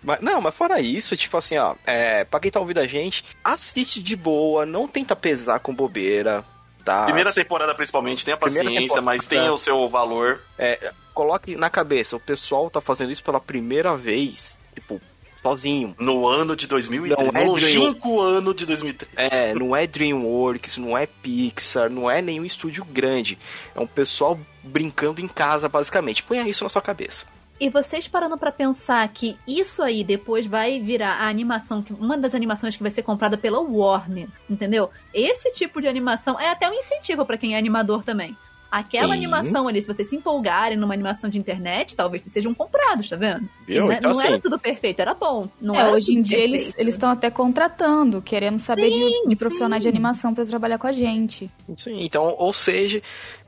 mas, 0.06 0.20
não, 0.20 0.40
mas 0.40 0.54
fora 0.54 0.80
isso, 0.80 1.16
tipo 1.16 1.36
assim, 1.36 1.58
ó, 1.58 1.74
é, 1.84 2.24
pra 2.24 2.38
quem 2.38 2.50
tá 2.50 2.60
ouvindo 2.60 2.78
a 2.78 2.86
gente, 2.86 3.24
assiste 3.42 4.00
de 4.00 4.14
boa, 4.14 4.64
não 4.64 4.86
tenta 4.86 5.16
pesar 5.16 5.58
com 5.58 5.74
bobeira, 5.74 6.44
tá? 6.84 7.06
Primeira 7.06 7.32
temporada, 7.32 7.74
principalmente, 7.74 8.24
tenha 8.24 8.36
paciência, 8.36 9.02
mas 9.02 9.26
tenha 9.26 9.52
o 9.52 9.58
seu 9.58 9.88
valor. 9.88 10.40
Coloque 11.12 11.56
na 11.56 11.68
cabeça, 11.68 12.14
o 12.14 12.20
pessoal 12.20 12.70
tá 12.70 12.80
fazendo 12.80 13.10
isso 13.10 13.24
pela 13.24 13.40
primeira 13.40 13.96
vez, 13.96 14.60
tipo, 14.74 15.00
sozinho. 15.42 15.94
No 15.98 16.26
ano 16.26 16.54
de 16.54 16.66
2003. 16.66 17.32
Não 17.32 17.40
é 17.40 17.44
no 17.44 17.50
longínquo 17.50 18.20
ano 18.20 18.54
de 18.54 18.64
2003. 18.64 19.32
É, 19.32 19.54
não 19.54 19.74
é 19.74 19.86
DreamWorks, 19.86 20.76
não 20.76 20.96
é 20.96 21.06
Pixar, 21.06 21.90
não 21.90 22.10
é 22.10 22.22
nenhum 22.22 22.44
estúdio 22.44 22.84
grande. 22.84 23.38
É 23.74 23.80
um 23.80 23.86
pessoal 23.86 24.38
brincando 24.62 25.20
em 25.20 25.28
casa, 25.28 25.68
basicamente. 25.68 26.22
Ponha 26.22 26.46
isso 26.48 26.62
na 26.62 26.70
sua 26.70 26.82
cabeça. 26.82 27.26
E 27.58 27.70
vocês 27.70 28.06
parando 28.06 28.36
pra 28.36 28.52
pensar 28.52 29.08
que 29.08 29.38
isso 29.48 29.82
aí 29.82 30.04
depois 30.04 30.46
vai 30.46 30.78
virar 30.80 31.14
a 31.14 31.28
animação, 31.28 31.82
que 31.82 31.92
uma 31.92 32.18
das 32.18 32.34
animações 32.34 32.76
que 32.76 32.82
vai 32.82 32.90
ser 32.90 33.02
comprada 33.02 33.38
pela 33.38 33.60
Warner, 33.60 34.28
entendeu? 34.48 34.90
Esse 35.14 35.50
tipo 35.52 35.80
de 35.80 35.88
animação 35.88 36.38
é 36.38 36.50
até 36.50 36.68
um 36.68 36.74
incentivo 36.74 37.24
pra 37.24 37.38
quem 37.38 37.54
é 37.54 37.58
animador 37.58 38.02
também. 38.04 38.36
Aquela 38.70 39.14
Sim. 39.14 39.20
animação 39.24 39.68
ali, 39.68 39.80
se 39.80 39.86
vocês 39.86 40.10
se 40.10 40.16
empolgarem 40.16 40.76
numa 40.76 40.92
animação 40.92 41.30
de 41.30 41.38
internet, 41.38 41.94
talvez 41.96 42.22
vocês 42.22 42.32
sejam 42.32 42.52
comprados, 42.52 43.08
tá 43.08 43.16
vendo? 43.16 43.48
Viu? 43.66 43.86
não 43.86 43.92
Então, 43.92 44.10
não 44.12 44.20
era 44.20 44.32
assim, 44.34 44.40
tudo 44.40 44.58
perfeito, 44.58 45.00
era 45.00 45.14
bom. 45.14 45.48
Não 45.60 45.76
É, 45.76 45.82
era 45.82 45.92
hoje 45.92 46.12
em 46.12 46.20
dia 46.20 46.36
eles 46.36 46.64
perfeito. 46.64 46.80
eles 46.82 46.94
estão 46.94 47.08
até 47.08 47.30
contratando, 47.30 48.20
queremos 48.20 48.62
saber 48.62 48.90
de, 48.90 48.96
Sim, 48.98 49.28
de 49.28 49.36
profissionais 49.36 49.82
de 49.82 49.88
sim. 49.88 49.94
animação 49.94 50.34
pra 50.34 50.44
trabalhar 50.44 50.78
com 50.78 50.88
a 50.88 50.92
gente. 50.92 51.48
sim, 51.76 52.02
então, 52.04 52.34
ou 52.36 52.52
seja, 52.52 53.00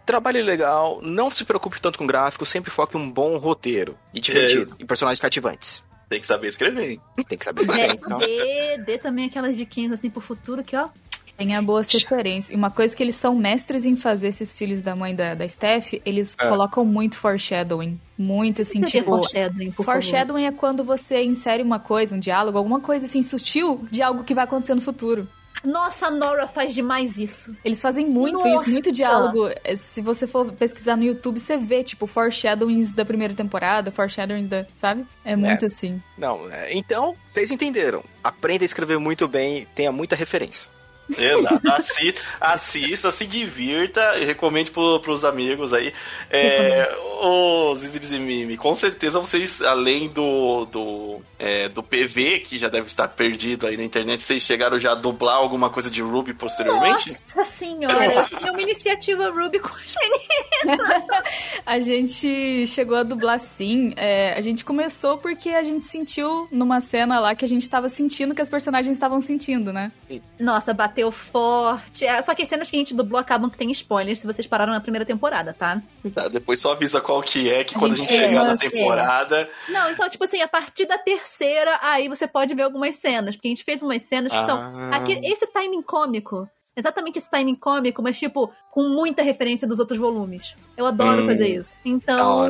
trabalhe 0.08 0.40
legal, 0.42 1.00
não 1.02 1.30
se 1.30 1.44
preocupe 1.44 1.78
tanto 1.80 1.98
com 1.98 2.06
gráfico, 2.06 2.46
sempre 2.46 2.70
foque 2.70 2.96
em 2.96 3.00
um 3.00 3.10
bom 3.10 3.36
roteiro 3.36 3.94
e 4.14 4.20
divertido, 4.20 4.74
e 4.78 4.84
personagens 4.84 5.20
cativantes. 5.20 5.84
Tem 6.08 6.18
que 6.18 6.26
saber 6.26 6.48
escrever, 6.48 6.92
hein? 6.92 7.00
Tem 7.28 7.36
que 7.36 7.44
saber 7.44 7.60
É, 7.60 7.64
escrever, 7.64 7.92
então. 7.94 8.18
dê, 8.18 8.78
dê 8.78 8.96
também 8.98 9.26
aquelas 9.26 9.54
diquinhas 9.56 9.92
assim 9.92 10.08
pro 10.08 10.22
futuro 10.22 10.64
que, 10.64 10.74
ó. 10.74 10.88
Tenha 11.36 11.62
boas 11.62 11.88
referências. 11.92 12.52
E 12.52 12.56
uma 12.56 12.68
coisa 12.70 12.96
que 12.96 13.00
eles 13.02 13.14
são 13.14 13.36
mestres 13.36 13.86
em 13.86 13.94
fazer, 13.94 14.26
esses 14.28 14.52
filhos 14.56 14.82
da 14.82 14.96
mãe 14.96 15.14
da, 15.14 15.34
da 15.34 15.46
Steph, 15.48 15.92
eles 16.04 16.34
É. 16.40 16.48
colocam 16.48 16.84
muito 16.84 17.14
foreshadowing. 17.16 18.00
Muito 18.18 18.62
assim, 18.62 18.80
tipo. 18.80 19.10
foreshadowing, 19.10 19.70
por 19.70 19.84
favor. 19.84 20.02
Foreshadowing 20.02 20.46
é 20.46 20.50
quando 20.50 20.82
você 20.82 21.22
insere 21.22 21.62
uma 21.62 21.78
coisa, 21.78 22.16
um 22.16 22.18
diálogo, 22.18 22.58
alguma 22.58 22.80
coisa 22.80 23.06
assim 23.06 23.22
sutil 23.22 23.86
de 23.88 24.02
algo 24.02 24.24
que 24.24 24.34
vai 24.34 24.44
acontecer 24.44 24.74
no 24.74 24.80
futuro. 24.80 25.28
Nossa, 25.64 26.06
a 26.06 26.10
Nora 26.10 26.46
faz 26.46 26.74
demais 26.74 27.18
isso. 27.18 27.54
Eles 27.64 27.80
fazem 27.80 28.06
muito 28.06 28.38
Nossa! 28.38 28.48
isso, 28.48 28.70
muito 28.70 28.92
diálogo. 28.92 29.50
É, 29.64 29.76
Se 29.76 30.00
você 30.00 30.26
for 30.26 30.52
pesquisar 30.52 30.96
no 30.96 31.04
YouTube, 31.04 31.38
você 31.38 31.56
vê, 31.56 31.82
tipo, 31.82 32.06
foreshadowings 32.06 32.92
da 32.92 33.04
primeira 33.04 33.34
temporada, 33.34 33.90
foreshadowings 33.90 34.46
da. 34.46 34.66
Sabe? 34.74 35.06
É 35.24 35.36
muito 35.36 35.66
assim. 35.66 36.02
Não, 36.16 36.50
é, 36.50 36.74
então, 36.74 37.16
vocês 37.26 37.50
entenderam. 37.50 38.04
Aprenda 38.22 38.64
a 38.64 38.66
escrever 38.66 38.98
muito 38.98 39.26
bem, 39.26 39.66
tenha 39.74 39.92
muita 39.92 40.16
referência. 40.16 40.70
Exato. 41.16 41.70
Assi- 41.72 42.14
assista, 42.40 43.10
se 43.10 43.26
divirta 43.26 44.18
e 44.18 44.24
recomende 44.24 44.70
pro, 44.70 45.00
pros 45.00 45.24
amigos 45.24 45.72
aí. 45.72 45.92
É, 46.30 46.94
o 47.22 47.74
Zizi 47.74 47.98
Bizi 47.98 48.18
Mimi, 48.18 48.56
com 48.56 48.74
certeza 48.74 49.18
vocês, 49.20 49.62
além 49.62 50.08
do, 50.08 50.64
do, 50.66 51.20
é, 51.38 51.68
do 51.68 51.82
PV, 51.82 52.40
que 52.40 52.58
já 52.58 52.68
deve 52.68 52.86
estar 52.86 53.08
perdido 53.08 53.66
aí 53.66 53.76
na 53.76 53.84
internet, 53.84 54.22
vocês 54.22 54.42
chegaram 54.42 54.78
já 54.78 54.92
a 54.92 54.94
dublar 54.94 55.36
alguma 55.36 55.70
coisa 55.70 55.90
de 55.90 56.02
Ruby 56.02 56.34
posteriormente? 56.34 57.10
Nossa 57.10 57.44
senhora, 57.44 58.14
eu 58.14 58.24
tinha 58.24 58.52
uma 58.52 58.62
iniciativa 58.62 59.30
Ruby 59.30 59.58
com 59.60 59.68
os 59.68 59.94
meninos. 60.00 60.88
A 61.64 61.80
gente 61.80 62.66
chegou 62.66 62.96
a 62.96 63.02
dublar 63.02 63.38
sim. 63.38 63.92
É, 63.96 64.32
a 64.36 64.40
gente 64.40 64.64
começou 64.64 65.18
porque 65.18 65.50
a 65.50 65.62
gente 65.62 65.84
sentiu 65.84 66.48
numa 66.50 66.80
cena 66.80 67.20
lá 67.20 67.34
que 67.34 67.44
a 67.44 67.48
gente 67.48 67.68
tava 67.68 67.88
sentindo 67.88 68.34
que 68.34 68.40
as 68.40 68.48
personagens 68.48 68.96
estavam 68.96 69.20
sentindo, 69.20 69.72
né? 69.72 69.92
Nossa, 70.38 70.72
bateu 70.72 70.97
forte. 71.10 72.04
É, 72.04 72.20
Só 72.22 72.34
que 72.34 72.42
as 72.42 72.48
cenas 72.48 72.68
que 72.70 72.76
a 72.76 72.78
gente 72.78 72.94
dublou 72.94 73.20
acabam 73.20 73.48
que 73.50 73.56
tem 73.56 73.70
spoiler 73.72 74.16
se 74.16 74.26
vocês 74.26 74.46
pararam 74.46 74.72
na 74.72 74.80
primeira 74.80 75.04
temporada, 75.06 75.52
tá? 75.52 75.80
Tá, 76.14 76.28
depois 76.28 76.60
só 76.60 76.72
avisa 76.72 77.00
qual 77.00 77.22
que 77.22 77.50
é, 77.50 77.64
que 77.64 77.74
A 77.76 77.78
quando 77.78 77.92
a 77.92 77.94
gente 77.96 78.08
gente 78.08 78.16
fez 78.16 78.28
chegar 78.28 78.44
na 78.44 78.56
temporada. 78.56 79.50
Não, 79.68 79.90
então, 79.90 80.08
tipo 80.08 80.24
assim, 80.24 80.40
a 80.40 80.48
partir 80.48 80.86
da 80.86 80.98
terceira, 80.98 81.78
aí 81.82 82.08
você 82.08 82.26
pode 82.26 82.54
ver 82.54 82.62
algumas 82.62 82.96
cenas. 82.96 83.36
Porque 83.36 83.48
a 83.48 83.50
gente 83.50 83.64
fez 83.64 83.82
umas 83.82 84.02
cenas 84.02 84.32
que 84.32 84.38
são. 84.40 84.58
Ah. 84.58 84.90
Aqui, 84.96 85.18
esse 85.24 85.46
timing 85.46 85.82
cômico. 85.82 86.48
Exatamente 86.76 87.18
esse 87.18 87.28
timing 87.28 87.56
cômico, 87.56 88.00
mas, 88.00 88.16
tipo, 88.16 88.52
com 88.70 88.84
muita 88.84 89.20
referência 89.20 89.66
dos 89.66 89.80
outros 89.80 89.98
volumes. 89.98 90.54
Eu 90.76 90.86
adoro 90.86 91.24
Hum, 91.24 91.26
fazer 91.26 91.48
isso. 91.48 91.74
Então. 91.84 92.46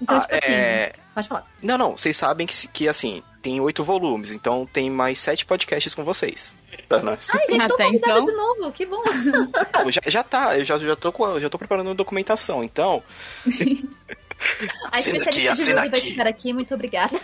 Então, 0.00 0.16
Ah, 0.16 0.20
tipo 0.20 0.34
assim. 0.34 0.52
é... 0.52 0.92
Pode 1.14 1.28
falar. 1.28 1.46
Não, 1.62 1.76
não, 1.76 1.92
vocês 1.96 2.16
sabem 2.16 2.46
que, 2.46 2.68
que, 2.68 2.88
assim, 2.88 3.22
tem 3.48 3.60
oito 3.60 3.82
volumes, 3.82 4.30
então 4.32 4.68
tem 4.70 4.90
mais 4.90 5.18
sete 5.18 5.46
podcasts 5.46 5.94
com 5.94 6.04
vocês. 6.04 6.54
Tá, 6.86 7.02
nós. 7.02 7.28
Ai, 7.32 7.46
gente, 7.48 7.66
tô 7.66 7.74
Até 7.74 7.84
convidada 7.86 8.20
então. 8.20 8.24
de 8.24 8.32
novo. 8.32 8.72
Que 8.72 8.84
bom. 8.84 9.02
Não, 9.82 9.90
já, 9.90 10.00
já 10.06 10.22
tá, 10.22 10.58
eu 10.58 10.64
já, 10.66 10.76
já, 10.76 10.94
tô, 10.94 11.10
com- 11.10 11.40
já 11.40 11.48
tô 11.48 11.56
preparando 11.58 11.90
a 11.90 11.94
documentação, 11.94 12.62
então. 12.62 13.02
A 14.92 14.98
Assina 14.98 15.16
aqui, 15.16 15.40
especialista 15.40 15.64
de 15.64 15.72
Ruby 15.72 15.88
vai 15.90 16.00
ficar 16.00 16.26
aqui. 16.28 16.52
Muito 16.52 16.72
obrigada. 16.74 17.18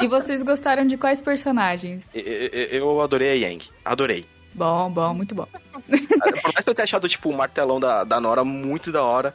E 0.00 0.06
vocês 0.08 0.42
gostaram 0.42 0.86
de 0.86 0.96
quais 0.96 1.20
personagens? 1.20 2.06
Eu, 2.14 2.22
eu- 2.22 2.68
eu 2.68 3.00
adorei 3.02 3.28
a 3.30 3.34
Yang. 3.48 3.68
Adorei. 3.84 4.24
Bom, 4.54 4.88
bom, 4.90 5.12
muito 5.12 5.34
bom. 5.34 5.46
Por 5.46 6.42
mais 6.44 6.64
que 6.64 6.70
eu 6.70 6.74
tenha 6.74 6.84
achado, 6.84 7.06
tipo, 7.08 7.28
o 7.28 7.36
martelão 7.36 7.78
da, 7.78 8.04
da 8.04 8.18
Nora 8.20 8.42
muito 8.42 8.90
da 8.90 9.02
hora. 9.02 9.34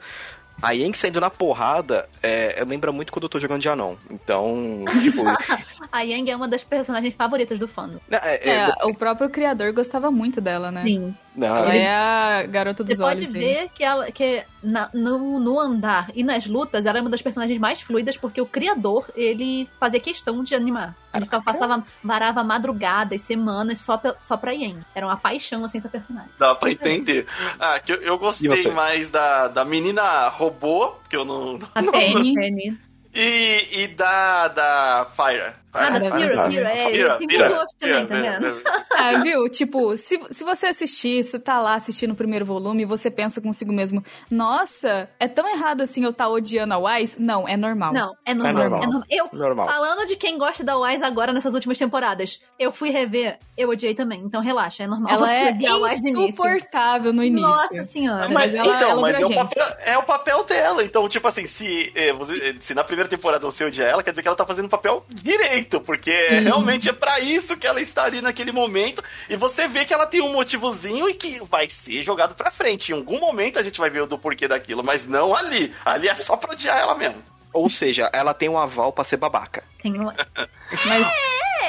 A 0.62 0.72
Yang 0.72 0.98
saindo 0.98 1.20
na 1.20 1.30
porrada 1.30 2.08
é, 2.22 2.64
lembra 2.68 2.92
muito 2.92 3.12
quando 3.12 3.24
eu 3.24 3.30
tô 3.30 3.40
jogando 3.40 3.62
de 3.62 3.70
Anon. 3.70 3.96
Então, 4.10 4.86
tipo. 5.02 5.24
A 5.92 6.02
Yang 6.02 6.32
é 6.32 6.36
uma 6.36 6.48
das 6.48 6.64
personagens 6.64 7.14
favoritas 7.16 7.60
do 7.60 7.68
fandom. 7.68 8.00
é, 8.12 8.50
é, 8.50 8.70
É, 8.70 8.86
o 8.86 8.94
próprio 8.94 9.30
criador 9.30 9.74
gostava 9.74 10.12
muito 10.12 10.40
dela, 10.40 10.72
né? 10.72 10.84
Sim. 10.84 11.16
Não, 11.36 11.58
Ela 11.58 11.70
ele- 11.76 11.84
é 11.86 11.96
a 11.96 12.44
garota 12.44 12.84
dos 12.84 12.96
Você 12.98 13.02
pode 13.04 13.24
olhos 13.24 13.34
dele. 13.34 13.46
ver 13.46 13.70
que 13.70 13.84
ela 13.84 14.12
que 14.12 14.44
na- 14.62 14.90
no, 14.94 15.40
no 15.40 15.60
andar 15.60 16.10
e 16.14 16.24
nas 16.24 16.46
lutas 16.46 16.86
ela 16.86 16.98
é 16.98 17.02
uma 17.02 17.10
das 17.10 17.22
personagens 17.22 17.58
mais 17.60 17.80
fluidas 17.82 18.18
porque 18.18 18.42
o 18.42 18.46
criador 18.46 19.10
ele 19.16 19.70
fazia 19.80 20.00
questão 20.00 20.44
de 20.44 20.54
animar. 20.56 20.96
Ele 21.14 21.26
ficava, 21.26 21.44
passava, 21.44 21.84
varava 22.04 22.44
madrugadas, 22.44 23.22
semanas 23.22 23.80
só, 23.80 23.98
pe- 23.98 24.16
só 24.20 24.38
pra 24.38 24.52
Yen. 24.52 24.78
Era 24.96 25.06
uma 25.08 25.18
paixão 25.18 25.64
assim 25.66 25.78
essa 25.80 25.90
personagem. 25.90 26.30
Dá 26.40 26.54
pra 26.56 26.72
entender. 26.72 27.26
Ah, 27.60 27.80
que 27.80 27.92
eu, 27.94 28.02
eu 28.02 28.18
gostei 28.18 28.50
você? 28.50 28.72
mais 28.72 29.10
da, 29.10 29.48
da 29.50 29.66
menina 29.66 30.28
robô, 30.30 30.94
que 31.10 31.16
eu 31.16 31.26
não. 31.26 31.60
A 31.76 31.82
não- 31.82 31.92
Penny. 31.92 32.34
Penny. 32.34 32.78
E, 33.14 33.68
e 33.84 33.88
da, 33.90 34.48
da 34.48 35.08
Fire. 35.16 35.54
Ah, 35.74 35.90
da 35.90 36.00
Fire, 36.00 36.30
Pira. 36.30 36.50
Pira, 36.50 36.70
é, 36.70 36.92
Pira, 36.92 37.18
tem 37.18 37.28
muito 37.28 37.50
gosto 37.50 37.76
também, 37.80 38.08
tá 38.08 38.16
vendo? 38.22 38.62
Ah, 38.94 39.18
viu? 39.24 39.50
Tipo, 39.50 39.96
se, 39.96 40.20
se 40.30 40.44
você 40.44 40.68
assistir, 40.68 41.24
você 41.24 41.40
tá 41.40 41.60
lá 41.60 41.74
assistindo 41.76 42.12
o 42.12 42.16
primeiro 42.16 42.46
volume 42.46 42.86
você 42.86 43.10
pensa 43.10 43.42
consigo 43.42 43.72
mesmo, 43.74 44.04
nossa, 44.30 45.10
é 45.20 45.28
tão 45.28 45.48
errado 45.50 45.82
assim 45.82 46.04
eu 46.04 46.12
estar 46.12 46.28
odiando 46.28 46.74
a 46.74 46.78
Wise? 46.78 47.20
Não, 47.20 47.48
é 47.48 47.58
normal. 47.58 47.94
Não, 47.94 48.14
é 48.26 48.34
normal. 48.34 48.54
normal. 48.54 48.80
é 48.84 48.86
normal. 48.86 49.04
Eu, 49.10 49.30
Normal. 49.34 49.66
falando 49.66 50.06
de 50.06 50.16
quem 50.16 50.38
gosta 50.38 50.64
da 50.64 50.78
Wise 50.78 51.04
agora 51.04 51.34
nessas 51.34 51.54
últimas 51.54 51.78
temporadas, 51.78 52.40
eu 52.60 52.72
fui 52.72 52.90
rever, 52.90 53.40
eu 53.58 53.70
odiei 53.70 53.96
também. 53.96 54.22
Então 54.24 54.42
relaxa, 54.42 54.84
é 54.84 54.88
normal 54.88 55.14
Ela 55.14 55.26
você 55.90 56.08
é 56.08 56.12
insuportável 56.12 57.14
no 57.14 57.24
início. 57.24 57.48
Nossa 57.48 57.84
senhora. 57.86 58.28
Mas 58.30 58.52
Mas, 58.52 58.54
ela- 58.54 58.76
então, 58.76 58.90
ela 58.90 59.02
mas 59.02 59.20
é 59.20 59.26
o, 59.26 59.34
papel, 59.36 59.68
é 59.80 59.98
o 59.98 60.04
papel 60.04 60.44
dela. 60.44 60.84
Então, 60.84 61.08
tipo 61.08 61.28
assim, 61.28 61.46
se, 61.46 61.92
eh, 61.96 62.14
se 62.60 62.74
na 62.74 62.84
primeira 62.84 63.10
temporada 63.10 63.44
você 63.46 63.64
odiar 63.66 63.90
ela, 63.90 64.04
quer 64.04 64.12
dizer 64.12 64.22
que 64.22 64.28
ela 64.28 64.38
tá 64.38 64.46
fazendo 64.46 64.66
o 64.66 64.70
papel 64.70 65.04
direito, 65.10 65.61
porque 65.82 66.12
realmente 66.12 66.90
é 66.90 66.94
pra 66.94 67.20
isso 67.20 67.58
que 67.58 67.68
ela 67.68 67.82
está 67.82 68.04
ali 68.04 68.22
naquele 68.22 68.52
momento. 68.52 69.04
E 69.30 69.36
você 69.36 69.68
vê 69.68 69.86
que 69.86 69.94
ela 69.94 70.08
tem 70.08 70.22
um 70.22 70.34
motivozinho 70.34 71.10
e 71.10 71.14
que 71.14 71.42
vai 71.44 71.70
ser 71.70 72.04
jogado 72.04 72.36
pra 72.36 72.52
frente. 72.52 72.92
Em 72.92 72.96
algum 72.96 73.20
momento 73.20 73.60
a 73.60 73.64
gente 73.64 73.80
vai 73.80 73.90
ver 73.90 74.02
o 74.02 74.08
do 74.08 74.18
porquê 74.18 74.48
daquilo, 74.48 74.84
mas 74.84 75.06
não 75.06 75.36
ali. 75.36 75.74
Ali 75.86 76.08
é 76.08 76.16
só 76.16 76.36
pra 76.36 76.54
odiar 76.54 76.78
ela 76.78 76.96
mesmo. 76.96 77.24
Ou 77.54 77.70
seja, 77.70 78.10
ela 78.14 78.34
tem 78.34 78.48
um 78.48 78.58
aval 78.58 78.94
pra 78.94 79.04
ser 79.04 79.18
babaca. 79.18 79.64
Tem 79.82 79.94
uma... 79.98 80.16
Mas, 80.86 81.08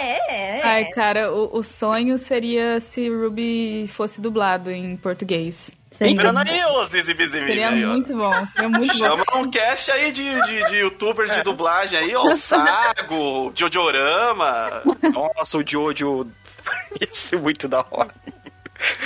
É, 0.02 0.58
é. 0.58 0.62
ai, 0.62 0.84
cara, 0.86 1.32
o, 1.32 1.58
o 1.58 1.62
sonho 1.62 2.18
seria 2.18 2.80
se 2.80 3.08
Ruby 3.08 3.86
fosse 3.88 4.20
dublado 4.20 4.70
em 4.70 4.96
português. 4.96 5.70
Seria 5.90 6.12
Esperando 6.14 6.38
aí, 6.38 6.64
ô 6.64 6.84
Zizi 6.86 7.12
Bizimi. 7.14 7.46
Seria 7.46 7.68
aí, 7.68 7.84
muito 7.84 8.16
bom, 8.16 8.46
seria 8.46 8.68
muito 8.68 8.92
bom. 8.92 8.98
Chama 8.98 9.24
um 9.36 9.50
cast 9.50 9.90
aí 9.90 10.10
de, 10.10 10.24
de, 10.42 10.64
de 10.70 10.76
youtubers 10.76 11.30
de 11.34 11.42
dublagem 11.42 11.98
aí, 11.98 12.14
ó. 12.16 12.22
O 12.24 12.34
Sago, 12.34 13.52
Jojorama. 13.54 14.82
Nossa, 15.12 15.58
o 15.58 15.64
Jojo 15.66 16.26
ia 17.00 17.08
ser 17.12 17.38
muito 17.38 17.68
da 17.68 17.84
hora. 17.90 18.14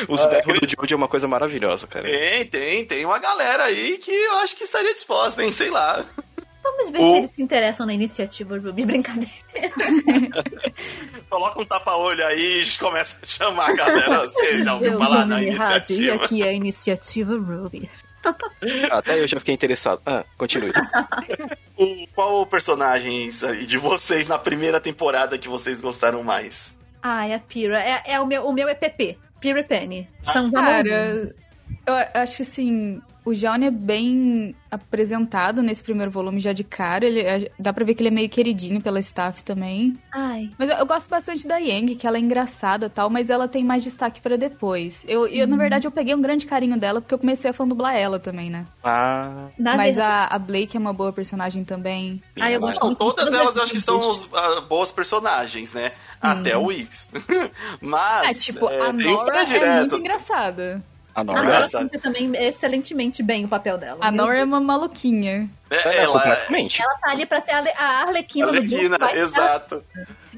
Os 0.09 0.23
Ah, 0.23 0.29
back 0.29 0.45
foi- 0.45 0.61
do 0.61 0.69
Jojo 0.69 0.95
é 0.95 0.97
uma 0.97 1.09
coisa 1.09 1.27
maravilhosa, 1.29 1.87
cara. 1.87 2.05
Tem, 2.09 2.47
tem, 2.47 2.85
tem 2.87 3.05
uma 3.05 3.19
galera 3.19 3.65
aí 3.65 3.99
que 3.99 4.11
eu 4.13 4.37
acho 4.39 4.55
que 4.57 4.63
estaria 4.65 4.95
disposta, 4.95 5.43
hein? 5.45 5.51
Sei 5.53 5.69
lá. 5.71 6.05
Vamos 6.77 6.91
ver 6.91 7.01
O- 7.01 7.11
se 7.11 7.17
eles 7.17 7.31
se 7.31 7.43
interessam 7.43 7.87
na 7.87 7.95
iniciativa 7.95 8.59
Ruby. 8.59 8.85
Brincadeira. 8.87 9.31
Coloca 11.31 11.61
um 11.61 11.65
tapa-olho 11.65 12.25
aí 12.27 12.63
e 12.63 12.79
começa 12.79 13.17
a 13.23 13.27
chamar 13.27 13.71
a 13.71 13.75
galera. 13.77 14.27
Você 14.27 14.63
já 14.63 14.75
ouviu 14.75 14.93
Eu 14.93 14.99
falar 14.99 15.17
sou 15.19 15.27
na 15.27 15.35
Rádio, 15.37 15.47
e 15.47 15.49
iniciativa? 15.57 16.25
aqui 16.25 16.43
é 16.43 16.49
a 16.49 16.53
iniciativa 16.53 17.33
Ruby. 17.37 17.89
Até 18.91 19.21
eu 19.23 19.29
já 19.29 19.39
fiquei 19.39 19.55
interessado. 19.55 20.01
Ah, 20.05 20.25
continue. 20.37 20.73
O, 21.77 22.07
qual 22.15 22.45
personagens 22.47 23.43
aí 23.45 23.67
de 23.67 23.79
vocês 23.79 24.27
na 24.27 24.39
primeira 24.39 24.81
temporada 24.81 25.39
que 25.39 25.49
vocês 25.49 25.81
gostaram 25.81 26.23
mais? 26.23 26.75
Ai, 27.03 27.33
a 27.33 27.39
Pira. 27.39 27.81
É, 27.81 28.03
é 28.07 28.21
o, 28.21 28.27
meu, 28.27 28.45
o 28.47 28.53
meu 28.53 28.69
EPP. 28.69 29.19
Pira 29.41 29.61
e 29.61 29.65
Penny. 29.65 30.09
São 30.25 30.47
os 30.47 30.53
Cara, 30.53 30.83
eu 31.87 31.95
acho 32.15 32.37
que 32.37 32.43
assim, 32.43 33.01
o 33.27 33.35
Johnny 33.35 33.67
é 33.67 33.71
bem 33.71 34.55
apresentado 34.71 35.63
nesse 35.63 35.83
primeiro 35.83 36.11
volume 36.11 36.39
já 36.41 36.53
de 36.53 36.63
cara. 36.65 37.05
Ele 37.05 37.21
é- 37.21 37.51
dá 37.59 37.73
pra 37.73 37.85
ver 37.85 37.95
que 37.95 38.03
ele 38.03 38.09
é 38.09 38.13
meio 38.13 38.29
queridinho 38.29 38.81
pela 38.81 39.01
staff 39.01 39.43
também. 39.45 39.99
Ai. 40.15 40.51
Mas 40.59 40.71
eu, 40.71 40.77
eu 40.77 40.87
gosto 40.87 41.09
bastante 41.11 41.47
da 41.47 41.57
Yang, 41.59 41.97
que 41.97 42.07
ela 42.07 42.17
é 42.17 42.21
engraçada 42.21 42.87
e 42.87 42.89
tal, 42.89 43.11
mas 43.11 43.29
ela 43.31 43.49
tem 43.49 43.65
mais 43.65 43.83
destaque 43.83 44.21
pra 44.21 44.37
depois. 44.37 45.05
Eu, 45.09 45.27
eu, 45.27 45.45
Uhum. 45.45 45.51
na 45.51 45.57
verdade, 45.57 45.87
eu 45.87 45.91
peguei 45.91 46.15
um 46.15 46.21
grande 46.23 46.47
carinho 46.47 46.79
dela 46.79 47.01
porque 47.01 47.15
eu 47.15 47.19
comecei 47.19 47.51
a 47.51 47.53
fã 47.53 47.67
dublar 47.67 47.97
ela 47.97 48.19
também, 48.19 48.49
né? 48.49 48.65
Ah, 48.85 49.49
Na 49.59 49.77
mas 49.77 49.97
verdade, 49.97 50.29
a, 50.33 50.37
a 50.37 50.39
Blake 50.39 50.77
é 50.77 50.81
uma 50.81 50.93
boa 50.93 51.13
personagem 51.13 51.65
também. 51.65 52.23
Ah, 52.41 52.51
eu 52.51 52.61
gosto 52.61 52.81
Não, 52.85 52.95
todas 52.95 53.25
todas 53.27 53.35
elas 53.35 53.51
as 53.51 53.57
eu 53.57 53.63
acho 53.65 53.73
que 53.73 53.81
são 53.81 53.99
os, 53.99 54.29
ah, 54.33 54.61
boas 54.61 54.93
personagens, 54.93 55.73
né? 55.73 55.93
Até 56.21 56.57
o 56.57 56.65
Wix. 56.67 57.11
Mas. 57.81 58.31
É, 58.31 58.35
tipo, 58.35 58.69
é, 58.69 58.79
a 58.87 58.89
um 58.91 58.93
Nora 58.93 59.43
é 59.43 59.81
muito 59.81 59.97
engraçada. 59.97 60.83
A 61.17 61.21
a 61.21 61.25
Nora. 61.25 61.41
Engraçado. 61.45 61.83
cumpre 61.85 61.99
também 61.99 62.33
excelentemente 62.37 63.23
bem 63.23 63.45
o 63.45 63.49
papel 63.49 63.79
dela. 63.79 63.99
A 64.01 64.11
Nora 64.11 64.39
é 64.39 64.45
uma 64.45 64.61
maluquinha. 64.61 65.49
É, 65.71 65.89
É, 65.89 66.03
ela 66.05 66.13
completamente. 66.13 66.83
Ela 66.83 66.95
tá 66.99 67.11
ali 67.11 67.27
pra 67.27 67.41
ser 67.41 67.51
a 67.53 67.57
Ale- 67.59 67.73
a 67.77 67.85
Arlequina, 68.03 68.47
do 68.47 68.57
Arlequina, 68.57 68.99
grupo. 68.99 69.15
exato. 69.17 69.85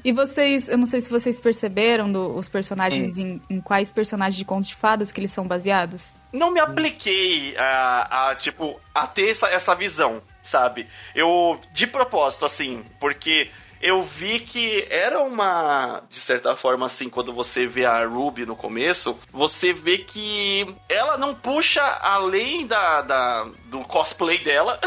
E 0.03 0.13
vocês, 0.13 0.69
eu 0.69 0.77
não 0.77 0.85
sei 0.85 1.01
se 1.01 1.09
vocês 1.11 1.41
perceberam 1.41 2.09
do- 2.11 2.33
os 2.35 2.47
personagens, 2.47 3.17
em, 3.19 3.41
em 3.49 3.59
quais 3.59 3.91
personagens 3.91 4.37
de 4.37 4.45
contos 4.45 4.69
de 4.69 4.75
fadas 4.75 5.11
que 5.11 5.19
eles 5.19 5.31
são 5.31 5.45
baseados. 5.45 6.15
não 6.31 6.51
me 6.51 6.59
apliquei 6.59 7.55
a, 7.57 8.29
a, 8.29 8.35
tipo, 8.35 8.79
a 8.95 9.05
ter 9.07 9.29
essa, 9.31 9.47
essa 9.47 9.75
visão, 9.75 10.21
sabe? 10.41 10.87
Eu, 11.13 11.59
de 11.73 11.85
propósito, 11.87 12.45
assim, 12.45 12.83
porque 12.99 13.49
eu 13.81 14.03
vi 14.03 14.39
que 14.39 14.85
era 14.89 15.21
uma, 15.21 16.03
de 16.09 16.19
certa 16.19 16.55
forma, 16.55 16.85
assim, 16.85 17.09
quando 17.09 17.33
você 17.33 17.65
vê 17.65 17.85
a 17.85 18.05
Ruby 18.05 18.45
no 18.45 18.55
começo, 18.55 19.17
você 19.31 19.71
vê 19.73 19.99
que 19.99 20.67
ela 20.87 21.17
não 21.17 21.33
puxa 21.33 21.81
além 22.01 22.67
da, 22.67 23.01
da 23.01 23.47
do 23.65 23.79
cosplay 23.81 24.43
dela 24.43 24.79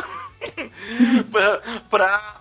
pra, 1.30 1.80
pra 1.88 2.40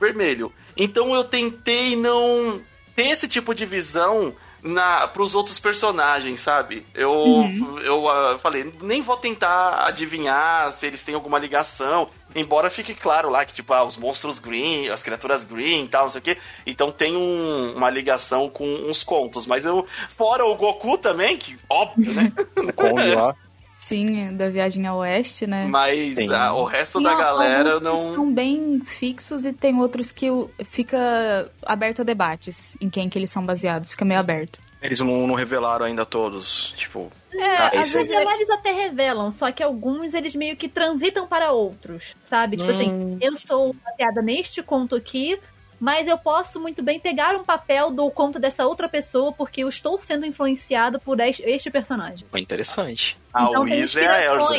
Vermelho. 0.00 0.52
Então 0.76 1.14
eu 1.14 1.24
tentei 1.24 1.94
não 1.94 2.60
ter 2.96 3.08
esse 3.08 3.28
tipo 3.28 3.54
de 3.54 3.66
visão 3.66 4.34
na 4.64 5.06
pros 5.06 5.34
outros 5.34 5.58
personagens, 5.60 6.40
sabe? 6.40 6.86
Eu, 6.94 7.12
Uhum. 7.12 7.78
eu 7.80 8.08
ah, 8.08 8.38
falei, 8.38 8.72
nem 8.80 9.02
vou 9.02 9.16
tentar 9.18 9.86
adivinhar 9.86 10.72
se 10.72 10.86
eles 10.86 11.02
têm 11.02 11.14
alguma 11.14 11.38
ligação. 11.38 12.08
Embora 12.34 12.70
fique 12.70 12.94
claro 12.94 13.28
lá 13.28 13.44
que, 13.44 13.52
tipo, 13.52 13.72
ah, 13.74 13.84
os 13.84 13.96
monstros 13.96 14.38
green, 14.38 14.88
as 14.88 15.02
criaturas 15.02 15.44
green 15.44 15.84
e 15.84 15.88
tal, 15.88 16.04
não 16.04 16.10
sei 16.10 16.18
o 16.20 16.22
quê. 16.24 16.38
Então 16.66 16.90
tem 16.90 17.14
um- 17.14 17.74
uma 17.76 17.90
ligação 17.90 18.48
com 18.48 18.64
uns 18.66 19.04
contos. 19.04 19.46
Mas 19.46 19.64
eu. 19.66 19.86
Fora 20.08 20.44
o 20.46 20.56
Goku 20.56 20.96
também, 20.98 21.36
que 21.36 21.56
óbvio, 21.68 22.12
né? 22.14 22.32
O 22.56 22.72
Kong 22.72 23.14
lá. 23.14 23.34
Sim, 23.76 24.34
da 24.36 24.48
viagem 24.48 24.86
ao 24.86 24.98
oeste, 24.98 25.46
né? 25.46 25.66
Mas 25.66 26.14
Sim. 26.14 26.32
ah, 26.32 26.54
o 26.54 26.64
resto 26.64 26.94
Tem 26.98 27.02
da 27.04 27.10
al- 27.12 27.18
galera 27.18 27.80
não. 27.80 27.96
são 28.14 28.32
bem 28.32 28.80
fixos 28.84 29.44
e 29.44 29.52
tem 29.52 29.78
outros 29.78 30.10
que 30.10 30.26
fica 30.64 31.50
aberto 31.66 32.00
a 32.00 32.04
debates 32.04 32.76
em 32.80 32.88
quem 32.88 33.08
que 33.08 33.18
eles 33.18 33.30
são 33.30 33.44
baseados, 33.44 33.90
fica 33.90 34.04
meio 34.04 34.20
aberto. 34.20 34.58
Eles 34.80 34.98
não, 35.00 35.26
não 35.26 35.34
revelaram 35.34 35.86
ainda 35.86 36.04
todos. 36.06 36.72
Tipo, 36.76 37.10
É, 37.32 37.56
Ah, 37.56 37.66
às 37.80 37.90
vezes 37.92 38.08
Revelar 38.10 38.34
eles 38.34 38.50
até 38.50 38.70
revelam, 38.72 39.30
só 39.30 39.50
que 39.50 39.62
alguns 39.62 40.14
eles 40.14 40.34
meio 40.36 40.56
que 40.56 40.68
transitam 40.68 41.26
para 41.26 41.52
outros, 41.52 42.14
sabe? 42.22 42.56
Tipo 42.56 42.70
assim, 42.70 43.18
eu 43.20 43.34
sou 43.36 43.74
baseada 43.84 44.22
neste 44.22 44.62
conto 44.62 44.94
aqui, 44.94 45.38
mas 45.84 46.08
eu 46.08 46.16
posso 46.16 46.58
muito 46.58 46.82
bem 46.82 46.98
pegar 46.98 47.36
um 47.36 47.44
papel 47.44 47.90
do 47.90 48.10
conto 48.10 48.38
dessa 48.38 48.66
outra 48.66 48.88
pessoa 48.88 49.32
porque 49.34 49.62
eu 49.64 49.68
estou 49.68 49.98
sendo 49.98 50.24
influenciado 50.24 50.98
por 50.98 51.20
es- 51.20 51.42
este 51.44 51.70
personagem. 51.70 52.26
foi 52.30 52.40
interessante. 52.40 53.18
A 53.34 53.44
então 53.44 53.66
tem 53.66 53.80
Wiz 53.80 53.94
é 53.96 54.06
a 54.06 54.24
Elsa. 54.24 54.54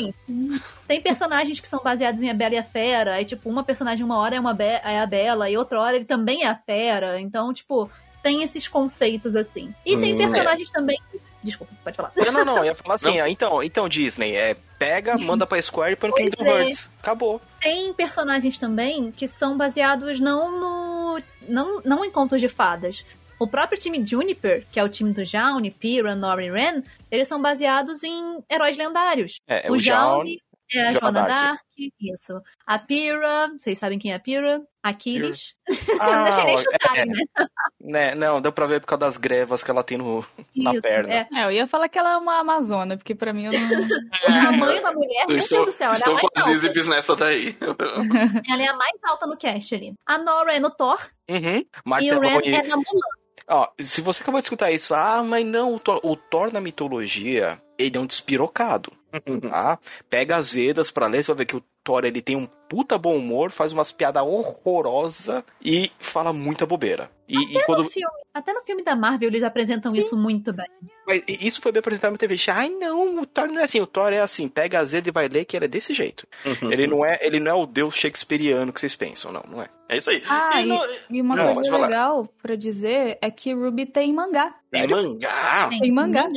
Tem 0.87 1.01
personagens 1.01 1.59
que 1.59 1.67
são 1.67 1.81
baseados 1.83 2.21
em 2.21 2.29
A 2.29 2.33
Bela 2.35 2.53
e 2.53 2.57
a 2.59 2.63
Fera, 2.63 3.15
aí 3.15 3.25
tipo, 3.25 3.49
uma 3.49 3.63
personagem 3.63 4.05
uma 4.05 4.19
hora 4.19 4.35
é, 4.35 4.39
uma 4.39 4.53
Be- 4.53 4.63
é 4.83 4.99
a 4.99 5.05
Bela 5.07 5.49
e 5.49 5.57
outra 5.57 5.81
hora 5.81 5.95
ele 5.95 6.05
também 6.05 6.43
é 6.43 6.47
a 6.47 6.55
Fera, 6.55 7.19
então 7.19 7.51
tipo, 7.51 7.89
tem 8.21 8.43
esses 8.43 8.67
conceitos 8.67 9.35
assim. 9.35 9.73
E 9.83 9.97
tem 9.97 10.13
Hum, 10.13 10.17
personagens 10.17 10.69
também... 10.69 10.99
Desculpa, 11.43 11.73
pode 11.83 11.95
falar. 11.95 12.11
Não, 12.15 12.31
não, 12.31 12.43
não. 12.45 12.57
Eu 12.57 12.65
ia 12.65 12.75
falar 12.75 12.95
assim, 12.95 13.19
ah, 13.19 13.29
então, 13.29 13.61
então, 13.61 13.87
Disney, 13.87 14.35
é, 14.35 14.55
pega, 14.79 15.15
manda 15.15 15.45
pra 15.45 15.61
Square 15.61 15.93
e 15.93 15.95
põe 15.95 16.09
no 16.09 16.15
Kingdom 16.15 16.43
é. 16.43 16.63
Hearts. 16.63 16.89
Acabou. 16.99 17.39
Tem 17.61 17.93
personagens 17.93 18.57
também 18.57 19.11
que 19.11 19.27
são 19.27 19.55
baseados 19.55 20.19
não 20.19 20.59
no. 20.59 21.04
Não, 21.47 21.81
não 21.83 22.05
em 22.05 22.11
contos 22.11 22.41
de 22.41 22.47
fadas. 22.47 23.05
O 23.37 23.47
próprio 23.47 23.79
time 23.79 24.05
Juniper, 24.05 24.65
que 24.71 24.79
é 24.79 24.83
o 24.83 24.89
time 24.89 25.11
do 25.11 25.25
Jaune, 25.25 25.69
Pira, 25.69 26.15
Nori 26.15 26.45
e 26.45 26.51
Ren, 26.51 26.81
eles 27.11 27.27
são 27.27 27.41
baseados 27.41 28.01
em 28.03 28.43
heróis 28.49 28.77
lendários. 28.77 29.35
É, 29.47 29.69
o 29.69 29.73
o 29.73 29.77
Jaune. 29.77 30.39
É 30.73 30.87
a 30.87 30.93
Joana 30.93 31.11
Dark. 31.11 31.29
Dark, 31.29 31.61
isso. 31.99 32.41
A 32.65 32.79
Pira, 32.79 33.51
vocês 33.57 33.77
sabem 33.77 33.99
quem 33.99 34.11
é 34.11 34.15
a 34.15 34.19
Pira? 34.19 34.61
Aquiles. 34.81 35.53
Ah, 35.99 36.15
não 36.15 36.23
deixei 36.25 36.43
nem 36.43 36.55
é, 36.55 36.57
chutar, 36.57 37.05
né? 37.05 37.47
né, 37.79 38.15
não, 38.15 38.39
deu 38.41 38.51
pra 38.51 38.67
ver 38.67 38.79
por 38.81 38.87
causa 38.87 38.99
das 38.99 39.17
grevas 39.17 39.63
que 39.63 39.71
ela 39.71 39.83
tem 39.83 39.97
no, 39.97 40.25
na 40.55 40.73
Isso, 40.73 40.81
perna. 40.81 41.13
É. 41.13 41.27
É, 41.33 41.45
eu 41.45 41.51
ia 41.51 41.67
falar 41.67 41.89
que 41.89 41.97
ela 41.97 42.13
é 42.13 42.17
uma 42.17 42.39
amazona, 42.39 42.95
porque 42.95 43.15
pra 43.15 43.33
mim 43.33 43.45
eu 43.45 43.51
não. 43.51 43.59
O 44.25 44.51
tamanho 44.51 44.81
da 44.81 44.91
mulher, 44.91 45.23
Eu 45.23 45.29
meu 45.29 45.37
estou, 45.37 45.63
Deus 45.63 45.75
do 45.75 45.77
céu, 45.77 45.87
ela 45.87 45.93
é 45.93 45.97
a 45.97 45.99
estou 45.99 46.13
mais 46.13 46.25
alta. 46.35 46.43
Zizibis 46.43 46.87
nessa 46.87 47.15
daí. 47.15 47.57
Ela 48.49 48.63
é 48.63 48.67
a 48.67 48.75
mais 48.75 48.99
alta 49.03 49.27
no 49.27 49.37
cast 49.37 49.73
ali. 49.75 49.93
A 50.05 50.17
Nora 50.17 50.55
é 50.55 50.59
no 50.59 50.69
Thor 50.71 50.99
Uhum. 51.29 51.65
e 52.01 52.13
o 52.13 52.19
Ren 52.19 52.39
é 52.43 52.63
na 52.63 52.75
Mulan. 52.75 53.25
Ó, 53.47 53.67
se 53.79 54.01
você 54.01 54.23
acabou 54.23 54.39
de 54.39 54.45
escutar 54.45 54.71
isso, 54.71 54.93
ah, 54.95 55.21
mas 55.23 55.45
não, 55.45 55.75
o 55.75 55.79
Thor, 55.79 55.99
o 56.03 56.15
Thor 56.15 56.51
na 56.51 56.59
mitologia, 56.59 57.61
ele 57.77 57.97
é 57.97 57.99
um 57.99 58.05
despirocado, 58.05 58.91
tá? 59.49 59.79
Pega 60.09 60.35
as 60.37 60.55
Edas 60.55 60.91
pra 60.91 61.07
ler, 61.07 61.23
você 61.23 61.31
vai 61.31 61.37
ver 61.39 61.45
que 61.45 61.55
o 61.55 61.63
Thor, 61.83 62.03
ele 62.03 62.21
tem 62.21 62.35
um 62.35 62.47
puta 62.67 62.97
bom 62.97 63.15
humor, 63.15 63.51
faz 63.51 63.71
umas 63.71 63.91
piadas 63.91 64.23
horrorosas 64.23 65.43
e 65.63 65.91
fala 65.99 66.33
muita 66.33 66.65
bobeira. 66.65 67.11
E, 67.27 67.37
e 67.57 67.63
quando... 67.63 67.83
No 67.83 67.89
filme, 67.89 68.13
até 68.33 68.53
no 68.53 68.61
filme 68.63 68.83
da 68.83 68.95
Marvel 68.95 69.29
eles 69.29 69.43
apresentam 69.43 69.95
isso 69.95 70.17
muito 70.17 70.51
bem. 70.53 70.65
mas 71.07 71.21
isso 71.27 71.61
foi 71.61 71.71
bem 71.71 71.79
apresentado 71.79 72.11
na 72.11 72.17
TV. 72.17 72.37
Ai, 72.49 72.69
não, 72.69 73.19
o 73.21 73.25
Thor 73.25 73.47
não 73.47 73.59
é 73.61 73.63
assim, 73.65 73.79
o 73.81 73.85
Thor 73.87 74.11
é 74.13 74.19
assim, 74.19 74.47
pega 74.47 74.79
as 74.79 74.93
Edas 74.93 75.07
e 75.07 75.11
vai 75.11 75.27
ler 75.27 75.45
que 75.45 75.55
ele 75.55 75.65
é 75.65 75.67
desse 75.67 75.93
jeito. 75.93 76.27
Ele 76.63 76.87
não 76.87 77.05
é, 77.05 77.19
ele 77.21 77.39
não 77.39 77.51
é 77.51 77.53
o 77.53 77.65
deus 77.67 77.95
shakespeariano 77.95 78.73
que 78.73 78.79
vocês 78.79 78.95
pensam, 78.95 79.31
não, 79.31 79.43
não 79.47 79.61
é. 79.61 79.69
É 79.87 79.97
isso 79.97 80.09
aí. 80.09 80.23
Ah, 80.27 80.59
E 80.61 80.65
no- 80.65 80.79
E 81.11 81.21
uma 81.21 81.35
Não, 81.35 81.53
coisa 81.53 81.77
legal 81.77 82.27
pra 82.41 82.55
dizer 82.55 83.19
é 83.21 83.29
que 83.29 83.53
Ruby 83.53 83.85
tem 83.85 84.11
mangá. 84.11 84.55
Tem 84.71 84.87
mangá. 84.87 85.67
Tem, 85.69 85.79
Tem 85.81 85.91
mangá. 85.91 86.27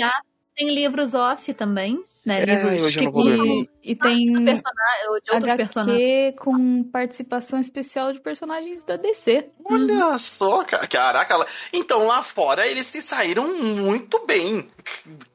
Tem 0.54 0.74
livros 0.74 1.14
off 1.14 1.54
também, 1.54 2.02
né? 2.28 2.42
É, 2.42 2.44
livros 2.74 2.92
E, 3.82 3.90
e 3.90 3.96
tem 3.96 4.32
de 5.40 5.56
personagem- 5.56 6.32
com 6.32 6.82
participação 6.84 7.58
especial 7.58 8.12
de 8.12 8.20
personagens 8.20 8.84
da 8.84 8.96
DC. 8.96 9.48
Olha 9.64 10.16
só, 10.18 10.64
ca- 10.64 10.86
caraca. 10.86 11.46
Então 11.72 12.06
lá 12.06 12.22
fora 12.22 12.66
eles 12.66 12.86
se 12.86 13.02
saíram 13.02 13.48
muito 13.52 14.24
bem. 14.26 14.68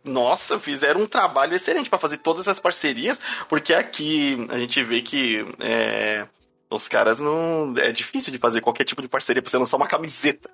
Nossa, 0.04 0.60
fizeram 0.60 1.02
um 1.02 1.08
trabalho 1.08 1.56
excelente 1.56 1.90
pra 1.90 2.00
fazer 2.00 2.18
todas 2.18 2.48
essas 2.48 2.60
parcerias, 2.60 3.20
porque 3.50 3.74
aqui 3.74 4.48
a 4.50 4.58
gente 4.60 4.84
vê 4.84 5.02
que 5.02 5.46
é, 5.60 6.28
os 6.70 6.88
caras 6.88 7.20
não. 7.20 7.74
É 7.78 7.92
difícil 7.92 8.32
de 8.32 8.38
fazer 8.40 8.62
qualquer 8.62 8.84
tipo 8.84 9.02
de 9.02 9.08
parceria 9.08 9.42
pra 9.42 9.50
você 9.52 9.58
lançar 9.58 9.78
uma 9.78 9.88
camiseta. 9.88 10.50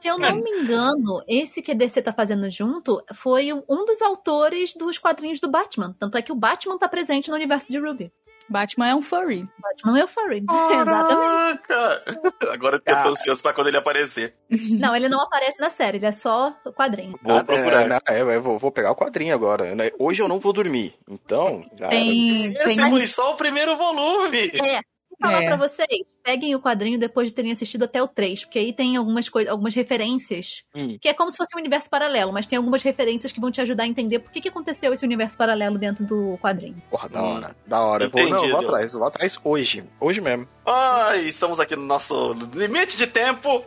Se 0.00 0.08
eu 0.08 0.18
não 0.18 0.36
me 0.36 0.50
engano, 0.50 1.22
esse 1.28 1.60
que 1.62 1.72
a 1.72 1.74
DC 1.74 2.02
tá 2.02 2.12
fazendo 2.12 2.50
junto 2.50 3.02
foi 3.14 3.52
um 3.52 3.84
dos 3.84 4.00
autores 4.02 4.72
dos 4.74 4.98
quadrinhos 4.98 5.38
do 5.40 5.50
Batman. 5.50 5.94
Tanto 5.98 6.16
é 6.16 6.22
que 6.22 6.32
o 6.32 6.36
Batman 6.36 6.78
tá 6.78 6.88
presente 6.88 7.28
no 7.28 7.36
universo 7.36 7.70
de 7.70 7.78
Ruby. 7.78 8.10
Batman 8.48 8.88
é 8.88 8.94
um 8.96 9.02
furry. 9.02 9.48
Batman 9.60 10.00
é 10.00 10.04
o 10.04 10.08
Furry. 10.08 10.38
Exatamente. 10.50 11.62
Caraca! 11.68 12.02
Agora 12.52 12.76
eu 12.76 12.80
tô 12.80 12.90
Ah. 12.92 13.08
ansioso 13.08 13.40
pra 13.42 13.52
quando 13.52 13.68
ele 13.68 13.76
aparecer. 13.76 14.34
Não, 14.50 14.96
ele 14.96 15.08
não 15.08 15.20
aparece 15.20 15.60
na 15.60 15.70
série, 15.70 15.98
ele 15.98 16.06
é 16.06 16.10
só 16.12 16.52
o 16.64 16.72
quadrinho. 16.72 17.16
Vou 17.22 17.36
Ah, 17.36 17.44
procurar. 17.44 17.82
É, 17.82 17.88
não, 17.88 18.00
é, 18.08 18.36
eu 18.36 18.42
vou, 18.42 18.58
vou 18.58 18.72
pegar 18.72 18.90
o 18.90 18.96
quadrinho 18.96 19.32
agora. 19.34 19.72
né? 19.76 19.92
Hoje 20.00 20.20
eu 20.20 20.26
não 20.26 20.40
vou 20.40 20.52
dormir, 20.52 20.94
então... 21.08 21.64
Já 21.78 21.88
tem 21.90 22.52
Esse 22.54 22.90
foi 22.90 23.06
só 23.06 23.34
o 23.34 23.36
primeiro 23.36 23.76
volume. 23.76 24.50
É. 24.60 24.80
Vou 25.20 25.30
falar 25.30 25.42
É. 25.42 25.46
pra 25.48 25.56
vocês, 25.56 25.88
peguem 26.24 26.54
o 26.54 26.60
quadrinho 26.60 26.98
depois 26.98 27.28
de 27.28 27.34
terem 27.34 27.52
assistido 27.52 27.84
até 27.84 28.02
o 28.02 28.08
3, 28.08 28.44
porque 28.44 28.58
aí 28.58 28.72
tem 28.72 28.96
algumas 28.96 29.28
coisas, 29.28 29.50
algumas 29.52 29.74
referências, 29.74 30.62
Hum. 30.74 30.96
que 31.00 31.08
é 31.08 31.14
como 31.14 31.30
se 31.30 31.36
fosse 31.36 31.54
um 31.54 31.58
universo 31.60 31.90
paralelo, 31.90 32.32
mas 32.32 32.46
tem 32.46 32.56
algumas 32.56 32.82
referências 32.82 33.30
que 33.30 33.40
vão 33.40 33.50
te 33.50 33.60
ajudar 33.60 33.84
a 33.84 33.86
entender 33.86 34.20
por 34.20 34.30
que, 34.30 34.40
que 34.40 34.48
aconteceu 34.48 34.92
esse 34.94 35.04
universo 35.04 35.36
paralelo 35.36 35.76
dentro 35.78 36.04
do 36.06 36.38
quadrinho. 36.40 36.82
Porra, 36.90 37.08
da 37.08 37.22
Hum. 37.22 37.34
hora. 37.34 37.56
Da 37.66 37.80
hora. 37.82 38.04
Eu 38.04 38.10
vou, 38.10 38.28
não, 38.30 38.44
eu 38.44 38.50
vou 38.50 38.60
atrás, 38.60 38.92
eu 38.94 38.98
vou 38.98 39.08
atrás 39.08 39.38
hoje. 39.44 39.84
Hoje 40.00 40.20
mesmo. 40.22 40.48
Ai, 40.64 41.26
estamos 41.26 41.60
aqui 41.60 41.76
no 41.76 41.84
nosso 41.84 42.32
limite 42.54 42.96
de 42.96 43.06
tempo. 43.06 43.62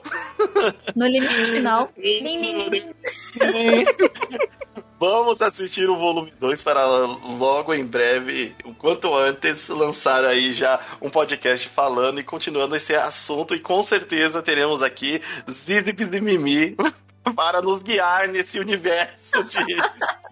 No 0.95 1.06
limite 1.06 1.43
final, 1.45 1.91
Vamos 5.06 5.41
assistir 5.41 5.89
o 5.89 5.97
volume 5.97 6.32
2 6.39 6.64
para 6.64 6.86
logo 6.86 7.74
em 7.74 7.86
breve, 7.86 8.56
o 8.64 8.74
quanto 8.74 9.14
antes, 9.14 9.68
lançar 9.68 10.24
aí 10.24 10.54
já 10.54 10.80
um 11.01 11.10
podcast 11.10 11.68
falando 11.68 12.22
e 12.22 12.24
continuando 12.24 12.74
esse 12.74 12.95
assunto. 12.95 13.54
E 13.54 13.60
com 13.60 13.84
certeza 13.84 14.41
teremos 14.41 14.82
aqui 14.82 15.22
Zizip 15.51 16.04
e 16.04 16.22
Mimi 16.22 16.78
para 17.36 17.61
nos 17.61 17.82
guiar 17.82 18.28
nesse 18.28 18.59
universo 18.59 19.43
de. 19.43 19.59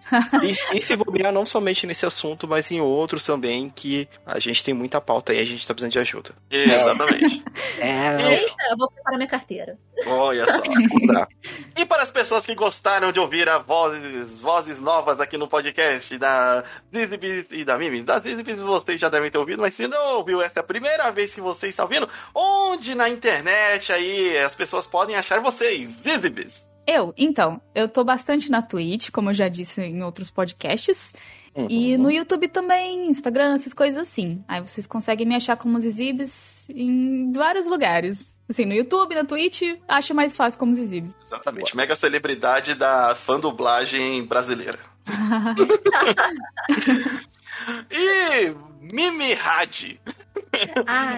E, 0.42 0.76
e 0.76 0.80
se 0.80 0.94
bobear 0.96 1.32
não 1.32 1.46
somente 1.46 1.86
nesse 1.86 2.04
assunto, 2.04 2.46
mas 2.46 2.70
em 2.70 2.80
outros 2.80 3.24
também, 3.24 3.70
que 3.70 4.08
a 4.26 4.38
gente 4.38 4.62
tem 4.62 4.74
muita 4.74 5.00
pauta 5.00 5.32
aí, 5.32 5.38
a 5.38 5.44
gente 5.44 5.66
tá 5.66 5.72
precisando 5.72 5.92
de 5.92 5.98
ajuda. 5.98 6.34
Exatamente. 6.50 7.42
É, 7.78 8.32
eita, 8.32 8.56
eu 8.70 8.76
vou 8.76 8.90
preparar 8.90 9.16
minha 9.16 9.28
carteira. 9.28 9.78
Olha 10.06 10.44
só. 10.46 10.60
dá. 11.06 11.28
E 11.76 11.86
para 11.86 12.02
as 12.02 12.10
pessoas 12.10 12.44
que 12.44 12.54
gostaram 12.54 13.12
de 13.12 13.20
ouvir 13.20 13.48
a 13.48 13.58
vozes, 13.58 14.40
vozes 14.40 14.78
novas 14.78 15.20
aqui 15.20 15.38
no 15.38 15.48
podcast 15.48 16.18
da 16.18 16.64
Zizibis 16.94 17.46
e 17.50 17.64
da 17.64 17.78
Mimis, 17.78 18.04
das 18.04 18.24
Zizibis 18.24 18.60
vocês 18.60 19.00
já 19.00 19.08
devem 19.08 19.30
ter 19.30 19.38
ouvido, 19.38 19.62
mas 19.62 19.74
se 19.74 19.86
não 19.86 20.16
ouviu, 20.16 20.42
essa 20.42 20.60
é 20.60 20.62
a 20.62 20.66
primeira 20.66 21.10
vez 21.10 21.32
que 21.32 21.40
vocês 21.40 21.70
estão 21.70 21.86
ouvindo, 21.86 22.08
onde 22.34 22.94
na 22.94 23.08
internet 23.08 23.92
aí 23.92 24.36
as 24.38 24.54
pessoas 24.54 24.86
podem 24.86 25.16
achar 25.16 25.40
vocês, 25.40 25.88
Zizibis? 25.88 26.71
Eu, 26.86 27.14
então, 27.16 27.60
eu 27.74 27.88
tô 27.88 28.04
bastante 28.04 28.50
na 28.50 28.60
Twitch, 28.60 29.10
como 29.10 29.30
eu 29.30 29.34
já 29.34 29.48
disse 29.48 29.82
em 29.82 30.02
outros 30.02 30.30
podcasts. 30.30 31.14
Uhum. 31.54 31.66
E 31.68 31.98
no 31.98 32.10
YouTube 32.10 32.48
também, 32.48 33.08
Instagram, 33.08 33.54
essas 33.54 33.74
coisas 33.74 33.98
assim. 33.98 34.42
Aí 34.48 34.60
vocês 34.60 34.86
conseguem 34.86 35.26
me 35.26 35.36
achar 35.36 35.56
como 35.56 35.78
Zizibs 35.78 36.68
em 36.70 37.30
vários 37.32 37.66
lugares. 37.66 38.38
Assim, 38.48 38.64
no 38.64 38.72
YouTube, 38.72 39.14
na 39.14 39.24
Twitch, 39.24 39.62
acho 39.86 40.14
mais 40.14 40.34
fácil 40.34 40.58
como 40.58 40.74
Zizibs. 40.74 41.14
Exatamente, 41.22 41.76
mega 41.76 41.94
celebridade 41.94 42.74
da 42.74 43.14
fã 43.14 43.38
dublagem 43.38 44.24
brasileira. 44.24 44.78
e 47.90 48.54
Mimi 48.80 49.34
Hadi, 49.34 50.00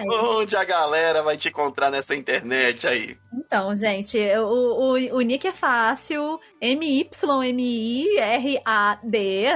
onde 0.09 0.55
a 0.55 0.65
galera 0.65 1.23
vai 1.23 1.37
te 1.37 1.47
encontrar 1.47 1.89
nessa 1.89 2.15
internet 2.15 2.85
aí? 2.85 3.17
Então, 3.37 3.75
gente, 3.75 4.17
o, 4.37 4.93
o, 4.93 5.17
o 5.17 5.21
nick 5.21 5.45
é 5.45 5.51
fácil. 5.51 6.39
M-Y-M-I-R-A-D, 6.61 7.11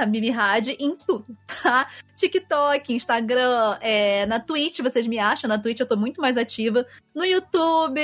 Mimi 0.06 0.30
Had, 0.30 0.68
em 0.78 0.94
tudo, 0.96 1.26
tá? 1.62 1.88
TikTok, 2.14 2.92
Instagram, 2.92 3.78
é, 3.80 4.26
na 4.26 4.38
Twitch 4.38 4.80
vocês 4.80 5.06
me 5.06 5.18
acham. 5.18 5.48
Na 5.48 5.58
Twitch 5.58 5.80
eu 5.80 5.88
tô 5.88 5.96
muito 5.96 6.20
mais 6.20 6.36
ativa. 6.36 6.86
No 7.14 7.24
YouTube. 7.24 7.98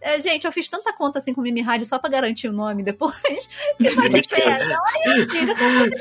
É, 0.00 0.18
gente, 0.18 0.44
eu 0.46 0.52
fiz 0.52 0.66
tanta 0.66 0.92
conta 0.92 1.18
assim 1.20 1.32
com 1.32 1.40
Mimi 1.40 1.60
Rádio 1.60 1.86
só 1.86 1.98
pra 1.98 2.10
garantir 2.10 2.48
o 2.48 2.52
nome 2.52 2.82
depois. 2.82 3.14
Que 3.78 3.90
vocês 3.90 4.26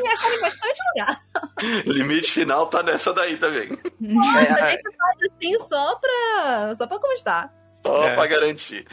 me 0.01 0.09
acham 0.09 0.33
em 0.33 0.41
bastante 0.41 0.79
lugar. 0.89 1.19
Limite 1.85 2.31
final 2.31 2.65
tá 2.67 2.81
nessa 2.81 3.13
daí 3.13 3.37
também. 3.37 3.69
Mas 3.99 4.51
a 4.51 4.71
gente 4.71 4.81
faz 4.97 5.17
assim 5.31 5.59
só 5.59 5.95
pra, 5.95 6.75
só 6.75 6.87
pra 6.87 6.99
constar. 6.99 7.58
Só 7.85 8.03
É. 8.03 8.15
pra 8.15 8.27
garantir. 8.27 8.85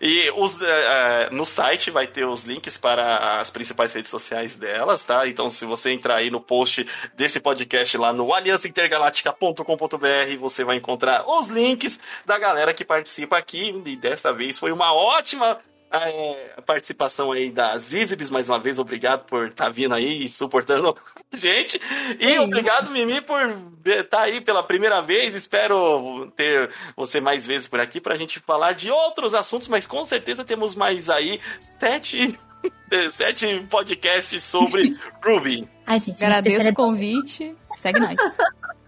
E 0.00 0.30
os, 0.36 0.60
eh, 0.62 0.66
eh, 0.68 1.28
no 1.32 1.44
site 1.44 1.90
vai 1.90 2.06
ter 2.06 2.24
os 2.24 2.44
links 2.44 2.78
para 2.78 3.40
as 3.40 3.50
principais 3.50 3.92
redes 3.92 4.10
sociais 4.10 4.54
delas, 4.54 5.02
tá? 5.02 5.26
Então, 5.26 5.48
se 5.48 5.64
você 5.64 5.90
entrar 5.92 6.16
aí 6.16 6.30
no 6.30 6.40
post 6.40 6.86
desse 7.14 7.40
podcast 7.40 7.96
lá 7.98 8.12
no 8.12 8.32
aliançaintergaláctica.com.br, 8.32 10.36
você 10.38 10.64
vai 10.64 10.76
encontrar 10.76 11.24
os 11.28 11.48
links 11.48 11.98
da 12.24 12.38
galera 12.38 12.72
que 12.72 12.84
participa 12.84 13.36
aqui. 13.36 13.74
E 13.84 13.96
desta 13.96 14.32
vez 14.32 14.58
foi 14.58 14.70
uma 14.72 14.94
ótima 14.94 15.58
eh, 15.92 16.54
participação 16.66 17.32
aí 17.32 17.50
das 17.50 17.92
Izibis, 17.92 18.30
mais 18.30 18.48
uma 18.48 18.58
vez, 18.58 18.78
obrigado 18.78 19.24
por 19.24 19.48
estar 19.48 19.68
vindo 19.70 19.94
aí 19.94 20.24
e 20.24 20.28
suportando 20.28 20.94
a 21.32 21.36
gente. 21.36 21.80
E 22.20 22.34
É 22.34 22.40
obrigado, 22.40 22.90
Mimi, 22.90 23.20
por 23.20 23.40
estar 23.86 24.22
aí 24.22 24.40
pela 24.40 24.62
primeira 24.62 25.00
vez. 25.00 25.34
Espero 25.34 26.30
ter 26.36 26.70
você 26.96 27.20
mais 27.20 27.46
vezes 27.46 27.68
por 27.68 27.80
aqui 27.80 28.00
pra 28.00 28.16
gente 28.16 28.38
falar 28.40 28.72
de 28.72 28.90
outros 28.90 29.34
assuntos, 29.34 29.68
mas 29.68 29.86
com 29.86 30.04
certeza 30.04 30.44
temos 30.44 30.74
mais 30.74 31.08
aí 31.08 31.40
sete, 31.60 32.38
sete 33.08 33.66
podcasts 33.70 34.42
sobre 34.42 34.96
Ruby. 35.24 35.68
Ai, 35.86 35.98
gente, 36.00 36.24
Agradeço 36.24 36.68
o 36.70 36.74
convite. 36.74 37.54
Segue 37.76 38.00
nós. 38.00 38.16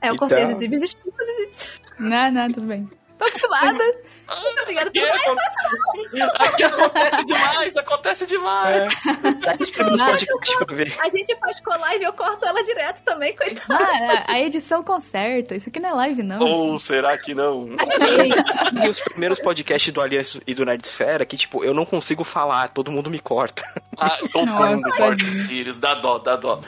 É, 0.00 0.08
eu 0.10 0.16
cortei 0.16 0.38
Então- 0.38 0.52
os 0.52 0.56
exibis, 0.58 0.80
desculpa 0.80 1.22
os 1.22 1.28
exibis. 1.28 1.80
Não, 1.98 2.30
não, 2.32 2.50
tudo 2.52 2.66
bem. 2.66 2.88
Tô 3.18 3.24
acostumada. 3.24 3.84
Obrigada 4.62 4.90
por 4.90 5.02
acontece, 5.02 6.22
aqui 6.38 6.62
acontece 6.62 7.24
demais, 7.24 7.76
acontece 7.76 8.26
demais. 8.26 8.92
Os 9.60 9.70
primeiros 9.70 9.98
Nada. 9.98 10.12
podcasts 10.12 10.56
pra 10.56 10.76
ver. 10.76 10.96
A 11.00 11.08
gente 11.10 11.36
faz 11.36 11.60
colar 11.60 11.96
e 11.96 12.02
eu 12.04 12.12
corto 12.12 12.44
ela 12.44 12.62
direto 12.62 13.02
também, 13.02 13.34
coitada. 13.34 13.78
Ah, 13.84 14.32
a 14.34 14.40
edição 14.40 14.82
conserta. 14.82 15.54
Isso 15.54 15.68
aqui 15.68 15.80
não 15.80 15.88
é 15.90 15.92
live, 15.92 16.22
não. 16.22 16.40
Ou 16.40 16.78
será 16.78 17.16
que 17.18 17.34
não? 17.34 17.70
E 18.84 18.88
os 18.88 19.00
primeiros 19.00 19.38
podcasts 19.38 19.92
do 19.92 20.00
Aliança 20.00 20.40
e 20.46 20.54
do 20.54 20.64
Nerdsfera, 20.64 21.24
que, 21.24 21.36
tipo, 21.36 21.64
eu 21.64 21.74
não 21.74 21.84
consigo 21.84 22.22
falar, 22.24 22.68
todo 22.68 22.92
mundo 22.92 23.10
me 23.10 23.18
corta. 23.18 23.64
Ah, 24.00 24.16
todo 24.32 24.46
Nossa, 24.46 24.70
mundo 24.76 24.90
corta. 24.96 25.30
Sirius, 25.30 25.76
dá 25.78 25.94
dó, 25.94 26.18
dá 26.18 26.36
dó. 26.36 26.60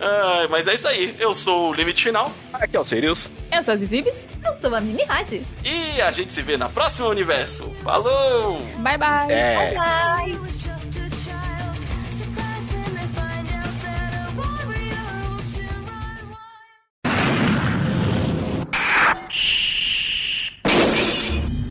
Ai, 0.00 0.46
mas 0.48 0.66
é 0.66 0.72
isso 0.74 0.88
aí, 0.88 1.14
eu 1.18 1.32
sou 1.34 1.70
o 1.70 1.72
Limite 1.74 2.04
Final 2.04 2.32
Aqui 2.54 2.76
é 2.76 2.80
o 2.80 2.84
Sirius. 2.84 3.30
Eu 3.52 3.62
sou 3.62 3.74
a 3.74 3.76
Zizibis. 3.76 4.14
Eu 4.44 4.54
sou 4.60 4.74
a 4.74 4.80
Mimi 4.80 5.02
Rádio. 5.04 5.42
e 5.64 5.89
a 5.98 6.10
gente 6.10 6.32
se 6.32 6.42
vê 6.42 6.56
na 6.56 6.68
próxima 6.68 7.08
universo. 7.08 7.70
Falou! 7.82 8.60
Bye, 8.78 8.98
bye. 8.98 9.32
É. 9.32 9.74
Bye. 9.74 10.79